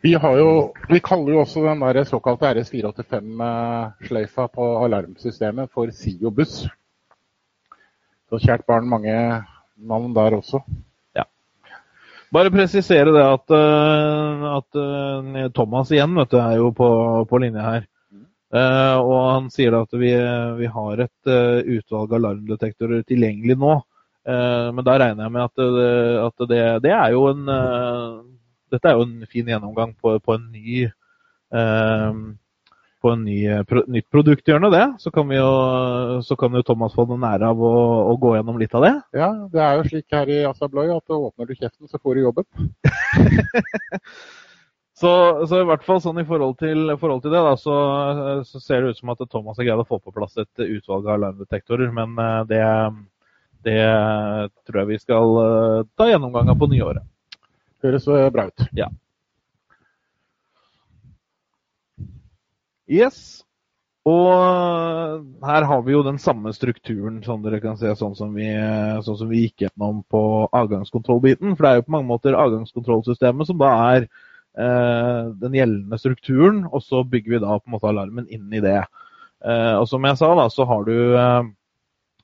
Vi, 0.02 0.14
har 0.14 0.36
jo, 0.38 0.50
vi 0.88 1.00
kaller 1.04 1.34
jo 1.34 1.40
også 1.42 1.62
den 1.66 1.82
der 1.82 2.04
såkalte 2.08 2.48
RS485-sløyfa 2.54 4.46
på 4.54 4.68
alarmsystemet 4.84 5.70
for 5.74 5.90
SIO-buss. 5.92 6.68
Så 8.30 8.38
kjært 8.40 8.64
barn, 8.68 8.88
mange 8.88 9.42
navn 9.76 10.14
der 10.14 10.36
også. 10.38 10.62
Ja. 11.16 11.22
Bare 12.32 12.50
presisere 12.54 13.12
det 13.12 13.24
at, 13.26 13.50
eh, 13.58 14.44
at 14.54 14.70
eh, 14.78 15.50
Thomas 15.54 15.90
igjen 15.90 16.16
vet 16.16 16.30
du, 16.32 16.38
er 16.38 16.56
jo 16.62 16.70
på, 16.70 16.88
på 17.28 17.38
linje 17.42 17.62
her. 17.66 17.82
Eh, 18.50 18.96
og 18.98 19.18
han 19.28 19.46
sier 19.54 19.76
at 19.78 19.92
vi, 19.94 20.10
vi 20.58 20.70
har 20.74 21.04
et 21.04 21.30
eh, 21.30 21.76
utvalg 21.78 22.16
alarmdetektorer 22.18 23.04
tilgjengelig 23.06 23.56
nå. 23.60 23.76
Eh, 24.26 24.66
men 24.74 24.86
da 24.86 24.96
regner 24.98 25.26
jeg 25.26 25.34
med 25.36 25.46
at, 25.46 25.64
at 26.26 26.46
det, 26.50 26.64
det 26.88 26.94
er 26.96 27.14
jo 27.14 27.28
en 27.30 27.46
Dette 28.70 28.86
er 28.86 28.98
jo 28.98 29.06
en 29.06 29.26
fin 29.26 29.48
gjennomgang 29.50 29.96
på, 29.98 30.14
på 30.22 30.36
en 30.36 30.44
ny 30.54 30.84
på 33.00 33.10
en 33.10 33.22
ny, 33.24 33.38
pro, 33.66 33.80
nytt 33.90 34.06
produkthjørne, 34.12 34.68
det. 34.70 34.84
Så 35.02 35.10
kan, 35.10 35.26
vi 35.26 35.38
jo, 35.38 35.48
så 36.22 36.36
kan 36.38 36.54
jo 36.54 36.62
Thomas 36.62 36.94
få 36.94 37.06
den 37.10 37.24
ære 37.26 37.48
av 37.50 37.62
å, 37.64 37.72
å 38.12 38.14
gå 38.20 38.34
gjennom 38.36 38.60
litt 38.60 38.76
av 38.76 38.84
det. 38.84 38.92
Ja, 39.16 39.30
det 39.50 39.62
er 39.64 39.80
jo 39.80 39.88
slik 39.88 40.14
her 40.14 40.30
i 40.30 40.42
Asabloy 40.46 40.92
at 40.94 41.16
åpner 41.16 41.48
du 41.48 41.56
kjeften, 41.56 41.88
så 41.90 41.98
får 41.98 42.20
du 42.20 42.22
jobben. 42.28 42.46
Så, 45.00 45.10
så 45.48 45.62
i 45.62 45.64
hvert 45.64 45.84
fall 45.86 46.00
sånn 46.04 46.20
i 46.20 46.26
forhold 46.28 46.58
til, 46.60 46.90
forhold 47.00 47.22
til 47.24 47.32
det, 47.32 47.40
da, 47.40 47.54
så, 47.56 47.76
så 48.44 48.60
ser 48.60 48.82
det 48.82 48.92
ut 48.92 48.98
som 48.98 49.14
at 49.14 49.22
Thomas 49.32 49.56
har 49.56 49.64
greid 49.64 49.80
å 49.80 49.88
få 49.88 49.96
på 49.96 50.12
plass 50.12 50.36
et 50.42 50.60
utvalg 50.60 51.08
av 51.08 51.14
alarmdetektorer. 51.14 51.88
Men 51.96 52.20
eh, 52.20 52.40
det, 52.50 52.60
det 53.64 53.78
tror 54.68 54.82
jeg 54.82 54.90
vi 54.90 55.00
skal 55.00 55.40
eh, 55.46 55.78
ta 55.96 56.10
gjennomgang 56.10 56.52
av 56.52 56.60
på 56.60 56.68
nyåret. 56.68 57.08
Høres 57.80 58.10
eh, 58.12 58.28
bra 58.34 58.50
ut. 58.50 58.66
Ja. 58.76 58.90
Yes. 62.90 63.40
Og 64.04 64.28
her 65.48 65.70
har 65.72 65.82
vi 65.86 65.96
jo 65.96 66.04
den 66.04 66.20
samme 66.20 66.52
strukturen 66.52 67.22
som 67.24 67.40
dere 67.44 67.64
kan 67.64 67.80
se, 67.80 67.88
sånn 67.96 68.16
som 68.18 68.36
vi, 68.36 68.52
sånn 69.06 69.16
som 69.16 69.32
vi 69.32 69.46
gikk 69.46 69.64
gjennom 69.64 70.04
på 70.12 70.22
avgangskontrollbiten. 70.52 71.56
For 71.56 71.64
det 71.64 71.70
er 71.70 71.80
jo 71.80 71.88
på 71.88 71.96
mange 71.96 72.12
måter 72.12 72.36
avgangskontrollsystemet 72.36 73.48
som 73.48 73.60
da 73.60 73.78
er 73.94 74.12
den 74.50 75.54
gjeldende 75.54 75.98
strukturen, 76.00 76.64
og 76.66 76.82
så 76.82 77.04
bygger 77.06 77.36
vi 77.36 77.38
da 77.44 77.54
på 77.60 77.68
en 77.68 77.74
måte 77.76 77.86
alarmen 77.86 78.26
inn 78.34 78.50
i 78.52 78.62
det. 78.64 78.80
Eh, 79.40 79.74
og 79.78 79.86
som 79.88 80.04
jeg 80.04 80.18
sa, 80.20 80.30
da, 80.36 80.48
så 80.52 80.66
har 80.68 80.84
du 80.84 80.96
eh, 81.16 81.42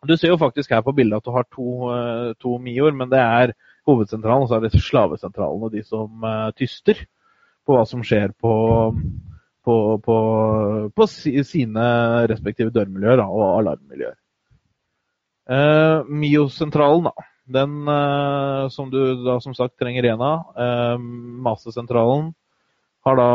Du 0.06 0.12
ser 0.16 0.34
jo 0.34 0.38
faktisk 0.38 0.70
her 0.70 0.82
på 0.84 0.92
bildet 0.94 1.16
at 1.16 1.24
du 1.24 1.32
har 1.32 1.46
to, 1.48 1.88
to 2.38 2.58
MIO-er, 2.62 2.92
men 2.94 3.08
det 3.10 3.18
er 3.18 3.54
hovedsentralen, 3.88 4.44
og 4.44 4.50
så 4.50 4.58
er 4.58 4.66
det 4.66 4.82
slavesentralen 4.84 5.64
og 5.66 5.72
de 5.72 5.82
som 5.86 6.26
eh, 6.26 6.50
tyster 6.58 7.00
på 7.66 7.74
hva 7.74 7.86
som 7.88 8.04
skjer 8.06 8.34
på 8.38 8.52
på, 9.66 9.76
på, 9.98 10.16
på 10.94 11.06
sine 11.10 11.86
respektive 12.30 12.70
dørmiljøer 12.70 13.18
da, 13.18 13.24
og 13.26 13.56
alarmmiljøer. 13.56 14.14
Eh, 15.50 16.04
Mio-sentralen, 16.06 17.08
da. 17.08 17.24
Den 17.46 17.86
eh, 17.88 18.68
som 18.74 18.90
du 18.90 19.00
da 19.24 19.38
som 19.40 19.54
sagt 19.54 19.78
trenger 19.78 20.08
en 20.10 20.24
av. 20.24 20.50
Eh, 20.58 20.98
Mastersentralen 21.46 22.32
har 23.06 23.16
da 23.20 23.30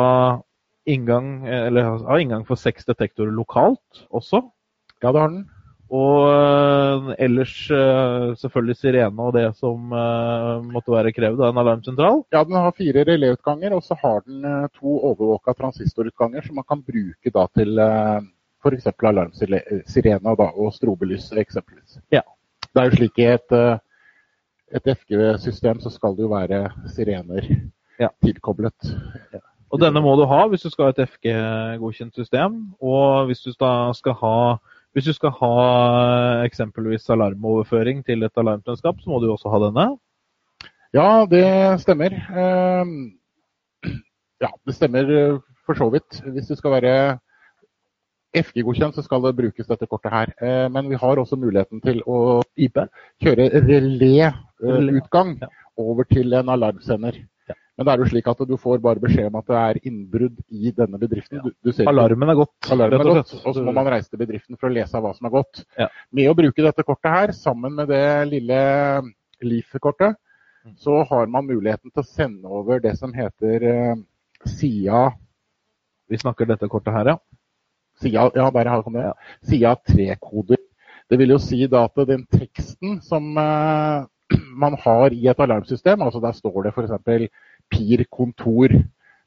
inngang, 0.86 1.48
eh, 1.48 1.68
eller 1.70 1.96
har 2.04 2.20
inngang 2.20 2.46
for 2.48 2.60
seks 2.60 2.86
detektorer 2.90 3.32
lokalt 3.32 4.06
også. 4.10 4.44
Ja, 5.02 5.12
det 5.12 5.20
har 5.20 5.32
den. 5.32 5.46
Og 5.92 6.28
eh, 6.32 7.08
ellers 7.28 7.56
eh, 7.72 8.28
selvfølgelig 8.40 8.78
sirene 8.80 9.28
og 9.28 9.36
det 9.36 9.48
som 9.60 9.96
måtte 10.72 10.94
være 10.94 11.16
krevd 11.16 11.40
av 11.40 11.52
en 11.52 11.64
alarmsentral. 11.64 12.22
Ja, 12.36 12.44
den 12.48 12.60
har 12.60 12.76
fire 12.76 13.06
reléutganger, 13.08 13.76
og 13.76 13.84
så 13.84 13.98
har 14.04 14.22
den 14.28 14.44
to 14.76 15.00
overvåka 15.00 15.56
transistorutganger 15.56 16.48
som 16.48 16.60
man 16.60 16.68
kan 16.68 16.84
bruke 16.84 17.32
da 17.32 17.48
til 17.56 17.80
f.eks. 18.62 18.92
alarmsirene 19.08 20.36
og 20.36 20.70
strobelys 20.76 21.32
eksempelvis. 21.32 22.00
Ja. 22.14 22.24
Det 22.72 22.80
er 22.80 22.88
jo 22.88 22.98
slik 23.00 23.20
i 23.20 23.28
et, 23.34 23.52
eh, 23.56 23.80
et 24.74 24.88
FG-system 24.98 25.80
så 25.84 25.90
skal 25.94 26.16
det 26.16 26.24
jo 26.26 26.32
være 26.34 26.72
sirener 26.94 27.48
Ja. 28.00 28.08
tilkoblet. 28.24 28.74
Og 29.72 29.80
denne 29.80 30.02
må 30.04 30.16
du 30.20 30.26
ha 30.26 30.48
hvis 30.48 30.62
du 30.66 30.70
skal 30.70 30.86
ha 30.90 30.94
et 30.96 31.08
FG-godkjent 31.10 32.16
system. 32.16 32.74
Og 32.82 33.26
hvis 33.30 33.42
du 33.46 33.52
skal 33.54 34.14
ha 34.22 34.36
hvis 34.94 35.06
du 35.08 35.14
skal 35.14 35.32
ha 35.32 36.44
eksempelvis 36.44 37.06
alarmoverføring 37.10 38.02
til 38.06 38.24
et 38.24 38.36
alarmselskap, 38.38 38.98
så 39.00 39.08
må 39.10 39.22
du 39.24 39.30
også 39.32 39.48
ha 39.54 39.60
denne. 39.64 39.86
Ja, 40.94 41.26
det 41.26 41.80
stemmer. 41.82 42.12
Eh, 42.12 42.86
Ja, 44.42 44.48
det 44.66 44.74
stemmer 44.76 45.40
for 45.66 45.74
så 45.78 45.90
vidt. 45.94 46.22
Hvis 46.34 46.48
du 46.48 46.56
skal 46.56 46.72
være 46.72 47.20
FG-godkjent 48.32 48.96
så 48.96 49.04
skal 49.04 49.26
det 49.26 49.36
brukes 49.36 49.68
dette 49.68 49.88
kortet 49.92 50.14
her. 50.14 50.32
Eh, 50.40 50.68
men 50.72 50.88
vi 50.90 51.00
har 51.00 51.20
også 51.20 51.40
muligheten 51.40 51.82
til 51.84 52.00
å 52.08 52.42
kjøre 52.56 53.50
reléutgang 53.68 55.36
over 55.80 56.08
til 56.08 56.34
en 56.40 56.52
alarmsender. 56.54 57.20
Men 57.82 57.88
det 57.88 57.94
er 57.94 58.02
jo 58.04 58.10
slik 58.12 58.28
at 58.30 58.42
du 58.46 58.54
får 58.62 58.82
bare 58.84 59.02
beskjed 59.02 59.32
om 59.32 59.38
at 59.40 59.48
det 59.50 59.60
er 59.60 59.78
innbrudd 59.90 60.36
i 60.54 60.74
denne 60.76 61.00
bedriften. 61.02 61.40
Du, 61.42 61.72
du 61.72 61.88
alarmen 61.90 62.30
er 62.30 62.38
gått. 62.38 62.54
Alarmen 62.76 63.02
er 63.02 63.22
gått, 63.22 63.32
Og 63.42 63.56
så 63.56 63.64
må 63.66 63.74
man 63.74 63.90
reise 63.90 64.12
til 64.12 64.22
bedriften 64.22 64.60
for 64.60 64.70
å 64.70 64.76
lese 64.76 65.00
av 65.00 65.08
hva 65.08 65.16
som 65.18 65.26
er 65.26 65.34
gått. 65.34 65.64
Ja. 65.80 65.88
Med 66.14 66.30
å 66.30 66.36
bruke 66.38 66.66
dette 66.66 66.86
kortet 66.86 67.16
her, 67.16 67.34
sammen 67.34 67.74
med 67.80 67.90
det 67.90 68.04
lille 68.30 68.60
Leaf-kortet, 69.42 70.20
mm. 70.68 70.76
så 70.84 71.00
har 71.10 71.32
man 71.34 71.48
muligheten 71.48 71.90
til 71.90 72.04
å 72.04 72.08
sende 72.08 72.54
over 72.62 72.84
det 72.84 72.94
som 73.00 73.16
heter 73.16 73.66
uh, 73.66 73.96
SIA 74.46 75.08
Vi 76.12 76.20
snakker 76.22 76.50
dette 76.52 76.70
kortet 76.70 76.94
her, 76.94 77.16
ja? 77.16 77.18
Sida, 78.02 78.30
ja, 78.36 78.50
der 78.52 78.70
har 78.70 78.84
det. 78.84 79.14
Sida 79.50 79.76
tre-koder. 79.88 80.62
Det 81.10 81.20
vil 81.20 81.34
jo 81.34 81.40
si 81.44 81.68
da 81.68 81.86
at 81.86 82.08
den 82.08 82.26
teksten 82.32 83.02
som 83.02 83.36
uh, 83.38 84.08
man 84.64 84.78
har 84.80 85.14
i 85.14 85.28
et 85.28 85.40
alarmsystem, 85.40 86.02
altså 86.02 86.20
der 86.24 86.32
står 86.32 86.64
det 86.64 86.74
f.eks. 86.74 87.30
PIR 87.72 88.06
kontor 88.12 88.74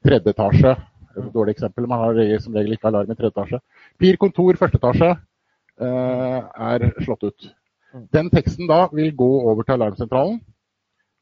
tredje 0.05 0.35
etasje. 0.35 0.77
Et 1.15 1.29
dårlig 1.35 1.55
eksempel, 1.55 1.87
man 1.87 2.01
har 2.01 2.41
som 2.43 2.57
regel 2.57 2.75
ikke 2.75 2.89
alarm 2.89 3.11
i 3.11 3.15
tredje 3.15 3.33
etasje. 3.37 3.61
PIR 3.99 4.17
kontor 4.21 4.57
første 4.61 4.81
etasje 4.81 5.13
uh, 5.15 6.41
er 6.73 6.89
slått 7.05 7.29
ut. 7.29 7.53
Mm. 7.95 8.09
Den 8.17 8.31
teksten 8.33 8.69
da 8.71 8.89
vil 8.93 9.15
gå 9.17 9.31
over 9.45 9.63
til 9.63 9.77
alarmsentralen, 9.77 10.41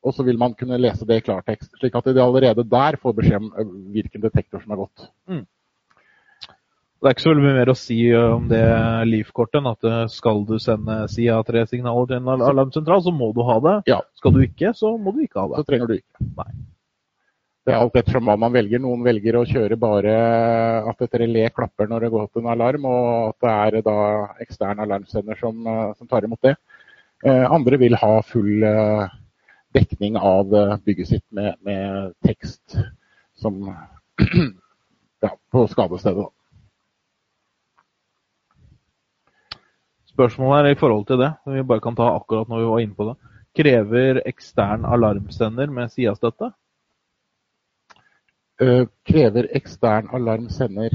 og 0.02 0.14
så 0.14 0.24
vil 0.26 0.38
man 0.38 0.54
kunne 0.58 0.80
lese 0.80 1.06
det 1.06 1.20
i 1.20 1.24
klartekst. 1.26 1.74
Slik 1.78 1.94
at 1.98 2.08
de 2.08 2.22
allerede 2.22 2.64
der 2.64 2.96
får 3.02 3.18
beskjed 3.18 3.42
om 3.42 3.50
eh, 3.58 3.74
hvilken 3.94 4.22
detektor 4.24 4.62
som 4.62 4.72
er 4.74 4.80
gått. 4.80 5.04
Mm. 5.28 5.44
Det 7.02 7.08
er 7.10 7.16
ikke 7.16 7.22
så 7.24 7.30
veldig 7.32 7.42
mye 7.42 7.56
mer 7.56 7.70
å 7.72 7.74
si 7.74 7.96
eh, 8.14 8.32
om 8.36 8.44
det 8.46 8.62
Leaf-kortet 9.10 9.58
enn 9.58 9.72
at 9.72 9.86
eh, 9.90 10.02
skal 10.12 10.44
du 10.46 10.52
sende 10.62 11.00
SIA3-signaler 11.10 12.04
til 12.12 12.20
en 12.20 12.44
alarmsentral, 12.46 13.00
så 13.02 13.10
må 13.10 13.32
du 13.34 13.40
ha 13.48 13.56
det. 13.64 13.72
Ja. 13.90 13.96
Skal 14.20 14.36
du 14.36 14.44
ikke, 14.44 14.70
så 14.78 14.92
må 15.02 15.10
du 15.16 15.24
ikke 15.24 15.40
ha 15.40 15.48
det. 15.50 15.56
Så 15.58 15.66
trenger 15.66 15.88
du 15.90 15.96
ikke. 15.96 16.26
Nei. 16.36 16.52
Det 17.66 17.72
er 17.72 17.80
alt 17.80 17.96
ettersom 17.98 18.30
hva 18.30 18.36
man 18.38 18.54
velger. 18.54 18.78
Noen 18.84 19.02
velger 19.02 19.34
å 19.34 19.42
kjøre 19.50 19.78
bare 19.82 20.12
at 20.92 21.02
et 21.02 21.16
relé 21.24 21.42
klapper 21.54 21.90
når 21.90 22.06
det 22.06 22.10
går 22.12 22.28
til 22.28 22.44
en 22.44 22.52
alarm, 22.52 22.86
og 22.86 23.32
at 23.32 23.42
det 23.42 23.54
er 23.54 23.86
da 23.88 23.96
ekstern 24.44 24.82
alarmsender 24.84 25.40
som, 25.40 25.58
eh, 25.72 25.88
som 25.98 26.10
tar 26.10 26.28
imot 26.28 26.42
det. 26.46 26.54
Andre 27.22 27.78
vil 27.78 27.94
ha 27.94 28.16
full 28.26 28.64
dekning 29.74 30.16
av 30.18 30.54
bygget 30.82 31.10
sitt 31.12 31.26
med, 31.30 31.54
med 31.62 32.14
tekst 32.26 32.74
som, 33.38 33.60
ja, 35.26 35.30
på 35.54 35.66
skadestedet. 35.70 36.26
Spørsmålet 40.12 40.66
er 40.66 40.74
i 40.74 40.80
forhold 40.80 41.06
til 41.08 41.20
det, 41.22 41.30
som 41.44 41.54
vi 41.56 41.62
bare 41.64 41.80
kan 41.80 41.96
ta 41.96 42.10
akkurat 42.12 42.48
når 42.48 42.60
vi 42.60 42.70
var 42.70 42.82
inne 42.84 42.96
på 42.98 43.06
det. 43.08 43.14
Krever 43.56 44.20
ekstern 44.28 44.84
alarmsender 44.84 45.72
med 45.72 45.88
SIA-støtte? 45.92 46.50
Uh, 48.62 48.84
krever 49.08 49.48
ekstern 49.56 50.10
alarmsender 50.12 50.92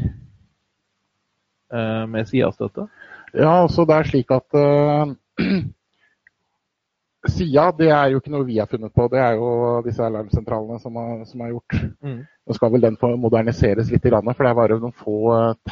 uh, 1.73 2.05
med 2.09 2.29
SIA-støtte? 2.29 2.87
Ja, 3.33 3.63
altså 3.63 3.85
det 3.89 3.97
er 3.97 4.11
slik 4.11 4.31
at 4.31 4.57
uh, 4.57 5.15
SIA 7.33 7.67
det 7.77 7.89
er 7.89 8.13
jo 8.13 8.21
ikke 8.21 8.31
noe 8.37 8.45
vi 8.45 8.61
har 8.61 8.69
funnet 8.69 8.93
på, 8.93 9.09
det 9.11 9.19
er 9.19 9.41
jo 9.41 9.81
disse 9.85 10.05
alarmsentralene 10.05 10.79
som 10.79 10.95
har, 10.95 11.23
som 11.25 11.41
har 11.41 11.55
gjort. 11.55 11.81
Mm. 12.05 12.21
Nå 12.21 12.55
skal 12.55 12.71
vel 12.71 12.85
den 12.85 13.01
moderniseres 13.01 13.89
litt, 13.91 14.05
for 14.05 14.45
det 14.45 14.51
er 14.53 14.61
bare 14.61 14.77
noen 14.77 14.93
få 14.95 15.19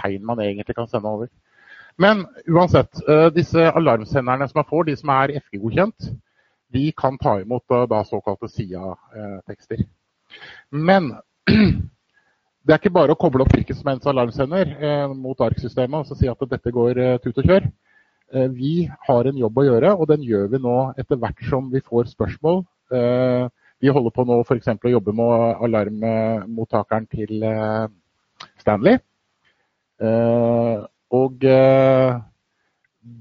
tegn 0.01 0.25
man 0.25 0.41
egentlig 0.41 0.75
kan 0.75 0.89
sende 0.89 1.13
over. 1.13 1.29
Men 1.97 2.25
uansett, 2.47 3.09
eh, 3.09 3.27
disse 3.31 3.71
alarmsenderne 3.71 4.47
som 4.47 4.59
man 4.59 4.67
får, 4.69 4.83
de 4.83 4.95
som 4.99 5.11
er 5.15 5.37
FG-godkjent, 5.39 6.09
de 6.75 6.91
kan 6.97 7.17
ta 7.17 7.37
imot 7.39 7.71
eh, 7.71 7.85
da 7.87 8.01
såkalte 8.03 8.49
SIA-tekster. 8.51 9.85
Men 10.71 11.13
det 12.65 12.73
er 12.73 12.81
ikke 12.81 12.95
bare 12.97 13.15
å 13.15 13.19
koble 13.19 13.45
opp 13.45 13.53
hvilken 13.55 13.77
som 13.79 13.93
helst 13.93 14.09
alarmsender 14.11 14.73
eh, 14.75 15.13
mot 15.15 15.39
ARK-systemet 15.39 16.11
og 16.11 16.19
si 16.19 16.27
at 16.27 16.47
dette 16.51 16.73
går 16.75 16.99
tut 17.23 17.37
og 17.43 17.51
kjør. 17.51 17.69
Vi 18.51 18.89
har 19.07 19.27
en 19.29 19.37
jobb 19.37 19.59
å 19.61 19.63
gjøre, 19.63 19.91
og 19.95 20.09
den 20.09 20.23
gjør 20.25 20.47
vi 20.51 20.59
nå 20.59 20.73
etter 20.99 21.19
hvert 21.21 21.43
som 21.47 21.67
vi 21.71 21.79
får 21.85 22.09
spørsmål. 22.09 22.57
Vi 23.79 23.93
holder 23.93 24.11
på 24.11 24.25
nå 24.25 24.39
f.eks. 24.41 24.71
å 24.73 24.91
jobbe 24.91 25.13
med 25.15 25.61
alarmmottakeren 25.67 27.05
til 27.13 27.45
Stanley. 28.59 28.97
Og 31.13 31.45
eh, 31.45 32.17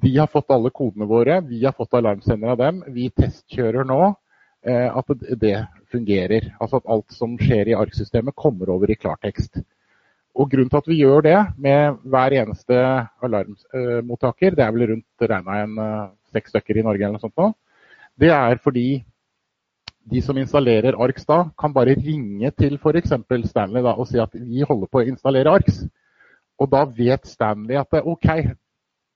de 0.05 0.13
har 0.17 0.31
fått 0.33 0.53
alle 0.55 0.73
kodene 0.73 1.09
våre, 1.09 1.41
vi 1.45 1.65
har 1.65 1.77
fått 1.77 1.95
alarmsender 1.99 2.55
av 2.55 2.61
dem. 2.61 2.83
Vi 2.95 3.11
testkjører 3.13 3.85
nå 3.89 4.01
eh, 4.09 4.89
at 4.89 5.13
det 5.41 5.57
fungerer. 5.93 6.53
Altså 6.59 6.81
at 6.81 6.91
alt 6.97 7.17
som 7.17 7.37
skjer 7.41 7.73
i 7.73 7.77
ARK-systemet 7.79 8.37
kommer 8.37 8.73
over 8.73 8.91
i 8.91 8.99
klartekst. 8.99 9.61
Og 10.35 10.51
Grunnen 10.51 10.71
til 10.73 10.81
at 10.81 10.89
vi 10.91 10.99
gjør 10.99 11.23
det 11.23 11.39
med 11.63 12.01
hver 12.11 12.35
eneste 12.41 12.79
alarmmottaker, 13.23 14.57
det 14.57 14.65
er 14.65 14.73
vel 14.75 14.89
rundt 14.91 15.27
regna 15.31 15.61
en 15.63 15.77
seks 16.35 16.51
stykker 16.51 16.81
i 16.81 16.83
Norge, 16.83 17.05
eller 17.05 17.21
noe 17.21 17.23
sånt 17.23 17.39
nå, 17.39 17.53
det 18.19 18.33
er 18.35 18.59
fordi 18.63 18.89
de 20.13 20.21
som 20.23 20.37
installerer 20.39 20.99
ARKS 21.01 21.27
da, 21.29 21.39
kan 21.59 21.73
bare 21.75 21.97
ringe 21.97 22.51
til 22.59 22.77
f.eks. 22.77 23.15
Stanley 23.49 23.85
da, 23.85 23.95
og 23.95 24.09
si 24.09 24.21
at 24.21 24.35
vi 24.37 24.65
holder 24.67 24.91
på 24.91 25.01
å 25.01 25.07
installere 25.09 25.55
ARKS. 25.55 25.85
Og 26.65 26.71
da 26.73 26.85
vet 26.89 27.27
Stanley 27.29 27.77
at 27.77 27.93
OK, 28.01 28.29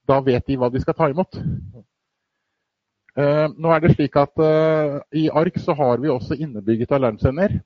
da 0.09 0.19
vet 0.25 0.45
de 0.49 0.57
hva 0.61 0.69
de 0.73 0.83
skal 0.83 0.97
ta 0.99 1.09
imot. 1.09 1.39
Uh, 3.19 3.49
nå 3.59 3.73
er 3.73 3.83
det 3.83 3.95
slik 3.97 4.15
at 4.21 4.37
uh, 4.39 5.01
I 5.17 5.27
ARK 5.35 5.57
så 5.59 5.75
har 5.75 5.99
vi 6.03 6.11
også 6.13 6.37
innebygget 6.39 6.93
alarmsender. 6.95 7.57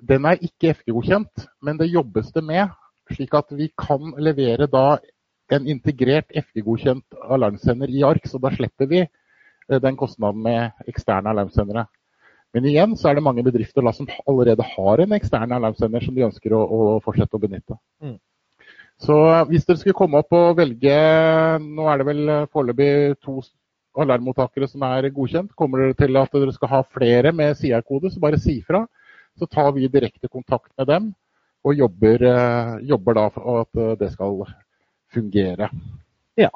Den 0.00 0.26
er 0.28 0.42
ikke 0.44 0.74
FG-godkjent, 0.74 1.46
men 1.62 1.78
det 1.80 1.92
jobbes 1.92 2.32
det 2.34 2.42
med. 2.44 2.74
Slik 3.14 3.32
at 3.38 3.54
vi 3.56 3.70
kan 3.78 4.12
levere 4.18 4.68
da 4.70 4.98
en 5.50 5.66
integrert 5.68 6.28
FG-godkjent 6.36 7.16
alarmsender 7.32 7.88
i 7.88 8.04
ARK. 8.04 8.28
Så 8.28 8.42
da 8.42 8.52
slipper 8.52 8.90
vi 8.90 9.06
uh, 9.06 9.78
den 9.80 9.96
kostnaden 9.96 10.42
med 10.42 10.90
eksterne 10.90 11.32
alarmsendere. 11.32 11.86
Men 12.52 12.66
igjen 12.66 12.96
så 12.98 13.08
er 13.08 13.16
det 13.16 13.24
mange 13.24 13.46
bedrifter 13.46 13.84
da, 13.86 13.92
som 13.94 14.10
allerede 14.28 14.66
har 14.74 15.00
en 15.00 15.14
ekstern 15.14 15.54
alarmsender 15.54 16.02
som 16.02 16.16
de 16.16 16.26
ønsker 16.26 16.56
å, 16.56 16.64
å 16.66 16.80
fortsette 17.04 17.38
å 17.38 17.42
benytte. 17.42 17.78
Mm. 18.02 18.18
Så 19.00 19.16
hvis 19.48 19.64
dere 19.64 19.80
skulle 19.80 19.96
komme 19.96 20.20
opp 20.20 20.34
og 20.36 20.58
velge 20.58 20.96
Nå 21.64 21.86
er 21.88 22.00
det 22.00 22.06
vel 22.10 22.32
foreløpig 22.52 22.90
to 23.24 23.40
alarmmottakere 24.00 24.68
som 24.70 24.84
er 24.86 25.08
godkjent. 25.10 25.54
Kommer 25.58 25.82
dere 25.82 25.96
til 25.98 26.18
at 26.20 26.36
dere 26.36 26.54
skal 26.54 26.70
ha 26.70 26.80
flere 26.94 27.32
med 27.34 27.56
SIA-kode, 27.58 28.12
så 28.12 28.22
bare 28.22 28.38
si 28.38 28.60
fra. 28.66 28.84
Så 29.38 29.48
tar 29.50 29.72
vi 29.74 29.88
direkte 29.90 30.28
kontakt 30.28 30.70
med 30.78 30.86
dem 30.90 31.10
og 31.64 31.76
jobber, 31.76 32.22
eh, 32.24 32.76
jobber 32.88 33.14
da 33.18 33.28
for 33.28 33.60
at 33.60 33.80
eh, 33.80 33.96
det 34.00 34.12
skal 34.12 34.44
fungere. 35.12 35.68
Ja. 36.38 36.48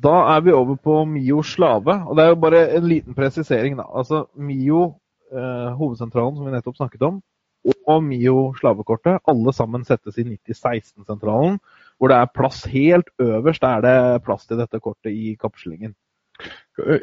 Da 0.00 0.16
er 0.34 0.40
vi 0.40 0.52
over 0.52 0.76
på 0.76 1.04
Mio 1.04 1.42
Slave. 1.42 1.94
Og 2.08 2.16
det 2.16 2.24
er 2.24 2.28
jo 2.28 2.40
bare 2.40 2.62
en 2.76 2.88
liten 2.88 3.14
presisering, 3.14 3.76
da. 3.76 3.86
Altså 3.94 4.26
Mio, 4.34 4.94
eh, 5.32 5.70
hovedsentralen 5.76 6.36
som 6.36 6.46
vi 6.46 6.52
nettopp 6.52 6.76
snakket 6.76 7.02
om, 7.02 7.22
og 7.64 8.04
Mio 8.04 8.52
slavekortet. 8.58 9.20
Alle 9.28 9.52
sammen 9.56 9.84
settes 9.84 10.18
i 10.18 10.24
9016-sentralen, 10.26 11.58
hvor 11.98 12.12
det 12.12 12.16
er 12.16 12.34
plass 12.34 12.64
helt 12.70 13.10
øverst. 13.20 13.62
er 13.62 13.80
det 13.84 14.22
plass 14.24 14.46
til 14.46 14.58
dette 14.60 14.80
kortet 14.80 15.12
i 15.12 15.36
kapslingen. 15.40 15.94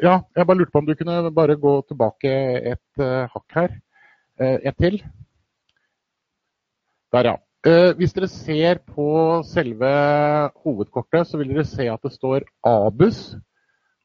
Ja, 0.02 0.20
jeg 0.36 0.46
bare 0.46 0.58
lurte 0.58 0.72
på 0.72 0.78
om 0.78 0.86
du 0.86 0.94
kunne 0.98 1.30
bare 1.34 1.56
gå 1.56 1.74
tilbake 1.86 2.30
et 2.72 3.02
uh, 3.02 3.28
hakk 3.30 3.54
her. 3.54 3.76
Uh, 4.40 4.58
et 4.66 4.76
til. 4.78 5.04
Der, 7.12 7.30
ja. 7.30 7.36
Uh, 7.66 7.96
hvis 7.96 8.12
dere 8.12 8.28
ser 8.28 8.80
på 8.86 9.42
selve 9.46 9.90
hovedkortet, 10.64 11.26
så 11.26 11.38
vil 11.38 11.54
dere 11.54 11.64
se 11.64 11.86
at 11.90 12.02
det 12.02 12.12
står 12.12 12.48
ABUS. 12.66 13.36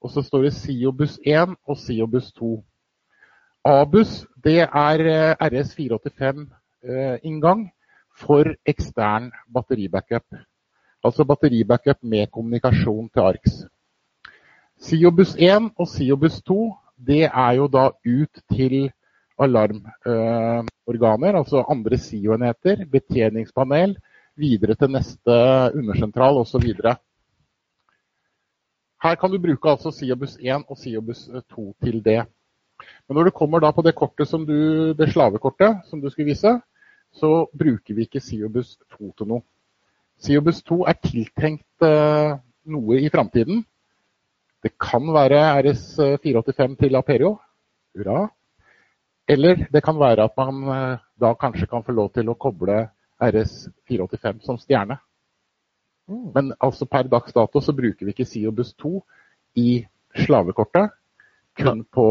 Og 0.04 0.12
så 0.12 0.22
står 0.22 0.42
det 0.44 0.54
SIOBUS 0.54 1.20
1 1.26 1.56
og 1.66 1.78
SIOBUS 1.78 2.32
2. 2.34 2.64
ABUS 3.64 4.28
det 4.44 4.60
er 4.60 5.00
eh, 5.08 5.40
RS485-inngang 5.40 7.64
eh, 7.64 7.72
for 8.20 8.44
ekstern 8.68 9.32
batteribackup. 9.48 10.28
Altså 11.04 11.24
batteribackup 11.24 12.04
med 12.04 12.28
kommunikasjon 12.32 13.10
til 13.10 13.20
ARKS. 13.22 13.66
SIOBUS 14.84 15.36
1 15.40 15.72
og 15.80 15.88
SIOBUS 15.88 16.42
2 16.44 16.76
det 17.08 17.24
er 17.24 17.52
jo 17.56 17.68
da 17.68 17.90
ut 18.06 18.42
til 18.52 18.92
alarmorganer, 19.40 21.36
altså 21.36 21.66
andre 21.70 21.98
SIO-enheter, 21.98 22.86
betjeningspanel, 22.92 23.98
videre 24.36 24.76
til 24.76 24.92
neste 24.92 25.32
undersentral 25.74 26.38
osv. 26.38 26.74
Her 29.04 29.16
kan 29.16 29.32
du 29.32 29.42
bruke 29.42 29.70
altså 29.70 29.92
SIOBUS 29.92 30.38
1 30.42 30.64
og 30.68 30.78
SIOBUS 30.78 31.30
2 31.56 31.76
til 31.84 32.06
det. 32.06 32.26
Men 33.08 33.18
når 33.18 33.30
du 33.30 33.36
kommer 33.36 33.64
da 33.64 33.72
på 33.76 33.84
det 33.86 33.96
kortet 33.98 34.30
som 34.30 34.46
du, 34.48 34.94
det 34.98 35.12
slavekortet 35.12 35.84
som 35.90 36.02
du 36.02 36.10
skulle 36.10 36.32
vise, 36.32 36.56
så 37.14 37.32
bruker 37.54 37.94
vi 37.94 38.08
ikke 38.08 38.22
Siobus 38.24 38.78
2 38.98 39.12
til 39.18 39.30
noe. 39.30 39.46
Siobus 40.24 40.64
2 40.66 40.80
er 40.90 40.98
tiltenkt 41.04 41.86
uh, 41.86 42.40
noe 42.74 43.00
i 43.02 43.12
framtiden. 43.14 43.64
Det 44.64 44.74
kan 44.80 45.10
være 45.14 45.42
RS485 45.62 46.78
til 46.80 46.96
Aperio. 46.96 47.36
Hurra. 47.94 48.28
Eller 49.30 49.68
det 49.72 49.84
kan 49.84 50.00
være 50.00 50.26
at 50.26 50.38
man 50.40 50.64
uh, 50.68 51.02
da 51.20 51.34
kanskje 51.40 51.70
kan 51.70 51.84
få 51.86 51.96
lov 51.96 52.14
til 52.16 52.32
å 52.32 52.38
koble 52.40 52.86
RS485 53.24 54.44
som 54.48 54.60
stjerne. 54.60 54.98
Mm. 56.08 56.32
Men 56.36 56.54
altså 56.60 56.88
per 56.90 57.08
dags 57.12 57.36
dato 57.36 57.62
så 57.62 57.76
bruker 57.76 58.06
vi 58.06 58.16
ikke 58.16 58.28
Siobus 58.28 58.74
2 58.82 58.98
i 59.60 59.84
slavekortet, 60.26 60.92
kun 61.60 61.84
på 61.86 62.08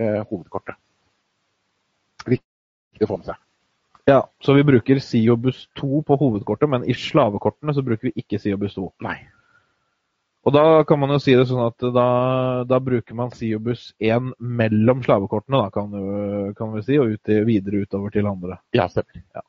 hovedkortet. 0.00 0.78
Viktig 2.26 3.06
å 3.06 3.10
få 3.10 3.18
med 3.20 3.32
seg. 3.32 3.40
Ja, 4.04 4.30
Så 4.40 4.52
vi 4.52 4.64
bruker 4.64 4.98
Siobus 4.98 5.68
2 5.80 6.02
på 6.02 6.16
hovedkortet, 6.16 6.68
men 6.68 6.84
i 6.84 6.94
slavekortene 6.94 7.72
så 7.74 7.82
bruker 7.82 8.10
vi 8.10 8.20
ikke 8.20 8.38
Siobus 8.38 8.74
2. 8.76 8.90
Nei. 9.06 9.16
Og 10.44 10.52
da 10.52 10.84
kan 10.84 11.00
man 11.00 11.14
jo 11.14 11.22
si 11.24 11.32
det 11.32 11.46
sånn 11.48 11.62
at 11.64 11.86
da, 11.94 12.08
da 12.68 12.80
bruker 12.84 13.16
man 13.16 13.32
Siobus 13.32 13.94
1 13.96 14.34
mellom 14.36 15.00
slavekortene, 15.06 15.56
da, 15.56 15.70
kan, 15.72 15.88
du, 15.88 16.52
kan 16.58 16.74
vi 16.76 16.84
si, 16.84 17.00
og 17.00 17.16
ut, 17.16 17.32
videre 17.48 17.80
utover 17.86 18.12
til 18.12 18.28
andre. 18.28 18.60
Ja, 18.76 18.90
stemmer. 18.92 19.24
Ja. 19.32 19.46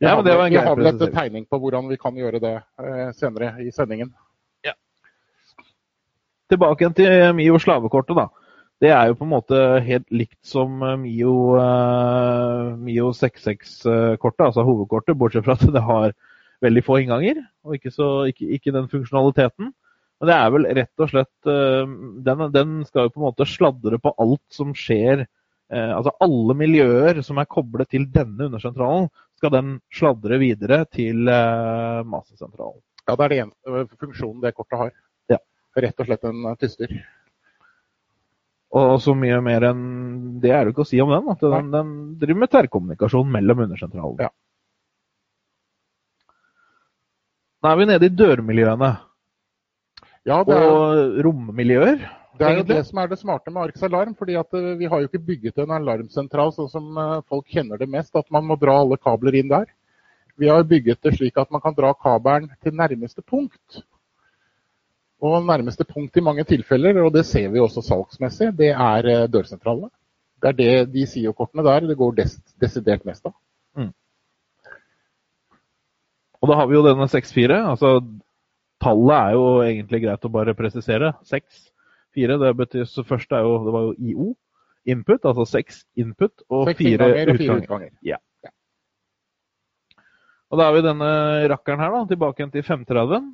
Ja, 0.00 0.14
men 0.16 0.24
det 0.24 0.38
var 0.38 0.46
en 0.48 0.54
vi 0.54 0.64
har 0.64 0.76
vel 0.78 0.88
et 0.94 1.12
tegning 1.12 1.44
på 1.44 1.58
hvordan 1.60 1.90
vi 1.90 2.00
kan 2.00 2.16
gjøre 2.16 2.40
det 2.40 2.54
eh, 2.56 3.10
senere 3.12 3.58
i 3.60 3.68
sendingen. 3.76 4.14
Ja. 4.64 4.72
Tilbake 6.48 6.88
til 6.96 7.34
Mio 7.36 7.60
slavekortet, 7.60 8.16
da 8.16 8.30
det 8.80 8.90
er 8.94 9.10
jo 9.10 9.16
på 9.18 9.26
en 9.26 9.34
måte 9.34 9.58
helt 9.84 10.06
likt 10.12 10.38
som 10.46 10.80
eh, 10.86 10.96
Mio, 11.02 11.34
uh, 11.60 12.72
Mio 12.80 13.10
66-kortet, 13.16 14.46
altså 14.46 14.64
hovedkortet, 14.64 15.18
bortsett 15.20 15.44
fra 15.44 15.58
at 15.58 15.66
det 15.74 15.82
har 15.84 16.14
veldig 16.64 16.82
få 16.84 17.00
innganger 17.02 17.42
og 17.64 17.76
ikke, 17.76 17.92
så, 17.92 18.08
ikke, 18.32 18.48
ikke 18.56 18.72
den 18.76 18.88
funksjonaliteten. 18.92 19.74
Men 20.20 20.28
det 20.28 20.36
er 20.36 20.54
vel 20.54 20.66
rett 20.80 21.04
og 21.04 21.12
slett 21.12 21.50
uh, 21.52 21.92
den, 22.24 22.46
den, 22.56 22.80
skal 22.88 23.08
jo 23.08 23.14
på 23.14 23.20
en 23.20 23.28
måte 23.28 23.48
sladre 23.48 24.00
på 24.00 24.14
alt 24.16 24.46
som 24.54 24.72
skjer. 24.76 25.26
Altså 25.70 26.10
alle 26.18 26.56
miljøer 26.58 27.20
som 27.22 27.38
er 27.38 27.46
koblet 27.46 27.86
til 27.94 28.08
denne 28.10 28.48
undersentralen, 28.48 29.04
skal 29.38 29.52
den 29.54 29.68
sladre 29.94 30.40
videre 30.42 30.80
til 30.90 31.30
masesentralen. 32.10 32.80
Ja, 33.06 33.14
det 33.14 33.28
er 33.28 33.34
den 33.36 33.86
funksjonen 33.92 34.42
det 34.42 34.50
kortet 34.56 34.80
har. 34.80 34.90
Ja. 35.30 35.38
Rett 35.78 36.02
og 36.02 36.10
slett 36.10 36.26
en 36.26 36.42
tyster. 36.58 36.96
Og 38.70 39.00
så 39.02 39.16
mye 39.18 39.40
mer 39.42 39.66
enn 39.72 39.80
det 40.42 40.52
er 40.54 40.64
det 40.64 40.74
ikke 40.74 40.84
å 40.84 40.88
si 40.88 41.00
om 41.02 41.10
den. 41.10 41.26
At 41.32 41.42
den, 41.42 41.72
den 41.72 41.90
driver 42.20 42.44
med 42.44 42.52
tverrkommunikasjon 42.52 43.32
mellom 43.34 43.64
undersentralene. 43.66 44.28
Ja. 44.28 44.30
Nå 47.60 47.72
er 47.72 47.80
vi 47.80 47.88
nede 47.90 48.08
i 48.08 48.14
dørmiljøene. 48.14 48.92
Ja, 50.28 50.38
og 50.38 50.54
er, 50.54 51.18
rommiljøer. 51.26 52.06
Det 52.40 52.46
er 52.46 52.60
jo 52.60 52.68
det 52.70 52.78
som 52.88 53.00
er 53.02 53.10
det 53.10 53.18
smarte 53.20 53.52
med 53.52 53.66
Arks 53.66 53.82
Alarm. 53.84 54.14
fordi 54.16 54.38
eh, 54.38 54.70
Vi 54.78 54.88
har 54.88 55.02
jo 55.02 55.10
ikke 55.10 55.26
bygget 55.26 55.58
en 55.60 55.74
alarmsentral 55.76 56.54
sånn 56.56 56.70
som 56.72 56.96
eh, 56.96 57.18
folk 57.28 57.50
kjenner 57.52 57.80
det 57.80 57.90
mest, 57.90 58.14
at 58.16 58.30
man 58.32 58.46
må 58.48 58.56
dra 58.60 58.78
alle 58.80 58.96
kabler 59.00 59.36
inn 59.36 59.50
der. 59.50 59.66
Vi 60.40 60.48
har 60.48 60.64
bygget 60.64 61.02
det 61.04 61.18
slik 61.18 61.36
at 61.36 61.50
man 61.52 61.60
kan 61.60 61.76
dra 61.76 61.92
kabelen 61.92 62.48
til 62.64 62.76
nærmeste 62.76 63.20
punkt. 63.20 63.82
Og 65.20 65.44
nærmeste 65.44 65.84
punkt 65.84 66.16
i 66.16 66.24
mange 66.24 66.44
tilfeller, 66.48 67.02
og 67.04 67.12
det 67.12 67.26
ser 67.28 67.50
vi 67.52 67.60
også 67.60 67.82
salgsmessig, 67.84 68.54
det 68.56 68.70
er 68.72 69.08
eh, 69.10 69.26
dørsentralene. 69.28 69.90
Det 70.40 70.48
er 70.48 70.56
det 70.56 70.92
de 70.94 71.04
SIO-kortene 71.06 71.64
der 71.66 71.84
det 71.90 71.98
går 72.00 72.14
des 72.16 72.38
desidert 72.62 73.04
mest 73.04 73.26
av. 73.28 73.34
Mm. 73.76 73.90
Og 76.40 76.48
da 76.48 76.56
har 76.56 76.70
vi 76.70 76.78
jo 76.78 76.84
denne 76.86 77.08
6-4. 77.12 77.58
Altså, 77.74 77.98
tallet 78.80 79.16
er 79.16 79.34
jo 79.36 79.44
egentlig 79.66 80.00
greit 80.06 80.24
å 80.24 80.32
bare 80.32 80.56
presisere. 80.56 81.12
6-4, 81.28 82.38
det 82.40 82.54
betyr 82.62 82.88
så 82.88 83.04
først 83.04 83.36
er 83.36 83.44
jo, 83.44 83.58
det 83.66 83.74
var 83.76 83.84
jo 83.90 83.92
IO, 83.98 84.30
input, 84.88 85.20
altså 85.28 85.44
6 85.44 85.82
input 86.00 86.46
og 86.48 86.72
4 86.78 87.10
utganger. 87.10 87.60
utganger. 87.60 87.92
Ja. 88.06 88.16
ja. 88.40 88.54
Og 90.48 90.58
da 90.58 90.70
har 90.70 90.78
vi 90.78 90.86
denne 90.88 91.12
rakkeren 91.52 91.84
her, 91.84 91.92
da, 91.92 92.06
tilbake 92.08 92.48
til 92.56 92.64
530. 92.64 93.28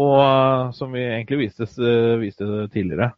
Og 0.00 0.14
eh, 0.22 0.70
som 0.76 0.94
vi 0.94 1.02
egentlig 1.04 1.46
viste, 1.46 1.66
viste 2.20 2.46
tidligere, 2.72 3.10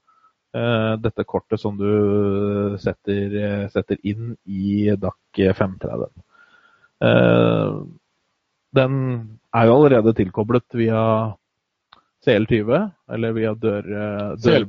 eh, 0.56 0.94
dette 1.02 1.26
kortet 1.28 1.62
som 1.62 1.76
du 1.78 2.76
setter, 2.82 3.68
setter 3.72 4.00
inn 4.02 4.34
i 4.46 4.90
DAC 4.98 5.44
530. 5.60 6.10
Eh, 7.04 7.78
den 8.74 8.98
er 9.54 9.68
jo 9.70 9.76
allerede 9.78 10.16
tilkoblet 10.18 10.66
via 10.74 11.02
CL20, 12.26 12.90
eller 13.14 13.36
via 13.36 13.54
dør, 13.54 13.86
dør, 14.40 14.66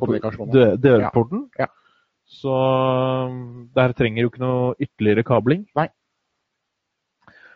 dør, 0.53 0.77
dørporten. 0.77 1.48
Ja. 1.57 1.65
Ja. 1.65 1.72
Så 2.26 2.53
der 3.77 3.94
trenger 3.98 4.26
jo 4.26 4.32
ikke 4.32 4.41
noe 4.44 4.73
ytterligere 4.82 5.26
kabling. 5.26 5.65
Nei. 5.77 5.88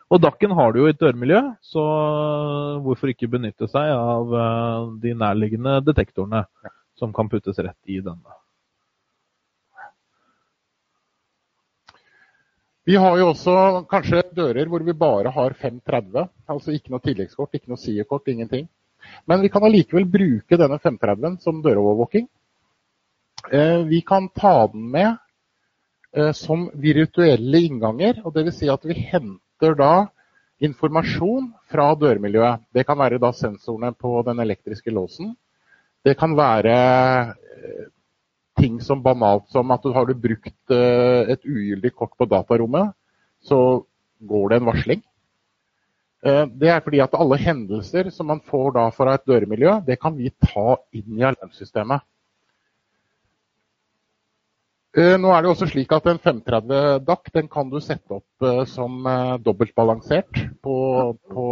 Og 0.09 0.21
Dakken 0.21 0.55
har 0.57 0.73
du 0.73 0.81
jo 0.81 0.89
i 0.89 0.93
et 0.93 1.01
dørmiljø, 1.01 1.39
så 1.61 1.83
hvorfor 2.81 3.11
ikke 3.11 3.29
benytte 3.29 3.67
seg 3.69 3.91
av 3.93 4.31
eh, 4.33 4.85
de 5.03 5.13
nærliggende 5.13 5.75
detektorene 5.85 6.47
som 6.97 7.13
kan 7.13 7.29
puttes 7.29 7.59
rett 7.61 7.77
i 7.93 7.99
denne. 8.01 8.37
Vi 12.89 12.95
har 12.97 13.19
jo 13.19 13.27
også 13.29 13.53
kanskje 13.91 14.23
dører 14.33 14.65
hvor 14.71 14.81
vi 14.81 14.95
bare 14.97 15.29
har 15.35 15.53
530, 15.53 16.25
altså 16.49 16.73
ikke 16.73 16.89
noe 16.89 17.03
tilleggskort, 17.03 17.53
ikke 17.53 17.69
noe 17.69 17.77
SIE-kort, 17.77 18.31
ingenting. 18.33 18.65
Men 19.29 19.43
vi 19.43 19.51
kan 19.53 19.63
allikevel 19.67 20.07
bruke 20.09 20.57
denne 20.57 20.79
530-en 20.81 21.37
som 21.43 21.59
dørovervåking. 21.61 22.25
Eh, 23.53 23.83
vi 23.91 24.01
kan 24.01 24.31
ta 24.33 24.55
den 24.73 24.89
med 24.89 25.11
eh, 26.17 26.33
som 26.33 26.65
virtuelle 26.73 27.61
innganger, 27.67 28.23
og 28.25 28.33
dvs. 28.33 28.57
Si 28.57 28.73
at 28.73 28.89
vi 28.89 28.97
henter 28.97 29.45
henter 29.59 29.75
da 29.75 30.07
informasjon 30.59 31.53
fra 31.71 31.93
dørmiljøet. 31.95 32.61
Det 32.73 32.85
kan 32.85 32.97
være 32.97 33.19
da 33.19 33.31
sensorene 33.31 33.93
på 33.93 34.23
den 34.25 34.39
elektriske 34.39 34.91
låsen. 34.91 35.35
Det 36.03 36.17
kan 36.17 36.35
være 36.35 37.35
eh, 37.35 37.87
ting 38.59 38.79
som 38.81 39.03
banalt 39.03 39.49
som 39.51 39.71
at 39.71 39.83
du 39.83 39.91
har 39.91 40.05
du 40.05 40.15
brukt 40.15 40.71
eh, 40.71 41.31
et 41.31 41.43
ugyldig 41.45 41.93
kort 41.95 42.15
på 42.17 42.25
datarommet, 42.25 42.93
så 43.41 43.83
går 44.19 44.49
det 44.49 44.57
en 44.59 44.65
varsling. 44.67 45.01
Eh, 46.23 46.45
det 46.47 46.69
er 46.69 46.79
fordi 46.83 46.99
at 46.99 47.15
alle 47.15 47.37
hendelser 47.37 48.09
som 48.11 48.27
man 48.27 48.39
får 48.39 48.73
da 48.75 48.89
fra 48.91 49.15
et 49.15 49.27
dørmiljø, 49.27 49.81
det 49.85 49.99
kan 49.99 50.15
vi 50.15 50.31
ta 50.31 50.77
inn 50.93 51.19
i 51.19 51.23
alarmsystemet. 51.23 52.03
Eh, 54.97 55.15
nå 55.21 55.29
er 55.29 55.43
det 55.45 55.51
også 55.51 55.67
slik 55.69 55.91
at 55.93 56.07
En 56.09 56.17
530 56.17 57.03
DAC 57.05 57.29
den 57.35 57.47
kan 57.47 57.69
du 57.69 57.77
sette 57.83 58.15
opp 58.15 58.45
uh, 58.45 58.63
som 58.65 59.05
uh, 59.05 59.37
dobbeltbalansert 59.37 60.39
på, 60.65 60.75
på? 61.29 61.45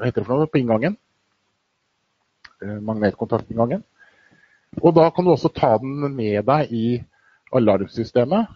På 0.00 0.58
inngangen. 0.58 0.96
magnetkontaktinngangen. 2.60 3.82
Og 4.82 4.94
da 4.94 5.10
kan 5.10 5.24
du 5.24 5.30
også 5.30 5.48
ta 5.48 5.76
den 5.80 6.14
med 6.14 6.44
deg 6.46 6.72
i 6.72 6.86
alarmsystemet 7.52 8.50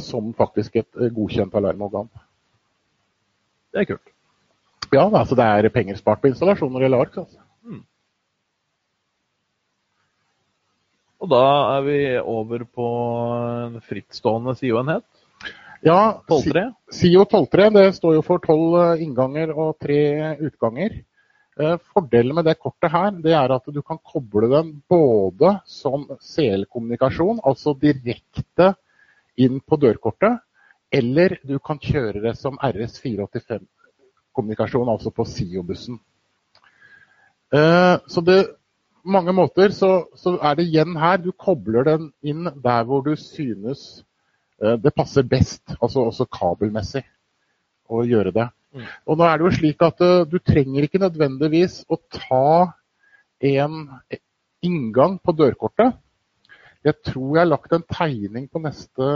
som 0.00 0.30
faktisk 0.34 0.76
et 0.76 1.00
godkjent 1.14 1.54
alarmorgan. 1.54 2.08
Det 3.72 3.80
er 3.80 3.88
kult. 3.90 4.12
Ja, 4.92 5.08
altså 5.08 5.34
det 5.34 5.44
er 5.44 5.68
penger 5.74 5.98
spart 5.98 6.22
på 6.22 6.30
installasjoner 6.30 6.86
eller 6.86 7.04
ark. 7.06 7.16
Altså. 7.16 7.38
Og 11.18 11.26
da 11.32 11.44
er 11.76 11.80
vi 11.86 11.98
over 12.20 12.64
på 12.64 12.88
en 13.34 13.80
frittstående 13.82 14.54
SIO-enhet. 14.58 15.04
Ja, 15.86 16.22
12-3. 16.30 16.72
SIO 16.94 17.24
12.3 17.24 17.70
det 17.74 17.96
står 17.96 18.14
jo 18.16 18.22
for 18.26 18.38
tolv 18.42 18.76
eh, 18.82 19.02
innganger 19.04 19.48
og 19.54 19.78
tre 19.82 20.00
utganger. 20.46 20.90
Eh, 21.58 21.76
fordelen 21.90 22.34
med 22.38 22.44
det 22.46 22.60
kortet 22.62 22.90
her, 22.92 23.10
det 23.22 23.34
er 23.34 23.48
at 23.54 23.66
du 23.74 23.82
kan 23.82 23.98
koble 23.98 24.48
den 24.50 24.82
både 24.90 25.60
som 25.66 26.06
CL-kommunikasjon, 26.22 27.40
altså 27.46 27.74
direkte 27.78 28.74
inn 29.38 29.60
på 29.62 29.76
dørkortet, 29.78 30.38
eller 30.90 31.38
du 31.46 31.58
kan 31.58 31.78
kjøre 31.82 32.20
det 32.26 32.36
som 32.38 32.58
RS485-kommunikasjon, 32.62 34.88
altså 34.90 35.10
på 35.14 35.24
SIO-bussen. 35.26 35.98
Eh, 37.54 37.96
så 38.06 38.20
det 38.22 38.57
mange 39.08 39.32
måter 39.36 39.72
så, 39.74 40.08
så, 40.16 40.36
er 40.42 40.58
det 40.58 40.68
igjen 40.68 40.96
her 41.00 41.20
du 41.22 41.30
kobler 41.32 41.86
den 41.88 42.10
inn 42.22 42.48
der 42.62 42.86
hvor 42.88 43.04
du 43.06 43.14
synes 43.18 44.04
eh, 44.62 44.76
det 44.80 44.94
passer 44.96 45.26
best, 45.26 45.64
altså 45.80 46.08
også 46.08 46.28
kabelmessig, 46.32 47.04
å 47.88 48.04
gjøre 48.04 48.34
det. 48.36 48.48
Mm. 48.76 48.88
Og 49.08 49.18
nå 49.18 49.26
er 49.26 49.38
det 49.38 49.46
jo 49.46 49.54
slik 49.56 49.84
at 49.86 50.02
uh, 50.04 50.26
du 50.28 50.36
trenger 50.44 50.84
ikke 50.84 51.00
nødvendigvis 51.00 51.80
å 51.88 51.96
ta 52.12 52.74
en 53.48 53.86
inngang 54.64 55.16
på 55.24 55.32
dørkortet. 55.38 55.96
Jeg 56.84 56.98
tror 57.06 57.30
jeg 57.32 57.42
har 57.42 57.48
lagt 57.48 57.72
en 57.74 57.86
tegning 57.88 58.46
på 58.52 58.60
neste 58.62 59.08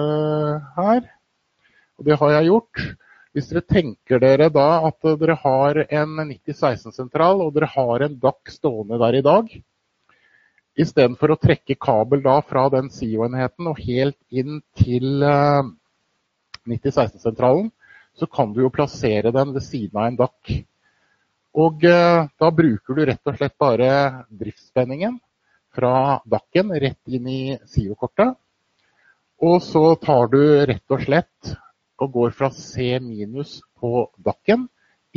her. 0.78 1.04
Og 1.98 2.08
det 2.08 2.16
har 2.18 2.32
jeg 2.38 2.48
gjort. 2.48 2.82
Hvis 3.32 3.48
dere 3.48 3.64
tenker 3.64 4.20
dere 4.20 4.48
da 4.52 4.66
at 4.88 5.06
dere 5.20 5.36
har 5.40 5.78
en 5.84 6.16
9016-sentral 6.20 7.44
og 7.44 7.54
dere 7.56 7.70
har 7.72 8.04
en 8.04 8.16
DAC 8.20 8.56
stående 8.58 8.98
der 9.00 9.20
i 9.20 9.22
dag, 9.24 9.52
istedenfor 10.78 11.34
å 11.34 11.40
trekke 11.40 11.76
kabel 11.80 12.22
da 12.24 12.38
fra 12.46 12.68
den 12.72 12.88
SIO-enheten 12.92 13.68
og 13.68 13.80
helt 13.84 14.18
inn 14.32 14.60
til 14.78 15.22
9016-sentralen, 16.68 17.70
så 18.14 18.26
kan 18.28 18.52
du 18.52 18.62
jo 18.64 18.72
plassere 18.72 19.32
den 19.32 19.54
ved 19.54 19.64
siden 19.64 19.98
av 19.98 20.06
en 20.08 20.18
DAC. 20.20 20.52
Og 21.52 21.84
eh, 21.84 22.28
da 22.40 22.50
bruker 22.54 22.96
du 22.96 23.04
rett 23.08 23.28
og 23.28 23.36
slett 23.36 23.56
bare 23.60 23.90
driftsspenningen 24.28 25.18
fra 25.72 26.20
DAC-en 26.28 26.72
rett 26.80 27.12
inn 27.12 27.28
i 27.28 27.42
SIO-kortet. 27.68 28.36
Og 29.42 29.58
så 29.64 29.94
tar 30.00 30.30
du 30.32 30.40
rett 30.68 30.94
og 30.94 31.04
slett 31.04 31.54
og 32.02 32.12
går 32.14 32.32
fra 32.36 32.50
C 32.54 32.94
minus 33.02 33.60
på 33.80 34.06
DAC-en 34.16 34.68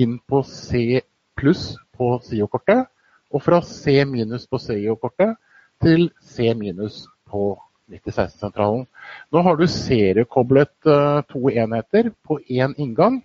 inn 0.01 0.17
på 0.19 0.41
C 0.47 1.01
pluss 1.39 1.75
på 1.95 2.15
SIO-kortet. 2.25 2.87
Og 3.35 3.43
fra 3.43 3.61
C 3.65 4.03
minus 4.07 4.47
på 4.47 4.59
SIO-kortet 4.61 5.35
til 5.83 6.09
C 6.21 6.53
minus 6.57 7.05
på 7.29 7.53
9016-sentralen. 7.91 8.85
Nå 9.31 9.41
har 9.45 9.57
du 9.57 9.67
seriekoblet 9.69 10.73
uh, 10.89 11.21
to 11.29 11.49
enheter 11.49 12.11
på 12.25 12.39
én 12.49 12.73
inngang. 12.77 13.21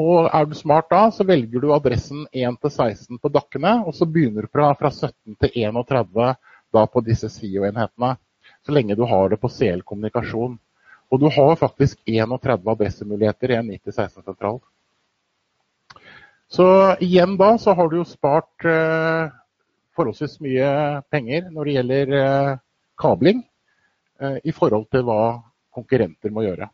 Og 0.00 0.30
er 0.32 0.46
du 0.48 0.54
smart 0.56 0.88
da, 0.92 1.02
så 1.12 1.26
velger 1.28 1.60
du 1.60 1.72
adressen 1.74 2.24
1 2.32 2.56
til 2.62 2.72
16 2.72 3.18
på 3.20 3.32
dakkene, 3.34 3.80
og 3.84 3.94
så 3.96 4.06
begynner 4.08 4.46
du 4.46 4.52
fra, 4.52 4.70
fra 4.78 4.90
17 4.90 5.36
til 5.42 5.50
31 5.66 6.34
da 6.72 6.86
på 6.86 7.02
disse 7.04 7.28
SIO-enhetene. 7.28 8.14
Så 8.64 8.72
lenge 8.72 8.96
du 8.96 9.04
har 9.08 9.28
det 9.28 9.40
på 9.42 9.50
CL-kommunikasjon. 9.50 10.56
Og 11.10 11.20
du 11.20 11.26
har 11.34 11.58
faktisk 11.58 11.98
31 12.06 12.70
adressemuligheter 12.70 13.50
i 13.50 13.58
en 13.58 13.72
9016-sentral. 13.74 14.60
Så 16.50 16.66
igjen 17.02 17.36
da 17.38 17.52
så 17.58 17.74
har 17.78 17.90
du 17.90 18.00
jo 18.00 18.06
spart 18.06 18.66
eh, 18.66 19.30
forholdsvis 20.00 20.40
mye 20.42 20.72
penger 21.12 21.52
når 21.52 21.68
det 21.68 21.78
gjelder 21.78 22.18
eh, 22.24 22.58
kabling. 23.00 23.44
Eh, 24.20 24.36
i 24.44 24.52
forhold 24.52 24.84
til 24.92 25.06
hva 25.08 25.40
konkurrenter 25.72 26.32
må 26.34 26.44
gjøre. 26.44 26.68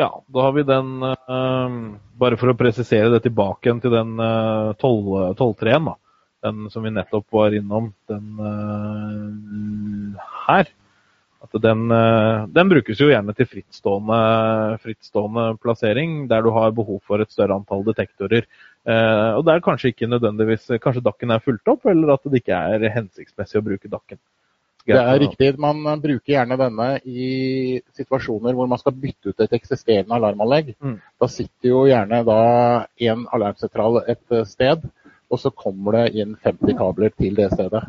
Ja, 0.00 0.08
da 0.32 0.44
har 0.46 0.54
vi 0.56 0.62
den 0.64 1.02
uh, 1.04 1.74
Bare 2.16 2.38
for 2.40 2.48
å 2.48 2.56
presisere 2.56 3.10
det 3.12 3.20
tilbake 3.26 3.74
til 3.82 3.92
den 3.92 4.14
uh, 4.16 4.72
12-3-en, 4.80 5.90
den 6.46 6.70
som 6.72 6.86
vi 6.86 6.94
nettopp 6.94 7.26
var 7.36 7.52
innom, 7.52 7.90
den 8.08 8.40
her. 10.46 10.70
At 11.40 11.56
den, 11.64 11.86
den, 12.52 12.68
brukes 12.68 12.98
jo 13.00 13.08
gjerne 13.08 13.32
til 13.32 13.46
frittstående, 13.48 14.16
frittstående, 14.82 15.44
plassering, 15.62 16.26
der 16.28 16.44
du 16.44 16.50
har 16.52 16.74
behov 16.76 16.98
for 17.08 17.22
et 17.24 17.32
større 17.32 17.56
antall 17.56 17.86
detektorer. 17.86 18.44
Eh, 18.84 19.30
og 19.38 19.46
det 19.46 19.54
er 19.54 19.62
kanskje 19.64 19.92
ikke 19.92 20.08
nødvendigvis 20.08 20.68
Kanskje 20.80 21.04
dakken 21.04 21.32
er 21.32 21.42
fulgt 21.44 21.68
opp, 21.72 21.88
eller 21.88 22.12
at 22.12 22.28
det 22.28 22.42
ikke 22.42 22.60
er 22.74 22.92
hensiktsmessig 22.92 23.60
å 23.60 23.64
bruke 23.64 23.88
dakken. 23.92 24.20
Det 24.88 24.96
er 24.96 25.18
riktig. 25.20 25.50
Man 25.60 25.84
bruker 26.00 26.32
gjerne 26.32 26.56
denne 26.58 26.88
i 27.04 27.80
situasjoner 27.96 28.56
hvor 28.56 28.68
man 28.70 28.80
skal 28.80 28.96
bytte 28.96 29.32
ut 29.32 29.44
et 29.44 29.56
eksisterende 29.56 30.16
alarmanlegg. 30.16 30.72
Mm. 30.80 30.96
Da 31.20 31.28
sitter 31.30 31.72
jo 31.72 31.82
gjerne 31.88 32.22
da 32.26 32.40
en 33.10 33.26
alarmsentral 33.36 34.00
et 34.08 34.36
sted, 34.48 34.86
og 35.30 35.42
så 35.42 35.52
kommer 35.52 35.98
det 35.98 36.22
inn 36.22 36.36
50 36.44 36.78
kabler 36.80 37.12
til 37.16 37.36
det 37.38 37.50
stedet. 37.52 37.84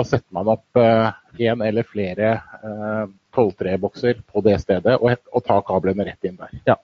Da 0.00 0.04
setter 0.08 0.32
man 0.32 0.48
opp 0.48 0.78
én 0.80 1.60
eh, 1.60 1.66
eller 1.68 1.84
flere 1.84 2.28
eh, 2.64 3.02
12-3-bokser 3.36 4.22
på 4.24 4.40
det 4.46 4.56
stedet 4.62 4.96
og, 4.96 5.12
og 5.28 5.44
tar 5.44 5.60
kablene 5.68 6.06
rett 6.08 6.24
inn 6.24 6.38
der. 6.40 6.54
Ja. 6.70 6.76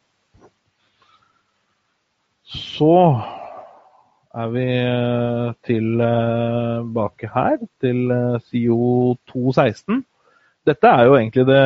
Så 2.44 2.92
er 4.36 4.52
vi 4.52 4.66
eh, 4.68 5.54
tilbake 5.64 7.30
her, 7.32 7.56
til 7.80 8.12
eh, 8.12 8.36
SIO 8.50 9.16
216. 9.32 10.04
Dette 10.66 10.92
er 10.92 11.08
jo 11.08 11.16
egentlig 11.16 11.46
det, 11.48 11.64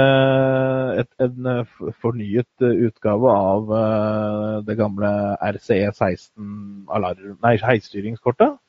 et, 1.02 1.10
en 1.26 1.50
eh, 1.56 1.76
fornyet 2.04 2.66
utgave 2.70 3.34
av 3.34 3.74
det 4.70 4.78
gamle 4.78 5.10
RCE16 5.50 6.86
heisstyringskortet. 7.66 8.60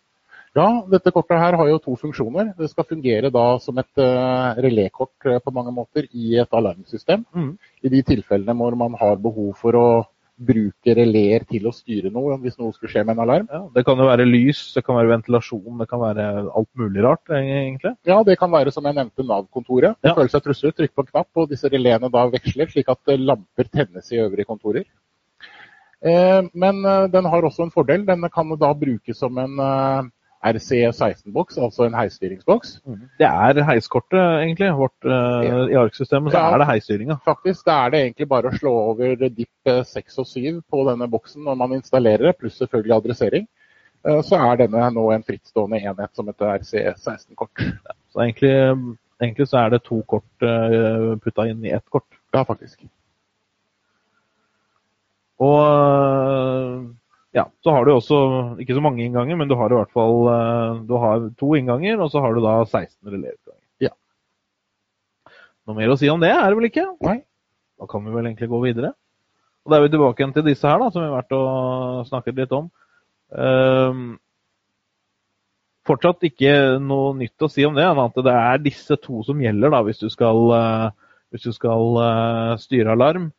Ja, 0.58 0.68
dette 0.92 1.14
kortet 1.16 1.40
her 1.40 1.56
har 1.56 1.70
jo 1.70 1.80
to 1.80 1.94
funksjoner. 1.96 2.54
Det 2.58 2.68
skal 2.72 2.88
fungere 2.90 3.32
da 3.32 3.46
som 3.64 3.78
et 3.80 4.02
uh, 4.04 4.58
relekort 4.60 5.30
på 5.46 5.54
mange 5.56 5.72
måter 5.72 6.10
i 6.12 6.36
et 6.42 6.58
alarmsystem. 6.58 7.24
Mm. 7.32 7.54
I 7.84 7.92
de 7.94 8.02
tilfellene 8.10 8.56
hvor 8.60 8.76
man 8.76 8.98
har 9.00 9.22
behov 9.24 9.54
for 9.62 9.80
å 9.80 9.86
bruke 10.42 10.96
releer 10.98 11.44
til 11.50 11.68
å 11.70 11.74
styre 11.76 12.12
noe 12.14 12.38
hvis 12.42 12.58
noe 12.60 12.74
skulle 12.74 12.92
skje 12.92 13.04
med 13.06 13.16
en 13.16 13.24
alarm. 13.26 13.48
Ja, 13.52 13.62
det 13.76 13.84
kan 13.88 14.00
jo 14.02 14.08
være 14.10 14.26
lys, 14.28 14.62
det 14.76 14.84
kan 14.86 14.98
være 14.98 15.12
ventilasjon, 15.14 15.76
det 15.82 15.88
kan 15.92 16.02
være 16.02 16.28
alt 16.50 16.70
mulig 16.82 17.04
rart, 17.06 17.34
egentlig. 17.38 17.94
Ja, 18.10 18.22
det 18.28 18.38
kan 18.42 18.52
være 18.54 18.74
som 18.74 18.88
jeg 18.88 18.98
nevnte, 18.98 19.26
Nav-kontoret. 19.28 20.00
Ja. 20.06 20.16
føler 20.18 20.32
seg 20.34 20.46
truslet, 20.46 20.78
trykk 20.78 20.96
på 20.96 21.06
en 21.06 21.12
knapp, 21.12 21.30
og 21.38 21.52
disse 21.52 21.70
releene 21.72 22.10
da 22.14 22.26
veksler, 22.34 22.72
slik 22.72 22.90
at 22.92 23.14
eh, 23.14 23.22
lamper 23.22 23.70
tennes 23.70 24.10
i 24.12 24.22
øvrige 24.24 24.50
kontorer. 24.50 24.88
Eh, 26.02 26.40
men 26.64 26.82
eh, 26.82 27.06
den 27.14 27.30
har 27.30 27.46
også 27.48 27.68
en 27.68 27.76
fordel. 27.76 28.08
Den 28.08 28.26
kan 28.34 28.56
da 28.62 28.74
brukes 28.78 29.22
som 29.22 29.38
en 29.42 29.62
RC16-boks, 30.42 31.58
altså 31.62 31.86
en 31.86 31.96
heisstyringsboks. 31.96 32.74
Mm. 32.86 33.02
Det 33.22 33.28
er 33.28 33.64
heiskortet, 33.68 34.20
egentlig. 34.42 34.72
Vårt, 34.78 34.96
uh, 35.06 35.42
ja. 35.46 35.58
I 35.70 35.78
ARK-systemet 35.84 36.34
så 36.34 36.40
ja, 36.40 36.54
er 36.54 36.64
det 36.64 36.68
heisstyringa. 36.72 37.18
Faktisk, 37.26 37.66
da 37.68 37.76
er 37.86 37.94
det 37.94 38.00
egentlig 38.06 38.28
bare 38.32 38.50
å 38.50 38.58
slå 38.58 38.72
over 38.92 39.14
DIP 39.22 39.74
6 39.92 40.18
og 40.24 40.30
7 40.32 40.62
på 40.74 40.86
denne 40.90 41.10
boksen 41.12 41.46
når 41.46 41.60
man 41.60 41.76
installerer 41.78 42.32
det, 42.32 42.38
pluss 42.40 42.58
selvfølgelig 42.62 42.96
adressering. 42.98 43.46
Uh, 44.08 44.22
så 44.26 44.40
er 44.42 44.64
denne 44.64 44.88
nå 44.96 45.04
en 45.14 45.28
frittstående 45.28 45.84
enhet 45.84 46.18
som 46.18 46.32
heter 46.32 46.56
RC16-kort. 46.56 47.62
Ja, 47.62 47.98
så 48.14 48.26
egentlig, 48.26 48.56
egentlig, 49.22 49.48
så 49.52 49.62
er 49.62 49.76
det 49.76 49.84
to 49.86 50.02
kort 50.10 50.50
putta 51.22 51.46
inn 51.52 51.62
i 51.70 51.76
ett 51.78 51.86
kort? 51.94 52.10
Ja, 52.34 52.42
faktisk. 52.48 52.82
Og 55.42 56.90
ja, 57.32 57.46
så 57.64 57.72
har 57.72 57.86
du 57.88 57.94
også 57.94 58.18
ikke 58.60 58.76
så 58.76 58.84
mange 58.84 59.06
innganger, 59.06 59.38
men 59.40 59.48
du 59.48 59.56
har 59.56 59.72
i 59.72 59.78
hvert 59.78 59.94
fall 59.96 60.18
eh, 60.34 60.80
du 60.88 60.96
har 61.00 61.30
to 61.40 61.54
innganger, 61.56 62.02
og 62.04 62.12
så 62.12 62.24
har 62.24 62.36
du 62.36 62.42
da 62.44 62.58
16 62.66 62.98
relevutganger. 63.08 63.68
Ja. 63.88 63.94
Noe 65.68 65.78
mer 65.78 65.94
å 65.94 66.00
si 66.00 66.12
om 66.12 66.20
det 66.24 66.34
er 66.34 66.44
det 66.44 66.60
vel 66.60 66.68
ikke? 66.68 66.90
Nei. 67.08 67.22
Da 67.80 67.88
kan 67.90 68.04
vi 68.04 68.12
vel 68.14 68.28
egentlig 68.28 68.52
gå 68.52 68.60
videre. 68.66 68.92
Og 69.64 69.72
Da 69.72 69.78
er 69.78 69.86
vi 69.86 69.94
tilbake 69.94 70.22
igjen 70.22 70.36
til 70.36 70.46
disse 70.50 70.68
her, 70.68 70.82
da, 70.82 70.90
som 70.92 71.04
vi 71.04 71.08
har 71.08 71.22
vært 71.22 71.36
og 71.38 72.06
snakket 72.10 72.42
litt 72.42 72.54
om. 72.58 72.68
Um, 73.32 74.06
fortsatt 75.88 76.26
ikke 76.28 76.54
noe 76.84 77.14
nytt 77.18 77.46
å 77.46 77.50
si 77.50 77.64
om 77.66 77.78
det, 77.78 77.86
annet 77.88 78.18
enn 78.20 78.28
det 78.28 78.36
er 78.38 78.64
disse 78.66 78.98
to 79.00 79.22
som 79.24 79.40
gjelder 79.42 79.72
da, 79.72 79.82
hvis 79.88 80.02
du 80.02 80.10
skal, 80.12 80.42
uh, 80.52 81.14
hvis 81.32 81.48
du 81.48 81.56
skal 81.56 81.96
uh, 82.02 82.58
styre 82.62 82.98
alarm. 82.98 83.32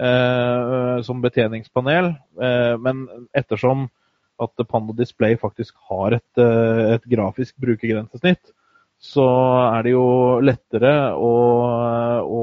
Eh, 0.00 1.02
som 1.02 1.20
betjeningspanel. 1.20 2.14
Eh, 2.40 2.76
men 2.80 3.04
ettersom 3.36 3.88
at 4.40 4.62
Pando 4.68 4.94
Display 4.96 5.36
faktisk 5.36 5.74
har 5.90 6.16
et, 6.16 6.38
eh, 6.40 6.94
et 6.94 7.04
grafisk 7.04 7.58
brukergrensesnitt, 7.60 8.54
så 9.00 9.26
er 9.76 9.82
det 9.82 9.92
jo 9.92 10.40
lettere 10.40 11.12
å, 11.16 11.32
å, 12.20 12.40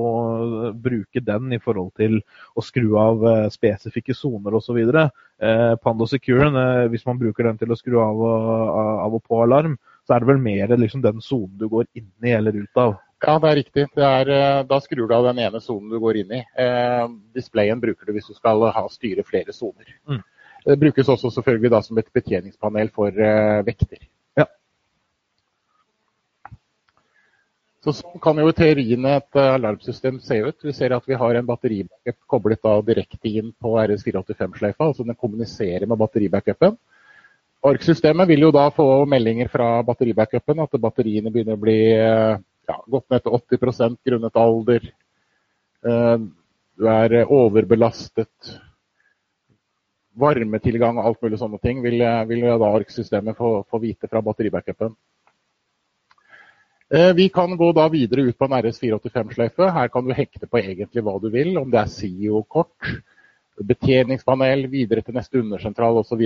bruke 0.73 1.21
den 1.21 1.53
i 1.53 1.59
forhold 1.61 1.91
til 1.97 2.19
å 2.57 2.63
skru 2.65 2.95
av 2.97 3.25
spesifikke 3.53 4.15
soner 4.17 4.57
osv. 4.57 4.79
Pando 5.83 6.07
Secure, 6.09 6.49
hvis 6.89 7.05
man 7.05 7.21
bruker 7.21 7.45
den 7.45 7.61
til 7.61 7.73
å 7.73 7.77
skru 7.77 7.99
av 8.01 8.17
og, 8.17 8.49
av 9.05 9.19
og 9.19 9.21
på 9.21 9.43
alarm, 9.43 9.77
så 10.07 10.15
er 10.15 10.25
det 10.25 10.31
vel 10.31 10.41
mer 10.41 10.73
liksom, 10.77 11.05
den 11.05 11.21
sonen 11.21 11.53
du 11.61 11.67
går 11.69 11.85
inn 11.93 12.09
i 12.25 12.33
eller 12.33 12.57
ut 12.57 12.81
av. 12.81 12.97
Ja, 13.25 13.39
det 13.41 13.49
er 13.49 13.57
riktig. 13.57 13.85
Det 13.97 14.05
er, 14.05 14.29
eh, 14.29 14.63
da 14.69 14.77
skrur 14.79 15.07
du 15.07 15.13
av 15.15 15.25
den 15.25 15.39
ene 15.41 15.59
sonen 15.61 15.89
du 15.89 15.99
går 15.99 16.19
inn 16.21 16.33
i. 16.37 16.43
Eh, 16.61 17.07
displayen 17.33 17.79
bruker 17.81 18.05
du 18.05 18.13
hvis 18.13 18.27
du 18.29 18.35
skal 18.37 18.61
ha, 18.71 18.83
styre 18.93 19.23
flere 19.25 19.53
soner. 19.53 19.89
Mm. 20.07 20.21
Det 20.67 20.79
brukes 20.79 21.09
også 21.09 21.31
selvfølgelig 21.33 21.71
da 21.71 21.81
som 21.81 21.97
et 21.97 22.13
betjeningspanel 22.13 22.91
for 22.93 23.09
eh, 23.09 23.63
vekter. 23.65 24.03
Ja. 24.37 24.45
Så 27.81 27.95
Sånn 27.95 28.19
kan 28.21 28.37
jo 28.37 28.49
i 28.51 28.55
teorien 28.57 29.05
et 29.09 29.39
uh, 29.39 29.53
alarmsystem 29.55 30.19
se 30.21 30.37
ut. 30.43 30.57
Vi 30.67 30.73
ser 30.75 30.93
at 30.93 31.07
vi 31.07 31.17
har 31.17 31.39
en 31.39 31.47
batteribackup 31.47 32.19
koblet 32.27 32.61
da 32.61 32.75
direkte 32.85 33.31
inn 33.31 33.53
på 33.57 33.77
RS485-sleifa. 33.81 34.91
altså 34.91 35.07
Den 35.07 35.15
kommuniserer 35.15 35.87
med 35.87 35.97
batteribackupen. 35.97 36.77
ARK-systemet 37.65 38.27
vil 38.29 38.45
jo 38.45 38.51
da 38.53 38.67
få 38.75 39.05
meldinger 39.09 39.49
fra 39.49 39.81
batteribackupen 39.87 40.61
at 40.61 40.77
batteriene 40.83 41.31
begynner 41.33 41.57
å 41.57 41.63
bli 41.63 41.79
uh, 41.95 42.37
ja, 42.67 42.77
gått 42.87 43.09
ned 43.11 43.23
til 43.23 43.35
80 43.37 43.97
grunnet 44.05 44.39
alder. 44.39 44.87
Eh, 45.87 46.17
du 46.77 46.87
er 46.91 47.19
overbelastet. 47.25 48.53
Varmetilgang 50.17 50.97
og 50.97 51.11
alt 51.11 51.21
mulig 51.25 51.39
sånne 51.41 51.59
ting 51.61 51.83
vil, 51.83 52.01
vil 52.29 52.47
da 52.47 52.71
ARK-systemet 52.73 53.37
få, 53.37 53.61
få, 53.69 53.79
vite 53.81 54.09
fra 54.09 54.21
batteribackupen. 54.25 54.95
Eh, 56.89 57.11
vi 57.17 57.27
kan 57.33 57.53
gå 57.57 57.71
da 57.75 57.87
videre 57.93 58.25
ut 58.29 58.37
på 58.37 58.47
en 58.47 58.57
RS485-sløyfe. 58.59 59.69
Her 59.75 59.91
kan 59.93 60.07
du 60.07 60.15
hekte 60.17 60.49
på 60.49 60.61
egentlig 60.61 61.03
hva 61.05 61.17
du 61.21 61.29
vil, 61.33 61.53
om 61.59 61.69
det 61.71 61.81
er 61.81 61.91
SIO-kort, 61.91 62.93
betjeningspanel, 63.57 64.67
videre 64.71 65.03
til 65.05 65.17
neste 65.17 65.41
undersentral 65.41 66.01
osv. 66.01 66.23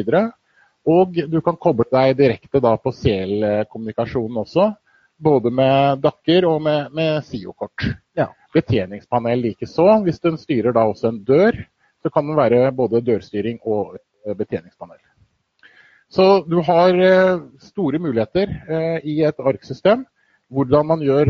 Og 0.92 1.20
du 1.30 1.42
kan 1.46 1.60
koble 1.62 1.88
deg 1.92 2.16
direkte 2.20 2.62
da 2.64 2.76
på 2.80 2.94
CL-kommunikasjonen 2.96 4.44
også, 4.44 4.72
både 5.22 5.52
med 5.54 6.02
dakker 6.04 6.46
og 6.50 6.62
med, 6.66 6.92
med 6.96 7.22
SIO-kort. 7.28 7.86
Ja. 8.18 8.32
Betjeningspanel 8.54 9.40
likeså. 9.46 9.86
Hvis 10.06 10.20
den 10.20 10.38
styrer 10.42 10.76
da 10.76 10.84
også 10.90 11.12
en 11.12 11.22
dør, 11.24 11.56
så 12.02 12.10
kan 12.10 12.28
den 12.28 12.38
være 12.38 12.72
både 12.76 13.04
dørstyring 13.06 13.62
og 13.64 13.96
eh, 14.26 14.36
betjeningspanel. 14.38 15.00
Så 16.12 16.44
du 16.50 16.60
har 16.68 16.98
eh, 16.98 17.38
store 17.64 18.02
muligheter 18.02 18.50
eh, 18.68 18.98
i 19.08 19.22
et 19.24 19.40
ARK-system. 19.40 20.06
Hvordan 20.52 20.86
man 20.86 21.00
gjør 21.00 21.30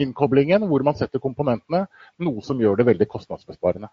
innkoblingen, 0.00 0.64
hvor 0.64 0.80
man 0.80 0.96
setter 0.96 1.20
komponentene. 1.20 1.82
Noe 2.24 2.40
som 2.40 2.60
gjør 2.62 2.78
det 2.80 2.86
veldig 2.88 3.08
kostnadsbesparende. 3.12 3.90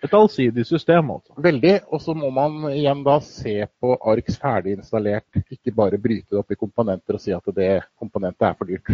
Et 0.00 0.14
allsidig 0.16 0.64
system, 0.64 1.10
altså. 1.12 1.34
Veldig. 1.36 1.74
Og 1.92 2.00
så 2.00 2.14
må 2.16 2.30
man 2.32 2.70
igjen 2.72 3.02
da 3.04 3.18
se 3.24 3.54
på 3.80 3.92
ARKS 4.12 4.38
ferdig 4.40 4.78
installert. 4.78 5.42
Ikke 5.52 5.74
bare 5.76 6.00
bryte 6.00 6.32
det 6.32 6.40
opp 6.40 6.54
i 6.54 6.58
komponenter 6.60 7.18
og 7.18 7.22
si 7.22 7.34
at 7.36 7.52
det 7.56 7.72
komponentet 8.00 8.48
er 8.48 8.56
for 8.56 8.70
dyrt. 8.70 8.88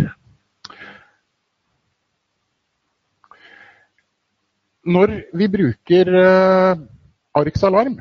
Når 4.86 5.14
vi 5.34 5.48
bruker 5.50 6.12
ARKS 6.16 6.92
Arx 7.36 7.64
Alarm, 7.64 7.98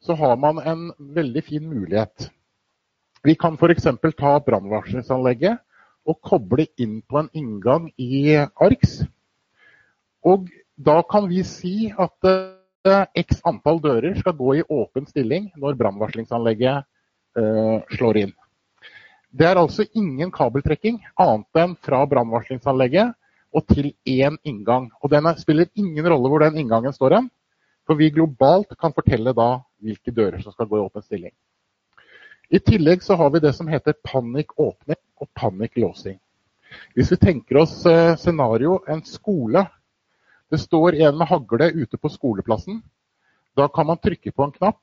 så 0.00 0.14
har 0.14 0.36
man 0.36 0.58
en 0.58 0.90
veldig 0.98 1.42
fin 1.44 1.68
mulighet. 1.68 2.30
Vi 3.24 3.34
kan 3.34 3.56
f.eks. 3.56 3.86
ta 4.18 4.32
brannvarslingsanlegget 4.44 5.62
og 6.06 6.18
koble 6.22 6.66
inn 6.78 7.00
på 7.02 7.22
en 7.22 7.30
inngang 7.32 7.88
i 7.96 8.36
Arx. 8.36 9.00
Og 10.22 10.50
da 10.76 11.00
kan 11.08 11.28
vi 11.28 11.42
si 11.44 11.90
at 11.90 12.28
uh, 12.28 13.04
x 13.16 13.40
antall 13.48 13.80
dører 13.82 14.16
skal 14.18 14.36
gå 14.36 14.58
i 14.58 14.64
åpen 14.68 15.06
stilling 15.08 15.50
når 15.56 15.78
brannvarslingsanlegget 15.80 16.84
uh, 17.38 17.78
slår 17.96 18.22
inn. 18.24 18.34
Det 19.36 19.46
er 19.48 19.60
altså 19.60 19.84
ingen 19.96 20.30
kabeltrekking 20.32 21.00
annet 21.20 21.60
enn 21.60 21.74
fra 21.84 22.04
brannvarslingsanlegget 22.08 23.16
og 23.56 23.64
til 23.72 23.90
én 24.08 24.36
inngang. 24.44 24.90
Og 25.02 25.10
den 25.12 25.28
spiller 25.40 25.68
ingen 25.74 26.08
rolle 26.08 26.30
hvor 26.30 26.44
den 26.44 26.60
inngangen 26.60 26.92
står 26.92 27.18
hen, 27.18 27.30
for 27.86 27.98
vi 27.98 28.12
globalt 28.12 28.76
kan 28.80 28.94
fortelle 28.96 29.32
da 29.36 29.60
hvilke 29.82 30.12
dører 30.12 30.42
som 30.42 30.54
skal 30.54 30.68
gå 30.70 30.78
i 30.78 30.84
åpen 30.84 31.04
stilling. 31.04 31.34
I 32.50 32.60
tillegg 32.62 33.02
så 33.02 33.16
har 33.18 33.32
vi 33.34 33.42
det 33.42 33.52
som 33.56 33.68
heter 33.68 33.96
panikk-åpning 34.06 35.00
og 35.20 35.28
panikk-låsing. 35.34 36.18
Hvis 36.94 37.10
vi 37.12 37.18
tenker 37.18 37.62
oss 37.62 37.80
eh, 37.88 38.14
scenario 38.20 38.80
en 38.88 39.02
skole. 39.06 39.64
Det 40.50 40.58
står 40.58 40.94
en 40.94 41.16
med 41.18 41.26
hagle 41.26 41.70
ute 41.74 41.98
på 41.98 42.08
skoleplassen. 42.08 42.82
Da 43.56 43.68
kan 43.68 43.86
man 43.86 43.98
trykke 43.98 44.30
på 44.32 44.44
en 44.44 44.52
knapp, 44.54 44.82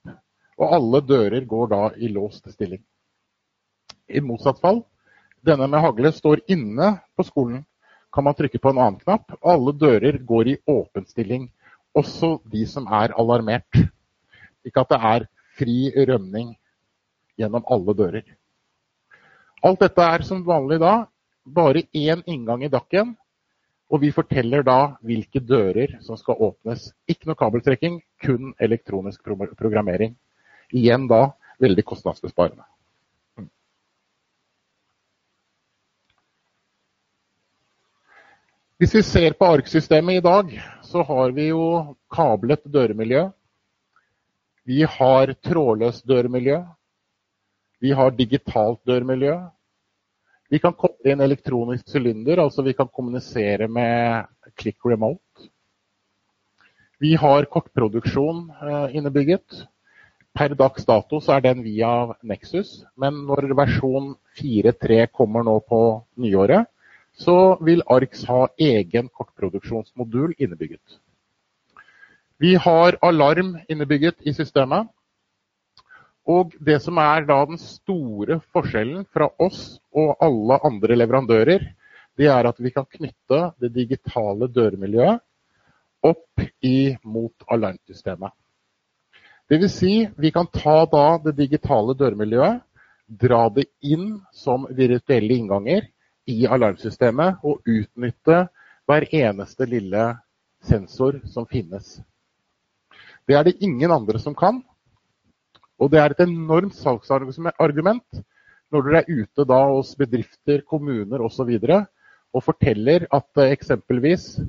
og 0.59 0.73
alle 0.75 0.99
dører 1.01 1.45
går 1.47 1.69
da 1.71 1.83
i 1.95 2.09
låst 2.11 2.49
stilling. 2.51 2.81
I 4.11 4.19
motsatt 4.19 4.59
fall, 4.59 4.81
denne 5.45 5.67
med 5.71 5.79
hagle 5.83 6.11
står 6.11 6.43
inne 6.51 6.97
på 7.15 7.23
skolen 7.27 7.63
kan 8.13 8.27
man 8.27 8.35
trykke 8.37 8.59
på 8.59 8.69
en 8.69 8.77
annen 8.77 8.99
knapp. 8.99 9.31
Alle 9.41 9.73
dører 9.73 10.19
går 10.19 10.51
i 10.51 10.57
åpen 10.69 11.07
stilling, 11.07 11.47
også 11.95 12.37
de 12.51 12.65
som 12.67 12.85
er 12.91 13.15
alarmert. 13.17 13.79
Ikke 14.67 14.83
at 14.83 14.91
det 14.91 14.99
er 14.99 15.27
fri 15.57 15.77
rømning 15.95 16.53
gjennom 17.39 17.65
alle 17.71 17.95
dører. 17.97 18.23
Alt 19.63 19.81
dette 19.81 20.05
er 20.05 20.27
som 20.27 20.43
vanlig 20.45 20.81
da 20.83 21.05
bare 21.43 21.87
én 21.95 22.21
inngang 22.27 22.63
i 22.63 22.71
dakken, 22.71 23.15
og 23.93 24.01
vi 24.01 24.09
forteller 24.09 24.65
da 24.65 24.95
hvilke 25.05 25.37
dører 25.45 25.99
som 26.01 26.17
skal 26.17 26.39
åpnes. 26.41 26.87
Ikke 27.05 27.29
noe 27.29 27.37
kabeltrekking, 27.37 27.99
kun 28.25 28.55
elektronisk 28.57 29.21
programmering. 29.59 30.15
Igjen 30.73 31.05
da 31.11 31.27
veldig 31.61 31.85
kostnadsbesparende. 31.85 32.65
Hvis 38.81 38.95
vi 38.97 39.03
ser 39.05 39.35
på 39.37 39.45
ARK-systemet 39.45 40.17
i 40.17 40.23
dag, 40.25 40.49
så 40.81 41.05
har 41.05 41.31
vi 41.37 41.51
jo 41.51 41.93
kablet 42.11 42.65
dørmiljø. 42.65 43.27
Vi 44.65 44.81
har 44.89 45.35
trådløst 45.45 46.07
dørmiljø. 46.09 46.57
Vi 47.79 47.93
har 47.93 48.17
digitalt 48.17 48.81
dørmiljø. 48.89 49.37
Vi 50.51 50.59
kan 50.59 50.75
koble 50.77 51.13
inn 51.13 51.23
elektronisk 51.23 51.87
sylinder, 51.89 52.41
altså 52.43 52.65
vi 52.65 52.75
kan 52.77 52.89
kommunisere 52.91 53.67
med 53.67 54.27
click 54.59 54.83
remote. 54.85 55.49
Vi 57.03 57.15
har 57.19 57.47
kortproduksjon 57.51 58.49
eh, 58.51 58.95
innebygget. 58.97 59.63
Per 60.33 60.55
dags 60.57 60.85
dato 60.85 61.19
så 61.21 61.35
er 61.35 61.43
den 61.45 61.63
via 61.65 62.13
Nexus, 62.25 62.83
men 62.97 63.25
når 63.27 63.51
versjon 63.57 64.15
4.3 64.39 65.05
kommer 65.13 65.45
nå 65.45 65.59
på 65.69 65.81
nyåret, 66.17 66.65
så 67.13 67.55
vil 67.61 67.83
ARX 67.91 68.23
ha 68.25 68.47
egen 68.57 69.09
kortproduksjonsmodul 69.13 70.33
innebygget. 70.39 70.99
Vi 72.41 72.55
har 72.55 72.97
alarm 73.01 73.57
innebygget 73.69 74.25
i 74.25 74.33
systemet. 74.33 74.87
Og 76.29 76.53
det 76.63 76.77
som 76.83 76.99
er 77.03 77.25
da 77.27 77.41
den 77.45 77.59
store 77.59 78.39
forskjellen 78.55 79.03
fra 79.11 79.27
oss 79.43 79.79
og 79.91 80.15
alle 80.23 80.59
andre 80.63 80.95
leverandører, 80.95 81.65
det 82.17 82.29
er 82.29 82.47
at 82.47 82.59
vi 82.61 82.71
kan 82.71 82.87
knytte 82.87 83.39
det 83.59 83.73
digitale 83.75 84.47
dørmiljøet 84.47 85.19
opp 86.03 86.45
mot 87.03 87.45
alarmsystemet. 87.51 88.31
Dvs. 89.51 89.73
Si, 89.75 89.93
vi 90.15 90.31
kan 90.31 90.47
ta 90.47 90.85
da 90.87 91.17
det 91.23 91.35
digitale 91.37 91.95
dørmiljøet, 91.99 92.61
dra 93.07 93.49
det 93.51 93.65
inn 93.83 94.21
som 94.31 94.63
virtuelle 94.71 95.35
innganger 95.35 95.89
i 96.31 96.45
alarmsystemet 96.47 97.43
og 97.43 97.67
utnytte 97.67 98.45
hver 98.87 99.05
eneste 99.11 99.67
lille 99.67 100.05
sensor 100.63 101.19
som 101.27 101.47
finnes. 101.47 101.99
Det 103.27 103.35
er 103.35 103.43
det 103.47 103.59
ingen 103.63 103.91
andre 103.91 104.19
som 104.19 104.35
kan. 104.35 104.61
Og 105.81 105.91
det 105.91 105.99
er 105.99 106.13
et 106.13 106.23
enormt 106.27 106.75
salgsargument 106.77 108.23
når 108.73 108.85
dere 108.87 109.01
er 109.03 109.21
ute 109.21 109.45
da 109.45 109.59
hos 109.69 109.93
bedrifter, 109.97 110.63
kommuner 110.65 111.21
osv. 111.21 111.51
Og, 111.61 111.85
og 112.33 112.45
forteller 112.45 113.05
at 113.13 113.41
eh, 113.41 113.53
eksempelvis 113.53 114.39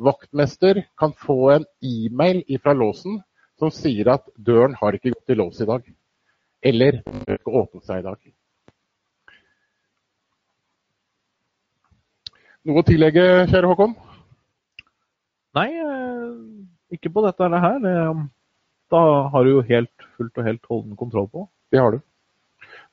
vaktmester 0.00 0.82
kan 0.98 1.14
få 1.14 1.38
en 1.54 1.66
e-mail 1.84 2.42
fra 2.62 2.74
låsen 2.74 3.20
som 3.60 3.70
sier 3.74 4.08
at 4.14 4.26
døren 4.36 4.74
har 4.80 4.96
ikke 4.96 5.12
gått 5.12 5.34
i 5.34 5.38
lås 5.38 5.60
i 5.60 5.68
dag. 5.68 5.84
Eller 6.62 7.02
ikke 7.36 7.54
åpnet 7.62 7.86
seg 7.86 8.00
i 8.00 8.06
dag. 8.08 8.30
Noe 12.68 12.82
å 12.82 12.84
tillegge, 12.84 13.22
kjære 13.48 13.68
Håkon? 13.70 13.94
Nei, 15.56 15.68
eh, 15.80 16.32
ikke 16.96 17.12
på 17.14 17.22
dette 17.24 17.48
her. 17.62 17.78
Da 18.90 19.00
har 19.32 19.46
du 19.46 19.50
jo 19.54 19.62
helt, 19.70 19.99
fullt 20.20 20.40
og 20.40 20.46
helt 20.46 20.70
holden 20.70 20.96
kontroll 21.00 21.28
på. 21.32 21.46
Det 21.72 21.80
har 21.80 21.96
du. 21.96 22.00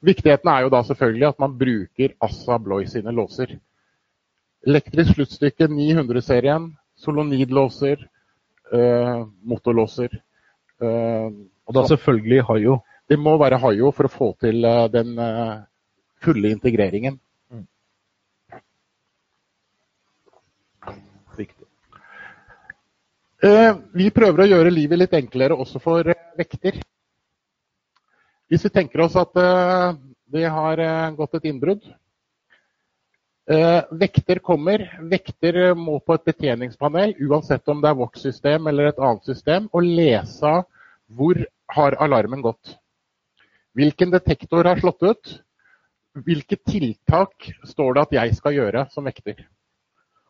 Viktigheten 0.08 0.49
er 0.52 0.64
jo 0.64 0.72
da 0.74 0.82
selvfølgelig 0.88 1.28
at 1.28 1.40
man 1.44 1.58
bruker 1.60 2.16
Assa 2.24 2.56
Abloy 2.56 2.88
sine 2.90 3.12
låser. 3.12 3.58
Elektrisk 4.68 5.16
sluttstykke 5.16 5.68
900-serien, 5.72 6.72
solonidlåser, 6.98 8.08
eh, 8.74 9.22
motorlåser. 9.44 10.20
Eh, 10.82 11.30
og 11.68 11.76
da 11.76 11.86
selvfølgelig 11.91 12.44
Hayo. 12.49 12.80
Det 13.10 13.20
må 13.20 13.38
være 13.38 13.60
Hayo 13.64 13.91
for 13.91 14.08
å 14.08 14.12
få 14.12 14.34
til 14.41 14.66
øh, 14.66 14.88
den 14.91 15.16
fulle 16.24 16.52
integreringen. 16.52 17.20
Eh, 23.38 23.76
vi 23.94 24.10
prøver 24.10 24.44
å 24.44 24.48
gjøre 24.49 24.74
livet 24.74 24.98
litt 24.98 25.12
enklere 25.14 25.58
også 25.62 25.82
for 25.82 26.10
eh, 26.10 26.22
vekter. 26.40 26.80
Hvis 28.48 28.65
vi 28.65 28.72
tenker 28.72 29.03
oss 29.03 29.15
at 29.19 29.34
det 29.36 30.44
eh, 30.44 30.52
har 30.53 30.82
gått 31.18 31.40
et 31.40 31.49
innbrudd. 31.52 31.84
Vekter 33.95 34.41
kommer. 34.44 34.82
Vekter 35.07 35.72
må 35.80 36.02
på 36.03 36.18
et 36.18 36.26
betjeningspanel, 36.28 37.14
uansett 37.24 37.69
om 37.72 37.80
det 37.80 37.88
er 37.88 37.95
vårt 37.95 38.19
system 38.19 38.68
eller 38.68 38.90
et 38.90 38.99
annet 38.99 39.30
system, 39.30 39.69
og 39.72 39.88
lese 39.88 40.52
hvor 41.07 41.40
har 41.78 41.95
alarmen 42.03 42.44
gått. 42.44 42.76
Hvilken 43.78 44.11
detektor 44.11 44.68
har 44.68 44.80
slått 44.82 45.03
ut? 45.06 45.36
Hvilke 46.26 46.57
tiltak 46.65 47.52
står 47.68 47.94
det 47.94 48.03
at 48.03 48.15
jeg 48.18 48.36
skal 48.40 48.56
gjøre 48.57 48.88
som 48.94 49.06
vekter? 49.06 49.44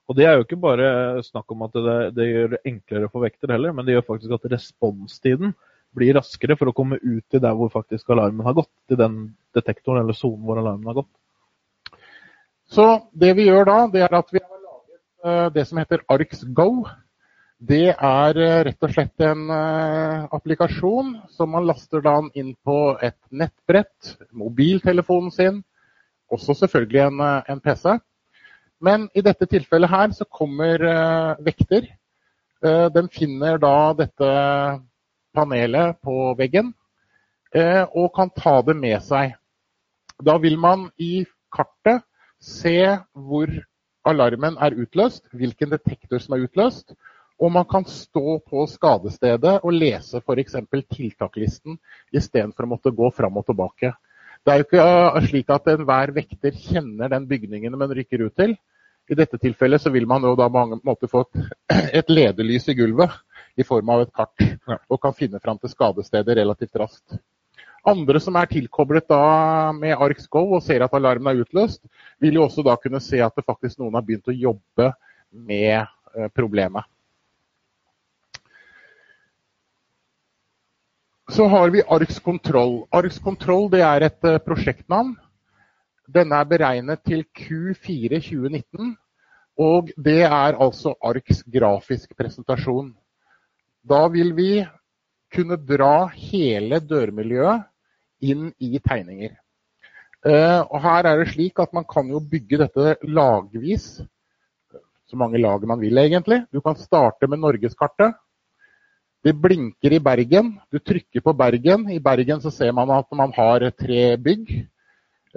Og 0.07 0.15
det 0.15 0.25
er 0.27 0.37
jo 0.37 0.45
ikke 0.45 0.59
bare 0.59 1.23
snakk 1.23 1.51
om 1.51 1.63
at 1.67 1.75
det, 1.75 1.97
det 2.15 2.27
gjør 2.27 2.51
det 2.53 2.61
enklere 2.67 3.09
for 3.11 3.23
vekter 3.23 3.51
heller, 3.55 3.73
men 3.75 3.87
det 3.87 3.95
gjør 3.95 4.07
faktisk 4.07 4.35
at 4.37 4.49
responstiden 4.51 5.55
bli 5.97 6.11
raskere 6.15 6.57
for 6.59 6.69
å 6.69 6.75
komme 6.77 6.99
ut 7.01 7.25
til 7.31 7.41
der 7.43 7.55
hvor 7.57 7.71
faktisk 7.73 8.13
alarmen 8.13 8.45
har 8.45 8.55
gått. 8.57 8.73
Til 8.89 8.99
den 8.99 9.17
detektoren 9.57 10.03
eller 10.03 10.17
sonen 10.17 10.45
hvor 10.45 10.61
alarmen 10.61 10.87
har 10.91 11.01
gått. 11.01 11.13
Så 12.67 12.85
det 13.15 13.33
vi 13.37 13.47
gjør 13.47 13.67
da, 13.67 13.77
det 13.91 14.03
er 14.03 14.15
at 14.17 14.31
vi 14.33 14.41
har 14.43 14.57
laget 14.59 15.03
uh, 15.25 15.47
det 15.55 15.67
som 15.69 15.79
heter 15.79 16.03
ARX 16.11 16.43
Go. 16.55 16.83
Det 17.57 17.93
er 17.93 18.39
uh, 18.41 18.57
rett 18.67 18.83
og 18.83 18.91
slett 18.93 19.23
en 19.23 19.47
uh, 19.49 20.27
applikasjon 20.35 21.13
som 21.33 21.53
man 21.55 21.67
laster 21.69 22.03
da 22.03 22.19
inn 22.35 22.51
på 22.67 22.97
et 23.01 23.17
nettbrett, 23.31 24.17
mobiltelefonen 24.35 25.31
sin, 25.31 25.63
også 26.27 26.57
selvfølgelig 26.59 27.05
en, 27.05 27.23
en 27.23 27.63
PC. 27.63 27.95
Men 28.83 29.07
i 29.15 29.23
dette 29.25 29.47
tilfellet 29.49 29.89
her 29.89 30.11
så 30.13 30.27
kommer 30.29 30.83
vekter. 31.41 31.87
Den 32.93 33.07
finner 33.09 33.57
da 33.61 33.71
dette 33.97 34.27
panelet 35.37 36.01
på 36.01 36.33
veggen 36.39 36.73
og 37.57 38.09
kan 38.13 38.29
ta 38.35 38.57
det 38.65 38.73
med 38.75 38.99
seg. 39.05 39.37
Da 40.19 40.35
vil 40.41 40.57
man 40.59 40.89
i 40.99 41.23
kartet 41.53 42.03
se 42.43 42.75
hvor 43.13 43.51
alarmen 44.07 44.57
er 44.61 44.77
utløst, 44.77 45.25
hvilken 45.35 45.71
detektor 45.73 46.21
som 46.23 46.37
er 46.37 46.47
utløst. 46.47 46.93
Og 47.37 47.51
man 47.53 47.67
kan 47.69 47.85
stå 47.85 48.39
på 48.49 48.65
skadestedet 48.71 49.59
og 49.61 49.73
lese 49.75 50.23
f.eks. 50.23 50.55
tiltaklisten 50.95 51.77
istedenfor 52.15 52.65
å 52.65 52.71
måtte 52.71 52.93
gå 52.95 53.11
fram 53.13 53.37
og 53.37 53.45
tilbake. 53.45 53.91
Det 54.41 54.53
er 54.53 54.61
jo 54.61 54.65
ikke 54.65 54.87
eh, 54.87 55.27
slik 55.27 55.53
at 55.53 55.69
enhver 55.69 56.13
vekter 56.15 56.55
kjenner 56.55 57.11
den 57.13 57.27
bygningen 57.29 57.77
man 57.77 57.93
rykker 57.93 58.25
ut 58.25 58.35
til. 58.39 58.55
I 59.07 59.15
dette 59.15 59.37
tilfellet 59.39 59.83
så 59.83 59.91
vil 59.93 60.07
man 60.09 60.25
jo 60.25 60.33
da 60.39 60.47
på 60.49 60.57
mange 60.57 60.79
måter 60.87 61.11
få 61.11 61.23
et 61.69 62.09
lederlys 62.17 62.67
i 62.71 62.75
gulvet 62.79 63.13
i 63.57 63.65
form 63.65 63.89
av 63.89 64.03
et 64.05 64.13
kart, 64.13 64.45
og 64.89 65.01
kan 65.01 65.15
finne 65.17 65.41
fram 65.43 65.59
til 65.61 65.71
skadestedet 65.73 66.37
relativt 66.37 66.77
raskt. 66.79 67.17
Andre 67.87 68.19
som 68.19 68.35
er 68.35 68.49
tilkoblet 68.51 69.07
da 69.07 69.71
med 69.75 69.95
Arx 69.95 70.27
Go 70.27 70.43
og 70.57 70.63
ser 70.65 70.83
at 70.83 70.93
alarmen 70.97 71.31
er 71.31 71.45
utløst, 71.45 71.81
vil 72.19 72.39
jo 72.39 72.43
også 72.45 72.65
da 72.65 72.75
kunne 72.81 73.01
se 73.03 73.21
at 73.23 73.35
det 73.37 73.45
faktisk 73.47 73.79
noen 73.79 73.95
har 73.95 74.03
begynt 74.05 74.27
å 74.27 74.35
jobbe 74.35 74.91
med 75.31 75.79
eh, 75.79 76.27
problemet. 76.35 76.83
Så 81.31 81.47
har 81.51 81.71
vi 81.71 81.83
Arx 81.83 82.19
Kontroll. 82.23 82.85
Arx 82.95 83.19
Kontroll 83.23 83.71
er 83.75 84.05
et 84.07 84.27
eh, 84.27 84.39
prosjektnavn. 84.43 85.15
Denne 86.07 86.39
er 86.39 86.47
beregnet 86.47 87.03
til 87.03 87.25
Q4 87.35 88.19
2019. 88.23 88.95
Og 89.57 89.89
det 89.97 90.21
er 90.23 90.55
altså 90.61 90.93
ARX 91.01 91.41
grafisk 91.49 92.13
presentasjon. 92.17 92.91
Da 93.87 94.07
vil 94.11 94.33
vi 94.35 94.51
kunne 95.33 95.57
dra 95.69 96.07
hele 96.11 96.79
dørmiljøet 96.83 97.67
inn 98.27 98.49
i 98.63 98.79
tegninger. 98.83 99.35
Uh, 100.27 100.65
og 100.73 100.79
her 100.83 101.07
er 101.07 101.19
det 101.21 101.29
slik 101.31 101.59
at 101.61 101.75
Man 101.75 101.85
kan 101.87 102.07
jo 102.09 102.19
bygge 102.19 102.59
dette 102.63 102.95
lagvis. 103.05 104.01
Så 105.07 105.15
mange 105.15 105.39
lag 105.39 105.61
man 105.63 105.79
vil, 105.79 105.97
egentlig. 105.97 106.41
Du 106.51 106.59
kan 106.59 106.75
starte 106.75 107.29
med 107.31 107.39
norgeskartet. 107.39 108.17
Det 109.23 109.33
blinker 109.39 109.93
i 109.93 110.01
Bergen. 110.03 110.57
Du 110.71 110.79
trykker 110.79 111.23
på 111.23 111.33
Bergen. 111.33 111.87
I 111.91 111.99
Bergen 111.99 112.41
så 112.41 112.51
ser 112.51 112.73
man 112.75 112.91
at 112.91 113.07
man 113.15 113.31
har 113.35 113.69
tre 113.71 114.17
bygg. 114.17 114.51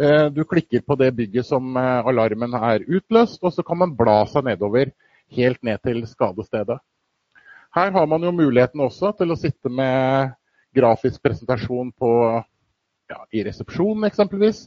Uh, 0.01 0.27
du 0.33 0.43
klikker 0.45 0.83
på 0.83 0.97
det 0.99 1.13
bygget 1.15 1.47
som 1.47 1.77
uh, 1.77 2.03
alarmen 2.09 2.55
er 2.57 2.87
utløst, 2.89 3.39
og 3.45 3.53
så 3.53 3.63
kan 3.63 3.79
man 3.79 3.95
bla 3.95 4.25
seg 4.27 4.49
nedover 4.49 4.91
helt 5.37 5.63
ned 5.63 5.79
til 5.87 6.03
skadestedet. 6.09 6.81
Her 7.75 7.91
har 7.95 8.07
man 8.07 8.23
jo 8.27 8.33
muligheten 8.35 8.83
også 8.83 9.13
til 9.19 9.31
å 9.31 9.39
sitte 9.39 9.71
med 9.71 10.33
grafisk 10.75 11.23
presentasjon 11.23 11.93
på 11.95 12.11
ja, 13.11 13.19
i 13.31 13.45
resepsjonen 13.47 14.09
eksempelvis. 14.09 14.65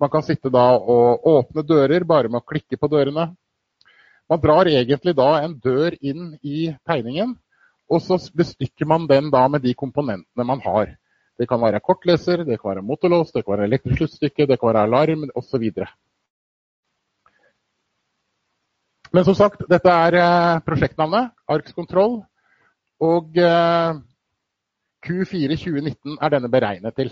Man 0.00 0.12
kan 0.12 0.24
sitte 0.24 0.52
da 0.52 0.64
og 0.76 1.26
åpne 1.28 1.64
dører 1.64 2.04
bare 2.08 2.30
med 2.32 2.42
å 2.42 2.48
klikke 2.48 2.78
på 2.80 2.88
dørene. 2.92 3.30
Man 4.28 4.40
drar 4.42 4.68
egentlig 4.68 5.14
da 5.16 5.28
en 5.42 5.56
dør 5.62 5.94
inn 6.00 6.32
i 6.42 6.70
tegningen, 6.88 7.36
og 7.86 8.00
så 8.02 8.18
bestykker 8.34 8.88
man 8.88 9.06
den 9.06 9.28
da 9.30 9.44
med 9.48 9.62
de 9.62 9.74
komponentene 9.78 10.46
man 10.48 10.62
har. 10.64 10.96
Det 11.36 11.46
kan 11.48 11.60
være 11.60 11.82
kortleser, 11.84 12.42
det 12.44 12.58
kan 12.58 12.72
være 12.72 12.84
motorlås, 12.84 13.32
det 13.32 13.44
kan 13.44 13.54
være 13.54 13.68
elektrisk 13.68 14.00
sluttstykke, 14.00 14.48
det 14.48 14.58
kan 14.58 14.72
være 14.72 14.86
alarm 14.88 15.28
osv. 15.36 15.68
Men 19.12 19.24
som 19.28 19.36
sagt, 19.36 19.62
dette 19.70 19.92
er 19.92 20.16
eh, 20.18 20.62
prosjektnavnet, 20.66 21.30
ARKS 21.48 21.76
Kontroll. 21.76 22.24
Og 23.04 23.36
eh, 23.36 23.98
Q4 25.04 25.56
2019 25.60 26.16
er 26.16 26.32
denne 26.32 26.50
beregnet 26.52 26.96
til 26.96 27.10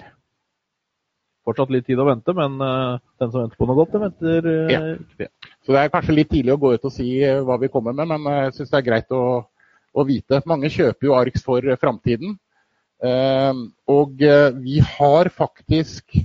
fortsatt 1.45 1.73
litt 1.75 1.85
tid 1.85 2.01
å 2.01 2.07
vente, 2.09 2.33
men 2.33 2.55
uh, 2.57 2.97
den 3.21 3.29
som 3.29 3.43
venter 3.43 3.59
på 3.61 3.67
noe 3.69 3.77
godt, 3.77 3.91
den 3.93 4.05
venter 4.07 4.47
uh, 4.49 4.71
ja. 4.73 4.79
ikke. 4.97 5.27
Så 5.61 5.75
det 5.75 5.83
er 5.83 5.91
kanskje 5.93 6.17
litt 6.17 6.31
tidlig 6.33 6.55
å 6.55 6.61
gå 6.63 6.71
ut 6.73 6.87
og 6.89 6.95
si 6.95 7.09
hva 7.21 7.59
vi 7.61 7.69
kommer 7.73 7.93
med, 7.93 8.09
men 8.15 8.31
jeg 8.33 8.55
syns 8.57 8.73
det 8.73 8.79
er 8.79 8.87
greit 8.87 9.13
å, 9.13 9.25
å, 9.93 10.07
vite. 10.09 10.41
Mange 10.49 10.73
kjøper 10.73 11.11
jo 11.11 11.19
ARX 11.19 11.45
for 11.45 11.69
framtiden. 11.83 12.39
og 13.93 14.25
vi 14.65 14.79
har 14.81 15.29
faktisk 15.29 16.17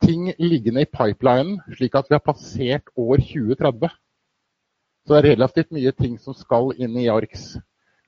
ting 0.00 0.30
liggende 0.40 0.86
i 0.86 0.88
pipelinen, 0.88 1.58
slik 1.76 2.00
at 2.00 2.08
vi 2.08 2.16
har 2.16 2.24
passert 2.24 2.88
år 2.96 3.20
2030. 3.20 3.92
Så 5.04 5.12
det 5.12 5.20
er 5.20 5.32
relativt 5.34 5.76
mye 5.76 5.92
ting 5.92 6.16
som 6.16 6.32
skal 6.32 6.72
inn 6.80 6.96
i 6.96 7.10
ARKS 7.12 7.58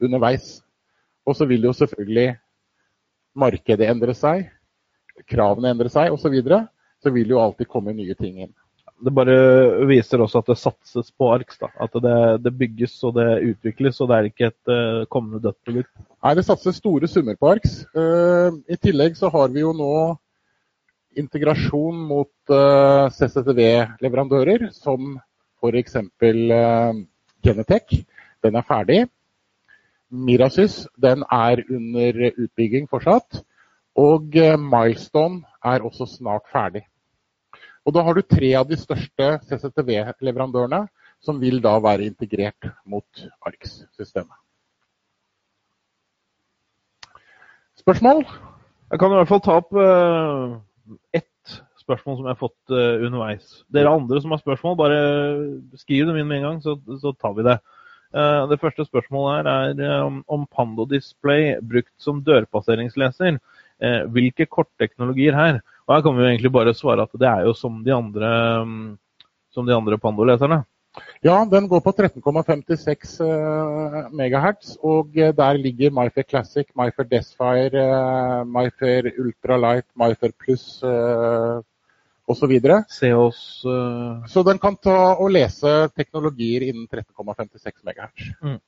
underveis. 0.09 0.57
Og 1.27 1.37
så 1.39 1.47
vil 1.47 1.69
jo 1.69 1.77
selvfølgelig 1.77 2.33
markedet 3.39 3.89
endre 3.89 4.15
seg 4.17 4.51
kravene 5.29 5.73
endrer 5.73 5.93
seg 5.93 6.13
osv., 6.13 6.27
så, 6.27 6.33
videre, 6.33 6.65
så 7.03 7.13
vil 7.15 7.33
jo 7.35 7.41
alltid 7.43 7.71
komme 7.71 7.95
nye 7.97 8.17
ting 8.19 8.43
inn. 8.45 8.53
Det 9.03 9.11
bare 9.15 9.35
viser 9.89 10.23
også 10.23 10.43
at 10.43 10.51
det 10.53 10.59
satses 10.61 11.09
på 11.19 11.33
ARKS. 11.35 11.59
da. 11.59 11.71
At 11.83 11.97
det, 12.05 12.19
det, 12.45 12.53
bygges 12.59 12.95
og 13.09 13.17
det 13.17 13.41
utvikles, 13.51 13.99
og 14.01 14.11
det 14.11 14.19
er 14.19 14.29
ikke 14.29 14.51
et 14.53 14.71
uh, 14.71 15.03
kommende 15.11 15.43
dødt 15.43 15.59
produkt. 15.67 15.91
Nei, 16.23 16.35
det 16.39 16.45
satses 16.47 16.79
store 16.79 17.11
summer 17.11 17.39
på 17.39 17.51
ARKS. 17.51 17.81
Uh, 17.97 18.61
I 18.71 18.79
tillegg 18.79 19.19
så 19.19 19.33
har 19.35 19.51
vi 19.51 19.65
jo 19.65 19.73
nå 19.75 19.95
integrasjon 21.19 21.99
mot 22.13 22.55
uh, 22.55 23.11
CCTV-leverandører, 23.11 24.69
som 24.77 25.17
f.eks. 25.59 25.99
Uh, 26.23 27.03
Genetec. 27.43 27.99
Den 28.43 28.59
er 28.59 28.71
ferdig. 28.71 29.03
Mirasys 30.13 30.87
den 31.01 31.25
er 31.33 31.63
under 31.73 32.19
utbygging 32.37 32.89
fortsatt. 32.91 33.43
Og 33.99 34.37
eh, 34.37 34.59
Milestone 34.61 35.43
er 35.65 35.85
også 35.85 36.07
snart 36.09 36.49
ferdig. 36.53 36.85
Og 37.85 37.95
Da 37.95 38.05
har 38.07 38.15
du 38.15 38.23
tre 38.23 38.53
av 38.55 38.69
de 38.69 38.79
største 38.79 39.41
CCTV-leverandørene 39.49 40.87
som 41.23 41.41
vil 41.41 41.61
da 41.63 41.75
være 41.83 42.07
integrert 42.07 42.71
mot 42.87 43.25
ARX-systemet. 43.47 44.39
Spørsmål? 47.79 48.25
Jeg 48.91 49.01
kan 49.01 49.13
i 49.13 49.19
hvert 49.19 49.31
fall 49.31 49.43
ta 49.43 49.59
opp 49.59 49.73
uh, 49.75 50.59
ett 51.15 51.55
spørsmål 51.81 52.19
som 52.19 52.27
jeg 52.27 52.35
har 52.35 52.41
fått 52.41 52.75
uh, 52.75 53.07
underveis. 53.07 53.63
Dere 53.73 53.95
andre 53.95 54.21
som 54.23 54.35
har 54.35 54.43
spørsmål, 54.43 54.77
bare 54.79 54.99
skriv 55.81 56.07
dem 56.07 56.19
inn 56.21 56.29
med 56.29 56.43
en 56.43 56.49
gang, 56.49 56.61
så, 56.63 56.77
så 57.03 57.15
tar 57.17 57.35
vi 57.39 57.47
det. 57.49 57.57
Uh, 58.13 58.45
det 58.51 58.61
første 58.61 58.85
spørsmålet 58.85 59.47
her 59.49 59.79
er 59.81 60.03
um, 60.05 60.19
om 60.29 60.43
Pando 60.53 60.85
Display 60.89 61.55
brukt 61.65 61.93
som 62.03 62.21
dørpasseringsleser 62.27 63.39
eh, 63.83 64.03
hvilke 64.13 64.47
kortteknologier 64.47 65.37
her? 65.37 65.63
Og 65.87 65.97
her 65.97 66.05
kan 66.05 66.19
vi 66.19 66.23
jo 66.23 66.29
egentlig 66.29 66.53
bare 66.53 66.75
svare 66.77 67.07
at 67.07 67.17
det 67.19 67.29
er 67.29 67.47
jo 67.49 67.55
som 67.57 67.81
de 67.87 67.95
andre, 67.95 68.35
um, 68.61 68.99
som 69.55 69.67
de 69.67 69.75
andre 69.75 69.99
Pando-leserne. 69.99 70.63
Ja, 71.25 71.39
den 71.49 71.71
går 71.73 71.81
på 71.81 71.95
13,56 71.97 73.15
uh, 73.25 74.13
MHz, 74.13 74.77
og 74.85 75.17
der 75.17 75.57
ligger 75.57 75.91
MyFair 75.91 76.29
Classic, 76.29 76.69
MyFair 76.77 77.09
Desfire, 77.09 77.87
MyFair 78.45 79.09
Ultralight, 79.17 79.89
MyFair 79.97 80.37
Pluss 80.37 80.83
osv. 82.27 82.53
Se 82.89 83.15
oss 83.15 83.65
uh... 83.65 84.27
Så 84.27 84.43
den 84.43 84.59
kan 84.59 84.77
ta 84.77 85.15
og 85.15 85.31
lese 85.33 85.89
teknologier 85.97 86.69
innen 86.71 86.87
13,56 86.87 87.83
MHz. 87.83 88.31
Mm. 88.43 88.61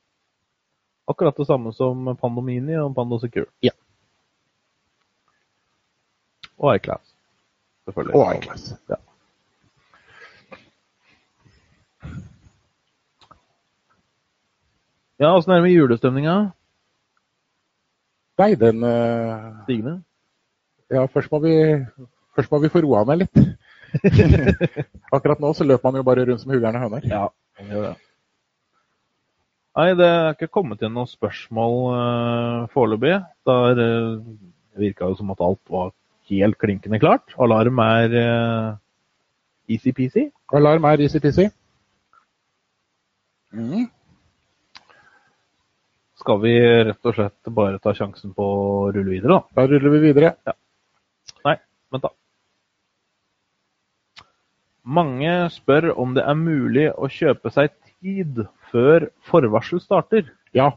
Akkurat 1.05 1.37
det 1.37 1.47
samme 1.47 1.73
som 1.73 2.15
Pando 2.17 2.41
Mini 2.41 2.77
og 2.81 2.95
Pando 2.95 3.19
Secure. 3.19 3.51
Ja. 3.63 3.75
Og 6.57 6.75
iClass. 6.75 7.15
Selvfølgelig. 7.85 8.15
Og 8.15 8.37
iClass. 8.37 8.73
Ja. 8.89 9.01
Ja, 15.17 15.29
åssen 15.31 15.53
er 15.53 15.61
det 15.61 15.63
med 15.63 15.71
julestemninga? 15.71 16.35
Nei, 18.41 18.49
den 18.59 18.83
uh... 18.83 19.61
Stigende? 19.63 20.01
Ja, 20.91 21.05
først 21.07 21.31
må, 21.31 21.39
vi, 21.39 21.53
først 22.35 22.51
må 22.53 22.61
vi 22.63 22.71
få 22.73 22.83
roa 22.85 23.03
ned 23.09 23.25
litt. 23.25 23.43
Akkurat 25.15 25.41
nå 25.41 25.53
så 25.55 25.67
løper 25.67 25.87
man 25.87 26.01
jo 26.01 26.07
bare 26.07 26.25
rundt 26.27 26.43
som 26.43 26.53
huggerne 26.53 26.81
høner. 26.81 27.07
Ja, 27.09 27.27
man 27.59 27.71
gjør 27.71 27.87
det. 27.89 27.95
Nei, 29.75 29.89
det 29.99 30.07
er 30.07 30.29
ikke 30.31 30.53
kommet 30.55 30.83
inn 30.87 30.93
noen 30.95 31.09
spørsmål 31.11 31.73
uh, 31.91 32.67
foreløpig. 32.71 33.17
Det 33.43 33.57
uh, 33.81 34.21
virka 34.79 35.09
jo 35.11 35.17
som 35.19 35.33
at 35.33 35.43
alt 35.43 35.61
var 35.71 35.91
helt 36.31 36.57
klinkende 36.61 36.99
klart. 37.01 37.35
Alarm 37.43 37.81
er 37.83 38.15
uh, 38.15 38.69
easy-peasy. 39.67 40.29
Alarm 40.55 40.87
er 40.87 41.03
easy-peasy. 41.03 41.49
Mm. 43.55 43.87
Skal 46.23 46.39
vi 46.41 46.55
rett 46.87 47.11
og 47.11 47.17
slett 47.17 47.53
bare 47.55 47.79
ta 47.83 47.91
sjansen 47.95 48.31
på 48.35 48.45
å 48.45 48.91
rulle 48.95 49.11
videre, 49.11 49.35
da? 49.35 49.59
Da 49.59 49.67
ruller 49.69 49.97
vi 49.97 50.05
videre. 50.07 50.31
Ja. 50.47 50.55
Nei, 51.45 51.59
vent 51.91 52.07
da. 52.07 52.15
Mange 54.85 55.31
spør 55.49 55.89
om 55.97 56.13
det 56.13 56.21
er 56.29 56.37
mulig 56.37 56.89
å 56.93 57.07
kjøpe 57.09 57.49
seg 57.49 57.71
tid 57.97 58.43
før 58.69 59.07
forvarsel 59.25 59.81
starter. 59.81 60.27
Ja. 60.53 60.75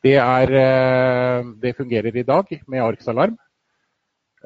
Det, 0.00 0.14
er, 0.16 0.52
eh, 0.60 1.50
det 1.60 1.74
fungerer 1.76 2.16
i 2.16 2.24
dag 2.24 2.48
med 2.64 2.80
ARKS 2.80 3.10
alarm. 3.12 3.34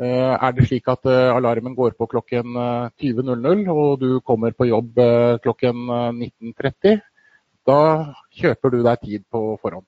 Eh, 0.00 0.32
er 0.34 0.56
det 0.56 0.66
slik 0.66 0.88
at 0.90 1.06
eh, 1.06 1.30
alarmen 1.30 1.76
går 1.78 1.94
på 1.98 2.08
klokken 2.10 2.58
20.00 2.98 3.70
og 3.70 4.02
du 4.02 4.08
kommer 4.26 4.56
på 4.56 4.66
jobb 4.66 4.98
klokken 5.44 5.86
19.30, 6.16 6.98
da 7.68 7.80
kjøper 8.34 8.74
du 8.74 8.80
deg 8.82 9.06
tid 9.06 9.24
på 9.30 9.44
forhånd. 9.62 9.86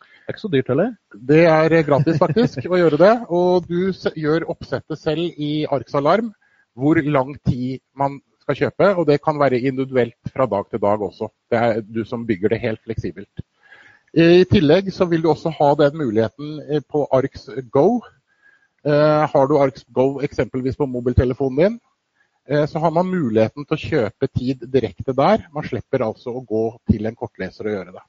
Det 0.00 0.32
er 0.32 0.34
ikke 0.34 0.46
så 0.46 0.52
dyrt 0.54 0.72
heller? 0.72 0.96
Det 1.12 1.44
er 1.44 1.76
gratis 1.86 2.16
faktisk 2.24 2.64
å 2.70 2.80
gjøre 2.80 2.98
det. 2.98 3.14
Og 3.28 3.68
du 3.68 3.92
gjør 4.16 4.48
oppsettet 4.50 4.98
selv 4.98 5.36
i 5.36 5.66
ARKS 5.68 6.00
alarm 6.00 6.32
hvor 6.76 7.00
lang 7.00 7.34
tid 7.48 7.80
man 7.96 8.20
skal 8.44 8.58
kjøpe, 8.60 8.92
og 8.94 9.06
det 9.08 9.18
kan 9.24 9.38
være 9.40 9.58
individuelt 9.58 10.32
fra 10.32 10.46
dag 10.46 10.68
til 10.70 10.82
dag 10.82 11.02
også. 11.02 11.28
Det 11.50 11.58
er 11.58 11.80
du 11.82 12.04
som 12.04 12.26
bygger 12.26 12.52
det 12.54 12.62
helt 12.62 12.82
fleksibelt. 12.84 13.44
I 14.16 14.44
tillegg 14.48 14.92
så 14.94 15.04
vil 15.10 15.24
du 15.24 15.28
også 15.32 15.50
ha 15.58 15.72
den 15.76 15.98
muligheten 15.98 16.60
eh, 16.70 16.80
på 16.80 17.02
Arx 17.12 17.48
Go. 17.72 18.00
Eh, 18.86 19.24
har 19.32 19.48
du 19.48 19.58
Arx 19.58 19.84
Go 19.92 20.22
eksempelvis 20.24 20.76
på 20.76 20.86
mobiltelefonen 20.86 21.58
din, 21.58 21.78
eh, 22.48 22.66
så 22.66 22.78
har 22.78 22.94
man 22.96 23.10
muligheten 23.10 23.66
til 23.66 23.76
å 23.76 23.82
kjøpe 23.82 24.30
tid 24.32 24.64
direkte 24.72 25.12
der. 25.12 25.48
Man 25.52 25.66
slipper 25.68 26.06
altså 26.06 26.32
å 26.32 26.44
gå 26.46 26.64
til 26.92 27.06
en 27.06 27.18
kortleser 27.18 27.68
og 27.68 27.76
gjøre 27.76 27.96
det. 27.98 28.04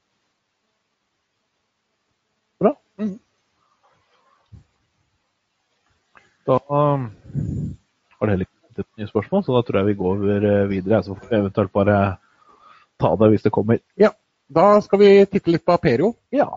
Bra. 2.62 2.72
Mm. 3.02 3.16
Da 6.48 6.56
um, 6.72 7.10
var 8.16 8.30
det 8.30 8.38
heller 8.38 8.57
et 8.82 8.88
nytt 9.00 9.10
spørsmål, 9.12 9.44
så 9.44 9.56
da 9.56 9.62
tror 9.66 9.80
jeg 9.80 9.90
vi 9.90 9.98
går 9.98 10.16
over 10.16 10.48
videre. 10.70 11.02
Så 11.04 11.16
får 11.16 11.30
vi 11.30 11.40
eventuelt 11.42 11.72
bare 11.74 11.98
ta 12.98 13.14
det 13.16 13.30
hvis 13.32 13.46
det 13.46 13.54
kommer. 13.54 13.82
Ja, 13.98 14.12
Da 14.48 14.80
skal 14.80 14.98
vi 15.02 15.08
titte 15.28 15.52
litt 15.52 15.64
på 15.64 15.74
Aperio. 15.76 16.14
Ja. 16.32 16.48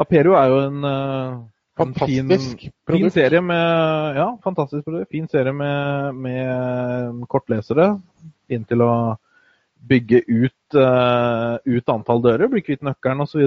Aperio 0.00 0.32
er 0.38 0.46
jo 0.48 0.60
en, 0.62 0.84
eh, 0.88 1.34
en 1.84 1.92
fin, 1.94 2.32
fin, 2.88 3.10
serie 3.10 3.40
med 3.40 4.16
Ja, 4.16 4.38
fantastisk 4.44 4.84
produkt. 4.84 5.10
Fin 5.10 5.28
serie 5.28 5.52
med, 5.52 6.14
med 6.14 7.26
kortlesere. 7.28 8.00
Inn 8.48 8.64
til 8.64 8.80
å 8.80 9.18
bygge 9.82 10.22
ut, 10.28 10.74
uh, 10.78 11.58
ut 11.64 11.88
antall 11.90 12.20
dører, 12.22 12.48
bli 12.48 12.62
kvitt 12.62 12.84
nøkkelen 12.86 13.24
osv. 13.24 13.42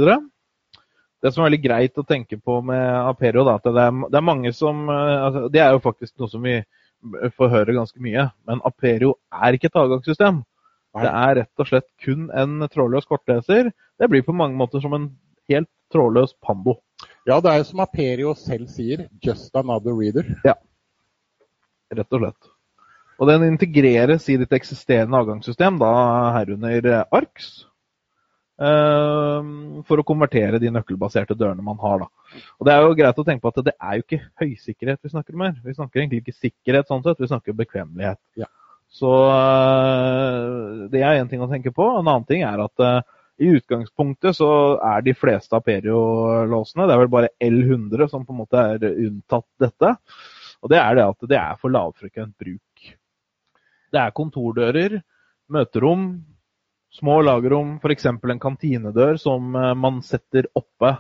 Det 1.24 1.32
som 1.32 1.42
er 1.42 1.48
veldig 1.48 1.62
greit 1.64 1.98
å 1.98 2.06
tenke 2.06 2.38
på 2.38 2.60
med 2.62 2.86
Aperio, 3.10 3.46
da, 3.48 3.56
at 3.56 3.66
det 3.66 3.86
er, 3.88 4.02
det 4.12 4.20
er 4.20 4.26
mange 4.26 4.52
som 4.54 4.90
altså, 4.92 5.48
Det 5.50 5.62
er 5.64 5.72
jo 5.72 5.82
faktisk 5.82 6.20
noe 6.20 6.30
som 6.30 6.44
vi 6.44 6.60
får 7.38 7.52
høre 7.52 7.76
ganske 7.78 8.02
mye. 8.04 8.30
Men 8.48 8.62
Aperio 8.68 9.16
er 9.34 9.56
ikke 9.56 9.72
et 9.72 9.80
avgangssystem. 9.82 10.44
Det 10.96 11.12
er 11.12 11.36
rett 11.42 11.62
og 11.62 11.68
slett 11.68 11.88
kun 12.04 12.30
en 12.32 12.64
trådløs 12.72 13.08
kortleser. 13.10 13.72
Det 14.00 14.10
blir 14.12 14.24
på 14.24 14.36
mange 14.36 14.56
måter 14.56 14.84
som 14.84 14.94
en 14.96 15.10
helt 15.52 15.70
trådløs 15.92 16.36
Pando. 16.44 16.78
Ja, 17.28 17.42
det 17.44 17.52
er 17.52 17.60
jo 17.60 17.68
som 17.68 17.84
Aperio 17.84 18.34
selv 18.40 18.70
sier, 18.72 19.08
'just 19.20 19.56
another 19.56 19.92
reader'. 19.92 20.30
Ja, 20.46 20.56
rett 21.92 22.14
og 22.14 22.22
slett. 22.22 22.52
Og 23.20 23.28
den 23.28 23.44
integreres 23.48 24.30
i 24.30 24.38
ditt 24.38 24.54
eksisterende 24.54 25.18
avgangssystem, 25.18 25.80
da 25.80 25.92
herunder 26.36 27.06
ARKS. 27.12 27.66
Ehm, 28.56 29.82
for 29.84 30.00
å 30.00 30.06
konvertere 30.08 30.62
de 30.64 30.70
nøkkelbaserte 30.72 31.36
dørene 31.36 31.64
man 31.64 31.80
har. 31.82 32.06
Da. 32.06 32.38
Og 32.60 32.68
Det 32.68 32.74
er 32.74 32.84
jo 32.84 32.94
greit 32.96 33.18
å 33.20 33.26
tenke 33.28 33.44
på 33.44 33.52
at 33.52 33.66
det 33.68 33.74
er 33.76 33.98
jo 33.98 34.06
ikke 34.06 34.22
høysikkerhet 34.42 35.02
vi 35.04 35.12
snakker 35.12 35.36
om 35.36 35.44
her. 35.48 35.58
Vi 35.64 35.76
snakker 35.76 36.02
egentlig 36.02 36.22
ikke 36.24 36.38
sikkerhet, 36.38 36.88
sånn 36.88 37.04
sett, 37.04 37.20
vi 37.20 37.32
snakker 37.32 37.58
bekvemmelighet. 37.58 38.22
Ja. 38.40 38.48
Så 38.96 39.12
eh, 39.12 40.86
det 40.94 41.02
er 41.04 41.20
én 41.20 41.28
ting 41.28 41.44
å 41.44 41.52
tenke 41.52 41.74
på. 41.76 41.84
En 42.00 42.08
annen 42.08 42.28
ting 42.30 42.46
er 42.48 42.62
at 42.64 42.84
uh, 42.84 43.02
i 43.44 43.50
utgangspunktet 43.58 44.38
så 44.38 44.50
er 44.80 45.04
de 45.04 45.12
fleste 45.18 45.58
Aperio-låsene, 45.58 46.86
det 46.88 46.96
er 46.96 47.02
vel 47.02 47.12
bare 47.12 47.34
L100 47.44 48.08
som 48.08 48.24
på 48.24 48.32
en 48.32 48.40
måte 48.46 48.62
er 48.62 48.86
unntatt 48.94 49.50
dette. 49.60 49.92
Og 50.64 50.72
det 50.72 50.80
er 50.80 50.96
det 50.96 51.10
at 51.10 51.28
det 51.28 51.40
er 51.42 51.60
for 51.60 51.76
lavfrekvent 51.76 52.38
bruk. 52.40 52.94
Det 53.92 54.00
er 54.00 54.16
kontordører, 54.16 54.96
møterom, 55.52 56.08
Små 56.96 57.18
lagerrom, 57.22 57.76
f.eks. 57.84 58.06
en 58.08 58.40
kantinedør 58.40 59.18
som 59.20 59.56
eh, 59.56 59.74
man 59.76 60.00
setter 60.06 60.48
oppe 60.56 60.94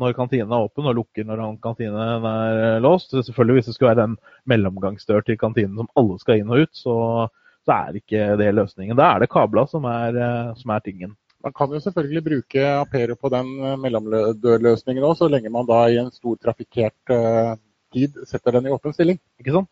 når 0.00 0.14
kantinen 0.16 0.52
er 0.52 0.64
åpen, 0.64 0.86
og 0.88 0.96
lukker 0.96 1.26
når 1.28 1.42
kantinen 1.64 2.24
er 2.30 2.60
eh, 2.60 2.78
låst. 2.84 3.12
Selvfølgelig 3.12 3.58
Hvis 3.58 3.68
det 3.68 3.74
skulle 3.76 3.92
være 3.92 4.06
en 4.10 4.16
mellomgangsdør 4.48 5.26
til 5.26 5.38
kantinen 5.40 5.76
som 5.76 5.90
alle 6.00 6.16
skal 6.22 6.40
inn 6.40 6.52
og 6.52 6.64
ut, 6.64 6.72
så, 6.76 6.96
så 7.68 7.76
er 7.76 8.00
ikke 8.00 8.24
det 8.40 8.48
løsningen. 8.56 8.96
Da 8.96 9.10
er 9.12 9.24
det 9.24 9.32
kabla 9.32 9.66
som 9.68 9.84
er, 9.92 10.16
eh, 10.16 10.52
som 10.56 10.72
er 10.72 10.84
tingen. 10.88 11.16
Man 11.44 11.52
kan 11.56 11.72
jo 11.72 11.84
selvfølgelig 11.84 12.24
bruke 12.24 12.62
Apero 12.80 13.14
på 13.20 13.28
den 13.30 13.50
mellomdørløsningen 13.82 15.04
òg, 15.04 15.18
så 15.18 15.28
lenge 15.30 15.52
man 15.52 15.68
da 15.68 15.84
i 15.92 16.00
en 16.00 16.08
stor 16.10 16.40
trafikkert 16.42 17.12
tid 17.94 18.16
setter 18.26 18.56
den 18.56 18.66
i 18.66 18.72
åpen 18.74 18.96
stilling. 18.96 19.20
Ikke 19.38 19.54
sant? 19.54 19.70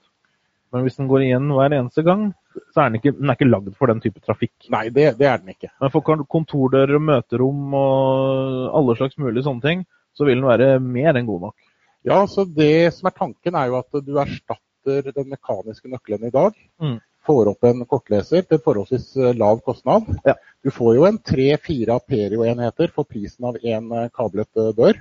Men 0.74 0.82
hvis 0.82 0.96
den 0.98 1.06
går 1.06 1.22
igjen 1.22 1.52
hver 1.54 1.76
eneste 1.76 2.02
gang, 2.02 2.32
så 2.74 2.82
er 2.82 2.88
den 2.90 2.98
ikke, 2.98 3.12
den 3.14 3.30
er 3.30 3.36
ikke 3.38 3.46
lagd 3.46 3.74
for 3.78 3.90
den 3.90 4.00
type 4.02 4.18
trafikk. 4.24 4.54
Nei, 4.74 4.88
det, 4.94 5.12
det, 5.20 5.28
er 5.30 5.38
den 5.38 5.54
ikke. 5.54 5.70
Men 5.82 5.92
for 5.94 6.24
kontordører, 6.30 6.96
og 6.98 7.04
møterom 7.06 7.76
og 7.78 8.74
alle 8.80 8.96
slags 8.98 9.20
mulige 9.22 9.46
sånne 9.46 9.62
ting, 9.62 9.86
så 10.14 10.26
vil 10.26 10.40
den 10.40 10.48
være 10.48 10.76
mer 10.82 11.14
enn 11.14 11.30
god 11.30 11.48
nok. 11.48 11.56
Ja, 12.04 12.20
så 12.28 12.44
det 12.44 12.92
som 12.98 13.08
er 13.08 13.16
tanken 13.16 13.56
er 13.56 13.70
jo 13.70 13.78
at 13.78 14.02
du 14.04 14.18
erstatter 14.20 15.12
den 15.14 15.30
mekaniske 15.30 15.88
nøkkelen 15.88 16.28
i 16.28 16.34
dag. 16.34 16.58
Mm. 16.82 16.98
Får 17.24 17.54
opp 17.54 17.64
en 17.64 17.86
kortleser 17.88 18.44
til 18.44 18.60
forholdsvis 18.66 19.06
eh, 19.16 19.36
lav 19.40 19.62
kostnad. 19.64 20.10
Ja. 20.26 20.34
Du 20.60 20.68
får 20.74 20.98
jo 20.98 21.06
en 21.08 21.22
tre-fire 21.24 21.96
Aperio-enheter 21.96 22.92
for 22.92 23.08
prisen 23.08 23.48
av 23.48 23.56
én 23.62 23.88
eh, 23.96 24.10
kablet 24.12 24.60
eh, 24.60 24.74
dør. 24.76 25.00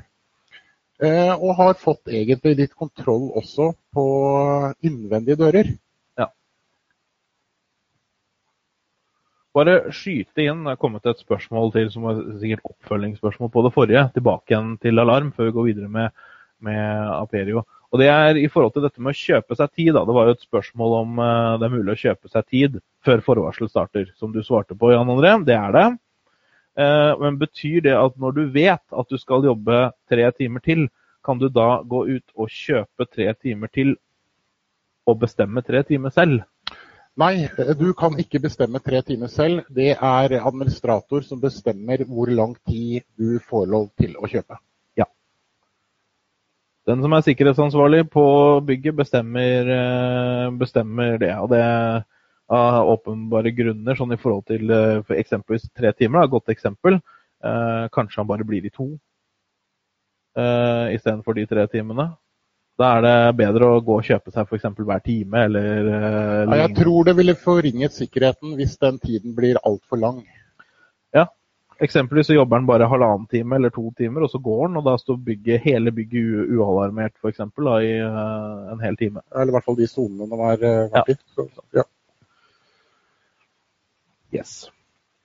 Eh, 1.01 1.33
og 1.33 1.55
har 1.57 1.79
fått 1.81 2.11
egentlig 2.11 2.53
litt 2.59 2.75
kontroll 2.77 3.31
også 3.39 3.71
på 3.95 4.05
innvendige 4.85 5.39
dører. 5.39 5.71
Ja. 6.19 6.27
Bare 9.57 9.79
skyte 9.95 10.45
inn. 10.45 10.61
Det 10.67 10.75
er 10.75 10.81
kommet 10.81 11.09
et 11.09 11.23
spørsmål 11.23 11.73
til 11.73 11.89
som 11.93 12.05
er 12.11 12.21
sikkert 12.41 12.75
oppfølgingsspørsmål 12.75 13.51
på 13.53 13.65
det 13.65 13.73
forrige. 13.73 14.05
Tilbake 14.13 14.53
igjen 14.53 14.75
til 14.83 15.01
alarm 15.01 15.33
før 15.33 15.49
vi 15.49 15.55
går 15.57 15.69
videre 15.71 15.89
med, 15.97 16.13
med 16.61 17.09
Aperio. 17.17 17.65
Og 17.93 17.99
Det 18.01 18.07
er 18.09 18.37
i 18.41 18.47
forhold 18.49 18.73
til 18.73 18.85
dette 18.85 19.01
med 19.01 19.13
å 19.13 19.17
kjøpe 19.17 19.57
seg 19.57 19.73
tid. 19.73 19.91
Da. 19.93 20.05
Det 20.05 20.13
var 20.17 20.29
jo 20.29 20.37
et 20.37 20.45
spørsmål 20.45 20.95
om 21.01 21.19
uh, 21.21 21.57
det 21.61 21.67
er 21.67 21.73
mulig 21.75 21.93
å 21.93 22.01
kjøpe 22.07 22.29
seg 22.29 22.47
tid 22.49 22.79
før 23.05 23.21
forvarsel 23.21 23.69
starter. 23.69 24.07
Som 24.17 24.31
du 24.33 24.41
svarte 24.41 24.77
på, 24.77 24.89
Jan 24.93 25.09
André. 25.13 25.35
Det 25.45 25.57
er 25.57 25.75
det. 25.75 25.85
Eh, 26.73 27.19
men 27.21 27.37
betyr 27.37 27.83
det 27.85 27.93
at 27.93 28.15
når 28.17 28.37
du 28.37 28.43
vet 28.53 28.81
at 28.81 29.09
du 29.09 29.17
skal 29.21 29.45
jobbe 29.45 29.91
tre 30.09 30.31
timer 30.37 30.63
til, 30.65 30.87
kan 31.23 31.39
du 31.39 31.47
da 31.49 31.83
gå 31.85 32.05
ut 32.15 32.33
og 32.35 32.49
kjøpe 32.49 33.07
tre 33.11 33.29
timer 33.37 33.69
til 33.73 33.95
og 35.07 35.19
bestemme 35.21 35.61
tre 35.61 35.83
timer 35.87 36.13
selv? 36.15 36.41
Nei, 37.19 37.45
du 37.77 37.91
kan 37.93 38.15
ikke 38.17 38.41
bestemme 38.41 38.81
tre 38.81 39.03
timer 39.05 39.29
selv. 39.29 39.67
Det 39.69 39.91
er 39.93 40.33
administrator 40.39 41.21
som 41.21 41.41
bestemmer 41.41 42.01
hvor 42.09 42.31
lang 42.31 42.55
tid 42.65 43.03
du 43.19 43.37
får 43.49 43.67
lov 43.69 43.91
til 44.01 44.15
å 44.17 44.29
kjøpe. 44.31 44.57
Ja. 44.97 45.05
Den 46.89 47.05
som 47.05 47.13
er 47.13 47.21
sikkerhetsansvarlig 47.27 48.07
på 48.09 48.25
bygget, 48.65 48.97
bestemmer, 48.97 49.69
eh, 49.77 50.49
bestemmer 50.57 51.21
det. 51.21 51.35
Og 51.37 51.53
det 51.53 51.61
av 52.51 52.89
åpenbare 52.91 53.53
grunner, 53.55 53.95
sånn 53.95 54.13
i 54.13 54.19
forhold 54.19 54.47
til 54.51 54.71
eh, 54.73 54.99
for 55.07 55.17
eksempelvis 55.17 55.69
tre 55.71 55.93
timer. 55.95 56.23
Da, 56.23 56.33
godt 56.33 56.51
eksempel. 56.53 56.99
Eh, 57.43 57.85
kanskje 57.93 58.21
han 58.21 58.29
bare 58.29 58.47
blir 58.47 58.65
i 58.65 58.71
to 58.73 58.91
eh, 60.37 60.93
istedenfor 60.95 61.37
de 61.37 61.47
tre 61.49 61.65
timene. 61.71 62.09
Da 62.79 62.95
er 62.97 63.03
det 63.05 63.17
bedre 63.37 63.67
å 63.69 63.81
gå 63.85 63.99
og 63.99 64.07
kjøpe 64.07 64.31
seg 64.33 64.47
f.eks. 64.47 64.65
hver 64.79 65.01
time, 65.05 65.43
eller 65.45 65.89
eh, 65.93 66.55
Jeg 66.63 66.75
tror 66.79 67.09
det 67.09 67.17
ville 67.19 67.35
forringet 67.37 67.93
sikkerheten 67.93 68.55
hvis 68.57 68.79
den 68.81 68.97
tiden 69.03 69.35
blir 69.37 69.61
altfor 69.61 70.01
lang. 70.01 70.23
Ja. 71.13 71.27
Eksempelvis 71.83 72.31
så 72.31 72.37
jobber 72.37 72.57
han 72.57 72.69
bare 72.69 72.87
halvannen 72.89 73.27
time 73.29 73.59
eller 73.59 73.73
to 73.73 73.91
timer, 73.97 74.25
og 74.25 74.33
så 74.33 74.41
går 74.41 74.67
han, 74.67 74.79
og 74.79 74.87
da 74.87 74.95
står 74.97 75.19
bygget, 75.29 75.61
hele 75.67 75.93
bygget 75.93 76.49
ualarmert 76.57 77.13
f.eks. 77.21 77.43
i 77.43 77.93
eh, 77.99 78.71
en 78.73 78.81
hel 78.81 78.97
time. 78.97 79.21
Eller 79.35 79.53
i 79.53 79.57
hvert 79.57 79.69
fall 79.69 79.77
de 79.77 79.89
sonene 79.91 80.29
var, 80.33 80.57
var 80.63 81.03
ja. 81.03 81.19
ja. 81.81 81.85
Yes. 84.33 84.67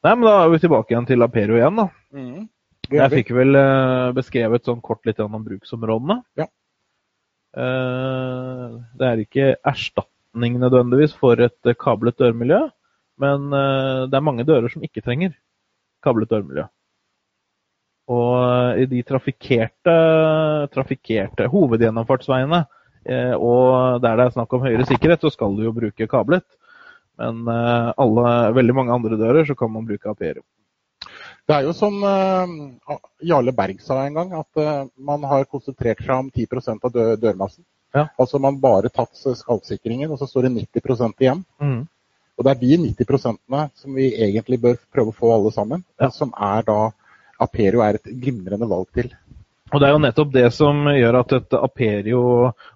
Nei, 0.04 0.14
men 0.14 0.28
da 0.28 0.36
er 0.44 0.52
vi 0.52 0.60
tilbake 0.62 0.94
igjen 0.94 1.08
til 1.08 1.24
Aperio 1.24 1.58
igjen, 1.58 1.80
da. 1.80 1.88
Mm. 2.14 2.46
Jeg 2.88 3.12
fikk 3.12 3.32
vel 3.36 3.58
uh, 3.58 4.14
beskrevet 4.16 4.68
sånn 4.68 4.80
kort 4.84 5.04
litt 5.08 5.18
om 5.20 5.36
bruksområdene. 5.44 6.20
Ja. 6.38 6.46
Uh, 7.58 8.78
det 9.00 9.08
er 9.08 9.22
ikke 9.24 9.50
erstatning 9.66 10.58
nødvendigvis 10.62 11.16
for 11.18 11.40
et 11.42 11.72
kablet 11.80 12.18
dørmiljø, 12.20 12.62
men 13.18 13.48
det 13.50 14.14
er 14.14 14.22
mange 14.22 14.44
dører 14.46 14.70
som 14.70 14.84
ikke 14.86 15.02
trenger 15.02 15.32
kablet 16.06 16.30
dørmiljø. 16.30 16.68
Og 18.14 18.78
i 18.78 18.84
de 18.88 19.00
trafikkerte, 19.08 19.94
trafikkerte 20.70 21.48
hovedgjennomfartsveiene 21.50 22.62
og 23.08 23.98
der 24.04 24.20
det 24.20 24.24
er 24.28 24.36
snakk 24.36 24.54
om 24.54 24.62
høyere 24.62 24.86
sikkerhet, 24.86 25.24
så 25.24 25.32
skal 25.34 25.56
du 25.56 25.64
jo 25.64 25.74
bruke 25.74 26.06
kablet. 26.06 26.46
Men 27.18 27.42
uh, 27.50 27.90
alle, 27.98 28.30
veldig 28.54 28.76
mange 28.76 28.94
andre 28.94 29.18
dører 29.18 29.48
så 29.48 29.56
kan 29.58 29.72
man 29.74 29.86
bruke 29.88 30.10
Aperio. 30.10 30.44
Det 31.48 31.56
er 31.56 31.64
jo 31.64 31.72
som 31.74 31.96
uh, 32.04 32.98
Jarle 33.24 33.54
Berg 33.56 33.80
sa 33.82 34.02
en 34.04 34.18
gang, 34.18 34.34
at 34.36 34.62
uh, 34.62 34.86
man 35.00 35.24
har 35.26 35.48
konsentrert 35.50 36.02
seg 36.04 36.14
om 36.14 36.30
10% 36.30 36.84
av 36.84 36.94
dør 36.94 37.14
dørmassen. 37.18 37.64
Ja. 37.96 38.06
Altså 38.20 38.38
man 38.42 38.60
bare 38.60 38.92
tatt 38.92 39.16
skallsikringen, 39.16 40.10
og 40.12 40.20
så 40.20 40.28
står 40.28 40.46
det 40.46 40.68
90 40.76 41.16
igjen. 41.24 41.40
Mm. 41.58 41.86
Og 42.38 42.46
det 42.46 42.52
er 42.52 42.60
de 42.60 42.76
90 42.84 43.24
som 43.80 43.96
vi 43.96 44.12
egentlig 44.14 44.60
bør 44.62 44.76
prøve 44.94 45.10
å 45.10 45.16
få 45.16 45.32
alle 45.34 45.52
sammen, 45.56 45.84
Ja. 45.98 46.10
som 46.10 46.30
er 46.36 46.62
da 46.68 46.92
Aperio 47.40 47.80
er 47.82 47.96
et 47.96 48.12
glimrende 48.20 48.68
valg 48.68 48.92
til. 48.94 49.10
Og 49.72 49.80
det 49.80 49.88
er 49.88 49.92
jo 49.92 50.04
nettopp 50.04 50.30
det 50.32 50.46
som 50.54 50.86
gjør 50.86 51.18
at 51.18 51.32
et 51.32 51.56
Aperio, 51.58 52.20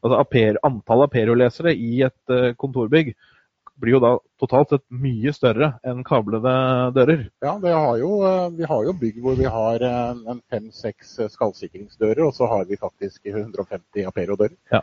altså 0.03 0.19
Aper, 0.19 0.59
antall 0.65 1.05
Aperio-lesere 1.07 1.73
i 1.77 2.03
et 2.05 2.57
kontorbygg 2.61 3.15
blir 3.81 3.97
jo 3.97 4.01
da 4.03 4.13
totalt 4.41 4.73
sett 4.73 4.85
mye 4.91 5.33
større 5.35 5.73
enn 5.87 6.03
kablede 6.07 6.55
dører. 6.97 7.27
Ja, 7.45 7.57
det 7.63 7.75
har 7.75 8.01
jo, 8.01 8.11
eh, 8.29 8.49
vi 8.59 8.69
har 8.69 8.89
jo 8.89 8.97
bygg 9.01 9.21
hvor 9.25 9.39
vi 9.39 9.49
har 9.49 9.85
en 9.89 10.25
en 10.29 10.43
fem-seks 10.51 11.19
skallsikringsdører, 11.35 12.25
og 12.27 12.35
så 12.35 12.47
har 12.51 12.67
vi 12.69 12.81
faktisk 12.81 13.27
150 13.27 14.07
Apero-dører. 14.07 14.57
Ja. 14.73 14.83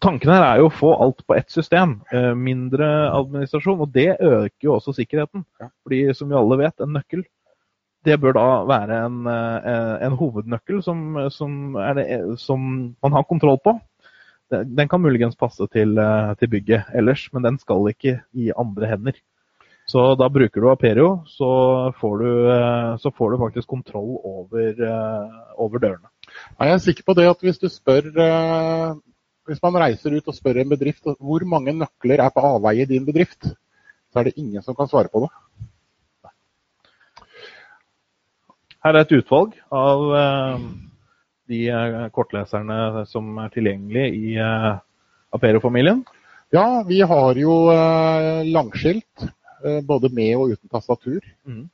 Tanken 0.00 0.28
her 0.28 0.42
er 0.44 0.58
jo 0.60 0.68
å 0.68 0.76
få 0.76 0.90
alt 1.00 1.22
på 1.26 1.34
ett 1.34 1.50
system. 1.50 2.02
eh, 2.12 2.34
Mindre 2.34 3.10
administrasjon. 3.16 3.80
Og 3.80 3.92
det 3.92 4.16
øker 4.20 4.62
jo 4.62 4.74
også 4.74 4.92
sikkerheten. 4.92 5.44
Ja. 5.60 5.68
Fordi 5.82 6.14
som 6.14 6.28
vi 6.28 6.36
alle 6.36 6.58
vet, 6.58 6.80
en 6.80 6.92
nøkkel 6.92 7.24
det 8.06 8.20
bør 8.22 8.36
da 8.36 8.46
være 8.68 8.98
en, 9.06 9.26
eh, 9.26 10.06
en 10.06 10.16
hovednøkkel 10.18 10.82
som, 10.84 11.16
som, 11.34 11.74
det, 11.96 12.06
som 12.38 12.60
man 13.02 13.12
har 13.12 13.26
kontroll 13.26 13.58
på. 13.64 13.74
Den 14.50 14.88
kan 14.88 15.02
muligens 15.02 15.36
passe 15.36 15.66
til, 15.72 15.98
eh, 15.98 16.34
til 16.38 16.48
bygget 16.48 16.92
ellers, 16.94 17.26
men 17.32 17.42
den 17.42 17.58
skal 17.58 17.88
ikke 17.90 18.20
i 18.32 18.52
andre 18.56 18.86
hender. 18.86 19.16
Så 19.86 20.14
da 20.18 20.28
bruker 20.28 20.60
du 20.60 20.70
Aperio, 20.70 21.08
så 21.26 21.92
får 22.00 22.18
du, 22.18 22.30
eh, 22.50 22.96
så 22.98 23.10
får 23.10 23.30
du 23.30 23.38
faktisk 23.38 23.68
kontroll 23.68 24.18
over, 24.22 24.70
eh, 24.70 25.58
over 25.58 25.78
dørene. 25.78 26.10
Jeg 26.60 26.72
er 26.72 26.78
sikker 26.78 27.02
på 27.06 27.14
det 27.14 27.28
at 27.30 27.40
hvis 27.40 27.58
du 27.58 27.68
spør 27.68 29.00
Hvis 29.46 29.62
man 29.62 29.76
reiser 29.78 30.10
ut 30.10 30.26
og 30.26 30.34
spør 30.34 30.58
en 30.58 30.68
bedrift 30.68 31.04
hvor 31.04 31.44
mange 31.46 31.70
nøkler 31.70 32.18
er 32.18 32.30
på 32.34 32.42
avveie 32.42 32.82
i 32.82 32.84
din 32.84 33.06
bedrift, 33.06 33.46
så 34.10 34.18
er 34.18 34.24
det 34.24 34.32
ingen 34.36 34.60
som 34.60 34.74
kan 34.74 34.88
svare 34.88 35.06
på 35.06 35.20
det. 35.22 35.30
Her 38.82 38.92
er 38.96 39.00
et 39.04 39.12
utvalg 39.12 39.54
av 39.70 40.58
de 41.50 41.62
eh, 41.70 42.08
kortleserne 42.14 43.04
som 43.10 43.30
er 43.42 43.52
tilgjengelige 43.54 44.10
i 44.14 44.34
eh, 44.42 44.68
Aperio-familien. 45.36 46.04
Ja, 46.54 46.82
vi 46.86 47.00
har 47.02 47.40
jo 47.40 47.56
eh, 47.72 48.44
langskilt, 48.52 49.26
både 49.88 50.10
med 50.14 50.36
og 50.36 50.52
uten 50.52 50.70
tastatur. 50.70 51.24
Mm. 51.48 51.64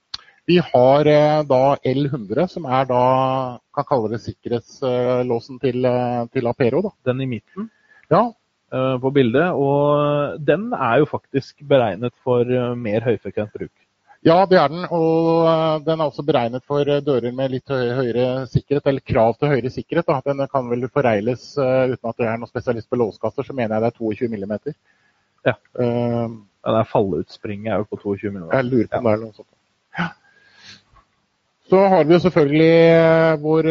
Vi 0.49 0.57
har 0.63 1.09
da 1.47 1.61
L100, 1.87 2.47
som 2.49 2.65
er 2.65 2.87
da 2.89 3.03
kan 3.75 3.87
kalle 3.87 4.09
det 4.15 4.23
sikkerhetslåsen 4.23 5.59
til, 5.61 5.87
til 6.33 6.49
Apero. 6.51 6.81
Da. 6.87 6.93
Den 7.11 7.21
i 7.23 7.29
midten 7.31 7.69
Ja, 8.11 8.23
på 8.71 9.13
bildet. 9.15 9.51
Og 9.53 10.41
den 10.47 10.71
er 10.73 11.03
jo 11.03 11.11
faktisk 11.11 11.61
beregnet 11.69 12.15
for 12.25 12.49
mer 12.79 13.05
høyfrekvent 13.05 13.53
bruk. 13.53 13.82
Ja, 14.23 14.37
det 14.47 14.59
er 14.59 14.71
den. 14.71 14.85
Og 14.95 15.49
eh, 15.51 15.81
den 15.87 16.01
er 16.01 16.07
også 16.07 16.25
beregnet 16.27 16.65
for 16.69 16.87
eh, 16.87 17.03
dører 17.05 17.35
med 17.35 17.55
litt 17.57 17.73
høyere 17.73 18.47
sikkerhet, 18.51 18.87
eller 18.87 19.05
krav 19.13 19.35
til 19.39 19.51
høyere 19.51 19.73
sikkerhet. 19.75 20.07
Da. 20.09 20.21
Den 20.31 20.45
kan 20.53 20.71
vel 20.71 20.87
foregles 20.93 21.49
eh, 21.59 21.95
uten 21.95 22.13
at 22.13 22.23
jeg 22.23 22.31
er 22.31 22.39
noen 22.39 22.51
spesialist 22.51 22.91
på 22.91 23.01
låskasser, 23.01 23.49
så 23.49 23.57
mener 23.57 23.77
jeg 23.77 23.85
det 23.85 23.93
er 23.93 23.99
22 23.99 24.31
mm. 24.33 24.57
Ja. 25.43 25.57
Uh, 25.75 26.39
Ja, 26.63 26.71
det 26.77 26.79
er 26.79 26.91
fallutspringet 26.93 27.73
er 27.75 27.81
jo 27.83 27.87
på 27.91 27.97
22 27.99 28.31
mm. 28.31 28.43
Jeg 28.53 28.67
lurer 28.69 28.91
på 28.93 29.01
om 29.01 29.09
det 29.09 29.13
er 29.13 29.23
noe 29.25 29.35
sånt. 29.35 29.49
Ja. 29.99 30.05
Så 31.73 31.81
har 31.91 32.05
vi 32.07 32.15
jo 32.15 32.21
selvfølgelig 32.23 33.41
vår 33.43 33.69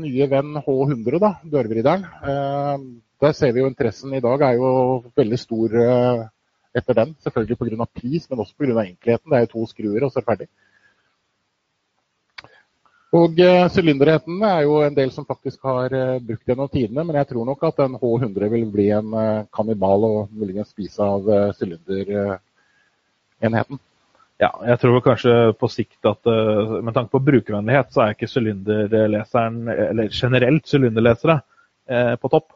nye 0.00 0.26
venn 0.32 0.58
H100, 0.58 1.18
da, 1.22 1.30
dørvrideren. 1.52 2.06
Uh, 2.24 3.04
Der 3.24 3.32
ser 3.32 3.52
vi 3.52 3.62
jo 3.62 3.70
interessen 3.70 4.12
i 4.12 4.20
dag 4.20 4.42
er 4.42 4.58
jo 4.58 4.70
veldig 5.16 5.38
stor 5.40 5.74
eh, 5.80 6.24
etter 6.74 7.00
den. 7.00 7.16
Selvfølgelig 7.24 7.58
pga. 7.58 7.88
pris, 8.00 8.28
men 8.30 8.44
også 8.44 8.56
pga. 8.58 8.84
enkelheten. 8.84 9.30
Det 9.30 9.38
er 9.38 9.46
jo 9.46 9.54
to 9.54 9.66
skruer, 9.70 10.04
og 10.04 10.12
så 10.12 10.18
er 10.18 10.24
det 10.24 10.32
ferdig. 10.32 10.48
Og 13.14 13.38
eh, 13.38 13.68
Sylinderheten 13.70 14.40
er 14.42 14.64
jo 14.66 14.80
en 14.82 14.96
del 14.96 15.12
som 15.14 15.26
faktisk 15.28 15.62
har 15.68 15.92
eh, 15.94 16.22
brukt 16.24 16.48
gjennom 16.48 16.68
tidene, 16.70 17.04
men 17.06 17.16
jeg 17.20 17.28
tror 17.30 17.44
nok 17.46 17.62
at 17.68 17.78
en 17.84 17.98
H100 18.00 18.48
vil 18.50 18.64
bli 18.72 18.88
en 18.96 19.10
eh, 19.20 19.44
kannibal 19.54 20.00
og 20.08 20.32
muligens 20.34 20.72
spise 20.74 21.00
av 21.04 21.20
sylinderenheten. 21.60 23.78
Ja, 24.42 24.50
jeg 24.66 24.78
tror 24.82 25.04
kanskje 25.04 25.34
på 25.60 25.66
sikt 25.70 26.06
at 26.10 26.26
med 26.26 26.94
tanke 26.96 27.12
på 27.12 27.22
brukervennlighet, 27.22 27.92
så 27.94 28.00
er 28.02 28.08
ikke 28.16 28.32
sylinderleseren, 28.32 29.68
eller 29.70 30.10
generelt 30.10 30.66
sylinderlesere, 30.66 31.36
på 32.18 32.30
topp. 32.32 32.48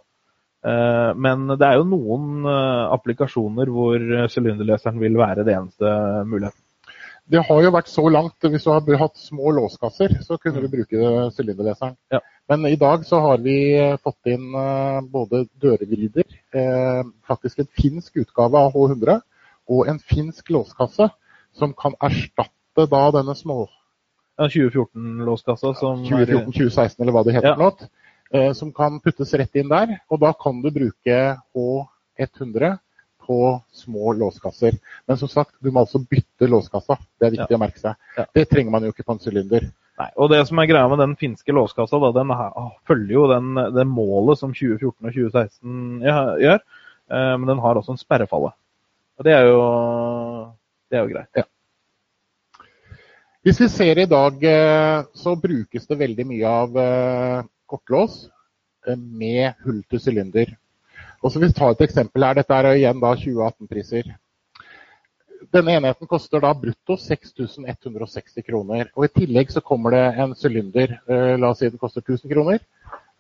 Eh, 0.65 1.11
Men 1.15 1.47
det 1.55 1.63
er 1.67 1.77
jo 1.79 1.85
noen 1.87 2.47
eh, 2.47 2.87
applikasjoner 2.97 3.71
hvor 3.71 3.95
eh, 4.03 4.27
sylinderleseren 4.33 4.99
vil 5.01 5.15
være 5.21 5.45
det 5.47 5.55
eneste 5.55 5.93
muligheten. 6.27 6.63
Det 7.29 7.43
har 7.45 7.61
jo 7.61 7.71
vært 7.75 7.91
så 7.93 8.07
langt, 8.09 8.41
Hvis 8.41 8.65
du 8.65 8.71
har 8.73 8.81
hatt 9.03 9.19
små 9.21 9.51
låskasser, 9.53 10.15
så 10.25 10.39
kunne 10.41 10.63
du 10.65 10.69
bruke 10.73 11.29
sylinderleseren. 11.37 11.93
Ja. 12.11 12.21
Men 12.49 12.65
i 12.67 12.77
dag 12.81 13.05
så 13.05 13.21
har 13.21 13.37
vi 13.45 13.77
fått 14.01 14.31
inn 14.33 14.47
både 15.13 15.43
dørvrider, 15.61 16.25
faktisk 17.29 17.59
en 17.61 17.69
finsk 17.77 18.17
utgave 18.25 18.57
av 18.57 18.73
H100, 18.73 19.21
og 19.69 19.91
en 19.93 19.99
finsk 20.01 20.49
låskasse 20.57 21.11
som 21.53 21.75
kan 21.77 21.93
erstatte 22.01 22.89
da 22.89 23.11
denne 23.13 23.37
små 23.37 23.67
Ja, 24.39 24.47
2014-låskassa 24.49 25.75
som 25.77 26.05
er- 26.09 26.25
2014-2016 26.33 27.03
eller 27.03 27.13
hva 27.13 27.25
det 27.27 27.35
heter 27.35 27.49
Ja. 27.53 27.57
noe, 27.61 27.91
som 28.55 28.69
kan 28.77 28.99
puttes 29.01 29.31
rett 29.41 29.57
inn 29.57 29.71
der. 29.71 29.95
Og 30.13 30.21
da 30.21 30.35
kan 30.37 30.59
du 30.61 30.69
bruke 30.75 31.17
H100 31.57 32.75
på 33.29 33.61
små 33.73 34.13
låskasser. 34.13 34.79
Men 35.07 35.19
som 35.21 35.29
sagt, 35.29 35.55
du 35.61 35.71
må 35.71 35.83
altså 35.85 36.01
bytte 36.01 36.49
låskassa. 36.49 36.97
Det 37.21 37.29
er 37.29 37.35
viktig 37.37 37.57
å 37.57 37.61
merke 37.61 37.81
seg. 37.83 37.99
Ja. 38.17 38.25
Det 38.35 38.47
trenger 38.49 38.73
man 38.73 38.87
jo 38.87 38.93
ikke 38.95 39.05
på 39.05 39.17
en 39.17 39.21
sylinder. 39.21 39.67
Nei, 39.99 40.09
og 40.15 40.31
det 40.33 40.45
som 40.49 40.61
er 40.63 40.69
greia 40.71 40.89
med 40.89 41.01
den 41.03 41.17
finske 41.19 41.53
låskassa, 41.53 41.99
da, 42.01 42.13
den 42.15 42.33
her, 42.39 42.55
å, 42.55 42.71
følger 42.89 43.15
jo 43.17 43.27
den, 43.33 43.51
det 43.75 43.85
målet 43.91 44.41
som 44.41 44.55
2014 44.55 44.95
og 44.95 45.11
2016 45.11 46.07
gjør, 46.07 46.65
eh, 47.11 47.33
men 47.35 47.47
den 47.51 47.63
har 47.65 47.81
også 47.81 47.97
en 47.97 48.01
sperrefalle. 48.01 48.53
Og 49.19 49.27
det 49.27 49.35
er 49.35 49.51
jo, 49.51 49.63
det 50.89 51.01
er 51.01 51.05
jo 51.05 51.13
greit. 51.13 51.49
Hvis 53.43 53.61
vi 53.65 53.69
ser 53.75 53.99
i 53.99 54.09
dag, 54.09 54.39
eh, 54.47 55.03
så 55.19 55.35
brukes 55.43 55.91
det 55.91 55.99
veldig 55.99 56.29
mye 56.31 56.55
av 56.63 56.79
eh, 56.79 57.43
kortlås 57.69 58.25
eh, 58.87 58.97
med 58.97 59.59
hull 59.67 59.83
til 59.91 60.03
sylinder. 60.03 60.55
Og 61.23 61.33
så 61.33 61.41
hvis 61.41 61.53
vi 61.53 61.59
tar 61.59 61.75
et 61.75 61.85
eksempel 61.89 62.25
her, 62.25 62.39
Dette 62.39 62.55
er 62.55 62.73
igjen 62.77 63.01
da 63.03 63.13
2018-priser. 63.19 64.11
Denne 65.55 65.75
enheten 65.79 66.11
koster 66.11 66.43
da 66.43 66.51
brutto 66.55 66.97
6160 66.99 68.45
kroner. 68.47 68.91
Og 68.97 69.07
I 69.07 69.13
tillegg 69.21 69.53
så 69.55 69.63
kommer 69.65 69.95
det 69.95 70.05
en 70.23 70.35
sylinder. 70.39 70.99
eh, 71.09 71.35
La 71.39 71.51
oss 71.53 71.63
si 71.63 71.71
den 71.71 71.81
koster 71.81 72.03
1000 72.03 72.31
kroner. 72.31 72.61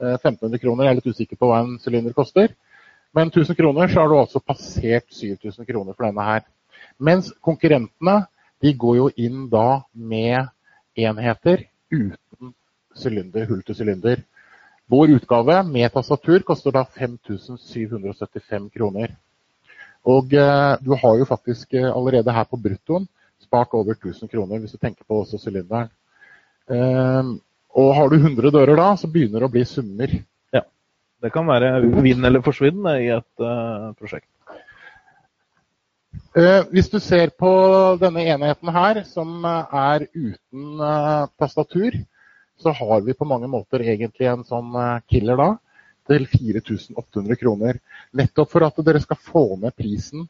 Eh, 0.01 0.16
1500 0.19 0.59
kroner, 0.62 0.85
jeg 0.85 0.91
er 0.91 1.01
litt 1.01 1.12
usikker 1.15 1.39
på 1.39 1.51
hva 1.51 1.62
en 1.65 1.79
sylinder 1.83 2.15
koster. 2.15 2.55
Men 3.15 3.31
1000 3.31 3.57
kroner, 3.57 3.89
så 3.89 4.03
har 4.03 4.09
du 4.09 4.19
altså 4.19 4.41
passert 4.41 5.09
7000 5.11 5.66
kroner 5.66 5.95
for 5.95 6.07
denne 6.07 6.27
her. 6.27 6.45
Mens 6.99 7.33
konkurrentene 7.43 8.27
de 8.62 8.75
går 8.75 8.97
jo 8.97 9.09
inn 9.16 9.47
da 9.51 9.83
med 9.95 10.51
enheter 10.99 11.65
uten 11.91 12.53
sylinder, 12.95 13.47
hull 13.47 13.62
til 13.62 13.79
sylinder. 13.79 14.23
Vår 14.89 15.10
utgave 15.19 15.62
med 15.69 15.93
tastatur 15.93 16.40
koster 16.48 16.73
da 16.73 16.85
5775 16.85 18.70
kroner. 18.73 19.12
Og 20.09 20.32
eh, 20.32 20.74
du 20.81 20.94
har 20.97 21.19
jo 21.20 21.27
faktisk 21.28 21.74
eh, 21.77 21.90
allerede 21.93 22.32
her 22.32 22.48
på 22.48 22.56
bruttoen 22.56 23.05
spart 23.43 23.74
over 23.77 23.94
1000 23.94 24.31
kroner, 24.32 24.59
hvis 24.59 24.73
du 24.73 24.81
tenker 24.81 25.05
på 25.05 25.20
også 25.23 25.39
sylinderen. 25.43 25.90
Eh, 26.70 27.35
og 27.78 27.94
har 27.94 28.09
du 28.09 28.16
100 28.16 28.51
dører 28.55 28.77
da, 28.81 28.89
så 28.97 29.10
begynner 29.12 29.44
det 29.44 29.51
å 29.51 29.52
bli 29.52 29.65
summer. 29.69 30.16
Ja. 30.56 30.65
Det 31.20 31.32
kan 31.35 31.47
være 31.48 31.77
vinn 32.02 32.24
eller 32.24 32.44
forsvinn 32.44 32.89
i 32.97 33.12
et 33.19 33.44
eh, 33.44 33.89
prosjekt. 34.01 34.28
Eh, 36.36 36.62
hvis 36.70 36.90
du 36.93 36.98
ser 37.01 37.31
på 37.40 37.51
denne 38.01 38.24
enheten 38.28 38.70
her, 38.73 39.02
som 39.09 39.44
eh, 39.44 39.78
er 39.81 40.05
uten 40.15 40.82
eh, 40.89 41.24
tastatur, 41.40 41.97
så 42.59 42.71
har 42.71 43.01
vi 43.01 43.15
på 43.15 43.25
mange 43.29 43.49
måter 43.51 43.83
egentlig 43.83 44.29
en 44.31 44.45
sånn 44.47 44.75
eh, 44.75 45.01
killer 45.11 45.39
da, 45.39 45.49
til 46.09 46.27
4800 46.27 47.39
kroner. 47.41 47.81
Nettopp 48.17 48.53
for 48.53 48.67
at 48.67 48.79
dere 48.87 49.03
skal 49.05 49.21
få 49.23 49.45
ned 49.63 49.77
prisen 49.79 50.27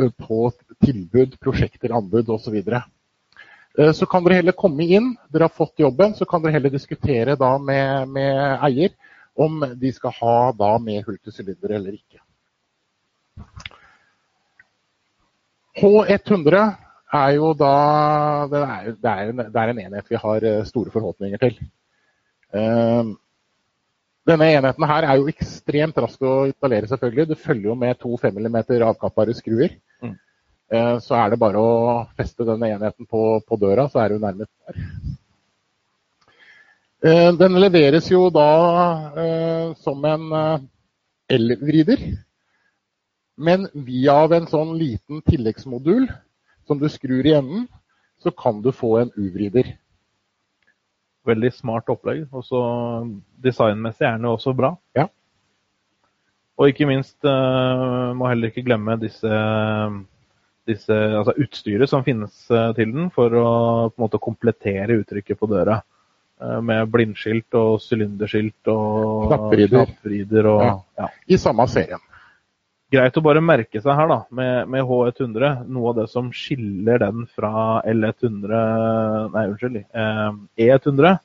eh, 0.00 0.10
på 0.10 0.48
tilbud, 0.84 1.38
prosjekter, 1.42 1.94
anbud 1.94 2.30
osv. 2.34 2.56
Så. 2.62 2.82
Eh, 3.78 3.92
så 3.92 4.08
kan 4.10 4.26
dere 4.26 4.40
heller 4.40 4.58
komme 4.58 4.86
inn, 4.86 5.12
dere 5.32 5.46
har 5.46 5.54
fått 5.54 5.78
jobben, 5.84 6.16
så 6.18 6.26
kan 6.26 6.42
dere 6.42 6.58
heller 6.58 6.74
diskutere 6.74 7.38
da 7.38 7.54
med, 7.62 8.08
med 8.16 8.64
eier 8.66 8.96
om 9.38 9.62
de 9.78 9.92
skal 9.94 10.16
ha 10.18 10.38
da 10.58 10.72
med 10.82 11.04
hull 11.06 11.18
eller 11.70 11.92
ikke. 11.94 12.18
H100 15.78 16.87
er 17.14 17.30
jo 17.38 17.52
da 17.56 17.72
det 18.50 18.60
er, 18.60 18.90
det, 18.92 19.10
er 19.10 19.30
en, 19.30 19.40
det 19.40 19.62
er, 19.62 19.72
en, 19.72 19.80
enhet 19.86 20.10
vi 20.10 20.20
har 20.20 20.44
eh, 20.44 20.64
store 20.68 20.92
forhåpninger 20.92 21.40
til. 21.40 21.56
Uh, 22.52 23.14
denne 24.28 24.48
enheten 24.52 24.86
her 24.88 25.06
er 25.08 25.20
jo 25.20 25.28
ekstremt 25.32 25.98
rask 26.00 26.22
å 26.24 26.46
installere, 26.50 26.88
selvfølgelig. 26.90 27.30
Det 27.30 27.40
følger 27.40 27.70
jo 27.70 27.76
med 27.80 28.00
to 28.00 28.16
5 28.20 28.40
mm 28.44 28.58
avkappbare 28.90 29.36
skruer. 29.36 29.76
Mm. 30.04 30.16
Uh, 30.72 30.96
så 31.04 31.16
er 31.16 31.32
det 31.32 31.40
bare 31.40 31.62
å 31.62 32.04
feste 32.18 32.44
denne 32.48 32.74
enheten 32.74 33.08
på, 33.08 33.40
på 33.48 33.60
døra, 33.60 33.88
så 33.88 34.04
er 34.04 34.16
hun 34.16 34.24
nærmest 34.28 34.52
der. 34.68 34.84
Uh, 37.08 37.32
den 37.40 37.56
leveres 37.62 38.10
jo 38.10 38.26
da 38.34 38.48
som 39.80 40.04
en 40.04 40.32
elvrider. 41.30 42.02
Men 43.38 43.68
via 43.72 44.24
en 44.34 44.48
sånn 44.50 44.72
liten 44.76 45.22
tilleggsmodul 45.22 46.08
som 46.68 46.80
du 46.80 46.88
skrur 46.92 47.26
i 47.26 47.34
enden, 47.36 47.66
så 48.22 48.30
kan 48.30 48.62
du 48.62 48.72
få 48.74 48.98
en 49.00 49.12
uvrider. 49.16 49.74
Veldig 51.28 51.52
smart 51.54 51.90
opplegg. 51.92 52.26
Og 52.32 52.44
så 52.46 52.60
designmessig 53.42 54.06
er 54.06 54.18
den 54.18 54.28
også 54.30 54.54
bra. 54.56 54.74
Ja. 54.96 55.08
Og 56.58 56.72
ikke 56.72 56.88
minst 56.90 57.18
uh, 57.26 58.14
må 58.18 58.30
heller 58.30 58.50
ikke 58.50 58.66
glemme 58.66 58.96
disse, 58.98 59.42
disse 60.66 60.96
altså 61.20 61.36
utstyret 61.38 61.90
som 61.90 62.02
finnes 62.06 62.34
uh, 62.50 62.72
til 62.74 62.90
den, 62.96 63.12
for 63.14 63.30
å 63.30 63.46
på 63.92 63.94
en 63.94 64.06
måte 64.08 64.22
komplettere 64.22 64.98
uttrykket 64.98 65.38
på 65.38 65.50
døra. 65.50 65.78
Uh, 66.42 66.58
med 66.62 66.90
blindskilt 66.90 67.54
og 67.58 67.78
sylinderskilt 67.82 68.72
og 68.74 69.28
knappvrider. 69.30 70.50
og, 70.50 70.66
ja. 70.66 70.76
Ja. 71.04 71.10
I 71.30 71.38
samme 71.38 71.68
serien 71.70 72.02
greit 72.92 73.18
å 73.18 73.24
bare 73.24 73.42
merke 73.44 73.80
seg 73.82 73.96
her 73.98 74.08
da, 74.10 74.18
med, 74.34 74.70
med, 74.72 74.84
H100, 74.88 75.64
noe 75.68 75.92
av 75.92 75.98
det 76.00 76.06
som 76.12 76.30
skiller 76.34 77.00
den 77.02 77.26
fra 77.36 77.80
L100 77.88 78.62
Nei, 79.34 79.44
unnskyld. 79.50 79.82
Eh, 79.84 80.30
E100, 80.68 81.18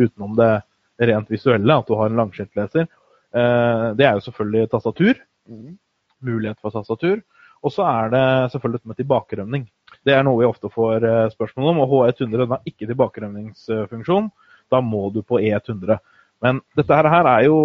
utenom 0.00 0.36
det 0.38 0.52
rent 1.10 1.32
visuelle, 1.32 1.76
at 1.80 1.88
du 1.88 1.96
har 1.98 2.10
en 2.10 2.22
langskiltleser, 2.22 2.86
eh, 2.86 3.86
det 3.98 4.06
er 4.06 4.16
jo 4.16 4.24
selvfølgelig 4.28 4.70
tastatur. 4.70 5.20
Mm. 5.50 5.76
Mulighet 6.28 6.60
for 6.60 6.74
tastatur. 6.74 7.20
Og 7.60 7.72
så 7.74 7.84
er 7.84 8.12
det 8.12 8.24
selvfølgelig 8.52 8.80
dette 8.80 8.90
med 8.90 9.00
tilbakerømning. 9.00 9.66
Det 10.06 10.14
er 10.16 10.22
noe 10.24 10.40
vi 10.40 10.48
ofte 10.48 10.70
får 10.72 11.04
eh, 11.04 11.26
spørsmål 11.34 11.74
om. 11.74 11.82
og 11.84 12.06
H100 12.08 12.46
har 12.54 12.62
ikke 12.68 12.88
tilbakerømningsfunksjon. 12.88 14.30
Da 14.70 14.80
må 14.84 15.08
du 15.12 15.20
på 15.26 15.40
E100. 15.42 15.98
Men 16.40 16.60
dette 16.76 16.96
her 16.96 17.26
er 17.28 17.44
jo, 17.44 17.56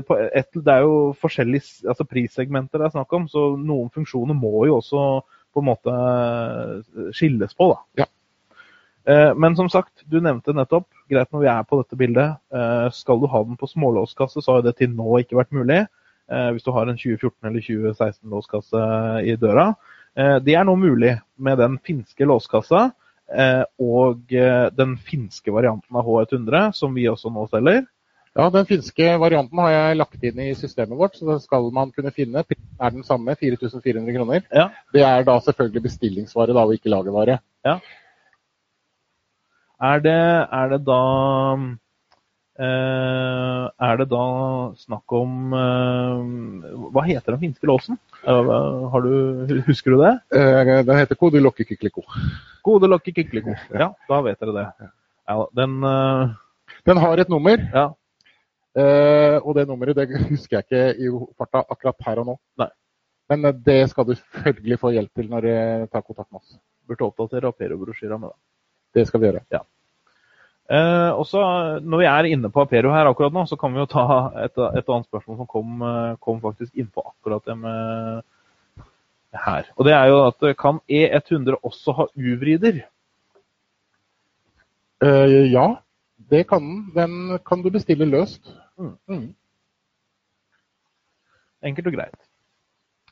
et, 0.00 0.48
det 0.54 0.72
er 0.72 0.84
jo 0.86 1.12
forskjellige 1.20 1.88
altså 1.90 2.06
prissegmenter 2.08 2.80
det 2.80 2.88
er 2.88 2.94
snakk 2.94 3.12
om, 3.12 3.26
så 3.28 3.50
noen 3.60 3.90
funksjoner 3.92 4.36
må 4.36 4.64
jo 4.68 4.78
også 4.78 5.02
på 5.56 5.62
en 5.62 5.68
måte 5.70 5.92
eh, 5.96 7.10
skilles 7.16 7.56
på. 7.56 7.70
da. 7.72 8.04
Ja. 8.04 8.06
Eh, 9.12 9.32
men 9.36 9.56
som 9.56 9.68
sagt, 9.72 10.04
du 10.04 10.18
nevnte 10.20 10.54
nettopp, 10.56 10.88
greit 11.12 11.32
når 11.32 11.44
vi 11.44 11.50
er 11.52 11.68
på 11.68 11.80
dette 11.80 11.98
bildet, 12.00 12.40
eh, 12.52 12.88
skal 12.92 13.22
du 13.22 13.28
ha 13.32 13.42
den 13.44 13.56
på 13.60 13.68
smålåskasse, 13.70 14.44
så 14.44 14.58
har 14.58 14.66
det 14.66 14.76
til 14.80 14.92
nå 14.96 15.22
ikke 15.22 15.40
vært 15.40 15.56
mulig. 15.56 15.86
Hvis 16.26 16.64
du 16.66 16.72
har 16.74 16.88
en 16.90 16.96
2014 16.98 17.46
eller 17.46 17.62
2016-låskasse 17.62 18.80
i 19.30 19.36
døra. 19.38 19.68
Det 20.42 20.56
er 20.58 20.64
nå 20.66 20.72
mulig 20.74 21.12
med 21.38 21.60
den 21.62 21.76
finske 21.86 22.26
låskassa 22.26 22.80
og 23.78 24.34
den 24.74 24.96
finske 25.06 25.54
varianten 25.54 26.00
av 26.00 26.02
H100, 26.02 26.72
som 26.74 26.98
vi 26.98 27.06
også 27.06 27.30
nå 27.30 27.46
selger. 27.52 27.86
Ja, 28.36 28.50
Den 28.52 28.66
finske 28.68 29.14
varianten 29.16 29.60
har 29.64 29.70
jeg 29.72 29.96
lagt 29.96 30.24
inn 30.28 30.40
i 30.44 30.50
systemet 30.58 30.98
vårt, 30.98 31.14
så 31.16 31.24
den 31.30 31.40
skal 31.40 31.70
man 31.72 31.92
kunne 31.94 32.12
finne. 32.12 32.42
Prisen 32.44 32.82
er 32.84 32.92
den 32.92 33.06
samme, 33.06 33.32
4400 33.40 34.12
kroner. 34.12 34.44
Ja. 34.52 34.66
Det 34.92 35.04
er 35.08 35.24
da 35.24 35.38
selvfølgelig 35.40 35.82
bestillingsvare 35.88 36.52
da, 36.52 36.66
og 36.66 36.76
ikke 36.76 36.92
lagervare. 36.92 37.38
Ja. 37.64 37.78
Er 39.80 40.04
det, 40.04 40.20
er 40.58 40.68
det 40.72 40.80
da 40.86 41.00
eh, 42.64 43.64
Er 43.88 43.98
det 44.00 44.06
da 44.08 44.22
snakk 44.80 45.12
om 45.12 45.52
eh, 45.52 46.86
Hva 46.94 47.02
heter 47.04 47.34
den 47.34 47.42
finske 47.42 47.68
låsen? 47.68 47.98
Har 48.24 49.04
du, 49.04 49.60
husker 49.66 49.92
du 49.92 50.00
det? 50.00 50.14
Eh, 50.32 50.78
den 50.84 50.96
heter 50.96 51.16
Kodilokki 51.16 51.68
Kykliko. 51.68 52.04
Lokke 52.64 53.12
Kykliko. 53.12 53.56
Ja, 53.72 53.92
da 54.08 54.24
vet 54.24 54.40
dere 54.40 54.56
det. 54.56 54.88
Ja, 55.28 55.44
den, 55.56 55.78
eh, 55.84 56.34
den 56.88 57.04
har 57.04 57.20
et 57.20 57.32
nummer. 57.32 57.70
Ja. 57.72 57.92
Uh, 58.76 59.38
og 59.40 59.54
det 59.56 59.64
nummeret 59.70 59.96
det 59.96 60.18
husker 60.28 60.58
jeg 60.58 60.66
ikke 60.66 60.80
i 61.00 61.12
farta 61.38 61.62
akkurat 61.64 62.02
her 62.04 62.18
og 62.20 62.26
nå. 62.28 62.34
Nei. 62.60 62.68
Men 63.32 63.48
uh, 63.48 63.54
det 63.68 63.78
skal 63.88 64.04
du 64.04 64.12
selvfølgelig 64.12 64.78
få 64.82 64.90
hjelp 64.92 65.14
til 65.16 65.30
når 65.30 65.46
du 65.46 65.54
tar 65.94 66.04
kontakt 66.04 66.28
med 66.28 66.42
oss. 66.42 66.58
Burde 66.84 67.06
oppdatere 67.08 67.48
Apero-brosjyra 67.48 68.18
med 68.20 68.28
det. 68.28 68.38
Det 68.98 69.06
skal 69.08 69.22
vi 69.22 69.30
gjøre. 69.30 69.42
Ja. 69.52 69.62
Eh, 70.66 71.12
også, 71.14 71.40
Når 71.82 71.98
vi 71.98 72.06
er 72.10 72.28
inne 72.30 72.50
på 72.50 72.60
Apero 72.64 72.90
her 72.90 73.06
akkurat 73.06 73.32
nå, 73.32 73.44
så 73.46 73.56
kan 73.56 73.72
vi 73.74 73.78
jo 73.78 73.86
ta 73.86 74.04
et, 74.44 74.56
et 74.58 74.88
annet 74.88 75.06
spørsmål 75.06 75.36
som 75.38 75.46
kom, 75.46 75.84
kom 76.18 76.40
faktisk 76.42 76.74
innpå 76.74 77.04
akkurat 77.06 77.44
det 77.46 77.54
med 77.60 78.22
her. 79.46 79.68
Og 79.76 79.86
det 79.86 79.94
er 79.94 80.10
jo 80.10 80.18
at 80.26 80.46
kan 80.58 80.80
E100 80.90 81.60
også 81.62 81.94
ha 82.00 82.08
U-vrider? 82.16 82.82
ja, 85.52 85.66
det 86.30 86.46
kan 86.48 86.62
den. 86.64 86.86
Den 86.94 87.38
kan 87.46 87.62
du 87.62 87.70
bestille 87.70 88.04
løst. 88.04 88.42
Mm. 88.78 88.96
Mm. 89.08 89.26
Enkelt 91.66 91.90
og 91.90 91.96
greit. 91.96 92.26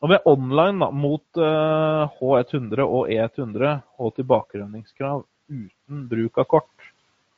Og 0.04 0.10
ved 0.12 0.26
online 0.28 0.82
da, 0.82 0.90
mot 0.92 1.40
uh, 1.40 2.10
H100 2.20 2.84
og 2.84 3.08
E100 3.08 3.70
og 3.98 4.14
tilbakerønningskrav 4.18 5.22
uten 5.48 6.02
bruk 6.10 6.40
av 6.42 6.48
kort, 6.50 6.88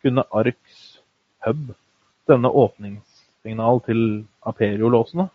kunne 0.03 0.24
ARKs 0.35 0.81
hub 1.47 1.70
denne 2.27 2.51
åpningssignal 2.51 3.82
til 3.86 4.03
Aperio-låsene? 4.51 5.28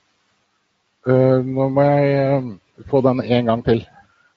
Uh, 1.07 1.39
nå 1.45 1.69
må 1.71 1.87
jeg 1.87 2.43
uh, 2.43 2.51
få 2.91 3.03
den 3.05 3.23
en 3.23 3.51
gang 3.53 3.63
til. 3.65 3.85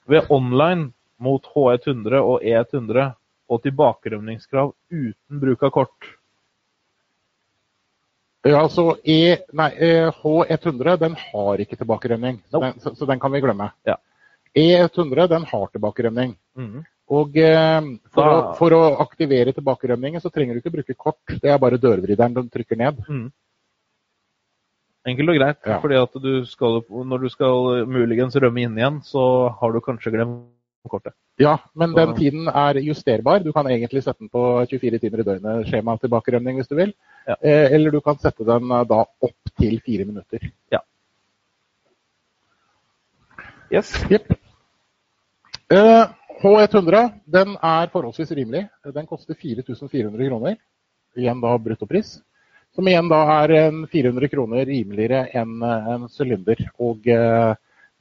Ved 0.06 0.30
online 0.30 0.92
mot 1.18 1.46
H100 1.50 2.20
og 2.20 2.44
E100 2.46 3.10
og 3.50 3.62
tilbakerømningskrav 3.64 4.70
uten 4.92 5.40
bruk 5.42 5.66
av 5.66 5.74
kort. 5.74 6.14
Ja, 8.44 8.58
altså 8.60 8.98
e, 9.00 9.38
nei, 9.56 9.70
H100 10.20 10.90
e 10.92 10.96
den 11.00 11.14
har 11.16 11.60
ikke 11.62 11.78
tilbakerømning, 11.80 12.42
så, 12.52 12.60
den, 12.60 12.74
så, 12.82 12.92
så 12.98 13.06
den 13.08 13.22
kan 13.22 13.32
vi 13.32 13.40
glemme. 13.40 13.70
Ja. 13.88 13.96
E100 14.54 15.30
den 15.32 15.46
har 15.48 15.70
tilbakerømning. 15.72 16.34
Mm. 16.56 16.82
Og 17.14 17.36
eh, 17.36 17.86
for, 18.14 18.28
å, 18.28 18.36
for, 18.58 18.74
å, 18.76 18.82
aktivere 19.04 19.52
tilbakerømningen 19.56 20.22
så 20.22 20.30
trenger 20.32 20.56
du 20.56 20.62
ikke 20.62 20.74
bruke 20.76 20.96
kort. 20.96 21.22
Det 21.40 21.50
er 21.52 21.60
bare 21.60 21.80
dørvrideren 21.80 22.36
du 22.36 22.44
trykker 22.52 22.80
ned. 22.80 23.00
Mm. 23.08 23.26
Enkelt 25.04 25.32
og 25.34 25.36
greit. 25.36 25.60
Ja. 25.68 25.78
fordi 25.82 25.98
at 26.00 26.20
du 26.20 26.32
skal, 26.48 26.80
når 26.88 27.26
du 27.26 27.32
skal 27.32 27.84
muligens 27.88 28.36
rømme 28.40 28.64
inn 28.64 28.78
igjen, 28.78 29.02
så 29.04 29.24
har 29.60 29.74
du 29.74 29.82
kanskje 29.84 30.14
glemt 30.14 30.52
kortet. 30.90 31.14
Ja, 31.40 31.56
men 31.74 31.94
den 31.96 32.14
tiden 32.14 32.48
er 32.48 32.78
justerbar. 32.78 33.42
Du 33.42 33.52
kan 33.52 33.66
egentlig 33.66 34.04
sette 34.04 34.22
den 34.22 34.30
på 34.30 34.42
24 34.70 35.00
timer 35.02 35.22
i 35.22 35.26
døgnet 35.26 35.68
skjema 35.68 35.96
tilbakerømning 35.98 36.60
hvis 36.60 36.70
du 36.70 36.76
vil. 36.78 36.92
Ja. 37.26 37.36
Eh, 37.40 37.72
eller 37.74 37.94
du 37.94 38.00
kan 38.04 38.18
sette 38.22 38.46
den 38.46 38.70
eh, 38.70 38.84
da 38.90 39.00
opp 39.02 39.54
til 39.58 39.80
fire 39.84 40.06
minutter. 40.06 40.44
Ja. 40.72 40.82
Yes. 43.72 43.90
Yep. 44.10 44.30
Eh, 45.74 46.04
H100 46.44 47.02
den 47.24 47.56
er 47.56 47.90
forholdsvis 47.90 48.30
rimelig. 48.38 48.66
Den 48.94 49.10
koster 49.10 49.34
4400 49.34 50.28
kroner. 50.28 50.56
Igjen 51.16 51.42
da 51.42 51.56
bruttopris. 51.58 52.18
Som 52.74 52.88
igjen 52.90 53.08
da 53.10 53.22
er 53.40 53.56
400 53.90 54.28
kroner 54.30 54.66
rimeligere 54.66 55.28
enn 55.34 55.62
en 55.62 56.08
sylinder. 56.10 56.58
Og 56.82 57.06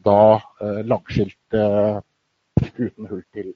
da 0.03 0.21
langskilt 0.89 1.59
uten 2.61 3.09
hull 3.09 3.23
til, 3.33 3.53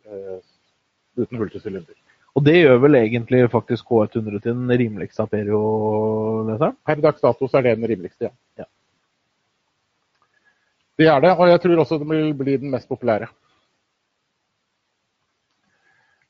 uten 1.18 1.38
hull 1.38 1.50
til 1.54 1.64
sylinder. 1.64 1.98
Og 2.38 2.44
det 2.46 2.60
gjør 2.60 2.78
vel 2.84 3.00
egentlig 3.00 3.48
faktisk 3.50 3.88
K100 3.90 4.40
til 4.44 4.52
den 4.52 4.70
rimeligste 4.70 5.24
Aperio-leseren? 5.26 6.76
Per 6.86 7.00
dags 7.02 7.24
dato 7.24 7.48
så 7.50 7.58
er 7.58 7.66
det 7.66 7.78
den 7.80 7.90
rimeligste, 7.90 8.30
ja. 8.30 8.32
ja. 8.62 8.68
Det 10.98 11.08
er 11.10 11.20
det, 11.22 11.34
og 11.34 11.50
jeg 11.50 11.62
tror 11.62 11.82
også 11.82 11.98
det 12.02 12.10
vil 12.10 12.34
bli 12.38 12.58
den 12.62 12.74
mest 12.74 12.90
populære. 12.90 13.30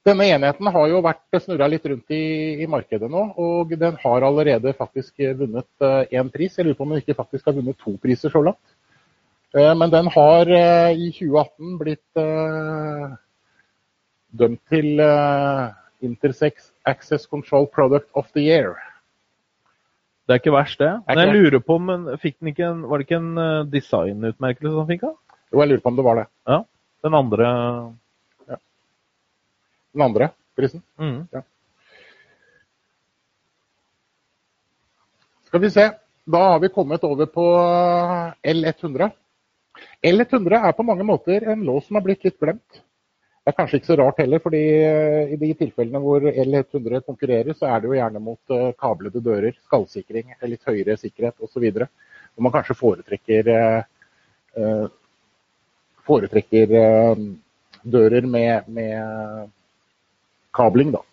Denne 0.08 0.24
enheten 0.32 0.70
har 0.72 0.88
jo 0.88 1.02
vært 1.04 1.42
snurra 1.44 1.68
litt 1.68 1.84
rundt 1.92 2.14
i, 2.16 2.24
i, 2.64 2.68
markedet 2.72 3.10
nå, 3.12 3.26
og 3.44 3.74
den 3.76 3.98
har 4.00 4.24
allerede 4.24 4.72
faktisk 4.78 5.20
vunnet 5.36 5.88
én 6.08 6.30
uh, 6.30 6.32
pris. 6.32 6.56
Jeg 6.56 6.70
lurer 6.70 6.78
på 6.80 6.86
om 6.86 6.94
den 6.94 7.04
ikke 7.04 7.18
faktisk 7.18 7.50
har 7.50 7.58
vunnet 7.58 7.80
to 7.82 7.98
priser 8.00 8.32
så 8.32 8.40
langt. 8.46 8.77
Uh, 9.58 9.74
men 9.78 9.94
den 9.94 10.10
har 10.14 10.52
uh, 10.52 10.92
i 10.94 11.10
2018 11.16 11.78
blitt 11.82 12.24
dømt 14.38 14.62
til 14.70 15.02
Intersex 16.06 16.72
Access 16.86 17.26
Control 17.26 17.66
Product 17.74 18.10
of 18.14 18.28
the 18.36 18.44
Year. 18.44 18.76
Det 20.28 20.36
er 20.36 20.42
ikke 20.42 20.54
verst, 20.54 20.80
det. 20.80 20.92
Men 21.08 21.22
jeg 21.24 21.34
lurer 21.34 21.64
på 21.64 21.78
om 21.80 21.88
den 21.88 22.10
en, 22.12 22.82
Var 22.84 22.98
det 22.98 23.06
ikke 23.08 23.22
en 23.22 23.70
designutmerkelse 23.72 24.76
han 24.78 24.90
fikk? 24.92 25.08
da? 25.08 25.40
Jo, 25.54 25.62
jeg 25.62 25.70
lurer 25.72 25.82
på 25.82 25.90
om 25.90 25.96
det 25.98 26.06
var 26.06 26.20
det. 26.20 26.28
Ja, 26.48 26.60
Den 27.08 27.16
andre 27.16 27.48
den 29.98 30.02
andre 30.06 30.30
prisen. 30.56 30.84
Mm. 31.00 31.28
Ja. 31.32 31.42
Skal 35.46 35.62
vi 35.62 35.70
se. 35.70 35.90
Da 36.26 36.38
har 36.52 36.60
vi 36.60 36.70
kommet 36.70 37.04
over 37.04 37.26
på 37.26 37.46
L100. 38.44 39.10
L100 40.08 40.68
er 40.68 40.76
på 40.78 40.86
mange 40.88 41.04
måter 41.04 41.44
en 41.52 41.64
lås 41.68 41.88
som 41.88 41.98
har 41.98 42.06
blitt 42.06 42.24
litt 42.24 42.38
glemt. 42.40 42.84
Det 43.48 43.54
er 43.54 43.56
kanskje 43.56 43.80
ikke 43.80 43.88
så 43.88 43.96
rart 43.96 44.18
heller, 44.20 44.42
fordi 44.44 44.60
eh, 44.84 45.30
i 45.32 45.38
de 45.40 45.54
tilfellene 45.56 46.02
hvor 46.04 46.26
L100 46.28 47.04
konkurrerer, 47.08 47.56
så 47.56 47.70
er 47.72 47.80
det 47.80 47.88
jo 47.88 47.96
gjerne 47.96 48.20
mot 48.24 48.54
eh, 48.56 48.74
kablede 48.80 49.22
dører, 49.24 49.56
skallsikring, 49.70 50.34
litt 50.52 50.68
høyere 50.68 50.98
sikkerhet 51.00 51.48
osv. 51.48 51.66
Hvor 51.72 52.44
man 52.44 52.54
kanskje 52.56 52.76
foretrekker, 52.76 53.52
eh, 54.60 54.84
foretrekker 56.10 56.76
dører 57.88 58.28
med, 58.36 58.68
med 58.68 59.50
kabling. 60.56 60.92
Da. 60.92 61.04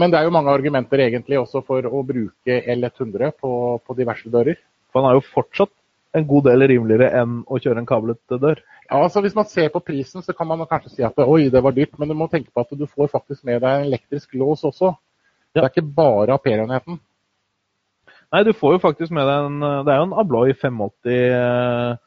Men 0.00 0.08
det 0.08 0.16
er 0.16 0.28
jo 0.28 0.32
mange 0.32 0.52
argumenter 0.52 1.04
egentlig 1.04 1.38
også 1.40 1.60
for 1.66 1.84
å 1.84 2.00
bruke 2.08 2.60
L100 2.72 3.36
på, 3.36 3.52
på 3.84 4.00
diverse 4.00 4.32
dører. 4.32 4.56
For 4.88 5.02
han 5.02 5.12
er 5.12 5.20
jo 5.20 5.28
fortsatt 5.28 5.72
en 6.14 6.26
god 6.30 6.46
del 6.48 6.66
rimeligere 6.70 7.10
enn 7.20 7.40
å 7.50 7.58
kjøre 7.58 7.82
en 7.82 7.88
kablet 7.88 8.36
dør. 8.40 8.60
Ja, 8.86 9.00
altså 9.00 9.22
Hvis 9.24 9.34
man 9.34 9.48
ser 9.50 9.72
på 9.74 9.82
prisen, 9.82 10.22
så 10.22 10.34
kan 10.36 10.48
man 10.50 10.62
kanskje 10.70 10.92
si 10.92 11.06
at 11.06 11.18
oi, 11.18 11.48
det 11.50 11.62
var 11.64 11.74
dyrt. 11.74 11.96
Men 11.98 12.12
du 12.12 12.16
må 12.18 12.28
tenke 12.30 12.52
på 12.54 12.62
at 12.62 12.70
du 12.78 12.86
får 12.86 13.10
faktisk 13.12 13.42
med 13.48 13.62
deg 13.64 13.80
en 13.80 13.88
elektrisk 13.88 14.36
lås 14.38 14.64
også. 14.64 14.92
Ja. 14.92 15.00
Det 15.54 15.62
er 15.62 15.70
ikke 15.70 15.94
bare 15.96 16.34
Aper-enheten. 16.34 16.98
Nei, 18.34 18.42
du 18.42 18.52
får 18.56 18.76
jo 18.76 18.82
faktisk 18.82 19.14
med 19.14 19.28
deg 19.30 19.48
en 19.48 19.66
Det 19.86 19.92
er 19.92 20.00
jo 20.00 20.06
en 20.08 20.16
Abloy 20.18 20.54
580 20.58 21.98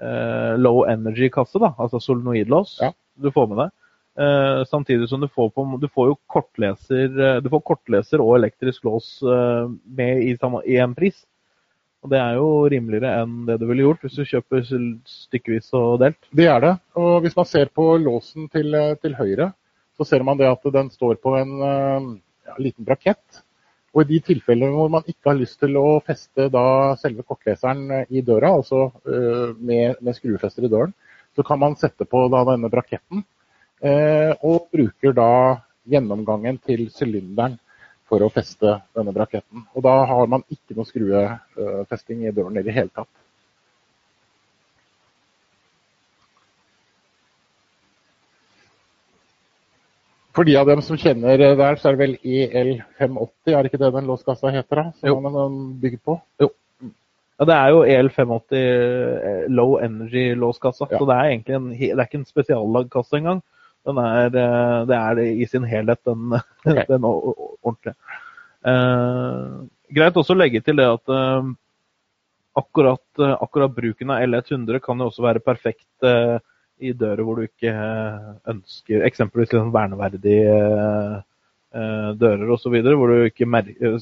eh, 0.00 0.56
low 0.60 0.82
energy-kasse, 0.88 1.60
da. 1.62 1.72
Altså 1.80 2.00
solenoidlås. 2.00 2.78
Ja. 2.82 2.92
Du 3.20 3.30
får 3.32 3.48
med 3.50 3.64
deg. 3.64 3.76
Uh, 4.20 4.64
samtidig 4.66 5.08
som 5.08 5.20
du 5.22 5.28
får, 5.28 5.48
på, 5.54 5.62
du 5.80 5.86
får 5.88 6.08
jo 6.10 6.16
kortleser, 6.28 7.12
uh, 7.14 7.36
du 7.40 7.46
får 7.48 7.60
kortleser 7.64 8.20
og 8.20 8.34
elektrisk 8.40 8.84
lås 8.84 9.20
uh, 9.22 9.70
med 9.86 10.24
i, 10.26 10.34
i, 10.34 10.76
en 10.82 10.96
pris. 10.98 11.22
Og 12.00 12.10
Det 12.12 12.20
er 12.20 12.38
jo 12.38 12.46
rimeligere 12.72 13.20
enn 13.22 13.44
det 13.48 13.58
du 13.60 13.66
ville 13.68 13.84
gjort 13.84 14.06
hvis 14.06 14.16
du 14.16 14.24
kjøper 14.24 14.64
stykkevis 14.64 15.68
og 15.76 15.98
delt. 16.00 16.20
Det 16.32 16.46
er 16.48 16.60
det. 16.64 16.74
Og 16.96 17.20
Hvis 17.24 17.36
man 17.36 17.48
ser 17.48 17.68
på 17.74 17.84
låsen 18.00 18.48
til, 18.48 18.76
til 19.02 19.16
høyre, 19.18 19.50
så 20.00 20.06
ser 20.08 20.24
man 20.24 20.40
det 20.40 20.48
at 20.48 20.64
den 20.72 20.88
står 20.90 21.20
på 21.20 21.34
en 21.36 21.52
ja, 21.60 22.54
liten 22.58 22.88
brakett. 22.88 23.42
Og 23.92 24.04
i 24.04 24.14
de 24.14 24.20
tilfellene 24.30 24.72
hvor 24.72 24.88
man 24.88 25.04
ikke 25.04 25.32
har 25.32 25.36
lyst 25.36 25.58
til 25.60 25.76
å 25.76 26.00
feste 26.06 26.46
selve 27.02 27.26
kortleseren 27.26 28.06
i 28.08 28.22
døra, 28.22 28.54
altså 28.54 28.86
med, 29.58 29.98
med 30.00 30.16
skruefester 30.16 30.64
i 30.64 30.72
døren, 30.72 30.94
så 31.36 31.44
kan 31.44 31.58
man 31.60 31.76
sette 31.76 32.06
på 32.08 32.22
denne 32.32 32.70
braketten 32.70 33.26
Eh, 33.80 34.32
og 34.44 34.68
bruker 34.68 35.14
da 35.16 35.30
gjennomgangen 35.88 36.58
til 36.60 36.90
sylinderen 36.92 37.56
for 38.10 38.26
å 38.26 38.30
feste 38.34 38.74
denne 38.96 39.14
braketten. 39.14 39.64
Og 39.76 39.86
da 39.86 39.94
har 40.10 40.30
man 40.30 40.42
ikke 40.50 40.74
noe 40.74 40.88
skruefesting 40.88 42.26
i 42.26 42.34
døren 42.34 42.58
i 42.58 42.64
det 42.66 42.74
hele 42.74 42.90
tatt. 42.90 43.10
For 50.34 50.46
de 50.46 50.54
av 50.56 50.68
dem 50.70 50.80
som 50.86 50.98
kjenner 50.98 51.40
der, 51.58 51.78
så 51.78 51.90
er 51.90 51.96
det 51.96 52.00
vel 52.04 52.12
EL580, 52.22 53.50
er 53.50 53.56
det 53.64 53.70
ikke 53.70 53.80
det 53.82 53.92
den 53.96 54.06
låskassa 54.10 54.52
heter? 54.54 54.78
da, 54.78 54.84
Som 55.00 55.10
jo. 55.10 55.16
man 55.24 55.38
er 55.42 55.56
bygd 55.82 56.02
på? 56.06 56.14
Jo. 56.40 56.50
Ja, 57.40 57.46
Det 57.48 57.56
er 57.56 57.68
jo 57.72 57.80
EL580 57.88 58.56
eh, 58.60 59.44
low 59.48 59.78
energy 59.82 60.34
låskassa. 60.38 60.86
Ja. 60.90 60.98
Så 60.98 61.08
det 61.08 61.16
er 61.16 61.30
egentlig 61.32 61.56
en, 61.56 61.68
det 61.72 61.90
er 61.96 62.06
ikke 62.06 62.20
en 62.22 62.28
spesiallagd 62.28 62.90
kasse 62.94 63.18
engang. 63.18 63.42
Den 63.88 63.98
er, 64.02 64.26
eh, 64.28 64.76
det 64.90 64.98
er 64.98 65.22
i 65.24 65.46
sin 65.48 65.64
helhet 65.64 66.02
den, 66.04 66.36
okay. 66.66 66.84
den 66.92 67.06
ordentlige. 67.06 67.96
Eh, 68.60 69.60
greit 69.96 70.18
også 70.20 70.36
å 70.36 70.40
legge 70.40 70.60
til 70.64 70.76
det 70.80 70.88
at 70.90 71.12
eh, 71.16 71.50
akkurat, 72.60 73.18
eh, 73.18 73.36
akkurat, 73.42 73.74
bruken 73.74 74.10
av 74.10 74.22
L100 74.26 74.80
kan 74.84 75.00
jo 75.00 75.08
også 75.10 75.24
være 75.24 75.44
perfekt 75.44 76.06
eh, 76.06 76.36
i 76.80 76.92
dører 76.96 77.24
hvor 77.24 77.40
du 77.40 77.46
ikke 77.46 77.72
eh, 77.72 78.30
ønsker 78.52 79.04
eksempelvis 79.08 79.52
liksom 79.52 79.74
verneverdige 79.74 81.24
dører 81.70 82.48
osv. 82.50 82.72
Hvor 82.82 83.12
du 83.12 83.28
ikke 83.28 83.46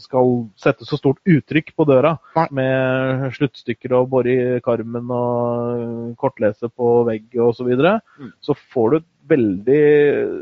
skal 0.01 0.31
sette 0.57 0.87
så 0.89 0.97
stort 0.97 1.19
uttrykk 1.29 1.75
på 1.77 1.85
døra 1.85 2.15
med 2.49 3.27
sluttstykker 3.37 3.93
og 3.99 4.09
bore 4.15 4.33
i 4.33 4.63
karmen 4.65 5.11
og 5.13 6.15
kortlese 6.17 6.71
på 6.73 7.03
vegg 7.11 7.37
osv. 7.37 7.59
Så, 7.59 7.67
videre. 7.69 7.99
mm. 8.17 8.31
så 8.41 8.57
får 8.73 8.89
du 8.95 8.99
veldig, 9.31 9.85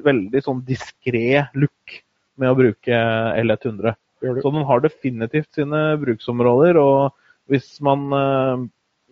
veldig 0.06 0.42
sånn 0.44 0.62
diskré 0.66 1.46
look 1.58 1.96
med 2.40 2.52
å 2.52 2.58
bruke 2.58 3.00
L100. 3.42 3.96
Så 4.42 4.52
den 4.52 4.66
har 4.68 4.82
definitivt 4.84 5.52
sine 5.56 5.82
bruksområder. 6.00 6.78
og 6.80 7.12
hvis 7.50 7.76
man 7.84 8.06
eh, 8.12 8.64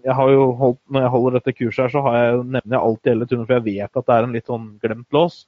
jeg 0.05 0.17
har 0.19 0.31
jo 0.33 0.47
holdt, 0.61 0.81
Når 0.91 1.05
jeg 1.05 1.13
holder 1.15 1.37
dette 1.39 1.57
kurset, 1.57 1.85
her, 1.85 1.93
så 1.93 2.15
jeg, 2.15 2.41
nevner 2.45 2.77
jeg 2.77 2.87
alltid 2.87 3.13
L100, 3.15 3.45
for 3.45 3.55
jeg 3.55 3.67
vet 3.69 4.01
at 4.01 4.09
det 4.09 4.17
er 4.17 4.27
en 4.27 4.35
litt 4.37 4.51
sånn 4.51 4.67
glemt 4.83 5.17
lås. 5.17 5.45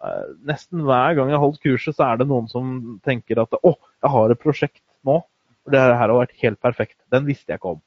Eh, 0.00 0.32
nesten 0.48 0.86
hver 0.86 1.18
gang 1.18 1.30
jeg 1.30 1.38
har 1.38 1.44
holdt 1.44 1.62
kurset, 1.62 1.96
så 1.96 2.08
er 2.08 2.20
det 2.20 2.30
noen 2.30 2.48
som 2.50 2.72
tenker 3.06 3.42
at 3.42 3.54
å, 3.60 3.76
jeg 4.00 4.14
har 4.16 4.32
et 4.32 4.42
prosjekt 4.42 4.82
nå. 5.06 5.20
For 5.60 5.74
det 5.74 5.82
her 5.84 5.94
har 6.00 6.16
vært 6.16 6.38
helt 6.40 6.60
perfekt. 6.62 6.98
Den 7.12 7.28
visste 7.28 7.52
jeg 7.52 7.60
ikke 7.60 7.76
om. 7.76 7.82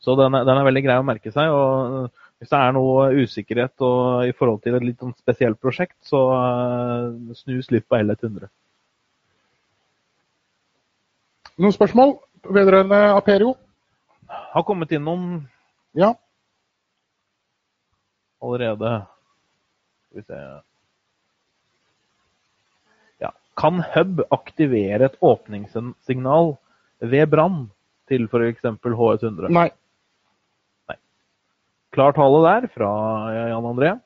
Så 0.00 0.16
den 0.18 0.34
er, 0.34 0.46
den 0.48 0.58
er 0.58 0.66
veldig 0.66 0.82
grei 0.84 0.98
å 0.98 1.06
merke 1.06 1.32
seg. 1.32 1.52
og 1.52 2.10
Hvis 2.40 2.52
det 2.52 2.58
er 2.58 2.72
noe 2.72 3.10
usikkerhet 3.20 3.84
og, 3.84 4.24
i 4.30 4.32
forhold 4.36 4.62
til 4.64 4.78
et 4.78 4.86
litt 4.86 5.02
sånn 5.02 5.12
spesielt 5.18 5.60
prosjekt, 5.60 5.98
så 6.08 6.22
uh, 6.32 7.34
snus 7.36 7.68
litt 7.72 7.84
på 7.84 7.98
L100. 8.00 8.48
Noen 11.60 11.76
spørsmål 11.76 12.16
vedrørende 12.48 13.02
Aperio? 13.12 13.52
Har 14.54 14.64
kommet 14.64 14.94
inn 14.96 15.04
noen 15.04 15.28
ja. 15.98 16.14
allerede. 18.40 18.96
Skal 20.08 20.22
vi 20.22 20.26
se 20.30 20.40
kan 23.60 23.82
Hub 23.94 24.22
aktivere 24.32 25.10
et 25.10 25.18
åpningssignal 25.20 26.54
ved 27.00 27.26
brann 27.32 27.66
til 28.08 28.26
f.eks. 28.30 28.64
HS100? 28.64 29.50
Nei. 29.50 29.68
Nei. 29.68 29.68
Klar 31.90 32.14
tale 32.14 32.40
der 32.46 32.68
fra 32.70 32.90
Jan 33.50 33.66
André. 33.66 33.96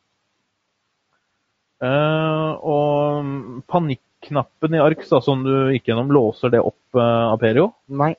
Uh, 1.84 2.52
og 2.64 3.26
panikknappen 3.68 4.76
i 4.76 4.80
ARX, 4.80 5.10
da, 5.10 5.20
som 5.20 5.42
du 5.44 5.52
gikk 5.74 5.90
gjennom, 5.90 6.12
låser 6.16 6.54
det 6.54 6.62
opp 6.64 6.96
uh, 6.96 7.34
Aperio? 7.34 7.74
Nei. 7.92 8.14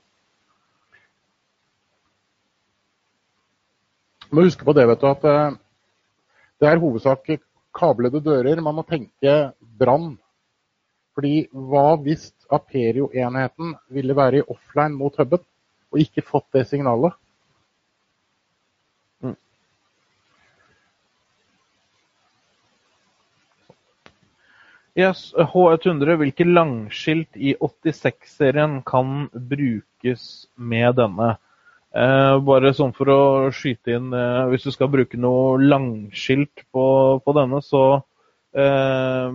Du 4.27 4.37
må 4.37 4.45
huske 4.45 4.67
på 4.67 4.75
det, 4.77 4.85
vet 4.91 5.01
du, 5.01 5.09
at 5.09 5.25
uh, 5.25 5.57
det 6.61 6.69
er 6.69 6.83
hovedsak 6.83 7.33
kablede 7.75 8.21
dører. 8.21 8.61
Man 8.61 8.77
må 8.77 8.85
tenke 8.87 9.35
brann 9.59 10.13
fordi 11.15 11.45
hva 11.49 11.95
hvis 12.03 12.27
Aperio-enheten 12.53 13.77
ville 13.95 14.15
være 14.17 14.41
i 14.41 14.47
offline 14.51 14.97
mot 14.99 15.15
huben 15.15 15.39
og 15.39 16.01
ikke 16.01 16.25
fått 16.27 16.49
det 16.53 16.65
signalet? 16.67 17.15
H100, 24.95 26.15
hvilke 26.21 26.45
langskilt 26.47 27.35
i 27.35 27.55
86-serien 27.59 28.79
kan 28.87 29.25
brukes 29.33 30.47
med 30.55 30.95
denne? 31.01 31.33
Eh, 31.95 32.37
bare 32.43 32.71
sånn 32.75 32.91
for 32.95 33.11
å 33.11 33.19
skyte 33.55 33.93
inn 33.95 34.09
eh, 34.11 34.41
Hvis 34.51 34.65
du 34.67 34.71
skal 34.75 34.89
bruke 34.91 35.15
noe 35.15 35.55
langskilt 35.63 36.65
på, 36.75 36.87
på 37.23 37.35
denne, 37.37 37.61
så 37.63 37.83
eh, 38.51 39.29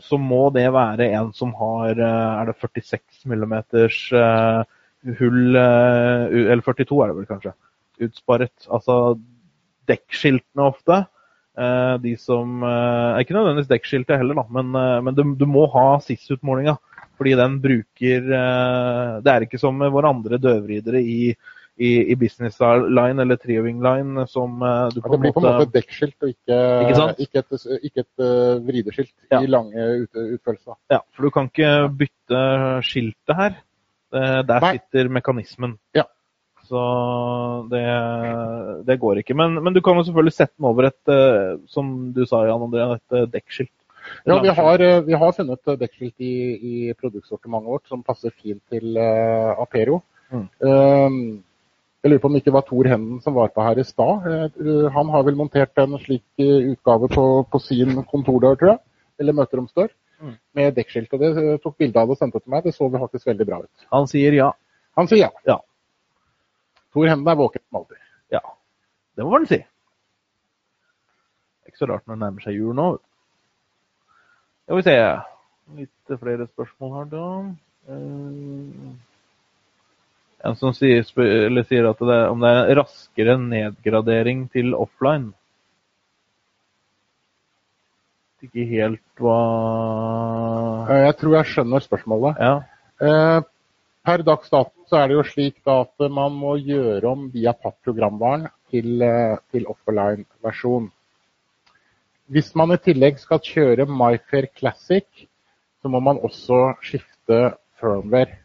så 0.00 0.20
må 0.20 0.46
det 0.56 0.70
være 0.72 1.10
en 1.18 1.34
som 1.36 1.52
har 1.58 1.92
eh, 1.92 2.30
Er 2.40 2.48
det 2.48 2.56
46 2.62 3.26
millimeters 3.28 3.98
eh, 4.16 4.62
hull 5.20 5.58
eh, 5.60 6.32
Eller 6.46 6.64
42 6.64 7.02
er 7.04 7.12
det 7.12 7.18
vel 7.20 7.28
kanskje. 7.28 7.52
utsparet. 8.08 8.54
Altså 8.72 9.18
dekkskiltene 9.90 10.64
ofte. 10.72 11.02
Eh, 11.52 11.94
de 12.00 12.14
som 12.16 12.62
er 12.64 13.20
Ikke 13.20 13.34
nødvendigvis 13.36 13.68
dekkskiltet 13.68 14.16
heller, 14.16 14.38
da, 14.40 14.44
men, 14.56 14.70
eh, 14.78 15.00
men 15.04 15.16
du, 15.16 15.22
du, 15.36 15.44
må 15.48 15.66
ha 15.74 15.98
SIS-utmålinga. 16.00 16.78
Fordi 17.20 17.34
den 17.36 17.58
bruker 17.62 18.22
Det 19.22 19.30
er 19.30 19.44
ikke 19.44 19.60
som 19.60 19.78
våre 19.78 20.08
andre 20.10 20.38
døvridere 20.42 21.02
i, 21.04 21.28
i, 21.76 21.90
i 22.10 22.16
business 22.18 22.56
line 22.58 23.22
eller 23.22 23.36
trioving 23.38 23.82
line 23.84 24.24
som 24.26 24.56
du 24.58 24.96
på 24.96 25.12
ja, 25.12 25.12
Det 25.12 25.20
blir 25.20 25.34
på 25.36 25.42
en 25.42 25.46
måte 25.46 25.66
et 25.68 25.74
dekkskilt 25.76 26.24
og 26.24 26.32
ikke, 26.32 26.56
ikke, 26.88 27.04
ikke 27.26 27.42
et, 27.44 27.68
ikke 27.90 28.04
et 28.06 28.24
uh, 28.24 28.64
vrideskilt 28.64 29.12
ja. 29.28 29.42
i 29.42 29.52
lange 29.52 29.86
ut, 30.00 30.22
utførelser. 30.38 30.80
Ja, 30.90 31.02
for 31.12 31.28
du 31.28 31.34
kan 31.36 31.52
ikke 31.52 31.70
bytte 32.00 32.42
skiltet 32.88 33.36
her. 33.38 33.60
Der 34.12 34.66
Nei. 34.66 34.72
sitter 34.80 35.12
mekanismen. 35.12 35.76
Ja. 35.96 36.08
Så 36.72 36.82
det, 37.68 37.84
det 38.88 38.96
går 39.00 39.20
ikke. 39.20 39.36
Men, 39.36 39.58
men, 39.60 39.74
du 39.76 39.82
kan 39.84 39.98
jo 39.98 40.06
selvfølgelig 40.06 40.32
sette 40.38 40.54
den 40.56 40.68
over 40.70 40.88
et, 40.88 41.00
eh, 41.12 41.54
som 41.68 41.88
du 42.16 42.24
sa 42.28 42.46
Jan 42.48 42.64
André, 42.64 42.86
et 42.96 43.16
eh, 43.18 43.28
dekkskilt. 43.34 43.74
Ja, 44.26 44.38
vi 44.42 44.50
har, 44.56 44.82
eh, 44.82 45.02
vi 45.04 45.18
har 45.20 45.34
funnet 45.36 45.72
dekkskilt 45.82 46.24
i, 46.24 46.34
i 46.56 46.94
produktsortimentet 46.96 47.74
vårt 47.74 47.92
som 47.92 48.04
passer 48.06 48.32
fint 48.32 48.62
til 48.72 48.96
uh, 48.96 49.52
Aperio. 49.60 50.00
Mm. 50.32 50.46
Um, 50.64 51.18
jeg 52.02 52.10
lurer 52.10 52.22
på 52.22 52.30
om 52.30 52.34
det 52.34 52.40
ikke 52.42 52.54
var 52.56 52.64
Tor 52.66 52.88
Henden 52.88 53.20
som 53.22 53.36
var 53.36 53.52
på 53.52 53.66
her 53.66 53.78
i 53.78 53.84
stad. 53.86 54.24
Han 54.96 55.10
har 55.12 55.26
vel 55.28 55.36
montert 55.38 55.78
en 55.78 55.98
slik 56.02 56.24
utgave 56.40 57.10
på, 57.12 57.26
på 57.52 57.60
sin 57.62 58.00
kontordør, 58.08 58.56
tror 58.56 58.72
jeg. 58.72 58.82
Eller 59.22 59.36
møteromsdør. 59.38 59.92
Mm. 60.22 60.32
Med 60.56 60.74
dekkskilt. 60.80 61.12
og 61.14 61.22
Det 61.22 61.60
tok 61.62 61.76
bilde 61.78 62.00
av 62.00 62.08
det 62.08 62.16
og 62.16 62.18
sendte 62.18 62.40
til 62.40 62.50
meg. 62.56 62.64
Det 62.64 62.74
så 62.74 62.88
faktisk 62.90 63.28
veldig 63.30 63.46
bra 63.46 63.60
ut. 63.62 63.86
Han 63.94 64.10
sier 64.10 64.34
ja. 64.34 64.48
Han 64.98 65.12
sier 65.12 65.28
ja. 65.28 65.30
ja. 65.46 65.60
Tor 66.92 67.08
Henden 67.08 67.28
er 67.28 67.38
våken 67.40 67.62
som 67.64 67.80
alltid. 67.80 68.00
Ja, 68.32 68.42
det 69.16 69.24
må 69.24 69.32
man 69.34 69.48
si. 69.48 69.60
Ikke 71.68 71.80
så 71.80 71.88
rart 71.88 72.06
når 72.06 72.18
det 72.18 72.24
nærmer 72.24 72.44
seg 72.44 72.58
jul 72.58 72.76
nå. 72.76 72.88
Skal 74.64 74.80
vi 74.80 74.86
se. 74.86 74.98
Litt 75.78 76.18
flere 76.20 76.48
spørsmål 76.50 76.92
her, 76.98 77.08
da. 77.12 77.28
Uh, 77.88 78.92
en 80.42 80.58
som 80.58 80.74
sier, 80.74 81.04
sier 81.06 81.86
at 81.86 82.02
det 82.02 82.18
om 82.32 82.42
det 82.42 82.50
er 82.50 82.76
raskere 82.80 83.38
nedgradering 83.38 84.48
til 84.52 84.74
offline. 84.74 85.30
Ikke 88.42 88.64
helt 88.66 89.22
hva 89.22 89.38
eh, 90.90 91.04
Jeg 91.04 91.14
tror 91.20 91.36
jeg 91.36 91.50
skjønner 91.52 91.84
spørsmålet. 91.84 92.40
Ja. 92.42 92.54
Per 94.02 94.22
dags 94.26 94.50
dato 94.50 94.82
så 94.90 94.98
er 94.98 95.10
det 95.10 95.14
jo 95.14 95.22
slik 95.22 95.68
at 95.70 96.02
man 96.10 96.34
må 96.34 96.56
gjøre 96.58 97.06
om 97.06 97.28
via 97.30 97.52
PAP-programvaren 97.54 98.48
til, 98.72 99.02
eh, 99.02 99.36
til 99.54 99.68
offline-versjon. 99.70 100.88
Hvis 102.32 102.50
man 102.58 102.74
i 102.74 102.80
tillegg 102.82 103.20
skal 103.22 103.38
kjøre 103.46 103.86
MyFair 103.86 104.48
Classic, 104.58 105.06
så 105.82 105.88
må 105.88 106.00
man 106.02 106.18
også 106.18 106.74
skifte 106.82 107.54
firmware. 107.78 108.40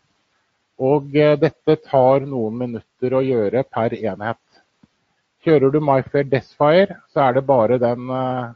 Og 0.78 1.16
eh, 1.18 1.34
dette 1.42 1.80
tar 1.90 2.26
noen 2.30 2.62
minutter 2.62 3.18
å 3.18 3.26
gjøre 3.26 3.66
per 3.66 3.98
enhet. 3.98 4.62
Kjører 5.42 5.74
du 5.74 5.80
MyFair 5.82 6.30
Desfire, 6.30 7.02
så 7.10 7.26
er 7.26 7.38
det 7.38 7.48
bare 7.50 7.78
den 7.82 8.10
uh, 8.12 8.54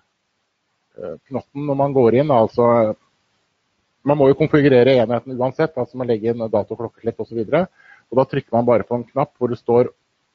knotten 1.29 1.65
når 1.65 1.77
man 1.79 1.93
går 1.95 2.17
inn, 2.19 2.33
altså 2.35 2.65
man 4.03 4.17
må 4.17 4.27
jo 4.31 4.37
konfigurere 4.39 4.97
enheten 4.97 5.37
uansett. 5.37 5.77
altså 5.77 5.97
Man 5.97 6.09
legger 6.09 6.33
inn 6.33 6.45
dato, 6.49 6.77
klokkeslett 6.77 7.19
osv. 7.21 7.43
Da 8.11 8.25
trykker 8.27 8.55
man 8.55 8.67
bare 8.67 8.87
på 8.87 8.97
en 8.97 9.07
knapp 9.07 9.35
hvor 9.37 9.51
det 9.51 9.59
står 9.61 9.91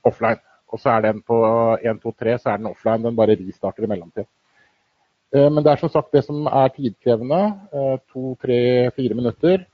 offline. 0.06 0.43
Og 0.72 0.80
så 0.82 0.97
er 0.97 1.06
den 1.09 1.22
på 1.22 1.36
1, 1.82 2.02
2, 2.02 2.12
3, 2.20 2.38
så 2.43 2.52
er 2.52 2.60
den 2.60 2.70
offline. 2.70 3.02
Den 3.02 3.18
bare 3.18 3.38
restarter 3.38 3.86
i 3.86 3.90
mellomtiden. 3.90 4.30
Eh, 5.34 5.48
men 5.51 5.64
det 5.64 5.72
er 5.72 5.82
som 5.82 5.93
sagt 5.93 6.14
det 6.14 6.24
som 6.26 6.47
er 6.47 6.70
tidkrevende, 6.74 7.40
eh, 7.74 7.97
to, 8.12 8.36
tre, 8.43 8.90
fire 8.97 9.18
minutter, 9.18 9.66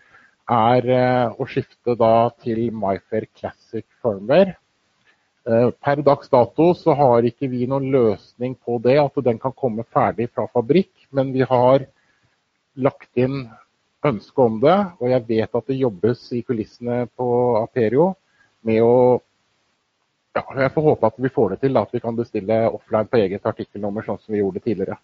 er 0.52 0.88
eh, 0.96 1.36
å 1.38 1.46
skifte 1.48 1.96
da 1.98 2.30
til 2.42 2.70
MyFair 2.72 3.28
Classic 3.36 3.86
firmware. 4.02 4.56
Per 5.42 6.00
dags 6.06 6.28
dato 6.30 6.68
så 6.78 6.94
har 6.94 7.24
ikke 7.26 7.48
vi 7.50 7.64
noen 7.66 7.88
løsning 7.90 8.52
på 8.62 8.76
det, 8.78 8.94
at 9.02 9.16
den 9.26 9.40
kan 9.42 9.50
komme 9.58 9.82
ferdig 9.90 10.28
fra 10.30 10.44
fabrikk. 10.46 10.92
Men 11.10 11.32
vi 11.34 11.42
har 11.42 11.82
lagt 12.78 13.18
inn 13.18 13.48
ønske 14.04 14.42
om 14.42 14.58
det, 14.62 14.78
og 14.98 15.10
jeg 15.10 15.24
vet 15.28 15.58
at 15.58 15.68
det 15.68 15.78
jobbes 15.78 16.24
i 16.34 16.42
kulissene 16.46 17.04
på 17.16 17.28
Aperio 17.62 18.12
med 18.66 18.82
å 18.82 18.96
ja, 20.32 20.42
Jeg 20.62 20.72
får 20.72 20.86
håpe 20.86 21.08
at 21.10 21.18
vi 21.20 21.28
får 21.28 21.50
det 21.52 21.58
til, 21.60 21.76
at 21.76 21.90
vi 21.92 22.00
kan 22.00 22.16
bestille 22.16 22.56
offline 22.70 23.08
på 23.10 23.18
eget 23.20 23.44
artikkelnummer, 23.44 24.04
sånn 24.06 24.20
som 24.22 24.32
vi 24.32 24.40
gjorde 24.40 24.62
tidligere. 24.64 24.96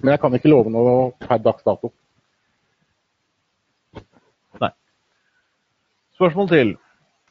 Men 0.00 0.14
jeg 0.14 0.22
kan 0.22 0.36
ikke 0.38 0.48
love 0.48 0.72
noe 0.72 0.94
per 1.20 1.42
dags 1.44 1.66
dato. 1.66 1.90
Nei. 4.62 4.70
Spørsmål 6.16 6.48
til. 6.48 6.72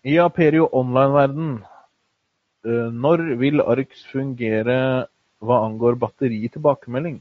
I 0.06 0.20
Aperio 0.22 0.70
online-verden, 0.78 1.56
eh, 2.70 2.94
når 2.94 3.26
vil 3.42 3.66
ARX 3.66 4.06
fungere 4.14 4.78
hva 5.42 5.64
angår 5.66 5.98
batteri-tilbakemelding? 6.06 7.18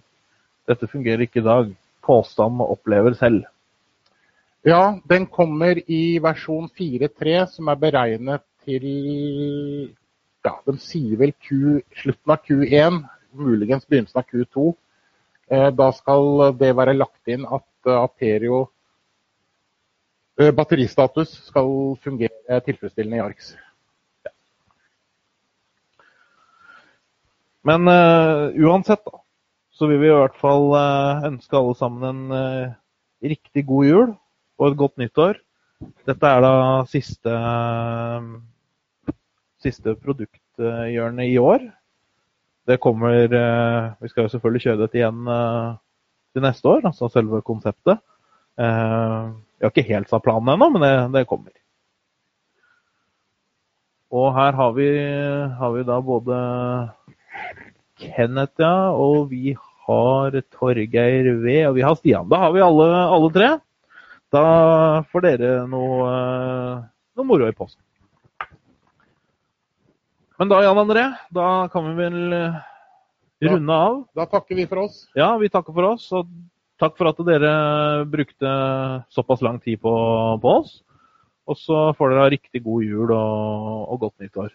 Dette 0.68 0.93
fungerer 0.93 1.24
ikke 1.24 1.40
i 1.40 1.48
dag 1.48 1.72
påstand 2.05 2.62
opplever 2.64 3.14
selv? 3.18 3.44
Ja, 4.66 4.98
den 5.09 5.27
kommer 5.27 5.78
i 5.90 6.18
versjon 6.20 6.68
4.3, 6.77 7.47
som 7.48 7.70
er 7.72 7.78
beregnet 7.81 8.44
til 8.64 8.85
ja, 10.44 10.52
De 10.66 10.74
sier 10.81 11.16
vel 11.20 11.32
Q, 11.40 11.81
slutten 11.97 12.35
av 12.35 12.44
Q1, 12.44 13.01
muligens 13.36 13.86
begynnelsen 13.89 14.20
av 14.20 14.28
Q2. 14.28 14.66
Eh, 15.51 15.70
da 15.77 15.89
skal 15.97 16.52
det 16.60 16.74
være 16.77 16.97
lagt 16.97 17.32
inn 17.32 17.47
at 17.48 17.89
eh, 17.89 17.97
Aperio 17.97 18.60
eh, 20.40 20.52
batteristatus 20.56 21.32
skal 21.48 21.97
fungere 22.05 22.60
tilfredsstillende 22.66 23.18
i 23.18 23.24
ARX. 23.24 23.55
Men 27.66 27.85
uh, 27.89 28.48
uansett, 28.56 29.05
da 29.05 29.18
så 29.81 29.89
vil 29.89 30.02
vi 30.02 30.11
i 30.11 30.12
hvert 30.12 30.36
fall 30.36 30.74
eh, 30.77 31.23
ønske 31.31 31.57
alle 31.57 31.73
sammen 31.78 32.02
en 32.05 32.35
eh, 32.36 32.73
riktig 33.32 33.62
god 33.65 33.86
jul 33.89 34.11
og 34.61 34.66
et 34.66 34.77
godt 34.77 35.01
nyttår. 35.01 35.39
Dette 36.05 36.28
er 36.28 36.43
da 36.44 36.57
siste, 36.90 37.36
siste 39.65 39.94
produkthjørne 40.02 41.24
i 41.24 41.39
år. 41.40 41.65
Det 42.69 42.77
kommer 42.85 43.24
eh, 43.24 43.86
Vi 44.02 44.11
skal 44.12 44.27
jo 44.27 44.32
selvfølgelig 44.35 44.66
kjøre 44.66 44.82
dette 44.82 45.01
igjen 45.01 45.23
til 45.24 46.44
neste 46.44 46.69
år, 46.69 46.85
altså 46.93 47.09
selve 47.09 47.40
konseptet. 47.40 48.05
Vi 48.61 49.65
har 49.65 49.73
ikke 49.73 49.89
helt 49.89 50.12
satt 50.12 50.27
planen 50.27 50.52
ennå, 50.52 50.69
men 50.74 50.85
det, 50.85 50.93
det, 51.16 51.24
kommer. 51.31 51.57
Og 54.12 54.28
her 54.36 54.52
har 54.61 54.77
vi, 54.77 54.90
har 55.57 55.73
vi 55.73 55.89
da 55.89 55.97
både 56.05 56.36
Kenneth, 58.01 58.61
ja, 58.61 58.93
og 58.93 59.31
vi 59.32 59.57
har 59.91 60.39
Torgeir 60.55 61.35
V, 61.43 61.59
og 61.69 61.77
vi 61.77 61.85
har 61.85 61.99
Stian. 61.99 62.29
Da 62.31 62.45
har 62.47 62.55
vi 62.55 62.62
alle, 62.65 62.89
alle 63.03 63.31
tre. 63.35 63.51
Da 64.31 64.43
får 65.11 65.27
dere 65.27 65.55
noe, 65.71 66.11
noe 67.19 67.27
moro 67.27 67.49
i 67.51 67.57
posten. 67.57 67.83
Men 70.41 70.49
da, 70.49 70.62
Jan 70.65 70.79
André, 70.81 71.03
da 71.37 71.47
kan 71.69 71.85
vi 71.85 71.97
vel 71.99 72.33
eh, 72.33 72.61
runde 73.45 73.75
av. 73.77 73.99
Da 74.17 74.25
takker 74.31 74.57
vi 74.57 74.65
for 74.71 74.87
oss. 74.87 75.03
Ja, 75.19 75.35
vi 75.37 75.51
takker 75.53 75.75
for 75.77 75.89
oss. 75.91 76.07
Og 76.17 76.31
takk 76.81 76.97
for 76.97 77.11
at 77.11 77.21
dere 77.29 77.53
brukte 78.09 78.53
såpass 79.12 79.43
lang 79.45 79.59
tid 79.61 79.83
på, 79.83 79.93
på 80.41 80.55
oss. 80.62 80.79
Og 81.51 81.59
så 81.61 81.83
får 81.99 82.12
dere 82.12 82.25
ha 82.25 82.33
riktig 82.33 82.62
god 82.65 82.87
jul 82.87 83.12
og, 83.12 83.85
og 83.93 84.07
godt 84.07 84.25
nyttår. 84.25 84.55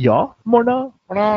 Ja, 0.00 0.20
morna. 0.48 0.78
morna. 1.10 1.28